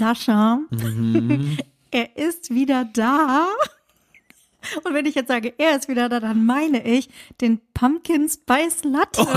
Sascha, 0.00 0.60
Mhm. 0.70 1.58
er 1.90 2.16
ist 2.16 2.48
wieder 2.54 2.86
da. 2.86 3.48
Und 4.84 4.94
wenn 4.94 5.04
ich 5.04 5.14
jetzt 5.14 5.28
sage, 5.28 5.52
er 5.58 5.76
ist 5.76 5.88
wieder 5.88 6.08
da, 6.08 6.20
dann 6.20 6.46
meine 6.46 6.82
ich 6.86 7.10
den 7.42 7.60
Pumpkin 7.74 8.28
Spice 8.30 8.82
Latte. 8.84 9.20
Oh 9.22 9.26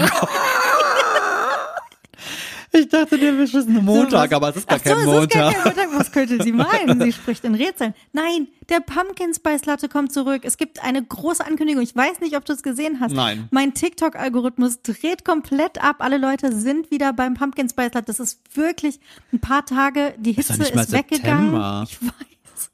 Ich 2.76 2.90
dachte, 2.90 3.20
der 3.20 3.38
wäre 3.38 3.48
schon 3.48 3.72
Montag, 3.86 4.32
was- 4.32 4.36
aber 4.36 4.50
es 4.50 4.56
ist 4.58 4.68
gar 4.68 4.80
Ach 4.80 4.84
so, 4.84 4.90
kein 4.90 4.98
es 4.98 5.00
ist 5.00 5.06
gar 5.06 5.14
Montag. 5.52 5.54
kein 5.54 5.64
Montag. 5.86 6.00
Was 6.00 6.12
könnte 6.12 6.44
sie 6.44 6.52
meinen? 6.52 7.02
Sie 7.02 7.12
spricht 7.14 7.44
in 7.44 7.54
Rätseln. 7.54 7.94
Nein, 8.14 8.48
der 8.70 8.80
Pumpkin 8.80 9.32
Spice 9.34 9.66
Latte 9.66 9.90
kommt 9.90 10.12
zurück. 10.12 10.42
Es 10.44 10.58
gibt 10.58 10.84
eine 10.84 11.04
große 11.04 11.46
Ankündigung. 11.46 11.84
Ich 11.84 11.96
weiß 11.96 12.20
nicht, 12.22 12.36
ob 12.36 12.46
du 12.46 12.54
es 12.54 12.64
gesehen 12.64 13.00
hast. 13.00 13.14
Nein. 13.14 13.48
Mein 13.52 13.76
TikTok-Algorithmus 13.76 14.82
dreht 14.82 15.24
komplett 15.24 15.84
ab. 15.84 15.98
Alle 16.00 16.18
Leute 16.18 16.52
sind 16.52 16.90
wieder 16.90 17.14
beim 17.14 17.36
Pumpkin 17.36 17.70
Spice 17.70 17.94
Latte. 17.94 18.08
Das 18.08 18.20
ist 18.20 18.40
wirklich 18.56 19.00
ein 19.32 19.40
paar 19.40 19.66
Tage. 19.66 20.16
Die 20.18 20.32
Hitze 20.32 20.54
ist, 20.54 20.74
mal 20.74 20.92
weggegangen. 20.92 21.54
Ich 21.84 22.02
weiß. 22.02 22.72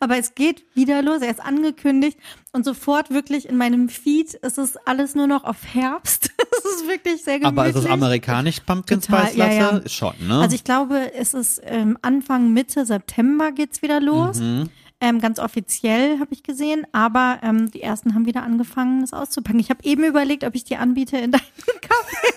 Aber 0.00 0.16
es 0.18 0.34
geht 0.34 0.64
wieder 0.74 1.02
los. 1.02 1.22
Er 1.22 1.30
ist 1.30 1.40
angekündigt 1.40 2.18
und 2.52 2.64
sofort 2.64 3.10
wirklich 3.10 3.48
in 3.48 3.56
meinem 3.56 3.88
Feed 3.88 4.34
ist 4.34 4.58
es 4.58 4.76
alles 4.86 5.14
nur 5.14 5.26
noch 5.26 5.44
auf 5.44 5.56
Herbst. 5.72 6.25
Es 6.68 6.82
ist 6.82 6.88
wirklich 6.88 7.22
sehr 7.22 7.38
gemütlich. 7.38 7.58
Aber 7.58 7.68
ist 7.68 7.76
es 7.76 7.86
amerikanisch 7.86 8.60
Pumpkin 8.60 9.00
Total, 9.00 9.26
Spice 9.26 9.36
ja, 9.36 9.46
Latte? 9.46 9.82
ja. 9.84 9.88
Schon, 9.88 10.14
ne? 10.26 10.40
Also 10.40 10.54
ich 10.54 10.64
glaube, 10.64 11.12
es 11.14 11.34
ist 11.34 11.60
ähm, 11.64 11.98
Anfang, 12.02 12.52
Mitte 12.52 12.84
September 12.86 13.52
geht's 13.52 13.82
wieder 13.82 14.00
los. 14.00 14.40
Mhm. 14.40 14.68
Ähm, 14.98 15.20
ganz 15.20 15.38
offiziell 15.38 16.18
habe 16.20 16.32
ich 16.32 16.42
gesehen, 16.42 16.86
aber 16.92 17.40
ähm, 17.42 17.70
die 17.70 17.82
ersten 17.82 18.14
haben 18.14 18.24
wieder 18.24 18.42
angefangen, 18.42 19.02
das 19.02 19.12
auszupacken. 19.12 19.60
Ich 19.60 19.68
habe 19.68 19.84
eben 19.84 20.04
überlegt, 20.04 20.42
ob 20.42 20.54
ich 20.54 20.64
die 20.64 20.76
anbiete 20.76 21.18
in 21.18 21.32
deinen 21.32 21.42
Kaffee. 21.82 22.34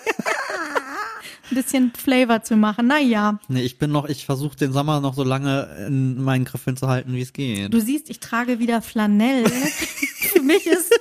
Ein 1.51 1.55
bisschen 1.55 1.91
Flavor 1.97 2.43
zu 2.43 2.57
machen. 2.57 2.85
Naja, 2.87 3.39
nee, 3.47 3.61
ich 3.61 3.79
bin 3.79 3.91
noch, 3.91 4.07
ich 4.07 4.25
versuche 4.25 4.55
den 4.57 4.71
Sommer 4.71 4.99
noch 4.99 5.15
so 5.15 5.23
lange 5.23 5.67
in 5.87 6.21
meinen 6.21 6.45
Griffeln 6.45 6.77
zu 6.77 6.87
halten, 6.87 7.13
wie 7.13 7.21
es 7.21 7.33
geht. 7.33 7.73
du 7.73 7.79
siehst, 7.79 8.09
ich 8.09 8.19
trage 8.19 8.59
wieder 8.59 8.81
Flanell. 8.81 9.47
für 9.49 10.41
mich 10.41 10.67
ist, 10.67 10.91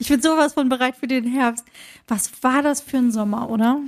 ich 0.00 0.08
bin 0.08 0.20
sowas 0.20 0.54
von 0.54 0.68
bereit 0.68 0.96
für 0.96 1.06
den 1.06 1.24
Herbst. 1.24 1.64
Was 2.08 2.30
war 2.42 2.62
das 2.62 2.80
für 2.80 2.96
ein 2.96 3.12
Sommer, 3.12 3.48
oder? 3.48 3.80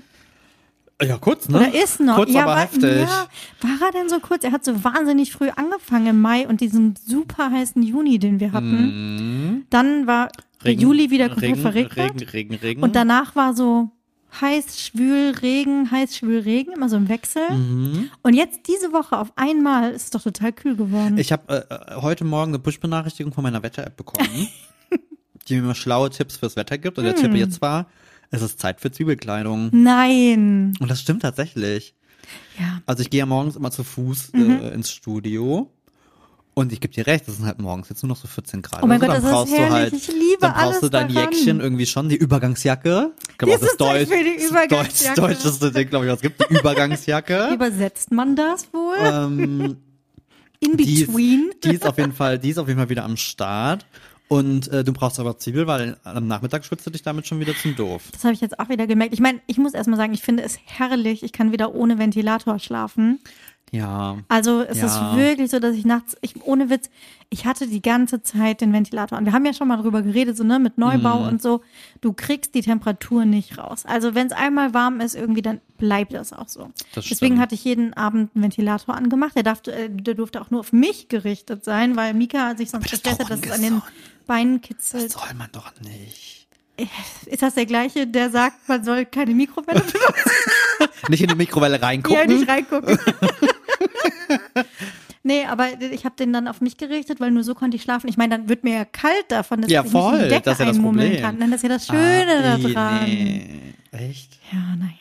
Ja, 1.03 1.19
kurz, 1.19 1.49
ne? 1.49 1.57
Oder 1.59 1.83
ist 1.83 1.99
noch. 1.99 2.17
Kurz, 2.17 2.33
ja, 2.33 2.43
aber 2.43 2.53
war, 2.53 2.61
heftig. 2.61 2.83
Ja, 2.83 3.27
war 3.61 3.87
er 3.89 3.93
denn 3.93 4.09
so 4.09 4.21
kurz? 4.21 4.45
Er 4.45 4.53
hat 4.53 4.65
so 4.65 4.85
wahnsinnig 4.85 5.33
früh 5.33 5.49
angefangen 5.49 6.07
im 6.07 6.21
Mai 6.21 6.47
und 6.47 6.61
diesen 6.61 6.95
super 7.05 7.51
heißen 7.51 7.83
Juni, 7.83 8.19
den 8.21 8.39
wir 8.39 8.53
hatten. 8.53 9.67
Dann 9.71 10.07
war 10.07 10.29
der 10.65 10.75
Juli 10.75 11.11
wieder 11.11 11.29
komplett. 11.29 11.51
Regen, 11.51 11.61
verregnet. 11.61 11.97
Regen, 11.97 12.31
Regen, 12.31 12.55
Regen. 12.55 12.83
Und 12.83 12.95
danach 12.95 13.35
war 13.35 13.55
so 13.55 13.91
heiß, 14.41 14.81
schwül, 14.81 15.33
Regen, 15.43 15.91
heiß, 15.91 16.17
schwül, 16.17 16.41
Regen, 16.41 16.73
immer 16.73 16.89
so 16.89 16.97
im 16.97 17.09
Wechsel. 17.09 17.51
Mhm. 17.51 18.11
Und 18.23 18.35
jetzt 18.35 18.67
diese 18.69 18.93
Woche 18.93 19.19
auf 19.19 19.33
einmal 19.37 19.93
ist 19.93 20.05
es 20.05 20.11
doch 20.11 20.23
total 20.23 20.53
kühl 20.53 20.77
geworden. 20.77 21.19
Ich 21.19 21.33
habe 21.33 21.67
äh, 21.69 22.01
heute 22.01 22.25
Morgen 22.25 22.53
eine 22.53 22.59
Push-Benachrichtigung 22.59 23.33
von 23.33 23.43
meiner 23.43 23.63
Wetter-App 23.63 23.97
bekommen, 23.97 24.29
die 25.49 25.61
mir 25.61 25.75
schlaue 25.75 26.11
Tipps 26.11 26.37
fürs 26.37 26.57
Wetter 26.57 26.79
gibt. 26.79 26.99
Und 26.99 27.05
der 27.05 27.15
Hm. 27.15 27.23
Tipp 27.23 27.35
jetzt 27.35 27.61
war, 27.63 27.87
es 28.31 28.43
ist 28.43 28.59
Zeit 28.61 28.81
für 28.81 28.91
Zwiebelkleidung. 28.91 29.71
Nein. 29.73 30.75
Und 30.81 30.91
das 30.91 31.01
stimmt 31.01 31.23
tatsächlich. 31.23 31.95
Ja. 32.59 32.81
Also 32.87 33.03
ich 33.03 33.11
gehe 33.11 33.19
ja 33.21 33.27
morgens 33.27 33.57
immer 33.57 33.71
zu 33.71 33.85
Fuß 33.85 34.33
Mhm. 34.33 34.51
äh, 34.63 34.69
ins 34.71 34.91
Studio. 34.91 35.71
Und 36.55 36.71
ich 36.71 36.81
gebe 36.81 36.93
dir 36.93 37.07
recht, 37.07 37.27
es 37.29 37.37
sind 37.39 37.47
halt 37.47 37.59
morgens 37.61 37.89
jetzt 37.89 38.03
nur 38.03 38.09
noch 38.09 38.17
so 38.17 38.29
14 38.29 38.61
Grad. 38.61 38.83
Oh 38.83 38.87
mein 38.87 39.01
Also 39.03 39.07
Gott, 39.07 39.25
dann 39.25 39.33
das 39.33 39.49
ist 39.51 39.57
herrlich. 39.59 39.73
halt, 39.73 39.93
Ich 39.95 40.09
liebe 40.09 40.37
Dann 40.41 40.53
brauchst 40.53 40.83
du 40.83 40.89
dein 40.91 41.09
daran. 41.13 41.33
Jäckchen 41.33 41.61
irgendwie 41.61 41.87
schon, 41.87 42.11
die 42.11 42.17
Übergangsjacke. 42.17 43.13
Dieses 43.43 43.61
das 43.61 43.71
ist 43.71 43.81
Deutsch, 43.81 44.09
die 44.11 44.37
das 44.39 44.51
Übergangsjacke. 44.51 45.21
Deutsch, 45.21 45.37
deutscheste 45.43 45.73
Ding, 45.73 45.89
glaube 45.89 46.05
ich, 46.05 46.11
was 46.11 46.17
es 46.19 46.23
gibt. 46.23 46.41
Die 46.51 46.55
Wie 46.55 46.59
Übergangsjacke. 46.59 47.49
übersetzt 47.55 48.13
man 48.13 48.37
das 48.37 48.69
wohl? 48.75 48.97
ähm, 49.01 49.77
In 50.61 50.77
die, 50.77 51.05
between? 51.07 51.51
ist, 51.55 51.65
die 51.65 51.75
ist 51.75 51.87
auf 51.87 51.97
jeden 51.97 52.13
Fall, 52.13 52.39
die 52.39 52.51
ist 52.51 52.59
auf 52.59 52.69
jeden 52.69 52.79
Fall 52.79 52.91
wieder 52.91 53.05
am 53.05 53.17
Start. 53.17 53.87
Und 54.29 54.69
äh, 54.69 54.83
du 54.83 54.93
brauchst 54.93 55.21
aber 55.21 55.37
Zwiebel, 55.39 55.67
weil 55.67 55.97
am 56.05 56.27
Nachmittag 56.27 56.65
schwitzt 56.65 56.87
du 56.87 56.91
dich 56.91 57.03
damit 57.03 57.27
schon 57.27 57.39
wieder 57.41 57.55
zum 57.55 57.77
Doof. 57.77 58.03
Das 58.13 58.25
habe 58.25 58.33
ich 58.33 58.41
jetzt 58.41 58.59
auch 58.59 58.69
wieder 58.71 58.87
gemerkt. 58.87 59.13
Ich 59.13 59.21
meine, 59.21 59.41
ich 59.47 59.59
muss 59.59 59.75
erstmal 59.75 59.99
sagen, 59.99 60.15
ich 60.15 60.23
finde 60.23 60.43
es 60.43 60.59
herrlich. 60.65 61.23
Ich 61.23 61.33
kann 61.33 61.53
wieder 61.53 61.75
ohne 61.75 61.99
Ventilator 61.99 62.59
schlafen. 62.59 63.19
Ja. 63.75 64.19
Also 64.29 64.61
es 64.61 64.79
Ja. 64.79 64.87
ist 64.87 65.17
wirklich 65.17 65.51
so, 65.51 65.59
dass 65.59 65.75
ich 65.75 65.87
nachts, 65.87 66.15
ich, 66.21 66.43
ohne 66.45 66.69
Witz, 66.69 66.91
ich 67.31 67.47
hatte 67.47 67.67
die 67.67 67.81
ganze 67.81 68.23
Zeit 68.23 68.61
den 68.61 68.71
Ventilator 68.73 69.17
an. 69.17 69.25
Wir 69.25 69.33
haben 69.33 69.47
ja 69.47 69.55
schon 69.55 69.67
mal 69.69 69.79
drüber 69.79 70.03
geredet, 70.03 70.37
so 70.37 70.45
ne, 70.45 70.59
mit 70.59 70.77
Neubau 70.77 71.21
Mhm. 71.21 71.29
und 71.29 71.43
so. 71.43 71.63
Du 72.03 72.13
kriegst 72.13 72.55
die 72.55 72.61
Temperatur 72.61 73.25
nicht 73.25 73.57
raus. 73.57 73.85
Also 73.87 74.15
wenn 74.15 74.27
es 74.27 74.33
einmal 74.35 74.75
warm 74.75 75.01
ist, 75.01 75.15
irgendwie, 75.15 75.41
dann 75.41 75.63
bleibt 75.79 76.13
das 76.13 76.35
auch 76.35 76.49
so. 76.49 76.69
Das 76.95 77.07
Deswegen 77.07 77.41
hatte 77.41 77.55
ich 77.55 77.65
jeden 77.65 77.95
Abend 77.95 78.31
einen 78.35 78.45
Ventilator 78.45 78.95
angemacht. 78.95 79.35
Der, 79.37 79.43
darf, 79.43 79.67
äh, 79.67 79.89
der 79.89 80.15
durfte 80.15 80.43
auch 80.43 80.51
nur 80.51 80.61
auf 80.61 80.75
mich 80.75 81.09
gerichtet 81.09 81.65
sein, 81.65 81.97
weil 81.97 82.13
Mika 82.13 82.55
sich 82.57 82.69
sonst 82.71 82.93
doch 83.07 83.11
hat, 83.19 83.31
dass 83.31 83.41
es 83.41 83.51
an 83.51 83.63
den. 83.63 83.83
Beinen 84.27 84.61
kitzelt. 84.61 85.11
Soll 85.13 85.35
man 85.37 85.49
doch 85.53 85.73
nicht. 85.81 86.47
Ist 87.27 87.43
das 87.43 87.55
der 87.55 87.67
gleiche, 87.67 88.07
der 88.07 88.31
sagt, 88.31 88.69
man 88.69 88.83
soll 88.85 89.05
keine 89.05 89.35
Mikrowelle 89.35 89.81
benutzen? 89.81 89.99
Nicht 91.09 91.23
in 91.23 91.29
die 91.29 91.35
Mikrowelle 91.35 91.77
Ja, 91.79 91.83
reingucken. 91.87 92.27
nicht 92.27 92.49
reingucken. 92.49 92.99
nee, 95.23 95.45
aber 95.45 95.69
ich 95.81 96.05
habe 96.05 96.17
den 96.17 96.33
dann 96.33 96.49
auf 96.49 96.61
mich 96.61 96.77
gerichtet, 96.77 97.21
weil 97.21 97.31
nur 97.31 97.45
so 97.45 97.55
konnte 97.55 97.77
ich 97.77 97.83
schlafen. 97.83 98.09
Ich 98.09 98.17
meine, 98.17 98.37
dann 98.39 98.49
wird 98.49 98.65
mir 98.65 98.75
ja 98.75 98.85
kalt 98.85 99.27
davon, 99.29 99.63
dass 99.63 99.71
Ja, 99.71 99.85
ich 99.85 99.91
voll, 99.91 100.13
mich 100.13 100.23
in 100.23 100.25
die 100.25 100.29
Decke 100.31 100.43
das 100.45 100.53
ist 100.55 100.59
ja 100.61 100.67
das 100.67 100.77
einmummeln 100.77 101.07
Problem. 101.09 101.25
kann. 101.25 101.39
Nein, 101.39 101.51
das 101.51 101.59
ist 101.59 101.63
ja 101.63 101.69
das 101.69 101.87
Schöne 101.87 102.45
Ah, 102.45 102.59
da 102.59 102.69
dran. 102.69 103.05
nee. 103.05 103.61
Echt? 103.93 104.39
Ja, 104.53 104.59
naja. 104.77 104.93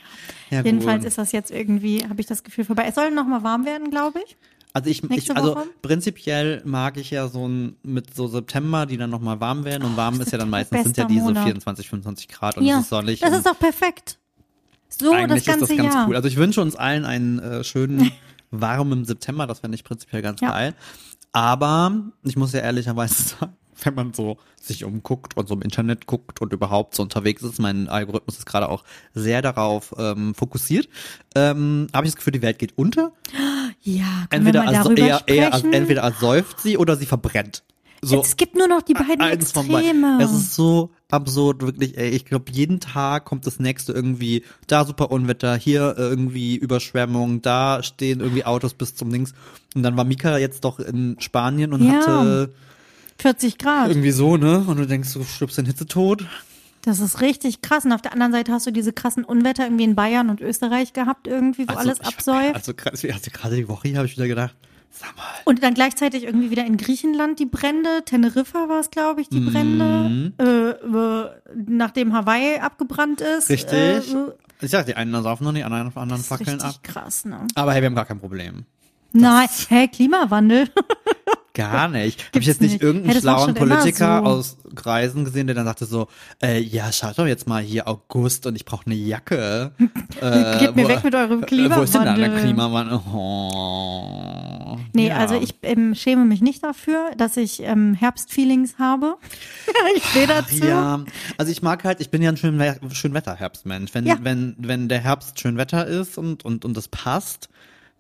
Ja, 0.50 0.62
Jedenfalls 0.64 1.00
gut. 1.00 1.08
ist 1.08 1.18
das 1.18 1.32
jetzt 1.32 1.50
irgendwie, 1.50 2.04
habe 2.04 2.20
ich 2.20 2.28
das 2.28 2.44
Gefühl 2.44 2.66
vorbei. 2.66 2.86
Es 2.88 2.96
soll 2.96 3.12
noch 3.12 3.26
mal 3.26 3.42
warm 3.42 3.66
werden, 3.66 3.90
glaube 3.90 4.20
ich. 4.26 4.36
Also 4.74 4.90
ich, 4.90 5.04
ich 5.04 5.36
also 5.36 5.56
Woche? 5.56 5.68
prinzipiell 5.82 6.62
mag 6.66 6.98
ich 6.98 7.12
ja 7.12 7.28
so 7.28 7.48
ein 7.48 7.76
mit 7.84 8.14
so 8.16 8.28
September, 8.28 8.86
die 8.86 8.98
dann 8.98 9.10
nochmal 9.10 9.40
warm 9.42 9.66
werden 9.66 9.84
und 9.84 9.98
warm 9.98 10.20
ist 10.22 10.32
ja 10.32 10.38
dann 10.38 10.50
meistens 10.50 10.84
sind 10.84 10.98
ja 10.98 11.06
diese 11.06 11.26
Monat. 11.26 11.44
24, 11.44 11.90
25 11.90 12.28
Grad 12.30 12.58
und 12.58 12.64
ja, 12.66 12.78
es 12.78 12.84
ist 12.84 12.90
sonnig. 12.90 13.20
das 13.20 13.34
ist 13.36 13.46
doch 13.46 13.60
perfekt. 13.60 14.18
So 14.90 15.12
eigentlich 15.14 15.44
das 15.46 15.58
ganze 15.60 15.66
ist 15.66 15.72
das 15.72 15.78
ganz 15.78 15.94
Jahr. 15.96 16.08
cool. 16.08 16.16
Also 16.16 16.28
ich 16.28 16.38
wünsche 16.38 16.62
uns 16.62 16.76
allen 16.76 17.06
einen 17.06 17.40
äh, 17.40 17.64
schönen 17.64 18.12
warmen 18.52 19.04
September, 19.06 19.46
das 19.48 19.60
fände 19.60 19.76
ich 19.76 19.84
prinzipiell 19.84 20.22
ganz 20.22 20.40
Ja. 20.42 20.52
geil. 20.52 20.74
Aber 21.34 21.94
ich 22.24 22.36
muss 22.36 22.54
ja 22.54 22.60
ehrlicherweise 22.62 23.14
sagen, 23.40 23.54
wenn 23.86 23.96
man 23.96 24.14
so 24.14 24.38
sich 24.62 24.84
umguckt 24.84 25.38
und 25.38 25.48
so 25.48 25.56
im 25.56 25.62
Internet 25.62 26.06
guckt 26.06 26.42
und 26.42 26.54
überhaupt 26.54 26.96
so 26.96 27.04
unterwegs 27.04 27.42
ist, 27.44 27.60
mein 27.60 27.88
Algorithmus 27.90 28.38
ist 28.38 28.46
gerade 28.46 28.70
auch 28.70 28.84
sehr 29.14 29.42
darauf 29.42 29.94
ähm, 29.98 30.36
fokussiert, 30.36 30.88
ähm, 31.36 31.88
habe 31.94 32.06
ich 32.06 32.14
das 32.14 32.18
Gefühl, 32.18 32.34
die 32.34 32.42
Welt 32.42 32.60
geht 32.60 32.78
unter. 32.78 33.12
ja, 33.82 34.26
Entweder, 34.30 34.62
wir 34.62 34.66
mal 34.66 34.76
als, 34.76 34.84
darüber 34.86 35.02
eher, 35.02 35.22
eher 35.28 35.54
als, 35.54 35.60
sprechen? 35.60 35.74
entweder 35.74 36.04
als 36.04 36.20
säuft 36.20 36.60
sie 36.62 36.78
oder 36.78 36.96
sie 36.96 37.06
verbrennt. 37.06 37.64
So 38.04 38.20
es 38.20 38.36
gibt 38.36 38.56
nur 38.56 38.68
noch 38.68 38.82
die 38.82 38.94
beiden. 38.96 39.22
Extreme. 39.22 40.18
Es 40.20 40.32
ist 40.32 40.56
so 40.56 40.90
absurd, 41.12 41.62
wirklich, 41.62 42.00
ey. 42.00 42.10
Ich 42.10 42.26
glaube, 42.26 42.52
jeden 42.52 42.80
Tag 42.80 43.26
kommt 43.26 43.46
das 43.46 43.60
nächste 43.60 43.94
irgendwie, 43.94 44.44
da 44.66 44.86
super 44.86 45.12
Unwetter, 45.12 45.56
hier 45.56 45.94
irgendwie 45.98 46.56
Überschwemmung, 46.56 47.44
da 47.44 47.84
stehen 47.84 48.20
irgendwie 48.20 48.44
Autos 48.44 48.74
bis 48.74 48.96
zum 48.96 49.12
Links. 49.12 49.34
Und 49.76 49.84
dann 49.84 49.98
war 49.98 50.04
Mika 50.04 50.40
jetzt 50.40 50.66
doch 50.66 50.80
in 50.80 51.18
Spanien 51.20 51.74
und 51.74 51.84
Ja. 51.84 51.94
hatte 51.94 52.54
40 53.22 53.58
Grad. 53.58 53.90
irgendwie 53.90 54.12
so, 54.12 54.38
ne? 54.38 54.60
Und 54.68 54.78
du 54.78 54.86
denkst, 54.88 55.14
du 55.14 55.24
stirbst 55.24 55.58
in 55.60 55.66
Hitzetod. 55.66 56.26
Das 56.84 57.00
ist 57.00 57.22
richtig 57.22 57.62
krass. 57.62 57.86
Und 57.86 57.92
auf 57.94 58.02
der 58.02 58.14
anderen 58.14 58.32
Seite 58.32 58.52
hast 58.52 58.66
du 58.66 58.72
diese 58.72 58.92
krassen 58.92 59.24
Unwetter 59.24 59.64
irgendwie 59.66 59.84
in 59.84 59.96
Bayern 59.96 60.30
und 60.30 60.42
Österreich 60.42 60.94
gehabt, 60.94 61.28
irgendwie, 61.28 61.68
wo 61.70 61.74
alles 61.74 62.00
ich- 62.02 62.08
absäuft. 62.08 62.56
Also 62.56 62.74
gerade 62.74 62.92
also 63.14 63.32
gerade 63.32 63.56
die 63.56 63.68
Woche 63.70 63.88
hier 63.90 63.98
habe 63.98 64.08
ich 64.08 64.18
wieder 64.18 64.28
gedacht, 64.28 64.56
sag 64.90 65.16
mal. 65.16 65.24
Und 65.46 65.62
dann 65.62 65.76
gleichzeitig 65.76 66.24
irgendwie 66.24 66.50
wieder 66.50 66.66
in 66.66 66.78
Griechenland 66.78 67.38
die 67.40 67.46
Brände. 67.46 68.02
Teneriffa 68.06 68.68
war 68.68 68.80
es, 68.80 68.90
glaube 68.90 69.22
ich, 69.22 69.30
die 69.30 69.40
Mhm. 69.42 69.52
Brände. 69.52 70.34
Äh, 70.40 70.70
äh, 70.98 71.30
nachdem 71.68 72.14
Hawaii 72.14 72.58
abgebrannt 72.60 73.22
ist. 73.22 73.50
Richtig. 73.50 73.74
Äh, 73.74 73.98
äh, 73.98 74.32
Ich 74.62 74.72
sag, 74.72 74.88
die 74.88 74.96
einen 74.96 75.22
saufen 75.22 75.44
noch, 75.44 75.54
die 75.54 75.64
anderen, 75.64 75.88
anderen 75.90 76.10
das 76.10 76.22
ist 76.22 76.28
fackeln 76.28 76.60
richtig 76.60 76.78
ab. 76.78 76.84
krass, 76.84 77.26
ne? 77.26 77.46
Aber 77.54 77.74
hey, 77.74 77.82
wir 77.82 77.88
haben 77.88 77.96
gar 77.96 78.06
kein 78.06 78.20
Problem. 78.20 78.66
Nein, 79.14 79.48
hä, 79.70 79.88
Klimawandel. 79.88 80.68
Gar 81.54 81.90
nicht. 81.90 82.26
Habe 82.28 82.40
ich 82.40 82.46
jetzt 82.46 82.62
nicht, 82.62 82.74
nicht. 82.74 82.82
irgendeinen 82.82 83.14
Hey, 83.14 83.22
das 83.22 83.24
schlauen 83.24 83.54
Politiker 83.54 84.22
so. 84.24 84.30
aus 84.30 84.58
Kreisen 84.76 85.26
gesehen, 85.26 85.48
der 85.48 85.56
dann 85.56 85.66
sagte 85.66 85.86
so, 85.86 86.08
äh, 86.42 86.60
ja, 86.60 86.92
schaut 86.94 87.20
doch 87.20 87.28
jetzt 87.28 87.48
mal 87.48 87.62
hier 87.62 87.88
August 87.90 88.46
und 88.46 88.56
ich 88.56 88.64
brauche 88.64 88.86
eine 88.86 88.96
Jacke. 88.96 89.72
äh, 90.22 90.60
Geht 90.60 90.76
mir 90.76 90.86
wo- 90.86 90.90
weg 90.90 91.04
mit 91.04 91.14
eurem 91.14 91.44
äh, 91.44 91.76
Wo 91.76 91.82
ist 91.82 91.94
denn 91.94 92.06
da 92.06 92.16
der 92.16 92.30
Klimawandel? 92.30 93.00
Klimawandel? 93.00 93.02
Oh. 93.14 94.78
Nee, 94.94 95.08
Ja. 95.10 95.18
also 95.18 95.36
ich 95.40 95.56
ähm, 95.64 95.96
schäme 95.96 96.26
mich 96.26 96.42
nicht 96.42 96.64
dafür, 96.64 97.12
dass 97.18 97.38
ich 97.38 97.62
ähm, 97.64 97.94
Herbstfeelings 97.94 98.78
habe. 98.80 99.18
ich 99.96 100.06
stehe 100.06 100.28
dazu. 100.28 100.56
Ja, 100.66 101.04
also 101.38 101.52
ich 101.52 101.62
mag 101.62 101.84
halt, 101.84 102.02
ich 102.02 102.10
bin 102.10 102.22
ja 102.22 102.30
ein 102.30 102.38
schön, 102.38 102.62
Schönwetter-Herbstmensch. 102.92 103.94
Wenn, 103.94 104.06
Ja. 104.06 104.18
wenn, 104.22 104.56
wenn 104.58 104.88
der 104.90 105.00
Herbst 105.00 105.40
schön 105.40 105.58
Wetter 105.58 105.86
ist 105.88 106.18
und, 106.18 106.46
und, 106.46 106.66
und 106.66 106.78
es 106.78 106.88
passt, 106.88 107.50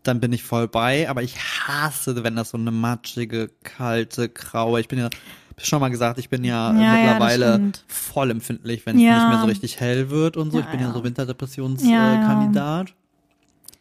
dann 0.04 0.20
bin 0.20 0.34
ich 0.34 0.44
voll 0.44 0.68
bei, 0.68 1.10
aber 1.10 1.22
ich 1.24 1.38
hasse, 1.40 2.24
wenn 2.24 2.36
das 2.36 2.50
so 2.52 2.58
eine 2.58 2.72
matschige, 2.72 3.50
kalte, 3.64 4.30
graue, 4.30 4.80
ich 4.80 4.88
bin 4.88 5.00
ja, 5.00 5.10
schon 5.58 5.80
mal 5.80 5.90
gesagt, 5.90 6.18
ich 6.18 6.30
bin 6.30 6.44
ja, 6.44 6.74
Ja, 6.74 6.82
ja, 6.82 6.94
mittlerweile 6.94 7.54
stimmt. 7.54 7.84
voll 7.88 8.32
empfindlich, 8.32 8.86
wenn 8.86 8.96
es 8.98 9.02
Ja. 9.04 9.20
nicht 9.20 9.30
mehr 9.30 9.40
so 9.40 9.46
richtig 9.46 9.80
hell 9.80 10.10
wird 10.10 10.38
und 10.38 10.52
so. 10.52 10.58
Ja, 10.60 10.64
ich 10.66 10.72
bin 10.72 10.80
ja, 10.80 10.88
ja. 10.88 10.92
so 10.94 11.00
Ja, 11.00 11.02
ja. 11.02 11.06
Winterdepressionskandidat. 11.06 12.94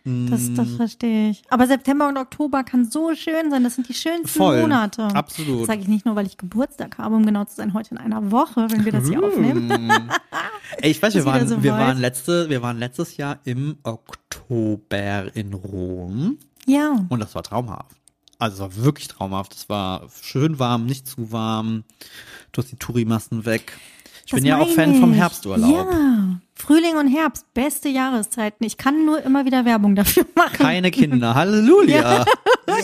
Das, 0.05 0.53
das 0.55 0.71
verstehe 0.77 1.31
ich. 1.31 1.43
Aber 1.51 1.67
September 1.67 2.09
und 2.09 2.17
Oktober 2.17 2.65
kann 2.65 2.91
so 2.91 3.15
schön 3.15 3.51
sein. 3.51 3.63
Das 3.65 3.75
sind 3.75 3.89
die 3.89 3.95
schönsten 3.95 4.29
Voll. 4.29 4.63
Monate. 4.63 5.03
Absolut. 5.05 5.61
Das 5.61 5.67
sage 5.67 5.81
ich 5.83 5.89
nicht 5.89 6.07
nur, 6.07 6.17
weil 6.17 6.27
ich 6.27 6.39
Geburtstag 6.39 6.97
habe, 6.99 7.17
um 7.17 7.27
genau 7.27 7.45
zu 7.45 7.57
sein, 7.57 7.75
heute 7.75 7.91
in 7.91 7.99
einer 7.99 8.31
Woche, 8.31 8.67
wenn 8.71 8.85
wir 8.85 8.93
das 8.93 9.07
hier 9.09 9.23
aufnehmen. 9.23 9.71
Ey, 10.81 10.91
ich 10.91 11.03
weiß, 11.03 11.15
wir 11.15 11.25
waren, 11.27 11.47
so 11.47 11.63
wir 11.63 11.73
waren 11.73 11.99
letzte, 11.99 12.49
wir 12.49 12.63
waren 12.63 12.79
letztes 12.79 13.17
Jahr 13.19 13.41
im 13.45 13.77
Oktober 13.83 15.35
in 15.37 15.53
Rom 15.53 16.39
Ja. 16.67 17.05
und 17.09 17.21
das 17.21 17.35
war 17.35 17.43
traumhaft. 17.43 17.97
Also 18.39 18.55
es 18.55 18.61
war 18.61 18.85
wirklich 18.85 19.09
traumhaft. 19.09 19.55
Es 19.55 19.69
war 19.69 20.09
schön 20.23 20.59
warm, 20.59 20.87
nicht 20.87 21.07
zu 21.07 21.31
warm. 21.31 21.85
Du 22.53 22.63
hast 22.63 22.73
die 22.73 22.77
Tourimassen 22.77 23.45
weg. 23.45 23.77
Ich 24.27 24.33
bin 24.33 24.43
Das 24.45 24.49
ja 24.49 24.59
auch 24.59 24.69
Fan 24.69 24.95
vom 25.01 25.13
ich. 25.13 25.19
Herbsturlaub. 25.19 25.71
Ja. 25.91 26.41
Frühling 26.55 26.97
und 26.99 27.09
Herbst, 27.09 27.53
beste 27.55 27.89
Jahreszeiten. 27.89 28.65
Ich 28.67 28.77
kann 28.77 29.07
nur 29.07 29.23
immer 29.23 29.47
wieder 29.47 29.65
Werbung 29.65 29.95
dafür 29.97 30.27
machen. 30.37 30.59
Keine 30.59 30.91
Kinder. 30.91 31.35
Halleluja. 31.35 32.25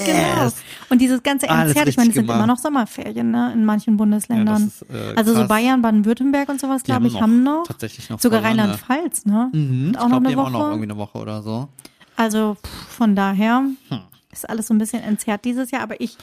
Genau. 0.04 0.50
Und 0.90 1.00
dieses 1.00 1.22
ganze 1.22 1.46
Entzerrt, 1.46 1.86
ich 1.88 1.96
meine, 1.96 2.08
es 2.08 2.14
sind 2.16 2.24
immer 2.24 2.46
noch 2.46 2.58
Sommerferien, 2.58 3.30
ne, 3.30 3.52
in 3.52 3.64
manchen 3.64 3.96
Bundesländern. 3.96 4.62
Ja, 4.62 4.66
ist, 4.66 5.12
äh, 5.14 5.16
also 5.16 5.32
so. 5.34 5.46
Bayern, 5.46 5.80
Baden-Württemberg 5.80 6.48
und 6.48 6.60
sowas, 6.60 6.82
glaube 6.82 7.06
ich, 7.06 7.20
haben 7.20 7.44
noch. 7.44 7.64
tatsächlich 7.66 8.10
noch 8.10 8.18
Sogar. 8.20 8.42
Rheinland-Pfalz, 8.42 9.26
ne? 9.26 9.48
Mhm. 9.52 9.94
Auch 9.96 10.06
ich 10.06 10.08
noch 10.08 10.08
glaube, 10.08 10.16
eine 10.16 10.28
die 10.28 10.36
haben 10.36 10.46
auch 10.46 10.50
noch 10.50 10.66
irgendwie 10.70 10.90
eine 10.90 10.96
Woche 10.96 11.18
oder 11.18 11.42
so. 11.42 11.68
Also 12.16 12.56
pff, 12.56 12.68
von 12.96 13.14
daher 13.14 13.58
Hm. 13.88 14.00
ist 14.32 14.48
alles 14.50 14.66
so 14.66 14.74
ein 14.74 14.78
bisschen 14.78 15.02
entzerrt 15.04 15.44
dieses 15.44 15.70
Jahr, 15.70 15.82
aber 15.82 16.00
ich 16.00 16.16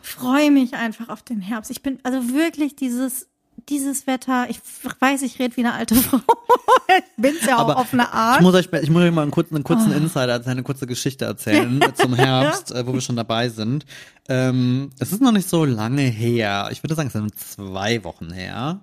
freue 0.00 0.50
mich 0.50 0.74
einfach 0.74 1.08
auf 1.10 1.22
den 1.22 1.40
Herbst. 1.40 1.70
Ich 1.70 1.82
bin 1.82 1.98
also 2.04 2.30
wirklich 2.30 2.74
dieses 2.74 3.28
dieses 3.68 4.06
Wetter, 4.06 4.46
ich 4.48 4.60
weiß, 4.98 5.22
ich 5.22 5.38
rede 5.38 5.56
wie 5.56 5.60
eine 5.60 5.74
alte 5.74 5.94
Frau. 5.94 6.18
ich 6.18 7.04
bin's 7.22 7.44
ja 7.46 7.56
auch 7.56 7.60
Aber 7.60 7.78
auf 7.78 7.92
eine 7.92 8.12
Art. 8.12 8.38
Ich 8.38 8.42
muss 8.42 8.54
euch, 8.54 8.68
ich 8.82 8.90
muss 8.90 9.02
euch 9.02 9.12
mal 9.12 9.22
einen 9.22 9.30
kurzen, 9.30 9.54
einen 9.54 9.64
kurzen 9.64 9.92
Insider, 9.92 10.34
also 10.34 10.50
eine 10.50 10.62
kurze 10.62 10.86
Geschichte 10.86 11.24
erzählen 11.24 11.80
äh, 11.80 11.94
zum 11.94 12.14
Herbst, 12.14 12.70
äh, 12.74 12.86
wo 12.86 12.92
wir 12.92 13.00
schon 13.00 13.16
dabei 13.16 13.48
sind. 13.48 13.84
Ähm, 14.28 14.90
es 14.98 15.12
ist 15.12 15.20
noch 15.20 15.32
nicht 15.32 15.48
so 15.48 15.64
lange 15.64 16.02
her. 16.02 16.68
Ich 16.72 16.82
würde 16.82 16.94
sagen, 16.94 17.08
es 17.08 17.12
sind 17.12 17.38
zwei 17.38 18.04
Wochen 18.04 18.32
her. 18.32 18.80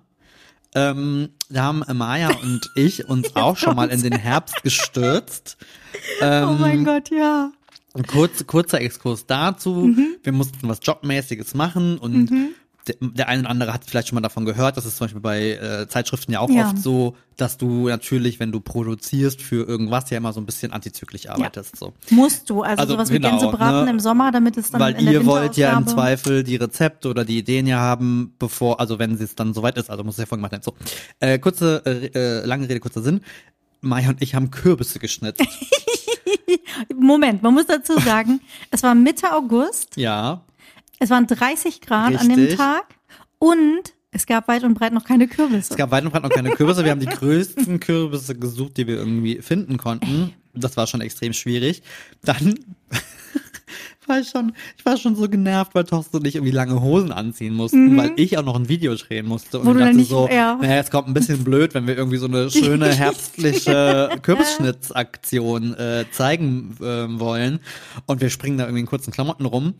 Ähm, 0.74 1.30
da 1.50 1.64
haben 1.64 1.84
Maya 1.98 2.30
und 2.30 2.62
ich 2.76 3.08
uns 3.10 3.36
auch 3.36 3.58
schon 3.58 3.76
mal 3.76 3.90
in 3.90 4.02
den 4.02 4.14
Herbst 4.14 4.64
gestürzt. 4.64 5.58
Ähm, 6.22 6.50
oh 6.50 6.54
mein 6.54 6.86
Gott, 6.86 7.10
ja. 7.10 7.52
kurz, 8.08 8.46
kurzer 8.48 8.80
Exkurs 8.80 9.26
dazu. 9.26 9.74
Mhm. 9.74 10.16
Wir 10.24 10.32
mussten 10.32 10.68
was 10.70 10.80
Jobmäßiges 10.82 11.56
machen 11.56 11.98
und 11.98 12.30
der, 12.30 12.50
der 12.88 13.28
eine 13.28 13.42
oder 13.42 13.50
andere 13.50 13.74
hat 13.74 13.86
vielleicht 13.86 14.08
schon 14.08 14.16
mal 14.16 14.22
davon 14.22 14.46
gehört. 14.46 14.76
Das 14.78 14.86
ist 14.86 14.98
zum 14.98 15.06
Beispiel 15.06 15.22
bei 15.22 15.52
äh, 15.52 15.88
Zeitschriften 15.88 16.32
ja 16.32 16.40
auch 16.40 16.50
Ja. 16.50 16.66
oft 16.68 16.80
so, 16.80 17.16
dass 17.38 17.58
du 17.58 17.88
natürlich, 17.88 18.40
wenn 18.40 18.52
du 18.52 18.60
produzierst 18.60 19.42
für 19.42 19.68
irgendwas, 19.68 20.10
ja 20.10 20.18
immer 20.18 20.34
so 20.34 20.40
ein 20.42 20.46
bisschen 20.46 20.74
antizyklisch 20.74 21.28
arbeitest. 21.30 21.76
So. 21.78 21.94
Musst 22.10 22.50
du, 22.50 22.64
also, 22.64 22.82
Also, 22.82 22.94
sowas 22.94 23.10
wie 23.10 23.14
genau, 23.14 23.30
Gänsebraten 23.32 23.86
ne? 23.86 23.92
im 23.92 24.00
Sommer, 24.00 24.32
damit 24.32 24.58
es 24.58 24.72
dann 24.72 24.82
Weil 24.82 24.96
in 24.96 25.06
der 25.06 25.14
ihr 25.14 25.26
wollt 25.26 25.58
ja 25.58 25.78
im 25.78 25.86
Zweifel 25.88 26.44
die 26.44 26.56
Rezepte 26.56 27.10
oder 27.10 27.24
die 27.26 27.38
Ideen 27.38 27.68
ja 27.68 27.80
haben, 27.80 28.34
bevor, 28.40 28.80
also 28.80 28.98
wenn 29.00 29.18
sie 29.18 29.24
es 29.26 29.36
dann 29.36 29.54
soweit 29.54 29.78
ist, 29.78 29.90
also 29.90 30.04
muss 30.04 30.16
es 30.16 30.20
ja 30.22 30.26
vorhin 30.26 30.40
gemacht 30.42 30.52
werden. 30.52 30.64
So, 30.64 30.74
äh, 31.20 31.38
kurze, 31.40 31.84
äh, 31.86 32.08
äh, 32.42 32.46
lange 32.46 32.68
Rede, 32.68 32.80
kurzer 32.80 33.02
Sinn. 33.02 33.22
Maya 33.82 34.10
und 34.10 34.22
ich 34.22 34.36
haben 34.36 34.52
Kürbisse 34.52 35.00
geschnitzt. 35.00 35.42
Moment, 36.96 37.42
man 37.44 37.54
muss 37.54 37.66
dazu 37.66 37.98
sagen, 38.00 38.42
es 38.70 38.84
war 38.84 38.96
Mitte 38.96 39.34
August, 39.34 39.98
ja. 39.98 40.42
Es 41.02 41.10
waren 41.10 41.26
30 41.26 41.82
Grad 41.82 42.16
an 42.16 42.30
dem 42.30 42.40
Richtig. 42.40 42.58
Tag 42.58 42.86
und 43.40 43.94
es 44.12 44.28
gab 44.28 44.48
weit 44.48 44.64
und 44.64 44.76
breit 44.76 44.94
noch 44.94 45.04
keine 45.04 45.28
Kürbisse. 45.28 45.72
Es 45.72 45.78
gab 45.78 45.90
weit 45.90 46.04
und 46.04 46.12
breit 46.12 46.22
noch 46.22 46.30
keine 46.30 46.52
Kürbisse. 46.52 46.84
Wir 46.84 46.92
haben 46.92 47.00
die 47.00 47.08
größten 47.08 47.80
Kürbisse 47.80 48.36
gesucht, 48.36 48.78
die 48.78 48.86
wir 48.86 48.98
irgendwie 48.98 49.42
finden 49.42 49.78
konnten. 49.78 50.34
Das 50.54 50.78
war 50.78 50.86
schon 50.86 51.02
extrem 51.02 51.34
schwierig. 51.34 51.82
Dann 52.24 52.60
war 54.08 54.20
ich 54.20 54.30
schon, 54.30 54.54
ich 54.78 54.86
war 54.86 54.98
schon 54.98 55.16
so 55.16 55.30
genervt, 55.30 55.76
weil 55.76 55.84
Thorsten 55.84 56.18
und 56.18 56.28
ich 56.28 56.36
irgendwie 56.36 56.52
lange 56.54 56.82
Hosen 56.82 57.12
anziehen 57.12 57.54
mussten, 57.54 57.96
weil 57.98 58.12
ich 58.16 58.38
auch 58.38 58.44
noch 58.44 58.56
ein 58.56 58.68
Video 58.70 58.94
drehen 58.96 59.26
musste. 59.28 59.60
Und 59.60 59.66
Mhm. 59.66 59.70
Wo 59.70 59.74
ich 59.74 59.80
dachte 59.86 59.96
nicht- 59.98 60.10
so, 60.10 60.28
ja. 60.32 60.58
naja, 60.62 60.80
es 60.80 60.90
kommt 60.92 61.08
ein 61.08 61.14
bisschen 61.14 61.44
blöd, 61.44 61.74
wenn 61.74 61.88
wir 61.88 61.96
irgendwie 61.98 62.18
so 62.18 62.26
eine 62.26 62.50
schöne 62.50 62.92
herbstliche 62.94 64.10
Kürbisschnittsaktion 64.22 65.74
äh, 65.76 66.06
zeigen 66.12 66.76
ähm, 66.84 67.20
wollen. 67.20 67.60
Und 68.06 68.22
wir 68.22 68.30
springen 68.30 68.58
da 68.58 68.66
irgendwie 68.66 68.82
in 68.82 68.86
kurzen 68.88 69.12
Klamotten 69.12 69.46
rum. 69.46 69.74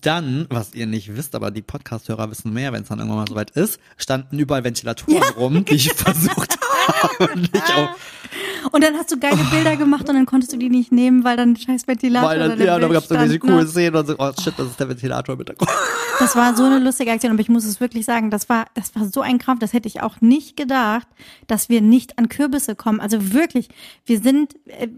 Dann, 0.00 0.46
was 0.50 0.74
ihr 0.74 0.86
nicht 0.86 1.16
wisst, 1.16 1.34
aber 1.34 1.50
die 1.50 1.60
Podcast-Hörer 1.62 2.30
wissen 2.30 2.52
mehr, 2.52 2.72
wenn 2.72 2.82
es 2.82 2.88
dann 2.88 2.98
irgendwann 2.98 3.18
mal 3.20 3.28
soweit 3.28 3.50
ist, 3.50 3.78
standen 3.96 4.38
überall 4.38 4.64
Ventilatoren 4.64 5.22
rum, 5.36 5.64
die 5.64 5.74
ich 5.74 5.92
versucht 5.92 6.56
habe. 6.88 7.32
Und 7.32 7.50
ich 7.52 7.74
auch, 7.74 7.90
Und 8.72 8.82
dann 8.84 8.94
hast 8.96 9.10
du 9.12 9.18
geile 9.18 9.42
Bilder 9.50 9.76
gemacht 9.76 10.08
und 10.08 10.14
dann 10.14 10.26
konntest 10.26 10.52
du 10.52 10.56
die 10.56 10.70
nicht 10.70 10.92
nehmen, 10.92 11.24
weil 11.24 11.36
dann 11.36 11.56
scheiß 11.56 11.86
Ventilator 11.86 12.28
weil 12.28 12.38
dann, 12.38 12.58
ja, 12.58 12.78
da 12.78 12.86
Bild 12.88 12.92
gab 12.92 13.02
es 13.02 13.04
stand, 13.06 13.30
ne? 13.30 13.38
coolen 13.38 13.68
Szenen 13.68 13.96
und 13.96 14.06
so, 14.06 14.14
oh 14.18 14.32
shit, 14.40 14.54
das 14.56 14.68
ist 14.68 14.80
der 14.80 14.88
Ventilator 14.88 15.36
mit 15.36 15.48
der 15.48 15.56
Das 16.18 16.36
war 16.36 16.56
so 16.56 16.64
eine 16.64 16.78
lustige 16.78 17.10
Aktion, 17.10 17.32
aber 17.32 17.40
ich 17.40 17.48
muss 17.48 17.64
es 17.64 17.80
wirklich 17.80 18.04
sagen, 18.04 18.30
das 18.30 18.48
war, 18.48 18.66
das 18.74 18.94
war 18.94 19.06
so 19.06 19.20
ein 19.20 19.38
Krampf, 19.38 19.60
das 19.60 19.72
hätte 19.72 19.88
ich 19.88 20.00
auch 20.02 20.20
nicht 20.20 20.56
gedacht, 20.56 21.08
dass 21.46 21.68
wir 21.68 21.80
nicht 21.80 22.18
an 22.18 22.28
Kürbisse 22.28 22.74
kommen. 22.76 23.00
Also 23.00 23.32
wirklich, 23.32 23.68
wir 24.06 24.20
sind, 24.20 24.54
äh, 24.66 24.88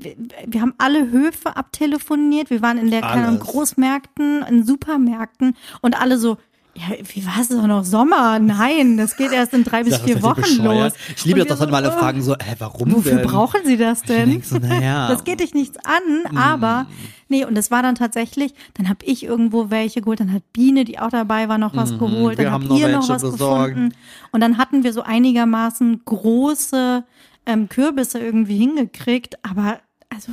wir- 0.47 0.61
haben 0.61 0.75
alle 0.79 1.11
Höfe 1.11 1.57
abtelefoniert, 1.57 2.51
wir 2.51 2.63
waren 2.63 2.79
in 2.79 2.91
der 2.91 3.05
Alles. 3.05 3.41
Großmärkten, 3.41 4.43
in 4.43 4.65
Supermärkten 4.67 5.57
und 5.81 6.01
alle 6.01 6.19
so, 6.19 6.37
ja, 6.76 6.96
wie 7.14 7.26
war 7.26 7.40
es 7.40 7.49
doch 7.49 7.67
noch 7.67 7.84
Sommer? 7.84 8.38
Nein, 8.38 8.96
das 8.96 9.17
geht 9.17 9.32
erst 9.32 9.55
in 9.55 9.64
drei 9.64 9.82
bis 9.84 9.96
vier 9.99 10.23
Wochen 10.23 10.43
bescheuert. 10.43 10.93
los. 10.94 11.17
Ich 11.17 11.25
liebe 11.25 11.40
das, 11.40 11.49
dass 11.49 11.58
dann 11.61 11.70
mal 11.70 11.84
alle 11.84 11.94
äh, 11.94 11.99
fragen 11.99 12.23
so, 12.23 12.34
hä, 12.34 12.55
warum 12.58 12.93
Wofür 12.93 13.17
denn? 13.17 13.26
brauchen 13.26 13.61
Sie 13.64 13.76
das 13.76 14.02
denn? 14.02 14.43
so, 14.43 14.58
naja. 14.58 15.08
Das 15.08 15.25
geht 15.25 15.40
dich 15.40 15.55
nichts 15.55 15.78
an, 15.84 16.37
aber 16.37 16.87
nee, 17.28 17.44
und 17.44 17.55
das 17.55 17.70
war 17.70 17.82
dann 17.82 17.94
tatsächlich, 17.94 18.55
dann 18.75 18.88
habe 18.88 19.05
ich 19.05 19.25
irgendwo 19.25 19.70
welche 19.70 20.00
geholt, 20.02 20.20
dann 20.20 20.32
hat 20.32 20.43
Biene, 20.52 20.84
die 20.84 20.99
auch 20.99 21.11
dabei 21.11 21.49
war, 21.49 21.58
noch 21.58 21.75
was 21.75 21.99
geholt, 21.99 22.38
wir 22.38 22.44
dann 22.44 22.52
haben 22.55 22.62
habt 22.64 22.70
noch 22.73 22.79
ihr 22.79 22.88
noch 22.88 23.08
was 23.08 23.22
besorgt. 23.22 23.75
gefunden. 23.75 23.94
Und 24.32 24.40
dann 24.40 24.58
hatten 24.58 24.84
wir 24.84 24.93
so 24.93 25.02
einigermaßen 25.02 26.02
große 26.05 27.05
ähm, 27.46 27.69
Kürbisse 27.69 28.19
irgendwie 28.19 28.58
hingekriegt, 28.58 29.37
aber 29.44 29.81
also 30.08 30.32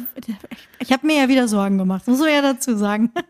ich 0.80 0.92
habe 0.92 1.08
mir 1.08 1.22
ja 1.22 1.30
wieder 1.30 1.48
Sorgen 1.48 1.78
gemacht, 1.78 2.08
muss 2.08 2.20
man 2.20 2.30
ja 2.30 2.42
dazu 2.42 2.76
sagen. 2.78 3.12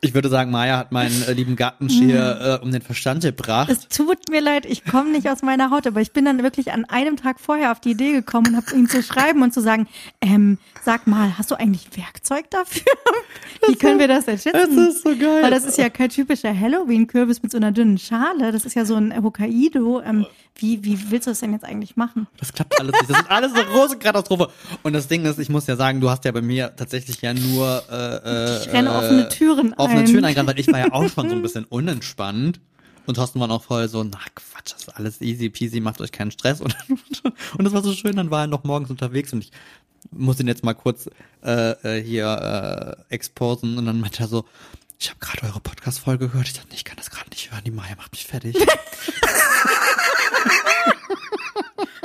Ich 0.00 0.12
würde 0.12 0.28
sagen, 0.28 0.50
Maya 0.50 0.76
hat 0.76 0.92
meinen 0.92 1.22
äh, 1.22 1.32
lieben 1.32 1.56
Gartenschier 1.56 2.58
äh, 2.60 2.64
um 2.64 2.72
den 2.72 2.82
Verstand 2.82 3.22
gebracht. 3.22 3.70
Es 3.70 3.88
tut 3.88 4.28
mir 4.28 4.40
leid, 4.40 4.66
ich 4.66 4.84
komme 4.84 5.10
nicht 5.10 5.28
aus 5.30 5.42
meiner 5.42 5.70
Haut, 5.70 5.86
aber 5.86 6.00
ich 6.00 6.12
bin 6.12 6.24
dann 6.24 6.42
wirklich 6.42 6.72
an 6.72 6.84
einem 6.84 7.16
Tag 7.16 7.40
vorher 7.40 7.72
auf 7.72 7.80
die 7.80 7.92
Idee 7.92 8.12
gekommen 8.12 8.48
und 8.48 8.56
habe 8.56 8.74
ihm 8.74 8.88
zu 8.88 9.02
schreiben 9.02 9.42
und 9.42 9.54
zu 9.54 9.60
sagen, 9.60 9.86
ähm, 10.20 10.58
sag 10.84 11.06
mal, 11.06 11.38
hast 11.38 11.50
du 11.50 11.54
eigentlich 11.54 11.88
Werkzeug 11.96 12.50
dafür? 12.50 12.82
Wie 13.68 13.76
können 13.76 13.98
wir 13.98 14.08
das 14.08 14.26
denn 14.26 14.38
schätzen? 14.38 14.76
Das 14.76 14.94
ist 14.96 15.04
so 15.04 15.16
geil. 15.16 15.42
Weil 15.42 15.50
das 15.50 15.64
ist 15.64 15.78
ja 15.78 15.88
kein 15.88 16.10
typischer 16.10 16.58
Halloween-Kürbis 16.58 17.42
mit 17.42 17.52
so 17.52 17.56
einer 17.56 17.72
dünnen 17.72 17.96
Schale. 17.96 18.52
Das 18.52 18.66
ist 18.66 18.74
ja 18.74 18.84
so 18.84 18.96
ein 18.96 19.22
Hokkaido. 19.22 20.02
Ähm, 20.02 20.26
wie, 20.56 20.84
wie 20.84 21.10
willst 21.10 21.26
du 21.26 21.32
das 21.32 21.40
denn 21.40 21.52
jetzt 21.52 21.64
eigentlich 21.64 21.96
machen? 21.96 22.28
Das 22.38 22.52
klappt 22.52 22.78
alles 22.78 22.92
nicht. 22.92 23.10
Das 23.10 23.20
ist 23.20 23.30
alles 23.30 23.52
eine 23.54 23.64
große 23.64 23.98
Katastrophe. 23.98 24.50
Und 24.82 24.92
das 24.92 25.08
Ding 25.08 25.24
ist, 25.24 25.38
ich 25.38 25.48
muss 25.48 25.66
ja 25.66 25.76
sagen, 25.76 26.00
du 26.00 26.10
hast 26.10 26.24
ja 26.24 26.32
bei 26.32 26.42
mir 26.42 26.74
tatsächlich 26.76 27.20
ja 27.22 27.34
nur 27.34 27.82
äh, 27.90 28.58
Ich 28.62 28.72
renne 28.72 28.90
äh, 28.90 28.92
offene 28.92 29.28
Türen 29.28 29.74
offene 29.74 30.00
ein. 30.00 30.06
Türen 30.06 30.24
eingerannt, 30.24 30.50
weil 30.50 30.60
ich 30.60 30.68
war 30.68 30.78
ja 30.78 30.92
auch 30.92 31.08
schon 31.10 31.28
so 31.28 31.34
ein 31.34 31.42
bisschen 31.42 31.64
unentspannt. 31.64 32.60
Und 33.06 33.16
Thorsten 33.16 33.40
war 33.40 33.48
noch 33.48 33.62
voll 33.62 33.88
so, 33.88 34.02
na 34.02 34.18
Quatsch, 34.34 34.72
das 34.72 34.82
ist 34.82 34.96
alles 34.96 35.20
easy 35.20 35.50
peasy, 35.50 35.80
macht 35.80 36.00
euch 36.00 36.12
keinen 36.12 36.30
Stress. 36.30 36.60
Und, 36.60 36.74
und 37.58 37.64
das 37.64 37.72
war 37.72 37.82
so 37.82 37.92
schön, 37.92 38.16
dann 38.16 38.30
war 38.30 38.42
er 38.42 38.46
noch 38.46 38.64
morgens 38.64 38.90
unterwegs 38.90 39.32
und 39.32 39.44
ich 39.44 39.50
muss 40.10 40.40
ihn 40.40 40.48
jetzt 40.48 40.64
mal 40.64 40.74
kurz 40.74 41.08
äh, 41.42 41.72
äh, 41.98 42.02
hier 42.02 42.96
äh, 43.08 43.14
exposen. 43.14 43.76
Und 43.76 43.86
dann 43.86 44.00
meinte 44.00 44.22
er 44.22 44.28
so, 44.28 44.44
ich 44.98 45.10
habe 45.10 45.18
gerade 45.20 45.46
eure 45.46 45.60
Podcast-Folge 45.60 46.28
gehört. 46.28 46.46
Ich 46.46 46.54
dachte, 46.54 46.74
ich 46.74 46.84
kann 46.84 46.96
das 46.96 47.10
gerade 47.10 47.28
nicht 47.30 47.50
hören. 47.50 47.62
Die 47.64 47.70
Maya 47.70 47.96
macht 47.96 48.12
mich 48.12 48.26
fertig. 48.26 48.56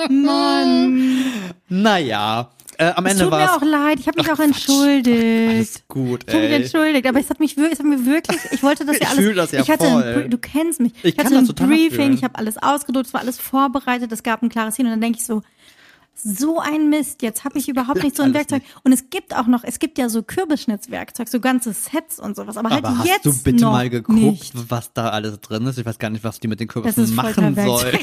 Mann. 0.10 1.24
naja, 1.68 2.50
äh, 2.78 2.94
am 2.96 3.06
Es 3.06 3.12
Ende 3.14 3.24
tut 3.26 3.32
war 3.32 3.40
mir 3.40 3.54
auch 3.56 3.62
leid. 3.62 4.00
Ich 4.00 4.08
habe 4.08 4.22
mich 4.22 4.32
auch 4.32 4.40
entschuldigt. 4.40 5.50
Alles 5.50 5.82
gut, 5.90 6.24
Ich 6.28 6.34
habe 6.34 6.44
mich 6.46 6.54
ey. 6.54 6.62
entschuldigt, 6.64 7.08
aber 7.08 7.20
es 7.20 7.30
hat 7.30 7.40
mich 7.40 7.58
wirklich, 7.58 7.74
es 7.74 7.80
hat 7.80 7.86
mir 7.86 8.06
wirklich, 8.06 8.38
ich 8.52 8.64
wollte 8.64 8.86
das 8.86 8.96
ja 9.00 9.02
Ich 9.04 9.10
alles. 9.10 9.20
fühl 9.26 9.34
das 9.36 9.52
ja 9.52 9.62
ich 9.62 9.70
hatte 9.70 9.86
voll. 9.90 10.04
Ein, 10.26 10.30
du 10.30 10.38
kennst 10.38 10.80
mich. 10.80 10.94
Ich 11.04 11.18
kann 11.18 11.26
hatte 11.26 11.38
ein 11.40 11.48
Briefing, 11.48 11.88
nachfühlen. 11.90 12.14
ich 12.14 12.24
habe 12.24 12.38
alles 12.38 12.58
ausgedruckt, 12.58 13.08
es 13.08 13.14
war 13.14 13.22
alles 13.22 13.38
vorbereitet, 13.38 14.12
es 14.12 14.24
gab 14.24 14.42
ein 14.44 14.50
klares 14.50 14.76
Hin 14.78 14.86
und 14.86 14.92
dann 14.94 15.02
denke 15.02 15.20
ich 15.20 15.26
so, 15.26 15.42
so 16.22 16.60
ein 16.60 16.90
Mist, 16.90 17.22
jetzt 17.22 17.46
habe 17.46 17.58
ich 17.58 17.70
überhaupt 17.70 18.04
nicht 18.04 18.16
so 18.16 18.24
ein 18.24 18.34
Werkzeug. 18.34 18.62
Und 18.84 18.92
es 18.92 19.10
gibt 19.10 19.34
auch 19.34 19.48
noch, 19.48 19.64
es 19.64 19.80
gibt 19.80 19.98
ja 19.98 20.10
so 20.10 20.22
Kürbisschnitzwerkzeug, 20.22 21.30
so 21.30 21.40
ganze 21.40 21.72
Sets 21.72 22.20
und 22.20 22.36
sowas, 22.36 22.58
aber 22.58 22.70
halt 22.70 22.84
Aber 22.84 23.06
jetzt 23.06 23.26
hast 23.26 23.26
du 23.26 23.44
bitte 23.44 23.66
mal 23.66 23.90
geguckt, 23.90 24.18
nicht. 24.20 24.54
was 24.70 24.92
da 24.94 25.10
alles 25.12 25.40
drin 25.40 25.66
ist? 25.68 25.78
Ich 25.80 25.86
weiß 25.86 25.98
gar 25.98 26.10
nicht, 26.10 26.24
was 26.26 26.40
die 26.42 26.50
mit 26.50 26.60
den 26.60 26.68
Kürbissen 26.68 27.16
machen 27.16 27.56
soll. 27.56 27.92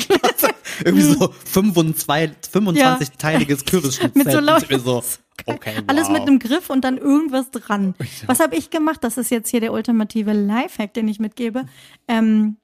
Irgendwie 0.84 1.04
so 1.04 1.32
25, 1.44 2.52
25-teiliges 2.52 3.64
Kürbisschnitzel. 3.64 4.22
Mit 4.24 4.32
so 4.32 4.40
mir 4.40 4.80
so, 4.80 5.02
okay, 5.46 5.72
wow. 5.76 5.84
Alles 5.86 6.08
mit 6.08 6.22
einem 6.22 6.38
Griff 6.38 6.70
und 6.70 6.84
dann 6.84 6.98
irgendwas 6.98 7.50
dran. 7.50 7.94
Was 8.26 8.40
habe 8.40 8.56
ich 8.56 8.70
gemacht? 8.70 9.02
Das 9.02 9.18
ist 9.18 9.30
jetzt 9.30 9.50
hier 9.50 9.60
der 9.60 9.72
ultimative 9.72 10.32
Lifehack, 10.32 10.94
den 10.94 11.08
ich 11.08 11.18
mitgebe. 11.18 11.66
Ähm, 12.08 12.56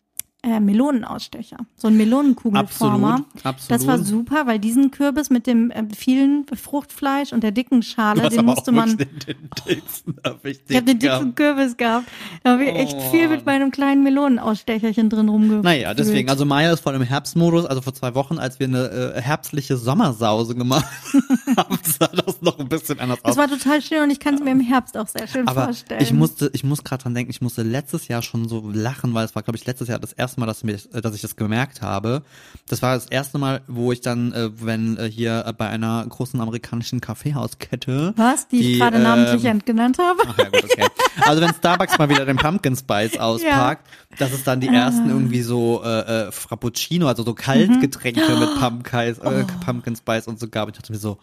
äh, 0.45 0.59
Melonenausstecher. 0.61 1.57
So 1.77 1.89
ein 1.89 1.97
Melonenkugelformer. 1.97 3.15
Absolut, 3.15 3.47
absolut. 3.47 3.71
Das 3.71 3.87
war 3.87 3.99
super, 3.99 4.47
weil 4.47 4.59
diesen 4.59 4.91
Kürbis 4.91 5.31
mit 5.31 5.47
dem 5.47 5.71
äh, 5.71 5.85
vielen 5.97 6.47
Fruchtfleisch 6.53 7.33
und 7.33 7.43
der 7.45 7.53
dicken 7.53 7.83
Schale, 7.83 8.29
den 8.29 8.45
musste 8.45 8.73
man. 8.73 8.97
Den, 8.97 9.09
den 9.27 9.37
dicksten, 9.69 10.17
hab 10.25 10.45
ich 10.45 10.61
Ich 10.69 10.77
habe 10.77 10.87
den 10.87 10.99
dicksten 10.99 11.35
Kürbis 11.35 11.77
gehabt. 11.77 12.07
Da 12.43 12.53
habe 12.53 12.65
ich 12.65 12.71
echt 12.75 12.97
Oh. 12.97 13.11
viel 13.11 13.29
mit 13.29 13.47
meinem 13.47 13.71
kleinen 13.71 14.03
Melonenausstecherchen 14.03 15.09
drin 15.11 15.29
rumgefühlt. 15.29 15.63
Naja, 15.65 15.95
deswegen, 15.95 16.29
also 16.29 16.45
Maya 16.45 16.73
ist 16.73 16.81
voll 16.81 16.95
im 16.95 17.03
Herbstmodus, 17.03 17.65
also 17.67 17.81
vor 17.81 17.95
zwei 17.95 18.15
Wochen, 18.15 18.39
als 18.39 18.59
wir 18.59 18.67
eine 18.67 19.15
äh, 19.17 19.21
herbstliche 19.21 19.77
Sommersause 19.77 20.55
gemacht 20.55 20.85
haben, 21.57 21.79
sah 21.85 22.09
das 22.09 22.43
noch 22.43 22.59
ein 22.59 22.69
bisschen 22.69 22.99
anders 23.01 23.19
Es 23.23 23.31
aus. 23.31 23.37
war 23.37 23.49
total 23.49 23.81
schön 23.81 24.03
und 24.03 24.11
ich 24.11 24.21
kann 24.21 24.35
es 24.35 24.41
mir 24.41 24.51
im 24.51 24.61
Herbst 24.61 24.97
auch 24.99 25.07
sehr 25.09 25.27
schön 25.27 25.47
Aber 25.49 25.65
vorstellen. 25.65 26.03
ich 26.03 26.13
musste, 26.13 26.51
ich 26.53 26.65
muss 26.65 26.83
gerade 26.85 27.03
dran 27.05 27.15
denken, 27.15 27.31
ich 27.31 27.41
musste 27.41 27.63
letztes 27.63 28.09
Jahr 28.09 28.23
schon 28.23 28.49
so 28.49 28.69
lachen, 28.73 29.15
weil 29.15 29.25
es 29.25 29.35
war, 29.35 29.43
glaube 29.43 29.57
ich, 29.57 29.65
letztes 29.67 29.89
Jahr 29.89 29.99
das 29.99 30.13
erste 30.13 30.32
Mal, 30.37 30.47
dass, 30.47 30.65
mir, 30.65 30.75
äh, 30.93 31.01
dass 31.01 31.15
ich 31.15 31.23
das 31.23 31.37
gemerkt 31.37 31.83
habe. 31.83 32.23
Das 32.69 32.83
war 32.83 32.95
das 32.95 33.07
erste 33.07 33.39
Mal, 33.39 33.63
wo 33.67 33.93
ich 33.93 34.01
dann, 34.01 34.33
äh, 34.33 34.51
wenn 34.55 34.97
äh, 34.97 35.11
hier 35.11 35.45
äh, 35.47 35.53
bei 35.53 35.69
einer 35.69 36.05
großen 36.07 36.41
amerikanischen 36.41 37.01
Kaffeehauskette. 37.01 38.15
Was? 38.17 38.49
Die, 38.49 38.73
ich 38.73 38.79
gerade 38.79 38.97
ähm, 38.97 39.03
namentlich 39.03 39.65
genannt 39.65 39.99
habe? 39.99 40.23
Ach 40.27 40.39
ja, 40.39 40.45
gut, 40.45 40.65
okay. 40.65 40.87
Also 41.21 41.43
wenn 41.43 41.53
Starbucks 41.55 41.99
mal 41.99 42.09
wieder 42.09 42.25
den 42.25 42.37
Pumpkin 42.37 42.77
Spice 42.77 43.19
auspackt, 43.19 43.87
dass 44.19 44.33
es 44.33 44.45
dann 44.45 44.61
die 44.61 44.69
ersten 44.69 45.09
irgendwie 45.09 45.43
so 45.43 45.83
äh, 45.85 46.29
äh, 46.29 46.33
Frappuccino, 46.33 47.07
also 47.07 47.23
so 47.23 47.35
Kaltgetränke 47.35 48.37
mit 48.37 48.59
Pumpkin, 48.59 49.17
äh, 49.23 49.45
Pumpkin 49.65 49.97
Spice 49.97 50.27
und 50.29 50.39
so 50.39 50.49
gab. 50.49 50.69
Ich 50.69 50.77
dachte 50.77 50.93
mir 50.93 50.99
so, 50.99 51.19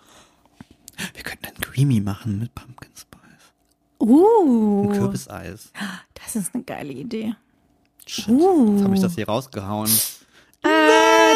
wir 1.14 1.24
könnten 1.24 1.46
ein 1.48 1.62
Creamy 1.62 2.02
machen 2.02 2.40
mit 2.40 2.54
Pumpkin 2.54 2.92
Spice. 2.96 3.20
Uh, 4.00 4.90
Ein 4.90 4.98
Kürbiseis. 4.98 5.72
das 6.14 6.36
ist 6.36 6.54
eine 6.54 6.64
geile 6.64 6.94
Idee. 6.94 7.36
Shit, 8.12 8.28
Uh. 8.30 8.74
jetzt 8.76 8.84
habe 8.84 8.96
ich 8.96 9.02
das 9.02 9.14
hier 9.16 9.28
rausgehauen. 9.28 9.90
Äh, 10.64 10.68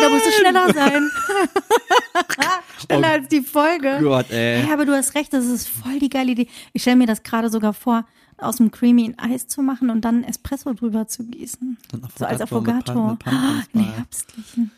da 0.02 0.10
musst 0.10 0.26
du 0.26 0.32
schneller 0.32 0.74
sein. 0.74 1.10
schneller 2.86 3.08
Oh 3.08 3.12
als 3.12 3.28
die 3.30 3.42
Folge. 3.42 4.00
Gott, 4.02 4.30
ey. 4.32 4.66
Ja, 4.66 4.74
aber 4.74 4.86
du 4.86 4.94
hast 4.94 5.16
recht, 5.16 5.32
das 5.34 5.46
ist 5.46 5.68
voll 5.70 6.00
die 6.00 6.10
geile 6.10 6.32
Idee. 6.32 6.48
Ich 6.74 6.82
stelle 6.82 6.98
mir 6.98 7.08
das 7.08 7.24
gerade 7.24 7.50
sogar 7.50 7.74
vor, 7.74 8.06
aus 8.38 8.58
dem 8.58 8.72
Creamy 8.72 9.06
ein 9.06 9.20
Eis 9.32 9.48
zu 9.48 9.62
machen 9.62 9.90
und 9.92 10.02
dann 10.02 10.24
Espresso 10.24 10.74
drüber 10.74 11.08
zu 11.08 11.24
gießen. 11.24 11.78
So 12.18 12.26
als 12.26 12.42
Affogato 12.42 12.94
mit. 13.12 13.20
Pum- 13.20 13.64
mit 13.74 13.86
Spice. 13.86 13.96
herbstlichen. 13.96 14.72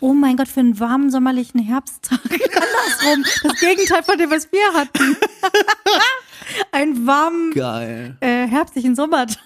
Oh 0.00 0.14
mein 0.14 0.36
Gott, 0.36 0.48
für 0.48 0.60
einen 0.60 0.80
warmen 0.80 1.10
sommerlichen 1.10 1.60
Herbsttag. 1.60 2.18
Andersrum. 2.24 3.24
Das 3.42 3.60
Gegenteil 3.60 4.02
von 4.02 4.16
dem, 4.18 4.30
was 4.30 4.50
wir 4.50 4.72
hatten. 4.74 5.16
Einen 6.72 7.06
warmen 7.06 7.52
Geil. 7.52 8.16
äh, 8.20 8.46
herbstlichen 8.46 8.96
Sommertag. 8.96 9.38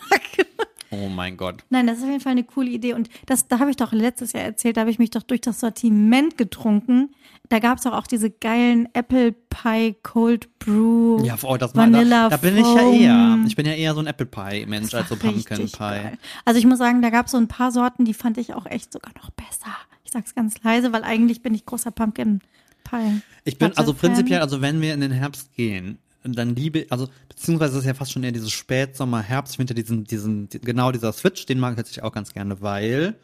Oh 0.92 1.08
mein 1.08 1.38
Gott. 1.38 1.64
Nein, 1.70 1.86
das 1.86 1.98
ist 1.98 2.04
auf 2.04 2.10
jeden 2.10 2.20
Fall 2.20 2.32
eine 2.32 2.44
coole 2.44 2.68
Idee. 2.68 2.92
Und 2.92 3.08
das, 3.24 3.48
da 3.48 3.58
habe 3.58 3.70
ich 3.70 3.76
doch 3.76 3.92
letztes 3.92 4.34
Jahr 4.34 4.44
erzählt, 4.44 4.76
da 4.76 4.82
habe 4.82 4.90
ich 4.90 4.98
mich 4.98 5.08
doch 5.08 5.22
durch 5.22 5.40
das 5.40 5.58
Sortiment 5.58 6.36
getrunken. 6.36 7.14
Da 7.48 7.60
gab 7.60 7.78
es 7.78 7.84
doch 7.84 7.94
auch 7.94 8.06
diese 8.06 8.30
geilen 8.30 8.88
Apple 8.92 9.32
Pie 9.32 9.96
Cold 10.02 10.58
Brew. 10.58 11.24
Ja, 11.24 11.36
oh, 11.42 11.56
das 11.56 11.74
war, 11.74 11.84
Vanilla 11.84 12.28
da, 12.28 12.36
da 12.36 12.36
bin 12.36 12.58
ich 12.58 12.66
ja 12.66 12.92
eher. 12.92 13.38
Ich 13.46 13.56
bin 13.56 13.64
ja 13.64 13.72
eher 13.72 13.94
so 13.94 14.00
ein 14.00 14.06
Apple 14.06 14.26
Pie 14.26 14.66
Mensch 14.66 14.92
als 14.92 15.08
so 15.08 15.16
Pumpkin 15.16 15.66
Pie. 15.66 15.78
geil. 15.78 16.18
Also 16.44 16.58
ich 16.58 16.66
muss 16.66 16.78
sagen, 16.78 17.00
da 17.00 17.08
gab 17.08 17.26
es 17.26 17.32
so 17.32 17.38
ein 17.38 17.48
paar 17.48 17.72
Sorten, 17.72 18.04
die 18.04 18.14
fand 18.14 18.36
ich 18.36 18.52
auch 18.52 18.66
echt 18.66 18.92
sogar 18.92 19.12
noch 19.16 19.30
besser. 19.30 19.72
Ich 20.04 20.12
sag's 20.12 20.34
ganz 20.34 20.62
leise, 20.62 20.92
weil 20.92 21.04
eigentlich 21.04 21.40
bin 21.40 21.54
ich 21.54 21.64
großer 21.64 21.90
Pumpkin 21.90 22.40
Pie. 22.84 23.22
Ich 23.44 23.56
bin 23.56 23.74
also 23.78 23.94
prinzipiell, 23.94 24.40
also 24.40 24.60
wenn 24.60 24.82
wir 24.82 24.92
in 24.92 25.00
den 25.00 25.12
Herbst 25.12 25.54
gehen, 25.54 25.98
dann 26.24 26.54
liebe, 26.54 26.86
also 26.90 27.08
beziehungsweise 27.28 27.78
ist 27.78 27.84
ja 27.84 27.94
fast 27.94 28.12
schon 28.12 28.22
eher 28.24 28.32
dieses 28.32 28.50
Spätsommer, 28.52 29.20
Herbst. 29.20 29.58
Ja 29.58 29.64
diesen, 29.74 30.04
diesen, 30.04 30.48
die- 30.48 30.60
genau 30.60 30.92
dieser 30.92 31.12
Switch, 31.12 31.46
den 31.46 31.58
mag 31.58 31.72
ich 31.72 31.76
tatsächlich 31.76 32.04
auch 32.04 32.12
ganz 32.12 32.32
gerne, 32.32 32.60
weil 32.60 33.14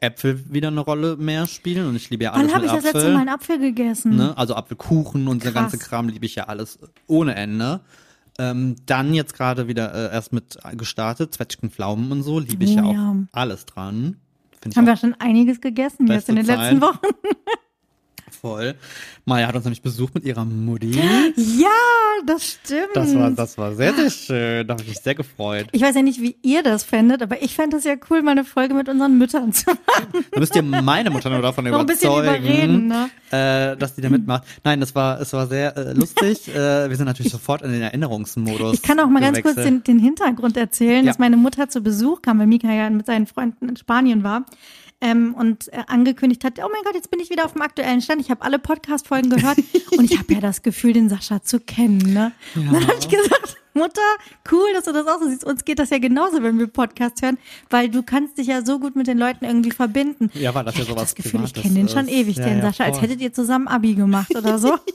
Äpfel 0.00 0.42
wieder 0.52 0.68
eine 0.68 0.80
Rolle 0.80 1.16
mehr 1.16 1.46
spielen 1.46 1.86
und 1.86 1.94
ich 1.96 2.08
liebe 2.10 2.24
ja 2.24 2.32
alles 2.32 2.48
Wann 2.48 2.54
habe 2.54 2.66
ich 2.66 2.72
das 2.72 2.84
Apfel. 2.86 3.00
letzte 3.00 3.12
Mal 3.12 3.20
einen 3.20 3.28
Apfel 3.28 3.58
gegessen? 3.58 4.16
ne? 4.16 4.36
Also 4.36 4.54
Apfelkuchen 4.54 5.28
und 5.28 5.44
der 5.44 5.52
ganze 5.52 5.76
Kram 5.78 6.08
liebe 6.08 6.24
ich 6.26 6.34
ja 6.34 6.44
alles 6.44 6.78
ohne 7.06 7.34
Ende. 7.34 7.80
Ähm, 8.38 8.76
dann 8.86 9.12
jetzt 9.12 9.34
gerade 9.34 9.68
wieder 9.68 9.92
äh, 9.92 10.14
erst 10.14 10.32
mit 10.32 10.56
gestartet, 10.76 11.34
Zwetschgen, 11.34 11.70
Pflaumen 11.70 12.10
und 12.10 12.22
so, 12.22 12.38
liebe 12.38 12.64
ich 12.64 12.70
Oh, 12.70 12.74
ja 12.76 12.84
auch 12.84 13.14
alles 13.32 13.66
dran. 13.66 14.16
Haben 14.74 14.86
wir 14.86 14.96
schon 14.96 15.14
einiges 15.18 15.60
gegessen 15.60 16.06
jetzt 16.06 16.28
in 16.30 16.36
den 16.36 16.46
letzten 16.46 16.80
Zeit. 16.80 16.82
Wochen. 16.82 17.06
voll. 18.30 18.74
Maya 19.24 19.46
hat 19.48 19.54
uns 19.54 19.64
nämlich 19.64 19.82
besucht 19.82 20.14
mit 20.14 20.24
ihrer 20.24 20.44
Mutti. 20.44 20.90
Ja, 21.36 21.68
das 22.26 22.44
stimmt. 22.64 22.88
Das 22.94 23.14
war, 23.14 23.30
das 23.30 23.58
war 23.58 23.74
sehr, 23.74 23.94
sehr 23.94 24.10
schön. 24.10 24.66
Da 24.66 24.72
habe 24.74 24.82
ich 24.82 24.88
mich 24.88 24.98
sehr 25.00 25.14
gefreut. 25.14 25.66
ich 25.72 25.82
weiß 25.82 25.94
ja 25.94 26.02
nicht, 26.02 26.20
wie 26.20 26.36
ihr 26.42 26.62
das 26.62 26.84
fändet, 26.84 27.22
aber 27.22 27.42
ich 27.42 27.54
fände 27.54 27.76
es 27.76 27.84
ja 27.84 27.94
cool, 28.10 28.22
mal 28.22 28.32
eine 28.32 28.44
Folge 28.44 28.74
mit 28.74 28.88
unseren 28.88 29.18
Müttern 29.18 29.52
zu 29.52 29.70
machen. 29.70 30.24
Da 30.30 30.40
müsst 30.40 30.54
ihr 30.56 30.62
meine 30.62 31.10
Mutter 31.10 31.30
nur 31.30 31.42
davon 31.42 31.64
Noch 31.64 31.80
ein 31.80 31.86
bisschen 31.86 32.10
überzeugen, 32.10 32.44
überreden, 32.44 32.86
ne? 32.88 33.10
äh, 33.30 33.76
dass 33.76 33.94
die 33.94 34.00
da 34.00 34.08
mitmacht. 34.10 34.44
Nein, 34.64 34.80
das 34.80 34.94
war, 34.94 35.20
es 35.20 35.32
war 35.32 35.46
sehr 35.46 35.76
äh, 35.76 35.92
lustig. 35.92 36.48
äh, 36.54 36.88
wir 36.88 36.96
sind 36.96 37.06
natürlich 37.06 37.32
sofort 37.32 37.62
in 37.62 37.72
den 37.72 37.82
Erinnerungsmodus. 37.82 38.74
Ich 38.74 38.82
kann 38.82 38.98
auch 39.00 39.08
mal 39.08 39.20
ganz 39.20 39.40
kurz 39.42 39.56
den, 39.56 39.82
den 39.84 39.98
Hintergrund 39.98 40.56
erzählen, 40.56 41.04
Ja. 41.04 41.10
dass 41.10 41.18
meine 41.18 41.36
Mutter 41.36 41.68
zu 41.68 41.80
Besuch 41.80 42.22
kam, 42.22 42.38
weil 42.38 42.46
Mika 42.46 42.72
ja 42.72 42.88
mit 42.90 43.06
seinen 43.06 43.26
Freunden 43.26 43.68
in 43.68 43.76
Spanien 43.76 44.22
war. 44.24 44.44
Ähm, 45.02 45.34
und 45.34 45.72
äh, 45.72 45.82
angekündigt 45.86 46.44
hat, 46.44 46.58
oh 46.58 46.68
mein 46.70 46.82
Gott, 46.84 46.94
jetzt 46.94 47.10
bin 47.10 47.20
ich 47.20 47.30
wieder 47.30 47.46
auf 47.46 47.54
dem 47.54 47.62
aktuellen 47.62 48.02
Stand. 48.02 48.20
Ich 48.20 48.30
habe 48.30 48.42
alle 48.42 48.58
Podcast-Folgen 48.58 49.30
gehört 49.30 49.58
und 49.96 50.04
ich 50.04 50.18
habe 50.18 50.34
ja 50.34 50.40
das 50.40 50.62
Gefühl, 50.62 50.92
den 50.92 51.08
Sascha 51.08 51.42
zu 51.42 51.58
kennen. 51.58 52.12
Ne? 52.12 52.32
Und 52.54 52.72
dann 52.72 52.86
habe 52.86 52.98
ich 52.98 53.08
gesagt, 53.08 53.59
Mutter, 53.74 54.00
cool, 54.50 54.68
dass 54.74 54.84
du 54.84 54.92
das 54.92 55.06
auch 55.06 55.20
so 55.20 55.28
siehst. 55.28 55.44
Uns 55.44 55.64
geht 55.64 55.78
das 55.78 55.90
ja 55.90 55.98
genauso, 55.98 56.42
wenn 56.42 56.58
wir 56.58 56.66
Podcasts 56.66 57.22
hören, 57.22 57.38
weil 57.68 57.88
du 57.88 58.02
kannst 58.02 58.38
dich 58.38 58.48
ja 58.48 58.64
so 58.64 58.78
gut 58.78 58.96
mit 58.96 59.06
den 59.06 59.18
Leuten 59.18 59.44
irgendwie 59.44 59.70
verbinden. 59.70 60.30
Ja, 60.34 60.54
weil 60.54 60.64
das 60.64 60.74
ja 60.76 60.82
ich 60.82 60.88
hab 60.88 60.96
sowas 60.96 61.10
das 61.10 61.14
Gefühl, 61.14 61.44
ich 61.44 61.52
Privates 61.52 61.62
kenne 61.62 61.74
den 61.74 61.88
schon 61.88 62.06
ist. 62.08 62.12
ewig, 62.14 62.36
Ja, 62.36 62.44
den 62.46 62.58
ja, 62.58 62.62
Sascha, 62.64 62.84
als 62.84 63.00
hättet 63.00 63.20
ihr 63.20 63.32
zusammen 63.32 63.68
Abi 63.68 63.94
gemacht 63.94 64.34
oder 64.36 64.58
so. 64.58 64.76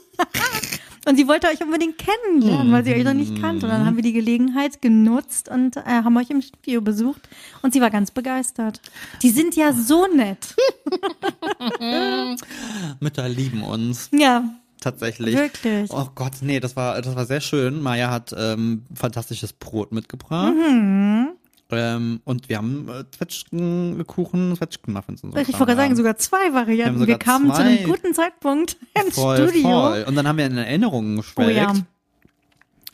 Und 1.08 1.16
sie 1.16 1.28
wollte 1.28 1.46
euch 1.46 1.62
unbedingt 1.62 1.98
kennenlernen, 1.98 2.72
weil 2.72 2.84
sie 2.84 2.92
euch 2.92 3.04
noch 3.04 3.14
nicht 3.14 3.40
kannte. 3.40 3.66
Und 3.66 3.70
dann 3.72 3.86
haben 3.86 3.94
wir 3.94 4.02
die 4.02 4.12
Gelegenheit 4.12 4.82
genutzt 4.82 5.48
und 5.48 5.76
äh, 5.76 5.82
haben 5.84 6.16
euch 6.16 6.30
im 6.30 6.42
Studio 6.42 6.80
besucht. 6.80 7.28
Und 7.62 7.72
sie 7.72 7.80
war 7.80 7.90
ganz 7.90 8.10
begeistert. 8.10 8.80
Die 9.22 9.30
sind 9.30 9.54
ja 9.54 9.72
so 9.72 10.08
nett. 10.08 10.56
Mütter 13.00 13.28
lieben 13.28 13.62
uns. 13.62 14.08
Ja, 14.12 14.44
Tatsächlich. 14.86 15.34
Wirklich? 15.34 15.90
Oh 15.90 16.06
Gott, 16.14 16.34
nee, 16.42 16.60
das 16.60 16.76
war, 16.76 17.02
das 17.02 17.16
war 17.16 17.26
sehr 17.26 17.40
schön. 17.40 17.82
Maya 17.82 18.08
hat 18.08 18.32
ähm, 18.38 18.84
fantastisches 18.94 19.52
Brot 19.52 19.90
mitgebracht. 19.90 20.54
Mhm. 20.54 21.30
Ähm, 21.72 22.20
und 22.22 22.48
wir 22.48 22.58
haben 22.58 22.88
äh, 22.88 23.02
Zwetschgenkuchen, 23.10 24.54
Zwetschgenmuffins 24.56 25.24
und 25.24 25.32
so. 25.32 25.38
ich 25.38 25.48
wollte 25.48 25.58
gerade 25.64 25.76
sagen, 25.76 25.96
sogar 25.96 26.16
zwei 26.18 26.54
Varianten. 26.54 27.00
sogar 27.00 27.14
Wir 27.14 27.18
kamen 27.18 27.52
zu 27.52 27.62
einem 27.62 27.82
guten 27.82 28.14
Zeitpunkt 28.14 28.76
ins 29.04 29.16
voll, 29.16 29.48
Studio. 29.48 29.62
voll. 29.68 30.04
Und 30.06 30.14
dann 30.14 30.28
haben 30.28 30.38
wir 30.38 30.46
in 30.46 30.56
Erinnerungen 30.56 31.14
Oh 31.18 31.22
geschwelgt. 31.22 31.56
ja. 31.56 31.74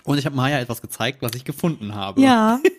Und 0.05 0.17
ich 0.17 0.25
habe 0.25 0.35
Maya 0.35 0.61
etwas 0.61 0.81
gezeigt, 0.81 1.21
was 1.21 1.33
ich 1.35 1.45
gefunden 1.45 1.95
habe. 1.95 2.23
Ja. 2.23 2.59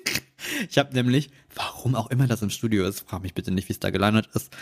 Ich 0.69 0.77
habe 0.77 0.93
nämlich, 0.93 1.29
warum 1.55 1.95
auch 1.95 2.09
immer 2.11 2.27
das 2.27 2.41
im 2.41 2.49
Studio 2.49 2.85
ist, 2.85 3.07
frag 3.07 3.21
mich 3.21 3.33
bitte 3.33 3.49
nicht, 3.51 3.69
wie 3.69 3.73
es 3.73 3.79
da 3.79 3.91
gelandet 3.91 4.27
ist. 4.33 4.53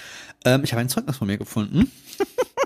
Ähm, 0.45 0.63
ich 0.63 0.73
habe 0.73 0.81
ein 0.81 0.89
Zeugnis 0.89 1.17
von 1.17 1.25
mir 1.25 1.39
gefunden. 1.39 1.91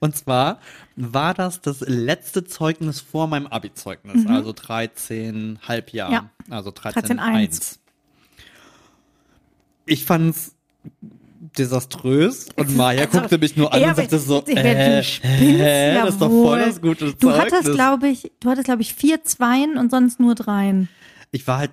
Und 0.00 0.16
zwar 0.16 0.58
war 0.96 1.34
das 1.34 1.60
das 1.60 1.80
letzte 1.80 2.44
Zeugnis 2.44 3.00
vor 3.00 3.26
meinem 3.28 3.46
Abi-Zeugnis, 3.46 4.26
also 4.26 4.52
13 4.52 5.58
Halbjahr, 5.66 6.08
Mhm. 6.08 6.14
Ja. 6.14 6.30
also 6.50 6.70
13, 6.70 7.18
13,1. 7.18 7.20
1. 7.20 7.80
Ich 9.86 10.04
fand's 10.04 10.54
desaströs 11.58 12.48
und 12.56 12.76
Maya 12.76 13.04
Also, 13.04 13.20
guckte 13.20 13.38
mich 13.38 13.56
nur 13.56 13.72
an 13.72 13.80
ja, 13.80 13.88
und 13.90 13.96
sagte 13.96 14.18
so, 14.18 14.42
äh, 14.46 14.96
du 14.98 15.02
spinnst 15.04 15.22
hä, 15.40 15.94
ja 15.94 16.04
das 16.04 16.14
ist 16.14 16.20
doch 16.20 16.30
voll 16.30 16.58
das 16.60 16.80
gute 16.80 17.06
Du 17.12 17.12
Zeugnis. 17.30 17.52
hattest, 17.52 17.72
glaube 17.74 18.08
ich, 18.08 18.32
du 18.40 18.50
hattest, 18.50 18.64
glaube 18.64 18.82
ich, 18.82 18.94
vier 18.94 19.22
Zweien 19.24 19.76
und 19.78 19.90
sonst 19.90 20.18
nur 20.20 20.34
Dreien. 20.34 20.88
ich 21.32 21.46
war 21.46 21.58
halt 21.58 21.70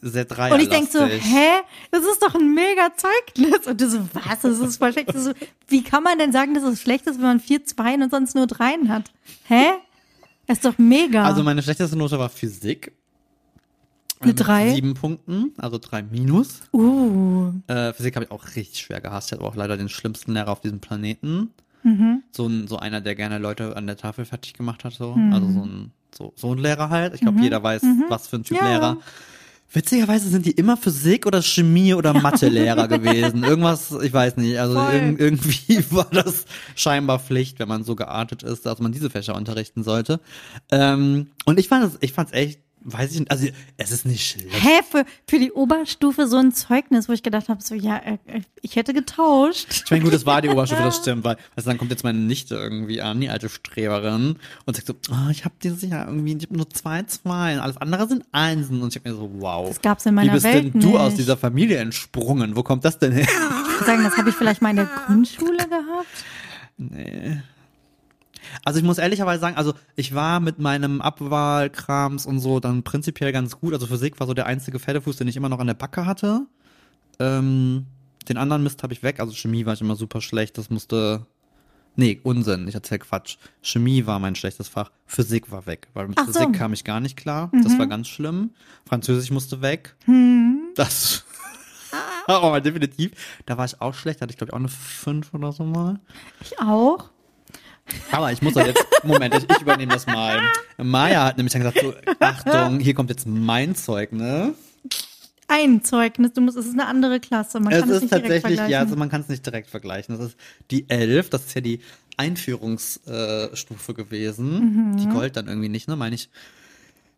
sehr 0.00 0.24
dreierlastig. 0.24 0.68
Und 0.68 0.72
ich 0.72 0.78
denk 0.78 0.90
so, 0.92 1.04
hä? 1.04 1.48
Das 1.90 2.02
ist 2.02 2.22
doch 2.22 2.34
ein 2.34 2.54
mega 2.54 2.90
Zeugnis. 2.96 3.66
Und 3.66 3.80
du 3.80 3.88
so, 3.88 4.00
was? 4.12 4.40
Das 4.42 4.58
ist 4.58 4.76
voll 4.76 4.92
schlecht. 4.92 5.12
So, 5.16 5.32
wie 5.68 5.82
kann 5.82 6.02
man 6.02 6.18
denn 6.18 6.32
sagen, 6.32 6.54
dass 6.54 6.62
es 6.64 6.80
schlecht 6.80 7.06
ist, 7.06 7.16
wenn 7.16 7.26
man 7.26 7.40
vier 7.40 7.64
Zweien 7.64 8.02
und 8.02 8.10
sonst 8.10 8.34
nur 8.34 8.46
Dreien 8.46 8.88
hat? 8.88 9.10
Hä? 9.48 9.64
Das 10.46 10.58
ist 10.58 10.64
doch 10.64 10.78
mega. 10.78 11.24
Also 11.24 11.42
meine 11.42 11.62
schlechteste 11.62 11.96
Note 11.96 12.18
war 12.18 12.28
Physik. 12.28 12.92
Eine 14.20 14.32
Mit 14.32 14.40
drei? 14.46 14.74
Sieben 14.74 14.94
Punkten, 14.94 15.52
also 15.58 15.78
drei 15.78 16.02
minus. 16.02 16.62
uh, 16.72 17.52
Äh, 17.68 17.92
Physik 17.92 18.16
habe 18.16 18.24
ich 18.24 18.30
auch 18.32 18.44
richtig 18.56 18.80
schwer 18.80 19.00
gehasst. 19.00 19.28
Ich 19.28 19.32
hatte 19.38 19.44
auch 19.44 19.54
leider 19.54 19.76
den 19.76 19.88
schlimmsten 19.88 20.32
Lehrer 20.32 20.50
auf 20.50 20.60
diesem 20.60 20.80
Planeten. 20.80 21.52
Mhm. 21.84 22.22
So, 22.32 22.46
ein, 22.48 22.66
so 22.66 22.78
einer, 22.78 23.00
der 23.00 23.14
gerne 23.14 23.38
Leute 23.38 23.76
an 23.76 23.86
der 23.86 23.96
Tafel 23.96 24.24
fertig 24.24 24.54
gemacht 24.54 24.82
hat. 24.84 24.94
So. 24.94 25.14
Mhm. 25.14 25.32
Also 25.32 25.50
so 25.52 25.60
ein, 25.64 25.92
so, 26.16 26.32
so 26.34 26.52
ein 26.52 26.58
Lehrer 26.58 26.88
halt. 26.90 27.14
Ich 27.14 27.20
glaube, 27.20 27.40
jeder 27.40 27.62
weiß, 27.62 27.82
was 28.08 28.26
für 28.26 28.36
ein 28.36 28.44
Typ 28.44 28.56
Ja. 28.56 28.66
Lehrer. 28.68 28.96
Witzigerweise 29.70 30.28
sind 30.28 30.46
die 30.46 30.52
immer 30.52 30.76
Physik 30.78 31.26
oder 31.26 31.42
Chemie 31.42 31.92
oder 31.92 32.14
Mathe-Lehrer 32.14 32.88
gewesen. 32.88 33.44
Irgendwas, 33.44 33.92
ich 34.02 34.12
weiß 34.12 34.38
nicht. 34.38 34.58
Also 34.58 34.78
irg 34.78 35.20
irgendwie 35.20 35.84
war 35.90 36.08
das 36.10 36.46
scheinbar 36.74 37.18
Pflicht, 37.18 37.58
wenn 37.58 37.68
man 37.68 37.84
so 37.84 37.94
geartet 37.94 38.42
ist, 38.42 38.64
dass 38.64 38.78
man 38.78 38.92
diese 38.92 39.10
Fächer 39.10 39.34
unterrichten 39.34 39.84
sollte. 39.84 40.20
Ähm, 40.70 41.28
und 41.44 41.58
ich 41.58 41.68
fand 41.68 41.84
es, 41.84 41.98
ich 42.00 42.12
fand's 42.12 42.32
echt 42.32 42.60
weiß 42.80 43.12
ich 43.12 43.20
nicht, 43.20 43.30
also 43.30 43.46
es 43.76 43.90
ist 43.90 44.06
nicht 44.06 44.26
schlecht. 44.30 44.50
Hä, 44.52 44.80
für, 44.88 45.04
für 45.26 45.38
die 45.38 45.52
Oberstufe 45.52 46.26
so 46.26 46.36
ein 46.36 46.52
Zeugnis, 46.52 47.08
wo 47.08 47.12
ich 47.12 47.22
gedacht 47.22 47.48
habe, 47.48 47.62
so, 47.62 47.74
ja, 47.74 47.96
äh, 47.96 48.18
äh, 48.26 48.40
ich 48.62 48.76
hätte 48.76 48.94
getauscht. 48.94 49.82
Ich 49.84 49.90
meine, 49.90 50.04
gut, 50.04 50.12
das 50.12 50.26
war 50.26 50.42
die 50.42 50.48
Oberstufe, 50.50 50.82
das 50.82 50.96
stimmt, 50.98 51.24
weil 51.24 51.36
also 51.56 51.70
dann 51.70 51.78
kommt 51.78 51.90
jetzt 51.90 52.04
meine 52.04 52.18
Nichte 52.18 52.54
irgendwie 52.54 53.00
an, 53.00 53.20
die 53.20 53.30
alte 53.30 53.48
Streberin, 53.48 54.36
und 54.64 54.76
sagt 54.76 54.86
so, 54.86 54.94
oh, 55.10 55.30
ich 55.30 55.44
habe 55.44 55.54
dieses 55.62 55.82
Jahr 55.82 56.06
irgendwie 56.06 56.36
ich 56.36 56.44
hab 56.44 56.50
nur 56.50 56.68
zwei, 56.70 57.02
zwei, 57.04 57.54
und 57.54 57.60
alles 57.60 57.76
andere 57.76 58.06
sind 58.08 58.24
Einsen. 58.32 58.82
Und 58.82 58.94
ich 58.94 59.00
habe 59.00 59.10
mir 59.10 59.16
so, 59.16 59.30
wow. 59.38 59.68
Das 59.68 59.80
gab's 59.80 60.06
in 60.06 60.14
meiner 60.14 60.30
Wie 60.30 60.34
bist 60.34 60.44
Welt 60.44 60.74
denn 60.74 60.80
du 60.80 60.88
nicht. 60.88 60.98
aus 60.98 61.14
dieser 61.14 61.36
Familie 61.36 61.78
entsprungen? 61.78 62.56
Wo 62.56 62.62
kommt 62.62 62.84
das 62.84 62.98
denn 62.98 63.12
her? 63.12 63.26
Ich 63.26 63.74
würde 63.74 63.84
sagen, 63.84 64.04
das 64.04 64.16
habe 64.16 64.30
ich 64.30 64.34
vielleicht 64.34 64.62
mal 64.62 64.70
in 64.70 64.76
der 64.76 64.90
Grundschule 65.06 65.68
gehabt. 65.68 66.06
Nee. 66.76 67.42
Also 68.64 68.78
ich 68.78 68.84
muss 68.84 68.98
ehrlicherweise 68.98 69.40
sagen, 69.40 69.56
also 69.56 69.74
ich 69.96 70.14
war 70.14 70.40
mit 70.40 70.58
meinem 70.58 71.00
Abwahlkrams 71.00 72.26
und 72.26 72.40
so 72.40 72.60
dann 72.60 72.82
prinzipiell 72.82 73.32
ganz 73.32 73.58
gut. 73.58 73.72
Also 73.72 73.86
Physik 73.86 74.18
war 74.20 74.26
so 74.26 74.34
der 74.34 74.46
einzige 74.46 74.78
Pferdefuß, 74.78 75.16
den 75.16 75.28
ich 75.28 75.36
immer 75.36 75.48
noch 75.48 75.60
an 75.60 75.66
der 75.66 75.74
Backe 75.74 76.06
hatte. 76.06 76.46
Ähm, 77.18 77.86
den 78.28 78.36
anderen 78.36 78.62
Mist 78.62 78.82
habe 78.82 78.92
ich 78.92 79.02
weg. 79.02 79.20
Also 79.20 79.32
Chemie 79.34 79.66
war 79.66 79.74
ich 79.74 79.80
immer 79.80 79.96
super 79.96 80.20
schlecht. 80.20 80.58
Das 80.58 80.70
musste. 80.70 81.26
Nee, 81.96 82.20
Unsinn. 82.22 82.68
Ich 82.68 82.74
erzähl 82.74 82.98
Quatsch. 82.98 83.38
Chemie 83.60 84.06
war 84.06 84.20
mein 84.20 84.36
schlechtes 84.36 84.68
Fach. 84.68 84.92
Physik 85.06 85.50
war 85.50 85.66
weg, 85.66 85.88
weil 85.94 86.06
mit 86.08 86.18
Ach 86.18 86.26
so. 86.26 86.32
Physik 86.32 86.52
kam 86.52 86.72
ich 86.72 86.84
gar 86.84 87.00
nicht 87.00 87.16
klar. 87.16 87.50
Das 87.64 87.76
war 87.78 87.86
ganz 87.88 88.06
schlimm. 88.06 88.50
Französisch 88.86 89.30
musste 89.30 89.62
weg. 89.62 89.96
Das 90.76 91.24
war 92.26 92.42
mal 92.42 92.62
definitiv. 92.62 93.12
Da 93.46 93.58
war 93.58 93.64
ich 93.64 93.80
auch 93.80 93.94
schlecht. 93.94 94.20
Da 94.20 94.22
hatte 94.22 94.32
ich 94.32 94.36
glaube 94.36 94.50
ich 94.50 94.54
auch 94.54 94.58
eine 94.58 94.68
5 94.68 95.34
oder 95.34 95.50
so 95.50 95.64
mal. 95.64 95.98
Ich 96.40 96.60
auch. 96.60 97.10
Aber 98.10 98.32
ich 98.32 98.42
muss 98.42 98.54
doch 98.54 98.66
jetzt, 98.66 98.84
Moment, 99.04 99.34
ich, 99.34 99.44
ich 99.48 99.62
übernehme 99.62 99.92
das 99.92 100.06
mal. 100.06 100.40
Maya 100.76 101.24
hat 101.24 101.36
nämlich 101.36 101.52
dann 101.52 101.62
gesagt, 101.62 101.80
so, 101.80 101.94
Achtung, 102.20 102.80
hier 102.80 102.94
kommt 102.94 103.10
jetzt 103.10 103.26
mein 103.26 103.74
Zeugnis. 103.74 104.54
Ein 105.50 105.82
Zeugnis, 105.82 106.34
du 106.34 106.42
musst, 106.42 106.58
es 106.58 106.66
ist 106.66 106.74
eine 106.74 106.86
andere 106.86 107.20
Klasse, 107.20 107.58
man 107.58 107.72
Es 107.72 107.80
kann 107.80 107.88
es 107.88 107.96
ist 107.96 108.02
nicht 108.02 108.10
direkt 108.12 108.24
tatsächlich, 108.26 108.56
vergleichen. 108.58 108.70
ja, 108.70 108.80
also 108.80 108.96
man 108.96 109.08
kann 109.08 109.22
es 109.22 109.28
nicht 109.28 109.46
direkt 109.46 109.70
vergleichen. 109.70 110.16
Das 110.16 110.26
ist 110.26 110.36
die 110.70 110.88
11, 110.90 111.30
das 111.30 111.46
ist 111.46 111.54
ja 111.54 111.62
die 111.62 111.80
Einführungsstufe 112.18 113.94
gewesen. 113.94 114.90
Mhm. 114.92 114.96
Die 114.98 115.06
Gold 115.06 115.36
dann 115.36 115.48
irgendwie 115.48 115.70
nicht, 115.70 115.88
ne, 115.88 115.96
meine 115.96 116.14
ich. 116.14 116.28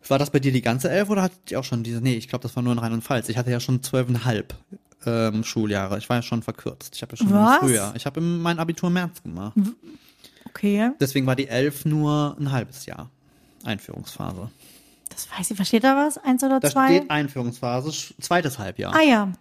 War 0.09 0.19
das 0.19 0.31
bei 0.31 0.39
dir 0.39 0.53
die 0.53 0.63
ganze 0.63 0.89
11 0.91 1.11
oder 1.11 1.23
hattet 1.23 1.51
ihr 1.51 1.59
auch 1.61 1.65
schon 1.65 1.83
diese, 1.83 2.01
nee, 2.01 2.15
ich 2.15 2.29
glaube, 2.29 2.43
das 2.43 2.55
war 2.57 2.63
nur 2.63 2.73
in 2.73 2.79
Rheinland-Pfalz. 2.79 3.29
Ich 3.29 3.37
hatte 3.37 3.51
ja 3.51 3.61
schon 3.61 3.83
zwölfeinhalb 3.83 4.55
ähm, 5.05 5.45
Schuljahre. 5.45 5.99
Ich 5.99 6.09
war 6.09 6.17
ja 6.17 6.23
schon 6.23 6.43
verkürzt. 6.43 6.95
Ich 6.97 7.03
habe 7.03 7.13
ja 7.13 7.17
schon 7.19 7.33
Was? 7.33 7.59
früher. 7.59 7.93
Ich 7.97 8.07
habe 8.07 8.21
mein 8.21 8.59
Abitur 8.59 8.87
im 8.89 8.95
März 8.95 9.23
gemacht. 9.23 9.57
Okay, 10.51 10.91
Deswegen 11.01 11.27
war 11.27 11.37
die 11.37 11.49
11 11.49 11.85
nur 11.87 12.37
ein 12.39 12.53
halbes 12.53 12.87
Jahr. 12.87 13.09
Einführungsphase. 13.65 14.51
das 15.09 15.29
weiß 15.37 15.51
ich. 15.51 15.57
Versteht 15.57 15.85
da 15.85 15.97
was? 15.97 16.19
Eins 16.19 16.43
oder 16.45 16.61
Da 16.61 16.71
zwei? 16.71 16.87
steht 16.97 17.11
Einführungsphase, 17.11 17.91
zweites 18.21 18.59
Halbjahr. 18.59 18.95
ah 18.95 19.03
ja, 19.03 19.33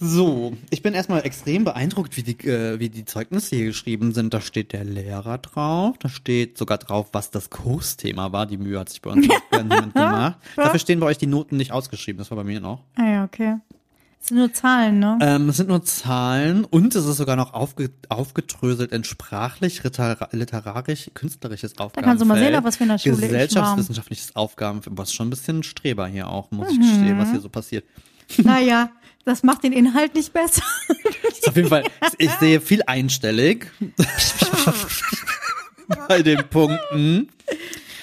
So, 0.00 0.56
ich 0.70 0.82
bin 0.82 0.94
erstmal 0.94 1.24
extrem 1.24 1.62
beeindruckt, 1.64 2.16
wie 2.16 2.22
die, 2.24 2.48
äh, 2.48 2.80
wie 2.80 2.88
die 2.88 3.04
Zeugnisse 3.04 3.54
hier 3.54 3.66
geschrieben 3.66 4.12
sind. 4.12 4.34
Da 4.34 4.40
steht 4.40 4.72
der 4.72 4.82
Lehrer 4.84 5.38
drauf, 5.38 5.96
da 5.98 6.08
steht 6.08 6.58
sogar 6.58 6.78
drauf, 6.78 7.10
was 7.12 7.30
das 7.30 7.50
Kursthema 7.50 8.32
war. 8.32 8.46
Die 8.46 8.56
Mühe 8.56 8.80
hat 8.80 8.88
sich 8.88 9.00
bei 9.00 9.10
uns 9.10 9.28
niemand 9.52 9.94
gemacht. 9.94 10.38
Dafür 10.56 10.80
stehen 10.80 10.98
bei 10.98 11.06
euch 11.06 11.18
die 11.18 11.26
Noten 11.28 11.56
nicht 11.56 11.70
ausgeschrieben, 11.70 12.18
das 12.18 12.30
war 12.30 12.36
bei 12.36 12.44
mir 12.44 12.60
noch. 12.60 12.82
ah 12.96 13.04
ja, 13.06 13.24
okay. 13.24 13.56
Es 14.22 14.28
sind 14.28 14.36
nur 14.38 14.52
Zahlen, 14.52 15.00
ne? 15.00 15.18
Ähm, 15.20 15.48
es 15.48 15.56
sind 15.56 15.68
nur 15.68 15.84
Zahlen 15.84 16.64
und 16.64 16.94
es 16.94 17.04
ist 17.06 17.16
sogar 17.16 17.34
noch 17.34 17.54
aufge 17.54 17.90
aufgedröselt 18.08 18.92
in 18.92 19.02
sprachlich, 19.02 19.82
literar 19.82 20.28
literarisch, 20.30 21.10
künstlerisches 21.12 21.72
Aufgabenfeld. 21.72 22.04
kannst 22.06 22.22
du 22.22 22.26
mal 22.26 22.38
sehen, 22.38 22.56
was 22.62 22.76
für 22.76 22.84
einer 22.84 22.98
Schule 23.00 23.14
ich 23.16 23.20
war. 23.22 23.28
Gesellschaftswissenschaftliches 23.30 24.36
Aufgabenfeld. 24.36 24.96
Was 24.96 25.12
schon 25.12 25.26
ein 25.26 25.30
bisschen 25.30 25.64
Streber 25.64 26.06
hier 26.06 26.28
auch, 26.28 26.52
muss 26.52 26.70
ich 26.70 26.78
Mhm. 26.78 26.82
gestehen, 26.82 27.18
was 27.18 27.30
hier 27.30 27.40
so 27.40 27.48
passiert. 27.48 27.84
Naja, 28.38 28.90
das 29.24 29.42
macht 29.42 29.64
den 29.64 29.72
Inhalt 29.72 30.14
nicht 30.14 30.32
besser. 30.32 30.62
Ist 31.28 31.48
auf 31.48 31.56
jeden 31.56 31.68
Fall, 31.68 31.82
ich 32.16 32.30
sehe 32.40 32.60
viel 32.60 32.82
einstellig 32.86 33.70
bei 36.08 36.22
den 36.22 36.48
Punkten. 36.48 37.28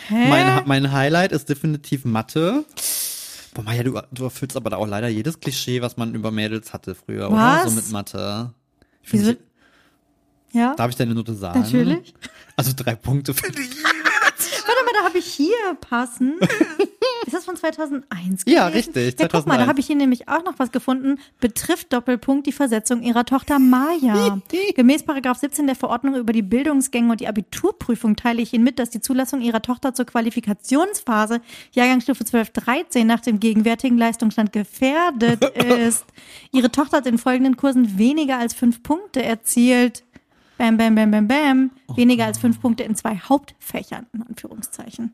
Mein, 0.10 0.64
mein 0.66 0.92
Highlight 0.92 1.32
ist 1.32 1.48
definitiv 1.50 2.04
Mathe. 2.04 2.66
Boah, 3.60 3.64
Maja, 3.66 3.84
du, 3.84 4.02
du 4.14 4.24
erfüllst 4.24 4.56
aber 4.56 4.70
da 4.70 4.78
auch 4.78 4.88
leider 4.88 5.10
jedes 5.10 5.42
Klischee, 5.42 5.82
was 5.82 5.98
man 5.98 6.16
über 6.16 6.32
Mädels 6.32 6.72
hatte 6.72 6.96
früher, 6.96 7.30
oder? 7.30 7.38
Was? 7.38 7.64
So 7.66 7.72
mit 7.72 7.92
Mathe. 7.92 8.54
Ich 9.04 9.12
Wieso? 9.12 9.32
ich, 9.32 9.38
Ja, 10.54 10.76
darf 10.76 10.90
ich 10.92 10.96
deine 10.96 11.14
Note 11.14 11.34
sagen? 11.34 11.60
natürlich. 11.60 12.14
Also 12.56 12.72
drei 12.74 12.96
Punkte 12.96 13.34
für 13.34 13.52
dich. 13.52 13.70
Warte 13.84 14.86
mal, 14.86 14.94
da 14.98 15.04
habe 15.04 15.18
ich 15.18 15.26
hier 15.26 15.56
passen. 15.82 16.40
Ist 17.30 17.36
das 17.38 17.46
von 17.46 17.56
2001 17.56 18.44
gewesen? 18.46 18.58
Ja, 18.58 18.68
richtig, 18.68 19.20
Ja, 19.20 19.28
guck 19.28 19.46
mal, 19.46 19.58
da 19.58 19.66
2001. 19.66 19.68
habe 19.70 19.80
ich 19.80 19.88
hier 19.88 19.96
nämlich 19.96 20.28
auch 20.28 20.44
noch 20.44 20.58
was 20.58 20.72
gefunden. 20.72 21.20
Betrifft 21.40 21.94
Doppelpunkt 21.94 22.48
die 22.48 22.52
Versetzung 22.52 23.02
ihrer 23.04 23.24
Tochter 23.26 23.60
Maya. 23.60 24.40
Gemäß 24.76 25.04
Paragraph 25.04 25.38
17 25.38 25.68
der 25.68 25.76
Verordnung 25.76 26.16
über 26.16 26.34
die 26.34 26.42
Bildungsgänge 26.42 27.12
und 27.12 27.20
die 27.22 27.28
Abiturprüfung 27.28 28.16
teile 28.16 28.42
ich 28.42 28.54
Ihnen 28.54 28.64
mit, 28.64 28.80
dass 28.80 28.90
die 28.90 29.02
Zulassung 29.02 29.42
Ihrer 29.42 29.62
Tochter 29.62 29.94
zur 29.94 30.06
Qualifikationsphase 30.06 31.42
Jahrgangsstufe 31.74 32.24
12-13 32.24 33.04
nach 33.06 33.20
dem 33.22 33.40
gegenwärtigen 33.40 33.98
Leistungsstand 33.98 34.52
gefährdet 34.52 35.44
ist. 35.56 36.06
Ihre 36.52 36.72
Tochter 36.72 36.98
hat 36.98 37.06
in 37.06 37.18
folgenden 37.18 37.58
Kursen 37.58 37.98
weniger 37.98 38.38
als 38.40 38.54
fünf 38.54 38.82
Punkte 38.84 39.22
erzielt. 39.24 40.04
Bam, 40.58 40.76
bam, 40.76 40.94
bam, 40.96 41.10
bam, 41.12 41.28
bam. 41.28 41.72
Weniger 41.96 42.26
als 42.26 42.38
fünf 42.38 42.60
Punkte 42.60 42.84
in 42.84 42.94
zwei 42.94 43.16
Hauptfächern, 43.18 44.08
in 44.14 44.24
Anführungszeichen. 44.24 45.14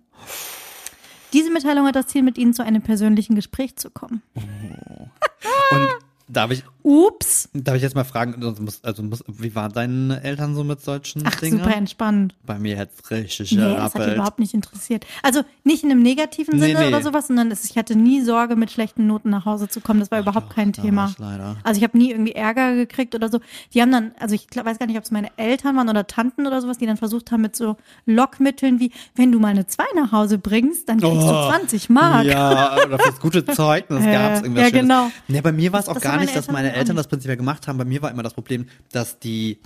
Diese 1.35 1.51
Mitteilung 1.51 1.85
hat 1.85 1.97
das 1.97 2.07
Ziel, 2.07 2.23
mit 2.23 2.37
Ihnen 2.37 2.53
zu 2.53 2.63
einem 2.63 2.81
persönlichen 2.81 3.35
Gespräch 3.35 3.75
zu 3.75 3.89
kommen. 3.89 4.21
Und 4.35 5.89
darf 6.27 6.51
ich, 6.51 6.63
Ups. 6.83 7.49
darf 7.53 7.75
ich 7.75 7.81
jetzt 7.81 7.95
mal 7.95 8.03
fragen, 8.03 8.43
also, 8.43 8.61
muss, 8.61 8.83
also 8.83 9.01
muss, 9.03 9.23
wie 9.27 9.55
waren 9.55 9.71
deine 9.73 10.23
Eltern 10.23 10.53
so 10.55 10.63
mit 10.63 10.81
solchen 10.81 11.23
Ach, 11.25 11.35
Dingen? 11.39 11.57
super 11.59 11.75
entspannt. 11.75 12.35
Bei 12.45 12.59
mir 12.59 12.77
hätte 12.77 12.93
richtig 13.11 13.51
Nee, 13.53 13.57
das 13.61 13.81
hat 13.85 13.93
gerappelt. 13.93 14.15
überhaupt 14.15 14.39
nicht 14.39 14.53
interessiert. 14.53 15.05
Also 15.23 15.41
nicht 15.63 15.83
in 15.83 15.91
einem 15.91 16.03
negativen 16.03 16.59
Nee, 16.59 16.67
Sinne 16.67 16.79
nee. 16.81 16.87
oder 16.87 17.01
sowas, 17.01 17.27
sondern 17.27 17.49
es, 17.51 17.65
ich 17.65 17.77
hatte 17.77 17.95
nie 17.95 18.21
Sorge, 18.21 18.55
mit 18.55 18.71
schlechten 18.71 19.07
Noten 19.07 19.29
nach 19.31 19.45
Hause 19.45 19.67
zu 19.67 19.81
kommen. 19.81 19.99
Das 19.99 20.11
war 20.11 20.19
überhaupt 20.19 20.51
kein 20.53 20.71
da 20.73 20.81
Thema. 20.83 21.13
leider. 21.17 21.55
Also 21.63 21.79
ich 21.79 21.83
habe 21.83 21.97
nie 21.97 22.11
irgendwie 22.11 22.33
Ärger 22.33 22.75
gekriegt 22.75 23.15
oder 23.15 23.29
so. 23.29 23.39
Die 23.73 23.81
haben 23.81 23.91
dann, 23.91 24.11
also 24.19 24.35
ich 24.35 24.47
weiß 24.53 24.77
gar 24.79 24.85
nicht, 24.85 24.97
ob 24.97 25.03
es 25.03 25.11
meine 25.11 25.29
Eltern 25.37 25.75
waren 25.75 25.89
oder 25.89 26.05
Tanten 26.07 26.45
oder 26.45 26.61
sowas, 26.61 26.77
die 26.77 26.85
dann 26.85 26.97
versucht 26.97 27.31
haben 27.31 27.41
mit 27.41 27.55
so 27.55 27.77
Lockmitteln 28.05 28.79
wie, 28.79 28.91
wenn 29.15 29.31
du 29.31 29.39
mal 29.39 29.49
eine 29.49 29.67
2 29.67 29.83
nach 29.95 30.11
Hause 30.11 30.37
bringst, 30.37 30.87
dann 30.89 30.99
kriegst 30.99 31.15
Oh, 31.15 31.19
du 31.27 31.49
20 31.49 31.89
Mark. 31.89 32.25
Ja, 32.25 32.77
oder 32.85 32.99
fürs 32.99 33.19
gute 33.19 33.45
Zeugnis 33.45 34.03
Äh, 34.05 34.13
gab 34.13 34.33
es 34.33 34.41
irgendwas 34.41 34.63
ja, 34.63 34.69
Schönes. 34.69 34.81
genau. 34.81 35.11
Ja, 35.27 35.41
bei 35.41 35.51
mir 35.51 35.73
war 35.73 35.79
es 35.79 35.87
auch 35.89 35.93
Das 35.95 36.03
gar 36.15 36.23
nicht, 36.23 36.35
dass 36.35 36.47
meine 36.47 36.73
Eltern 36.73 36.95
das 36.95 37.07
prinzipiell 37.07 37.37
gemacht 37.37 37.67
haben. 37.67 37.77
Bei 37.77 37.85
mir 37.85 38.01
war 38.01 38.11
immer 38.11 38.23
das 38.23 38.33
Problem, 38.33 38.67
dass 38.91 39.19
die 39.19 39.59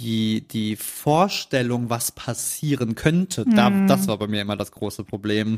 die 0.00 0.46
die 0.48 0.76
Vorstellung, 0.76 1.88
was 1.88 2.12
passieren 2.12 2.94
könnte, 2.94 3.44
da, 3.44 3.70
das 3.86 4.08
war 4.08 4.18
bei 4.18 4.26
mir 4.26 4.42
immer 4.42 4.56
das 4.56 4.72
große 4.72 5.04
Problem. 5.04 5.56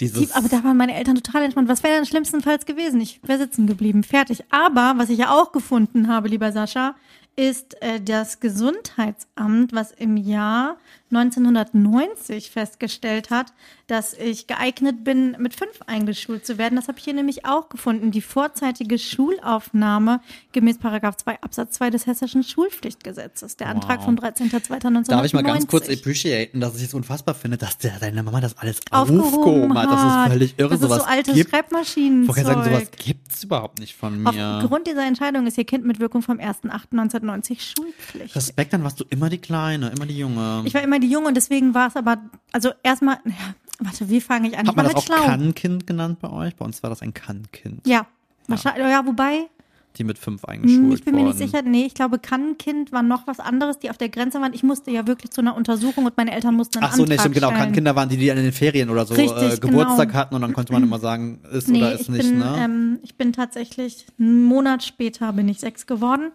Dieses 0.00 0.20
Die, 0.20 0.32
aber 0.32 0.48
da 0.48 0.64
waren 0.64 0.76
meine 0.76 0.94
Eltern 0.94 1.16
total 1.16 1.42
entspannt. 1.42 1.68
Was 1.68 1.82
wäre 1.82 1.94
denn 1.94 2.06
schlimmstenfalls 2.06 2.66
gewesen? 2.66 3.00
Ich 3.00 3.20
wäre 3.22 3.38
sitzen 3.38 3.66
geblieben, 3.66 4.02
fertig. 4.02 4.42
Aber 4.50 4.94
was 4.96 5.10
ich 5.10 5.18
ja 5.18 5.30
auch 5.30 5.52
gefunden 5.52 6.08
habe, 6.08 6.28
lieber 6.28 6.50
Sascha, 6.50 6.94
ist 7.36 7.80
äh, 7.82 8.00
das 8.00 8.40
Gesundheitsamt, 8.40 9.72
was 9.72 9.90
im 9.92 10.16
Jahr 10.16 10.76
1990 11.10 12.50
festgestellt 12.50 13.30
hat, 13.30 13.52
dass 13.86 14.14
ich 14.14 14.46
geeignet 14.46 15.04
bin, 15.04 15.36
mit 15.38 15.54
fünf 15.54 15.80
eingeschult 15.86 16.46
zu 16.46 16.58
werden. 16.58 16.76
Das 16.76 16.88
habe 16.88 16.98
ich 16.98 17.04
hier 17.04 17.12
nämlich 17.14 17.44
auch 17.44 17.68
gefunden. 17.68 18.10
Die 18.10 18.20
vorzeitige 18.20 18.98
Schulaufnahme 18.98 20.20
gemäß 20.52 20.78
Paragraph 20.78 21.16
2 21.16 21.42
Absatz 21.42 21.72
2 21.74 21.90
des 21.90 22.06
Hessischen 22.06 22.42
Schulpflichtgesetzes. 22.42 23.56
Der 23.56 23.68
Antrag 23.68 23.98
Wow. 23.98 24.04
vom 24.06 24.16
13.02.1990. 24.16 25.08
Darf 25.08 25.24
ich 25.24 25.32
mal 25.34 25.42
ganz 25.42 25.66
kurz 25.66 25.88
appreciaten, 25.88 26.60
dass 26.60 26.76
ich 26.76 26.84
es 26.84 26.94
unfassbar 26.94 27.34
finde, 27.34 27.58
dass 27.58 27.78
der, 27.78 27.98
deine 28.00 28.22
Mama 28.22 28.40
das 28.40 28.58
alles 28.58 28.80
aufgehoben 28.90 29.24
aufgehoben 29.24 29.78
hat. 29.78 29.90
Das 29.90 30.02
ist 30.26 30.32
völlig 30.32 30.54
irre. 30.58 30.68
Das 30.70 30.80
ist 30.80 30.82
sowas 30.86 31.02
so 31.02 31.08
altes 31.08 31.34
gibt, 31.34 31.50
Schreibmaschinen. 31.50 32.28
Ich 32.28 32.34
sagen, 32.36 32.64
sowas 32.64 32.90
gibt's 32.96 33.44
überhaupt 33.44 33.78
nicht 33.78 33.94
von 33.94 34.22
mir. 34.22 34.60
Aufgrund 34.62 34.86
dieser 34.86 35.06
Entscheidung 35.06 35.46
ist 35.46 35.58
ihr 35.58 35.64
Kind 35.64 35.84
mit 35.84 36.00
Wirkung 36.00 36.22
vom 36.22 36.38
1.8.1990 36.38 37.23
schulpflichtig. 37.32 38.36
Respekt, 38.36 38.72
dann 38.72 38.84
warst 38.84 39.00
du 39.00 39.04
immer 39.10 39.28
die 39.30 39.38
Kleine, 39.38 39.90
immer 39.90 40.06
die 40.06 40.18
Junge. 40.18 40.62
ich 40.64 40.74
war 40.74 40.82
immer 40.82 40.98
die 40.98 41.08
Junge 41.10 41.28
und 41.28 41.34
deswegen 41.36 41.74
war 41.74 41.88
es 41.88 41.96
aber, 41.96 42.18
also 42.52 42.70
erstmal, 42.82 43.18
ja, 43.24 43.54
warte, 43.80 44.08
wie 44.08 44.20
fange 44.20 44.48
ich 44.48 44.58
an? 44.58 44.68
Hat 44.68 44.76
man 44.76 44.86
war 44.86 44.92
das 44.92 45.02
halt 45.08 45.12
auch 45.12 45.16
schlau. 45.22 45.26
Kannkind 45.26 45.86
genannt 45.86 46.18
bei 46.20 46.30
euch? 46.30 46.56
Bei 46.56 46.64
uns 46.64 46.82
war 46.82 46.90
das 46.90 47.02
ein 47.02 47.14
Kannkind, 47.14 47.86
Ja, 47.86 48.06
wahrscheinlich, 48.48 48.86
ja, 48.86 49.06
wobei, 49.06 49.48
die 49.96 50.04
mit 50.04 50.18
fünf 50.18 50.42
hm, 50.42 50.50
eingeschult 50.50 50.94
ich 50.94 51.04
bin 51.04 51.14
mir 51.14 51.22
nicht 51.22 51.38
wurden. 51.38 51.48
sicher, 51.50 51.62
nee, 51.62 51.84
ich 51.84 51.94
glaube, 51.94 52.18
Kannkind 52.18 52.90
war 52.90 53.02
noch 53.02 53.26
was 53.26 53.38
anderes, 53.38 53.78
die 53.78 53.90
auf 53.90 53.98
der 53.98 54.08
Grenze 54.08 54.40
waren. 54.40 54.52
Ich 54.52 54.62
musste 54.64 54.90
ja 54.90 55.06
wirklich 55.06 55.30
zu 55.30 55.40
einer 55.40 55.54
Untersuchung 55.54 56.04
und 56.04 56.16
meine 56.16 56.32
Eltern 56.32 56.54
mussten 56.56 56.78
einen 56.78 56.88
Ach 56.90 56.96
so, 56.96 57.04
nee, 57.04 57.12
Antrag 57.12 57.20
stimmt, 57.20 57.34
genau. 57.36 57.50
Kannkinder 57.50 57.94
waren 57.94 58.08
die, 58.08 58.16
die 58.16 58.30
an 58.30 58.36
den 58.36 58.52
Ferien 58.52 58.90
oder 58.90 59.06
so 59.06 59.14
Richtig, 59.14 59.52
äh, 59.54 59.56
Geburtstag 59.58 60.08
genau. 60.08 60.18
hatten 60.18 60.34
und 60.34 60.42
dann 60.42 60.52
konnte 60.52 60.72
man 60.72 60.82
immer 60.84 60.98
sagen, 60.98 61.40
ist 61.52 61.68
Nee, 61.68 61.78
oder 61.78 61.92
ist 61.92 62.02
ich 62.02 62.08
nicht, 62.08 62.28
bin, 62.28 62.38
ne? 62.38 62.56
ähm, 62.58 62.98
ich 63.02 63.14
bin 63.14 63.32
tatsächlich, 63.32 64.06
einen 64.18 64.42
Monat 64.44 64.82
später 64.82 65.32
bin 65.32 65.48
ich 65.48 65.60
sechs 65.60 65.86
geworden. 65.86 66.32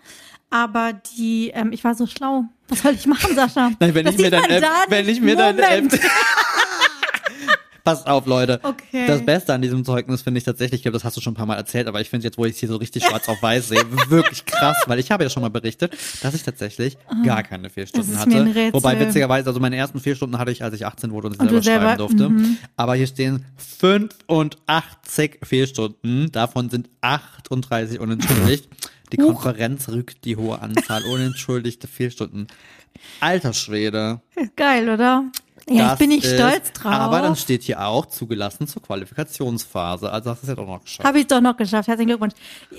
Aber 0.50 0.94
die, 1.18 1.50
ähm, 1.54 1.72
ich 1.72 1.84
war 1.84 1.94
so 1.96 2.08
schlau. 2.08 2.46
Was 2.70 2.82
soll 2.82 2.94
ich 2.94 3.06
machen, 3.06 3.36
Sascha? 3.36 3.72
Nein, 3.80 3.94
wenn 3.94 4.06
Das 4.06 4.16
ich 4.16 4.22
mir 4.22 4.32
man 4.32 4.50
Elf, 4.50 4.62
da 4.62 4.86
wenn 4.90 5.08
ich 5.10 5.22
mir 5.22 5.36
dein 5.36 5.56
Moment. 5.56 5.94
Elf, 6.02 6.02
Pass 7.86 8.06
auf, 8.06 8.28
Leute. 8.28 8.60
Okay. 8.62 9.08
Das 9.08 9.26
Beste 9.26 9.52
an 9.54 9.62
diesem 9.64 9.84
Zeugnis 9.84 10.22
finde 10.22 10.38
ich 10.38 10.44
tatsächlich, 10.44 10.80
ich 10.80 10.82
glaube, 10.84 10.94
das 10.98 11.04
hast 11.06 11.18
du 11.18 11.22
schon 11.22 11.34
ein 11.34 11.36
paar 11.38 11.46
Mal 11.48 11.56
erzählt, 11.56 11.88
aber 11.88 12.00
ich 12.02 12.10
finde 12.10 12.26
jetzt, 12.26 12.38
wo 12.38 12.46
ich 12.46 12.54
es 12.54 12.60
hier 12.60 12.70
so 12.70 12.76
richtig 12.76 13.04
schwarz 13.04 13.28
auf 13.30 13.42
weiß 13.42 13.70
sehe, 13.70 13.82
wirklich 14.10 14.46
krass, 14.46 14.78
weil 14.86 15.00
ich 15.00 15.10
habe 15.12 15.24
ja 15.24 15.30
schon 15.30 15.42
mal 15.42 15.50
berichtet, 15.50 15.96
dass 16.22 16.36
ich 16.36 16.44
tatsächlich 16.44 16.98
gar 17.26 17.42
keine 17.42 17.70
mir 17.70 18.42
ein 18.42 18.56
hatte. 18.56 18.74
Wobei 18.74 19.00
witzigerweise, 19.00 19.48
also 19.48 19.60
meine 19.60 19.76
ersten 19.78 20.00
Fehlstunden 20.00 20.38
hatte 20.38 20.52
ich, 20.52 20.62
als 20.64 20.76
ich 20.76 20.86
18 20.86 21.12
wurde 21.12 21.28
und 21.30 21.34
ich 21.36 21.40
Und 21.40 21.48
selber 21.48 21.64
selber- 21.64 21.82
schreiben 21.86 21.98
durfte. 21.98 22.30
mhm. 22.30 22.58
Aber 22.76 22.94
hier 22.96 23.08
stehen 23.08 23.46
85 23.80 25.40
Fehlstunden, 25.44 26.32
davon 26.32 26.70
sind 26.70 26.90
38 27.02 28.00
unentschuldigt. 28.00 28.68
Die 29.12 29.18
Konferenz 29.18 29.90
rügt 29.90 30.26
die 30.26 30.36
hohe 30.36 30.62
Anzahl 30.62 31.04
unentschuldigte 31.04 31.88
Fehlstunden. 31.88 32.48
Alter 33.20 33.54
Schwede. 33.54 34.22
Geil, 34.56 34.90
oder? 34.90 35.26
Ja, 35.72 35.94
ich 35.94 36.00
bin 36.00 36.10
nicht 36.10 36.26
stolz 36.26 36.72
drauf. 36.74 36.92
Aber 36.92 37.22
dann 37.22 37.36
steht 37.36 37.64
hier 37.64 37.86
auch 37.86 38.06
zugelassen 38.08 38.68
zur 38.68 38.82
Qualifikationsphase. 38.82 40.12
Also 40.12 40.30
hast 40.32 40.42
du 40.42 40.46
es 40.46 40.50
ja 40.50 40.56
doch 40.56 40.68
noch 40.68 40.84
geschafft. 40.84 41.08
Habe 41.08 41.20
ich 41.20 41.28
doch 41.28 41.42
noch 41.42 41.58
geschafft. 41.58 41.88
Herzlichen 41.88 42.10
Glückwunsch. 42.10 42.34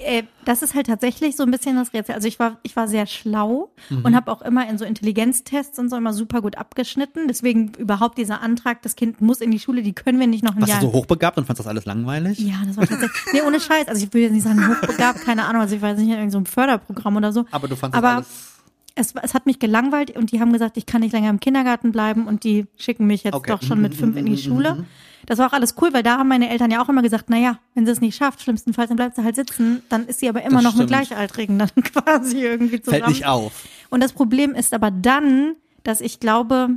Äh, 0.04 0.24
das 0.44 0.62
ist 0.62 0.74
halt 0.74 0.86
tatsächlich 0.86 1.36
so 1.36 1.42
ein 1.44 1.50
bisschen 1.50 1.76
das 1.76 1.92
Rätsel. 1.92 2.14
Also 2.14 2.28
ich 2.28 2.38
war, 2.38 2.58
ich 2.62 2.76
war 2.76 2.88
sehr 2.88 3.06
schlau 3.06 3.70
Mhm. 3.88 4.04
und 4.04 4.14
habe 4.16 4.30
auch 4.30 4.42
immer 4.42 4.68
in 4.68 4.78
so 4.78 4.84
Intelligenztests 4.84 5.78
und 5.78 5.88
so 5.90 5.96
immer 5.96 6.12
super 6.12 6.40
gut 6.42 6.56
abgeschnitten. 6.58 7.28
Deswegen 7.28 7.72
überhaupt 7.78 8.18
dieser 8.18 8.40
Antrag, 8.42 8.82
das 8.82 8.94
Kind 8.96 9.20
muss 9.20 9.40
in 9.40 9.50
die 9.50 9.58
Schule, 9.58 9.82
die 9.82 9.92
können 9.92 10.18
wir 10.20 10.26
nicht 10.26 10.44
noch 10.44 10.54
ein 10.54 10.60
Warst 10.60 10.72
Jahr. 10.72 10.80
du 10.80 10.86
so 10.88 10.92
hochbegabt 10.92 11.38
und 11.38 11.46
fandst 11.46 11.60
das 11.60 11.66
alles 11.66 11.86
langweilig? 11.86 12.38
ja, 12.38 12.54
das 12.66 12.76
war 12.76 12.86
tatsächlich. 12.86 13.10
Nee, 13.32 13.42
ohne 13.42 13.60
Scheiß. 13.60 13.88
Also 13.88 14.04
ich 14.04 14.12
will 14.12 14.22
jetzt 14.22 14.32
nicht 14.32 14.42
sagen, 14.44 14.66
hochbegabt, 14.68 15.20
keine 15.24 15.44
Ahnung. 15.46 15.62
Also 15.62 15.76
ich 15.76 15.82
jetzt 15.82 15.98
nicht 15.98 16.06
in 16.08 16.14
irgendeinem 16.18 16.46
so 16.46 16.50
Förderprogramm 16.52 17.16
oder 17.16 17.32
so. 17.32 17.44
Aber 17.50 17.68
du 17.68 17.76
fandst 17.76 17.96
das 17.96 18.04
Aber 18.04 18.16
alles. 18.16 18.59
Es, 18.94 19.14
es 19.22 19.34
hat 19.34 19.46
mich 19.46 19.58
gelangweilt 19.58 20.16
und 20.16 20.32
die 20.32 20.40
haben 20.40 20.52
gesagt, 20.52 20.76
ich 20.76 20.86
kann 20.86 21.00
nicht 21.00 21.12
länger 21.12 21.30
im 21.30 21.40
Kindergarten 21.40 21.92
bleiben 21.92 22.26
und 22.26 22.44
die 22.44 22.66
schicken 22.76 23.06
mich 23.06 23.24
jetzt 23.24 23.34
Okay. 23.34 23.50
doch 23.50 23.62
schon 23.62 23.80
mit 23.80 23.94
fünf 23.94 24.16
in 24.16 24.26
die 24.26 24.36
Schule. 24.38 24.84
Das 25.26 25.38
war 25.38 25.48
auch 25.48 25.52
alles 25.52 25.74
cool, 25.80 25.92
weil 25.92 26.02
da 26.02 26.18
haben 26.18 26.28
meine 26.28 26.48
Eltern 26.50 26.70
ja 26.70 26.82
auch 26.82 26.88
immer 26.88 27.02
gesagt, 27.02 27.26
na 27.28 27.36
ja, 27.38 27.58
wenn 27.74 27.84
sie 27.86 27.92
es 27.92 28.00
nicht 28.00 28.16
schafft, 28.16 28.40
schlimmstenfalls, 28.42 28.88
dann 28.88 28.96
bleibt 28.96 29.16
sie 29.16 29.22
halt 29.22 29.36
sitzen. 29.36 29.82
Dann 29.88 30.06
ist 30.06 30.20
sie 30.20 30.28
aber 30.28 30.42
immer 30.42 30.62
Das 30.62 30.64
noch 30.64 30.74
mit 30.76 30.88
stimmt. 30.88 31.06
Gleichaltrigen 31.08 31.58
dann 31.58 31.70
quasi 31.82 32.38
irgendwie 32.42 32.80
zusammen. 32.80 33.02
Fällt 33.04 33.14
nicht 33.16 33.26
auf. 33.26 33.64
Und 33.90 34.02
das 34.02 34.12
Problem 34.12 34.54
ist 34.54 34.72
aber 34.72 34.90
dann, 34.90 35.54
dass 35.82 36.00
ich 36.00 36.20
glaube, 36.20 36.70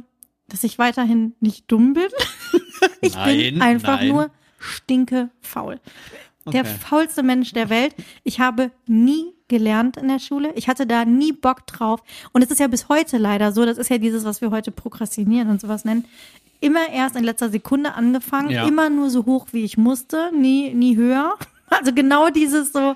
dass 0.50 0.64
ich 0.64 0.78
weiterhin 0.78 1.34
nicht 1.40 1.72
dumm 1.72 1.94
bin. 1.94 2.08
ich 3.02 3.16
Nein, 3.16 3.38
bin 3.38 3.62
einfach 3.62 3.98
nein. 4.00 4.10
nur 4.10 4.30
stinke 4.60 5.30
faul. 5.42 5.80
Der 6.52 6.66
faulste 6.66 7.24
Mensch 7.24 7.54
der 7.54 7.70
Welt. 7.70 7.96
Ich 8.24 8.40
habe 8.40 8.72
nie 8.86 9.34
gelernt 9.48 9.98
in 9.98 10.08
der 10.08 10.20
Schule. 10.20 10.52
Ich 10.56 10.68
hatte 10.68 10.86
da 10.86 11.06
nie 11.06 11.32
Bock 11.32 11.66
drauf. 11.68 12.02
Und 12.34 12.42
es 12.44 12.52
ist 12.52 12.60
ja 12.60 12.68
bis 12.68 12.90
heute 12.90 13.18
leider 13.18 13.52
so, 13.52 13.66
das 13.66 13.78
ist 13.78 13.90
ja 13.90 13.98
dieses, 13.98 14.26
was 14.26 14.42
wir 14.42 14.52
heute 14.52 14.72
Prokrastinieren 14.72 15.50
und 15.50 15.62
sowas 15.62 15.86
nennen. 15.86 16.06
Immer 16.60 16.90
erst 16.90 17.16
in 17.16 17.24
letzter 17.24 17.50
Sekunde 17.50 17.94
angefangen, 17.94 18.50
Ja. 18.50 18.68
immer 18.68 18.90
nur 18.90 19.10
so 19.10 19.26
hoch, 19.26 19.48
wie 19.52 19.64
ich 19.64 19.78
musste, 19.78 20.32
nie, 20.38 20.74
nie 20.74 20.96
höher. 20.98 21.36
Also 21.70 21.92
genau 21.92 22.30
dieses 22.30 22.72
so, 22.72 22.96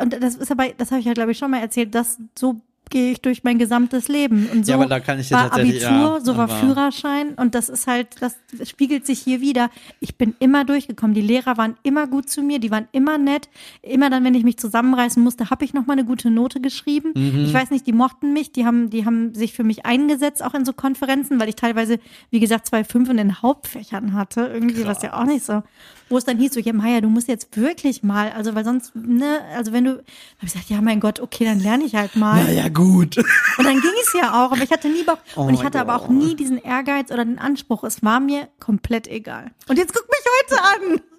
und 0.00 0.12
das 0.22 0.36
ist 0.36 0.52
aber, 0.52 0.68
das 0.76 0.92
habe 0.92 1.00
ich 1.00 1.06
ja 1.06 1.12
glaube 1.12 1.32
ich 1.32 1.38
schon 1.38 1.50
mal 1.50 1.58
erzählt, 1.60 1.92
dass 1.94 2.18
so 2.38 2.60
gehe 2.90 3.12
ich 3.12 3.20
durch 3.20 3.44
mein 3.44 3.58
gesamtes 3.58 4.08
Leben 4.08 4.48
und 4.52 4.66
so 4.66 4.72
Ja, 4.72 4.78
aber 4.78 4.86
da 4.86 5.00
kann 5.00 5.18
ich 5.18 5.30
war 5.30 5.52
Abitur, 5.52 5.80
ja, 5.80 6.20
so 6.22 6.36
war 6.36 6.48
Führerschein 6.48 7.34
und 7.34 7.54
das 7.54 7.68
ist 7.68 7.86
halt, 7.86 8.08
das 8.20 8.36
spiegelt 8.68 9.06
sich 9.06 9.20
hier 9.20 9.40
wieder. 9.40 9.70
Ich 10.00 10.16
bin 10.16 10.34
immer 10.38 10.64
durchgekommen. 10.64 11.14
Die 11.14 11.20
Lehrer 11.20 11.56
waren 11.56 11.76
immer 11.82 12.06
gut 12.06 12.28
zu 12.28 12.42
mir, 12.42 12.58
die 12.58 12.70
waren 12.70 12.88
immer 12.92 13.18
nett. 13.18 13.48
Immer 13.82 14.10
dann, 14.10 14.24
wenn 14.24 14.34
ich 14.34 14.44
mich 14.44 14.58
zusammenreißen 14.58 15.22
musste, 15.22 15.50
habe 15.50 15.64
ich 15.64 15.74
noch 15.74 15.86
mal 15.86 15.94
eine 15.94 16.04
gute 16.04 16.30
Note 16.30 16.60
geschrieben. 16.60 17.12
Mhm. 17.14 17.44
Ich 17.46 17.54
weiß 17.54 17.70
nicht, 17.70 17.86
die 17.86 17.92
mochten 17.92 18.32
mich, 18.32 18.52
die 18.52 18.64
haben, 18.64 18.90
die 18.90 19.04
haben 19.04 19.34
sich 19.34 19.52
für 19.52 19.64
mich 19.64 19.86
eingesetzt, 19.86 20.44
auch 20.44 20.54
in 20.54 20.64
so 20.64 20.72
Konferenzen, 20.72 21.40
weil 21.40 21.48
ich 21.48 21.56
teilweise, 21.56 21.98
wie 22.30 22.40
gesagt, 22.40 22.66
zwei 22.66 22.84
Fünf 22.84 23.08
in 23.08 23.16
den 23.16 23.42
Hauptfächern 23.42 24.12
hatte, 24.12 24.50
irgendwie, 24.52 24.86
was 24.86 25.02
ja 25.02 25.14
auch 25.14 25.24
nicht 25.24 25.44
so. 25.44 25.62
Wo 26.10 26.18
es 26.18 26.24
dann 26.24 26.38
hieß, 26.38 26.52
so, 26.54 26.60
ja, 26.60 26.72
Maya, 26.74 27.00
du 27.00 27.08
musst 27.08 27.28
jetzt 27.28 27.56
wirklich 27.56 28.02
mal, 28.02 28.30
also, 28.32 28.54
weil 28.54 28.64
sonst, 28.64 28.94
ne, 28.94 29.40
also 29.56 29.72
wenn 29.72 29.84
du, 29.84 29.90
habe 29.92 30.02
ich 30.42 30.52
gesagt, 30.52 30.68
ja, 30.70 30.80
mein 30.82 31.00
Gott, 31.00 31.18
okay, 31.18 31.44
dann 31.44 31.60
lerne 31.60 31.84
ich 31.84 31.94
halt 31.94 32.14
mal. 32.14 32.44
Naja, 32.44 32.68
gut. 32.68 33.16
Und 33.58 33.64
dann 33.64 33.80
ging 33.80 33.90
es 34.02 34.12
ja 34.12 34.32
auch, 34.44 34.52
aber 34.52 34.62
ich 34.62 34.70
hatte 34.70 34.88
nie 34.88 35.02
Bock. 35.04 35.18
Oh 35.36 35.42
und 35.42 35.54
ich 35.54 35.64
hatte 35.64 35.80
aber 35.80 35.96
auch 35.96 36.08
nie 36.08 36.34
diesen 36.36 36.58
Ehrgeiz 36.58 37.10
oder 37.10 37.24
den 37.24 37.38
Anspruch. 37.38 37.84
Es 37.84 38.02
war 38.02 38.20
mir 38.20 38.48
komplett 38.60 39.06
egal. 39.08 39.50
Und 39.68 39.78
jetzt 39.78 39.94
guck 39.94 40.06
mich 40.08 40.52
heute 40.52 40.62
an. 40.62 41.00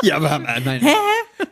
Ja, 0.00 0.16
aber 0.16 0.30
äh, 0.48 0.60
nein. 0.60 0.80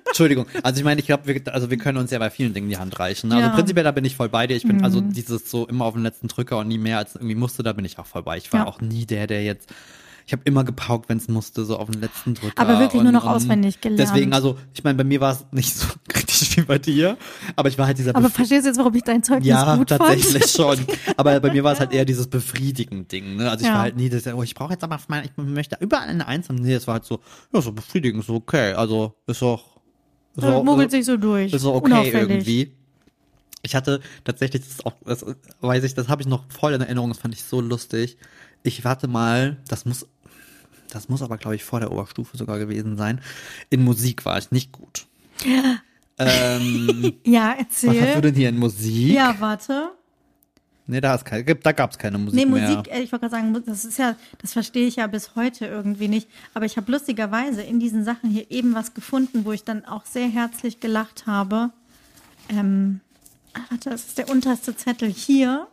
Entschuldigung. 0.06 0.46
Also 0.62 0.78
ich 0.78 0.84
meine, 0.84 1.00
ich 1.00 1.06
glaube, 1.06 1.26
wir, 1.26 1.42
also 1.52 1.68
wir 1.68 1.78
können 1.78 1.98
uns 1.98 2.12
ja 2.12 2.18
bei 2.20 2.30
vielen 2.30 2.54
Dingen 2.54 2.68
die 2.68 2.76
Hand 2.78 2.96
reichen. 2.98 3.32
Also 3.32 3.42
Ja. 3.42 3.48
Mhm. 3.50 3.54
prinzipiell, 3.56 3.82
da 3.84 3.90
bin 3.90 4.04
ich 4.04 4.14
voll 4.16 4.28
bei 4.28 4.46
dir. 4.46 4.56
Ich 4.56 4.62
bin 4.62 4.84
also 4.84 5.00
dieses 5.00 5.50
so 5.50 5.66
immer 5.66 5.84
auf 5.84 5.94
den 5.94 6.04
letzten 6.04 6.28
Drücker 6.28 6.58
und 6.58 6.68
nie 6.68 6.78
mehr 6.78 6.98
als 6.98 7.16
irgendwie 7.16 7.34
musste, 7.34 7.64
da 7.64 7.72
bin 7.72 7.84
ich 7.84 7.98
auch 7.98 8.06
voll 8.06 8.22
bei. 8.22 8.36
Ich 8.38 8.52
war 8.52 8.60
Ja. 8.60 8.66
auch 8.68 8.80
nie 8.80 9.04
der, 9.04 9.26
der 9.26 9.42
jetzt 9.42 9.68
ich 10.26 10.32
habe 10.32 10.42
immer 10.44 10.64
gepaukt, 10.64 11.08
wenn 11.08 11.18
es 11.18 11.28
musste, 11.28 11.64
so 11.64 11.76
auf 11.78 11.88
den 11.88 12.00
letzten 12.00 12.34
Drücker. 12.34 12.60
Aber 12.60 12.80
wirklich 12.80 13.00
nur 13.00 13.12
noch 13.12 13.24
auswendig 13.26 13.80
gelernt. 13.80 14.00
Deswegen, 14.00 14.32
also 14.32 14.58
ich 14.74 14.82
meine, 14.82 14.96
bei 14.98 15.04
mir 15.04 15.20
war 15.20 15.32
es 15.32 15.46
nicht 15.52 15.72
so 15.76 15.86
kritisch 16.08 16.56
wie 16.56 16.62
bei 16.62 16.78
dir, 16.80 17.16
aber 17.54 17.68
ich 17.68 17.78
war 17.78 17.86
halt 17.86 17.96
dieser 17.98 18.14
Aber 18.16 18.26
Bef- 18.26 18.32
verstehst 18.32 18.64
du 18.64 18.70
jetzt, 18.70 18.78
warum 18.78 18.92
ich 18.96 19.04
dein 19.04 19.22
Zeugnis 19.22 19.46
ja, 19.46 19.76
gut 19.76 19.88
tatsächlich 19.88 20.42
fand? 20.52 20.78
schon. 20.78 20.86
Aber 21.16 21.38
bei 21.38 21.52
mir 21.52 21.62
war 21.62 21.72
es 21.74 21.78
halt 21.80 21.92
eher 21.92 22.04
dieses 22.04 22.26
befriedigend 22.26 23.12
Ding. 23.12 23.36
Ne? 23.36 23.48
Also 23.48 23.62
ich 23.62 23.68
Ja. 23.68 23.74
war 23.76 23.82
halt 23.82 23.96
nie, 23.96 24.08
das, 24.08 24.26
oh, 24.26 24.42
ich 24.42 24.54
brauche 24.56 24.72
jetzt 24.72 24.82
aber, 24.82 24.98
mein, 25.06 25.24
ich 25.26 25.30
möchte 25.36 25.76
überall 25.80 26.08
eine 26.08 26.26
Eins. 26.26 26.50
Und 26.50 26.56
nee, 26.56 26.74
es 26.74 26.88
war 26.88 26.94
halt 26.94 27.04
so, 27.04 27.20
ja, 27.52 27.60
so 27.62 27.70
befriedigend, 27.70 28.24
so 28.24 28.34
okay. 28.34 28.72
Also 28.72 29.14
ist 29.28 29.40
doch, 29.42 29.76
ist 30.34 30.42
Das 30.42 30.50
doch, 30.50 30.64
mogelt 30.64 30.90
sich 30.90 31.04
so 31.04 31.16
durch. 31.16 31.52
ist 31.52 31.64
doch 31.64 31.74
okay 31.74 31.84
Unauffällig. 31.92 32.30
irgendwie. 32.30 32.72
Ich 33.62 33.74
hatte 33.76 34.00
tatsächlich, 34.24 34.62
das 34.62 34.72
ist 34.72 34.86
auch, 34.86 34.94
das 35.04 35.24
weiß 35.60 35.84
ich, 35.84 35.94
das 35.94 36.08
habe 36.08 36.22
ich 36.22 36.28
noch 36.28 36.44
voll 36.50 36.74
in 36.74 36.80
Erinnerung, 36.80 37.10
das 37.10 37.18
fand 37.18 37.32
ich 37.34 37.44
so 37.44 37.60
lustig. 37.60 38.16
Ich 38.62 38.84
warte 38.84 39.06
mal, 39.08 39.58
das 39.68 39.84
muss, 39.86 40.06
das 40.96 41.08
muss 41.08 41.22
aber, 41.22 41.36
glaube 41.36 41.56
ich, 41.56 41.64
vor 41.64 41.80
der 41.80 41.92
Oberstufe 41.92 42.36
sogar 42.36 42.58
gewesen 42.58 42.96
sein. 42.96 43.20
In 43.70 43.84
Musik 43.84 44.24
war 44.24 44.38
ich 44.38 44.50
nicht 44.50 44.72
gut. 44.72 45.06
ähm, 46.18 47.12
Ja, 47.24 47.54
was 47.58 47.66
hast 47.66 47.82
du 47.82 47.86
erzähl. 47.88 48.20
denn 48.22 48.34
hier 48.34 48.48
in 48.48 48.58
Musik? 48.58 49.12
Ja, 49.12 49.36
warte. 49.38 49.90
Nee, 50.88 51.00
da, 51.00 51.16
da 51.18 51.72
gab 51.72 51.90
es 51.90 51.98
keine 51.98 52.16
Musik 52.16 52.38
Nee, 52.38 52.46
mehr. 52.46 52.68
Musik, 52.70 52.92
äh, 52.92 53.00
ich 53.00 53.10
wollte 53.12 53.28
gerade 53.28 53.42
sagen, 53.42 53.62
das 53.66 53.84
ist 53.84 53.98
ja, 53.98 54.14
das 54.40 54.52
verstehe 54.52 54.86
ich 54.86 54.96
ja 54.96 55.06
bis 55.08 55.34
heute 55.34 55.66
irgendwie 55.66 56.08
nicht. 56.08 56.28
Aber 56.54 56.64
ich 56.64 56.76
habe 56.76 56.90
lustigerweise 56.92 57.62
in 57.62 57.80
diesen 57.80 58.04
Sachen 58.04 58.30
hier 58.30 58.50
eben 58.50 58.74
was 58.74 58.94
gefunden, 58.94 59.44
wo 59.44 59.52
ich 59.52 59.64
dann 59.64 59.84
auch 59.84 60.06
sehr 60.06 60.28
herzlich 60.28 60.78
gelacht 60.78 61.26
habe. 61.26 61.70
Ähm, 62.48 63.00
ah, 63.52 63.60
warte, 63.68 63.90
das 63.90 64.06
ist 64.06 64.18
der 64.18 64.30
unterste 64.30 64.76
Zettel 64.76 65.10
hier. 65.10 65.66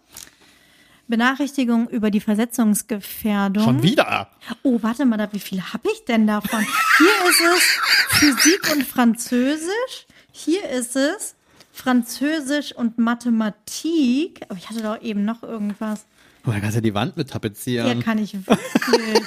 Benachrichtigung 1.07 1.89
über 1.89 2.09
die 2.11 2.19
Versetzungsgefährdung. 2.21 3.63
Schon 3.63 3.83
wieder? 3.83 4.29
Oh, 4.63 4.79
warte 4.81 5.05
mal, 5.05 5.17
da, 5.17 5.31
wie 5.33 5.39
viel 5.39 5.61
habe 5.61 5.89
ich 5.93 6.05
denn 6.05 6.27
davon? 6.27 6.65
Hier 6.97 7.29
ist 7.29 7.41
es 7.41 8.17
Physik 8.19 8.71
und 8.71 8.83
Französisch. 8.83 10.07
Hier 10.31 10.67
ist 10.69 10.95
es 10.95 11.35
Französisch 11.71 12.73
und 12.73 12.97
Mathematik. 12.97 14.41
Aber 14.47 14.57
ich 14.57 14.69
hatte 14.69 14.81
doch 14.81 15.01
eben 15.01 15.25
noch 15.25 15.43
irgendwas. 15.43 16.05
Oh, 16.45 16.51
da 16.51 16.59
kannst 16.59 16.73
du 16.75 16.77
ja 16.77 16.81
die 16.81 16.93
Wand 16.93 17.15
mit 17.17 17.27
Ja, 17.29 17.33
tapezieren. 17.33 18.01
kann 18.01 18.17
ich 18.17 18.33
wirklich. 18.35 19.21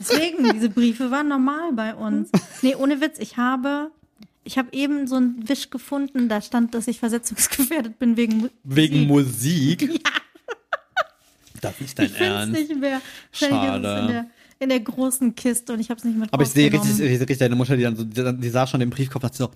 Deswegen, 0.00 0.52
diese 0.52 0.68
Briefe 0.68 1.10
waren 1.10 1.28
normal 1.28 1.72
bei 1.72 1.94
uns. 1.94 2.30
Nee, 2.62 2.74
ohne 2.74 3.00
Witz, 3.00 3.18
ich 3.18 3.36
habe, 3.36 3.90
ich 4.44 4.58
habe 4.58 4.68
eben 4.72 5.06
so 5.06 5.16
einen 5.16 5.48
Wisch 5.48 5.70
gefunden, 5.70 6.28
da 6.28 6.40
stand, 6.40 6.74
dass 6.74 6.88
ich 6.88 6.98
versetzungsgefährdet 6.98 7.98
bin 7.98 8.16
wegen 8.16 8.38
Mu- 8.38 8.48
Wegen 8.64 9.06
Musik. 9.06 9.82
Musik? 9.88 10.08
Das 11.66 11.80
ist 11.80 11.98
dein 11.98 12.06
Ich 12.06 12.12
finde 12.12 12.32
es 12.34 12.40
Ernst. 12.40 12.52
nicht 12.54 12.80
mehr. 12.80 13.00
Schade. 13.32 13.76
in 14.00 14.08
der, 14.08 14.26
in 14.58 14.68
der 14.70 14.80
großen 14.80 15.34
Kiste 15.34 15.72
und 15.74 15.80
ich 15.80 15.90
habe 15.90 15.98
es 15.98 16.04
nicht 16.04 16.16
mit 16.18 16.32
Aber 16.32 16.42
ich 16.42 16.48
sehe 16.50 16.72
richtig, 16.72 16.98
ich 16.98 17.20
richtig 17.20 17.38
deine 17.38 17.54
Mutter, 17.56 17.76
die 17.76 17.82
dann 17.82 17.96
so, 17.96 18.04
die, 18.04 18.48
sah 18.48 18.66
schon 18.66 18.80
den 18.80 18.90
Briefkopf 18.90 19.22
und 19.22 19.26
hat 19.28 19.34
so, 19.34 19.50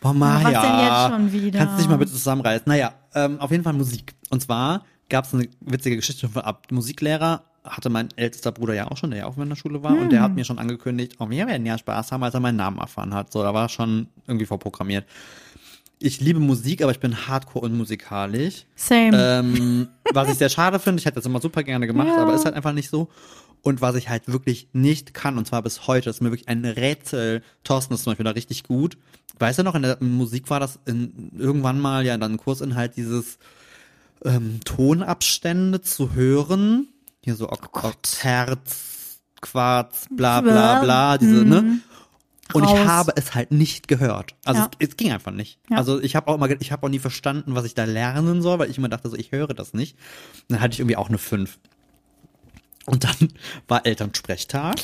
boah, 0.00 0.12
Maja. 0.14 0.44
was 0.44 0.62
denn 0.62 0.80
jetzt 0.80 1.32
schon 1.34 1.44
wieder? 1.44 1.58
Kannst 1.58 1.74
du 1.74 1.78
dich 1.78 1.88
mal 1.88 1.98
bitte 1.98 2.12
zusammenreißen? 2.12 2.64
Naja, 2.66 2.92
ähm, 3.14 3.38
auf 3.40 3.50
jeden 3.50 3.64
Fall 3.64 3.72
Musik. 3.74 4.14
Und 4.30 4.40
zwar 4.42 4.84
gab 5.08 5.24
es 5.26 5.34
eine 5.34 5.46
witzige 5.60 5.96
Geschichte 5.96 6.28
von 6.28 6.42
ab 6.42 6.66
Musiklehrer, 6.70 7.42
hatte 7.64 7.90
mein 7.90 8.08
ältester 8.16 8.52
Bruder 8.52 8.74
ja 8.74 8.90
auch 8.90 8.96
schon, 8.96 9.10
der 9.10 9.20
ja 9.20 9.26
auch 9.26 9.36
in 9.36 9.48
der 9.48 9.56
Schule 9.56 9.82
war, 9.82 9.92
und 9.92 10.10
der 10.10 10.20
hat 10.22 10.28
Hm. 10.30 10.34
mir 10.36 10.44
schon 10.44 10.58
angekündigt, 10.58 11.16
oh, 11.18 11.28
wir 11.28 11.46
werden 11.46 11.66
ja 11.66 11.76
Spaß 11.76 12.12
haben, 12.12 12.22
als 12.22 12.32
er 12.34 12.40
meinen 12.40 12.56
Namen 12.56 12.78
erfahren 12.78 13.12
hat. 13.12 13.32
So, 13.32 13.42
da 13.42 13.52
war 13.52 13.68
schon 13.68 14.06
irgendwie 14.26 14.46
vorprogrammiert. 14.46 15.04
Ich 15.98 16.20
liebe 16.20 16.40
Musik, 16.40 16.82
aber 16.82 16.92
ich 16.92 17.00
bin 17.00 17.26
hardcore 17.26 17.64
unmusikalisch. 17.64 18.66
Same. 18.74 19.16
Ähm, 19.18 19.88
was 20.12 20.28
ich 20.28 20.34
sehr 20.38 20.50
schade 20.50 20.78
finde, 20.78 21.00
ich 21.00 21.06
hätte 21.06 21.14
das 21.16 21.26
immer 21.26 21.40
super 21.40 21.62
gerne 21.62 21.86
gemacht, 21.86 22.08
Ja. 22.08 22.18
aber 22.18 22.34
ist 22.34 22.44
halt 22.44 22.54
einfach 22.54 22.72
nicht 22.72 22.90
so. 22.90 23.08
Und 23.62 23.80
was 23.80 23.96
ich 23.96 24.08
halt 24.08 24.28
wirklich 24.28 24.68
nicht 24.72 25.14
kann, 25.14 25.38
und 25.38 25.46
zwar 25.46 25.62
bis 25.62 25.86
heute, 25.86 26.10
ist 26.10 26.20
mir 26.20 26.30
wirklich 26.30 26.48
ein 26.48 26.64
Rätsel. 26.64 27.42
Thorsten 27.64 27.94
ist 27.94 28.04
zum 28.04 28.12
Beispiel 28.12 28.24
da 28.24 28.30
richtig 28.32 28.62
gut. 28.64 28.96
Weißt 29.38 29.58
du 29.58 29.62
noch, 29.62 29.74
in 29.74 29.82
der 29.82 29.96
Musik 30.02 30.50
war 30.50 30.60
das 30.60 30.78
in, 30.86 31.32
irgendwann 31.36 31.80
mal 31.80 32.04
ja 32.04 32.16
dann 32.18 32.36
Kursinhalt 32.36 32.96
dieses 32.96 33.38
ähm, 34.24 34.60
Tonabstände 34.64 35.80
zu 35.80 36.14
hören. 36.14 36.88
Hier 37.24 37.34
so 37.36 37.48
Ok 37.50 37.70
Ok 37.84 37.96
Herz, 38.20 39.18
Quarz, 39.40 40.06
bla 40.10 40.40
bla 40.42 40.80
bla, 40.80 41.18
diese, 41.18 41.44
ne? 41.44 41.80
Und 42.52 42.62
ich 42.64 42.70
Raus. 42.70 42.86
habe 42.86 43.12
es 43.16 43.34
halt 43.34 43.50
nicht 43.50 43.88
gehört. 43.88 44.34
Also 44.44 44.60
Ja. 44.62 44.70
es, 44.78 44.88
es 44.90 44.96
ging 44.96 45.12
einfach 45.12 45.32
nicht. 45.32 45.58
Ja. 45.68 45.78
Also 45.78 46.00
ich 46.00 46.14
habe 46.16 46.28
auch 46.28 46.38
mal, 46.38 46.46
ge- 46.46 46.58
ich 46.60 46.70
habe 46.72 46.86
auch 46.86 46.90
nie 46.90 46.98
verstanden, 47.00 47.54
was 47.54 47.64
ich 47.64 47.74
da 47.74 47.84
lernen 47.84 48.40
soll, 48.42 48.58
weil 48.58 48.70
ich 48.70 48.78
immer 48.78 48.88
dachte, 48.88 49.08
so 49.10 49.16
ich 49.16 49.32
höre 49.32 49.48
das 49.48 49.74
nicht. 49.74 49.96
Und 50.48 50.52
dann 50.54 50.60
hatte 50.60 50.74
ich 50.74 50.80
irgendwie 50.80 50.96
auch 50.96 51.08
eine 51.08 51.18
5. 51.18 51.58
Und 52.86 53.04
dann 53.04 53.14
war 53.68 53.84
Elternsprechtag. 53.84 54.76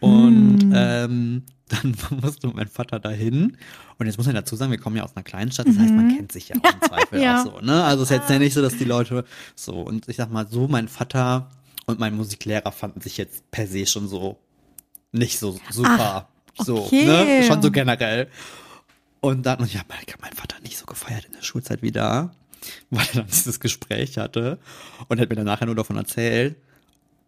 Und 0.00 0.62
Hm. 0.62 0.72
ähm, 0.74 1.42
dann 1.68 1.94
musste 2.20 2.48
mein 2.48 2.66
Vater 2.68 2.98
dahin. 2.98 3.56
Und 3.98 4.06
jetzt 4.06 4.16
muss 4.16 4.26
man 4.26 4.34
dazu 4.34 4.56
sagen, 4.56 4.72
wir 4.72 4.78
kommen 4.78 4.96
ja 4.96 5.04
aus 5.04 5.14
einer 5.14 5.22
kleinen 5.22 5.52
Stadt, 5.52 5.68
das 5.68 5.78
heißt, 5.78 5.92
man 5.94 6.16
kennt 6.16 6.32
sich 6.32 6.48
ja 6.48 6.56
auch 6.56 6.72
im 6.72 6.80
Zweifel 6.88 7.18
Mhm. 7.18 7.24
Ja. 7.24 7.40
auch 7.40 7.44
so. 7.44 7.60
Ne? 7.60 7.84
Also 7.84 8.02
es 8.02 8.10
ist 8.10 8.16
jetzt 8.16 8.30
ja 8.30 8.38
nicht 8.38 8.54
so, 8.54 8.62
dass 8.62 8.76
die 8.76 8.84
Leute 8.84 9.24
so, 9.54 9.74
und 9.82 10.08
ich 10.08 10.16
sag 10.16 10.32
mal 10.32 10.48
so, 10.48 10.66
mein 10.66 10.88
Vater 10.88 11.50
und 11.86 12.00
mein 12.00 12.16
Musiklehrer 12.16 12.72
fanden 12.72 13.00
sich 13.00 13.16
jetzt 13.16 13.48
per 13.52 13.66
se 13.68 13.86
schon 13.86 14.08
so 14.08 14.38
nicht 15.12 15.38
so 15.38 15.60
super. 15.70 16.28
So, 16.58 16.84
okay. 16.84 17.04
ne? 17.04 17.44
Schon 17.44 17.62
so 17.62 17.70
generell. 17.70 18.28
Und 19.20 19.44
dann, 19.44 19.58
und 19.58 19.66
ich 19.66 19.76
habe 19.76 19.88
mein 20.20 20.32
Vater 20.32 20.56
nicht 20.62 20.78
so 20.78 20.86
gefeiert 20.86 21.26
in 21.26 21.32
der 21.32 21.42
Schulzeit 21.42 21.82
wieder, 21.82 22.34
weil 22.90 23.06
er 23.12 23.20
dann 23.22 23.26
dieses 23.26 23.60
Gespräch 23.60 24.18
hatte 24.18 24.58
und 25.08 25.20
hat 25.20 25.28
mir 25.28 25.36
dann 25.36 25.46
nachher 25.46 25.66
nur 25.66 25.74
davon 25.74 25.96
erzählt 25.96 26.56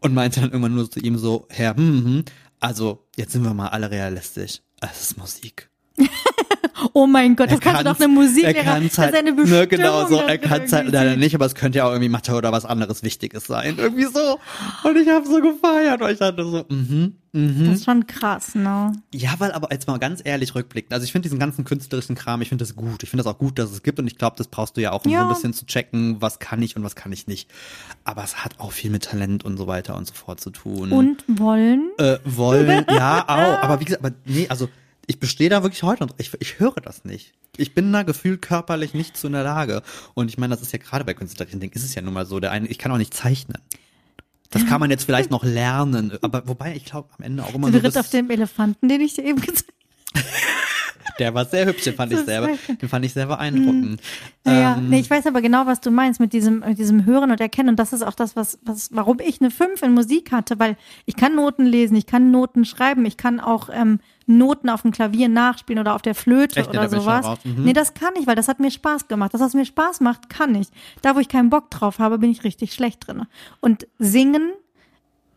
und 0.00 0.14
meinte 0.14 0.40
dann 0.40 0.50
irgendwann 0.50 0.74
nur 0.74 0.90
zu 0.90 1.00
ihm 1.00 1.18
so, 1.18 1.46
Herr, 1.50 1.76
hm, 1.76 2.04
hm, 2.04 2.24
also 2.60 3.04
jetzt 3.16 3.32
sind 3.32 3.44
wir 3.44 3.54
mal 3.54 3.68
alle 3.68 3.90
realistisch. 3.90 4.60
Es 4.80 5.02
ist 5.02 5.18
Musik. 5.18 5.68
Oh 6.92 7.06
mein 7.06 7.36
Gott, 7.36 7.46
das 7.50 7.58
Er 7.58 7.60
kannst 7.60 7.80
du 7.80 7.84
doch 7.84 7.98
eine 8.00 8.08
Musiklehrer. 8.08 8.56
Er 8.56 8.64
kann 8.64 8.82
das 8.88 8.98
halt, 8.98 9.12
ist 9.12 9.18
eine 9.18 9.30
ne, 9.30 9.36
Bestimmung. 9.36 9.68
genau 9.68 10.06
so, 10.08 10.16
er 10.20 10.38
kann 10.38 10.62
es 10.62 10.72
halt 10.72 10.90
leider 10.92 11.16
nicht, 11.16 11.34
aber 11.34 11.46
es 11.46 11.54
könnte 11.54 11.78
ja 11.78 11.84
auch 11.86 11.90
irgendwie 11.90 12.08
Mathe 12.08 12.34
oder 12.34 12.52
was 12.52 12.64
anderes 12.64 13.02
Wichtiges 13.02 13.46
sein. 13.46 13.74
Irgendwie 13.78 14.04
so. 14.04 14.38
Und 14.88 14.96
ich 14.96 15.08
habe 15.08 15.26
so 15.26 15.40
gefeiert, 15.40 16.00
weil 16.00 16.12
ich 16.14 16.18
dachte 16.18 16.44
so, 16.44 16.64
mhm, 16.68 17.14
mhm. 17.32 17.64
Das 17.66 17.76
ist 17.76 17.84
schon 17.84 18.06
krass, 18.06 18.54
ne? 18.54 18.92
Ja, 19.14 19.30
weil 19.38 19.52
aber 19.52 19.68
jetzt 19.72 19.86
mal 19.86 19.98
ganz 19.98 20.20
ehrlich 20.24 20.54
rückblickend, 20.54 20.92
also 20.92 21.04
ich 21.04 21.12
finde 21.12 21.24
diesen 21.26 21.38
ganzen 21.38 21.64
künstlerischen 21.64 22.14
Kram, 22.14 22.42
ich 22.42 22.48
finde 22.48 22.62
das 22.64 22.76
gut. 22.76 23.02
Ich 23.02 23.10
finde 23.10 23.24
das 23.24 23.32
auch 23.32 23.38
gut, 23.38 23.58
dass 23.58 23.70
es 23.70 23.82
gibt 23.82 23.98
und 23.98 24.06
ich 24.06 24.18
glaube, 24.18 24.36
das 24.36 24.48
brauchst 24.48 24.76
du 24.76 24.80
ja 24.80 24.92
auch, 24.92 25.04
um 25.04 25.10
so 25.10 25.16
Ja. 25.16 25.22
ein 25.26 25.28
bisschen 25.34 25.52
zu 25.52 25.66
checken, 25.66 26.16
was 26.20 26.38
kann 26.38 26.60
ich 26.62 26.76
und 26.76 26.82
was 26.84 26.94
kann 26.96 27.12
ich 27.12 27.26
nicht. 27.26 27.50
Aber 28.04 28.24
es 28.24 28.44
hat 28.44 28.58
auch 28.58 28.72
viel 28.72 28.90
mit 28.90 29.04
Talent 29.04 29.44
und 29.44 29.56
so 29.56 29.66
weiter 29.66 29.96
und 29.96 30.06
so 30.06 30.14
fort 30.14 30.40
zu 30.40 30.50
tun. 30.50 30.92
Und 30.92 31.24
wollen? 31.28 31.90
äh, 31.98 32.18
wollen, 32.24 32.84
ja, 32.90 33.24
auch. 33.28 33.62
Aber 33.62 33.80
wie 33.80 33.84
gesagt, 33.84 34.04
aber 34.04 34.14
nee, 34.24 34.46
also 34.48 34.68
ich 35.12 35.20
bestehe 35.20 35.50
da 35.50 35.62
wirklich 35.62 35.82
heute 35.82 36.04
und 36.04 36.14
ich, 36.16 36.30
ich 36.40 36.58
höre 36.58 36.80
das 36.82 37.04
nicht. 37.04 37.34
Ich 37.58 37.74
bin 37.74 37.92
da 37.92 38.02
gefühlt 38.02 38.40
körperlich 38.40 38.94
nicht 38.94 39.14
zu 39.14 39.26
in 39.26 39.34
der 39.34 39.44
Lage. 39.44 39.82
Und 40.14 40.30
ich 40.30 40.38
meine, 40.38 40.54
das 40.54 40.62
ist 40.62 40.72
ja 40.72 40.78
gerade 40.78 41.04
bei 41.04 41.12
künstlerischen 41.12 41.60
Dingen, 41.60 41.74
ist 41.74 41.84
es 41.84 41.94
ja 41.94 42.00
nun 42.00 42.14
mal 42.14 42.24
so. 42.24 42.40
Der 42.40 42.50
eine, 42.50 42.66
ich 42.68 42.78
kann 42.78 42.90
auch 42.90 42.96
nicht 42.96 43.12
zeichnen. 43.12 43.58
Das 44.48 44.66
kann 44.66 44.80
man 44.80 44.90
jetzt 44.90 45.04
vielleicht 45.04 45.30
noch 45.30 45.44
lernen, 45.44 46.12
aber 46.20 46.46
wobei 46.46 46.74
ich 46.74 46.84
glaube 46.84 47.08
am 47.18 47.24
Ende 47.24 47.42
auch 47.42 47.54
immer 47.54 47.68
so, 47.68 47.74
ritt 47.74 47.84
das, 47.84 47.96
auf 47.96 48.10
dem 48.10 48.30
Elefanten, 48.30 48.88
den 48.88 49.00
ich 49.00 49.14
dir 49.14 49.24
eben 49.24 49.40
gezeigt 49.40 49.72
der 51.18 51.34
war 51.34 51.44
sehr 51.44 51.66
hübsch, 51.66 51.84
den 51.84 51.94
fand 51.94 52.12
ich 52.12 52.20
selber, 52.20 52.50
den 52.80 52.88
fand 52.88 53.04
ich 53.04 53.12
sehr 53.12 53.26
beeindruckend. 53.26 54.00
Ja, 54.46 54.76
Ähm, 54.76 54.88
nee, 54.90 55.00
ich 55.00 55.08
weiß 55.08 55.26
aber 55.26 55.40
genau, 55.40 55.66
was 55.66 55.80
du 55.80 55.90
meinst 55.90 56.20
mit 56.20 56.32
diesem, 56.32 56.60
mit 56.60 56.78
diesem 56.78 57.06
Hören 57.06 57.30
und 57.30 57.40
Erkennen. 57.40 57.70
Und 57.70 57.78
das 57.78 57.92
ist 57.92 58.02
auch 58.02 58.14
das, 58.14 58.36
was, 58.36 58.58
was, 58.62 58.90
warum 58.92 59.20
ich 59.20 59.40
eine 59.40 59.50
5 59.50 59.82
in 59.82 59.94
Musik 59.94 60.32
hatte, 60.32 60.58
weil 60.58 60.76
ich 61.06 61.16
kann 61.16 61.34
Noten 61.34 61.64
lesen, 61.64 61.96
ich 61.96 62.06
kann 62.06 62.30
Noten 62.30 62.64
schreiben, 62.64 63.04
ich 63.04 63.16
kann 63.16 63.40
auch 63.40 63.68
ähm, 63.72 64.00
Noten 64.26 64.68
auf 64.68 64.82
dem 64.82 64.90
Klavier 64.92 65.28
nachspielen 65.28 65.80
oder 65.80 65.94
auf 65.94 66.02
der 66.02 66.14
Flöte 66.14 66.60
Echt? 66.60 66.68
Oder 66.70 66.88
sowas. 66.88 67.26
Mhm. 67.44 67.64
Nee, 67.64 67.72
das 67.72 67.94
kann 67.94 68.12
ich, 68.20 68.26
weil 68.26 68.36
das 68.36 68.48
hat 68.48 68.60
mir 68.60 68.70
Spaß 68.70 69.08
gemacht. 69.08 69.34
Das, 69.34 69.40
was 69.40 69.54
mir 69.54 69.64
Spaß 69.66 70.00
macht, 70.00 70.28
kann 70.30 70.54
ich. 70.54 70.68
Da, 71.02 71.14
wo 71.14 71.20
ich 71.20 71.28
keinen 71.28 71.50
Bock 71.50 71.70
drauf 71.70 71.98
habe, 71.98 72.18
bin 72.18 72.30
ich 72.30 72.44
richtig 72.44 72.72
schlecht 72.74 73.06
drin. 73.06 73.22
Und 73.60 73.86
singen, 73.98 74.52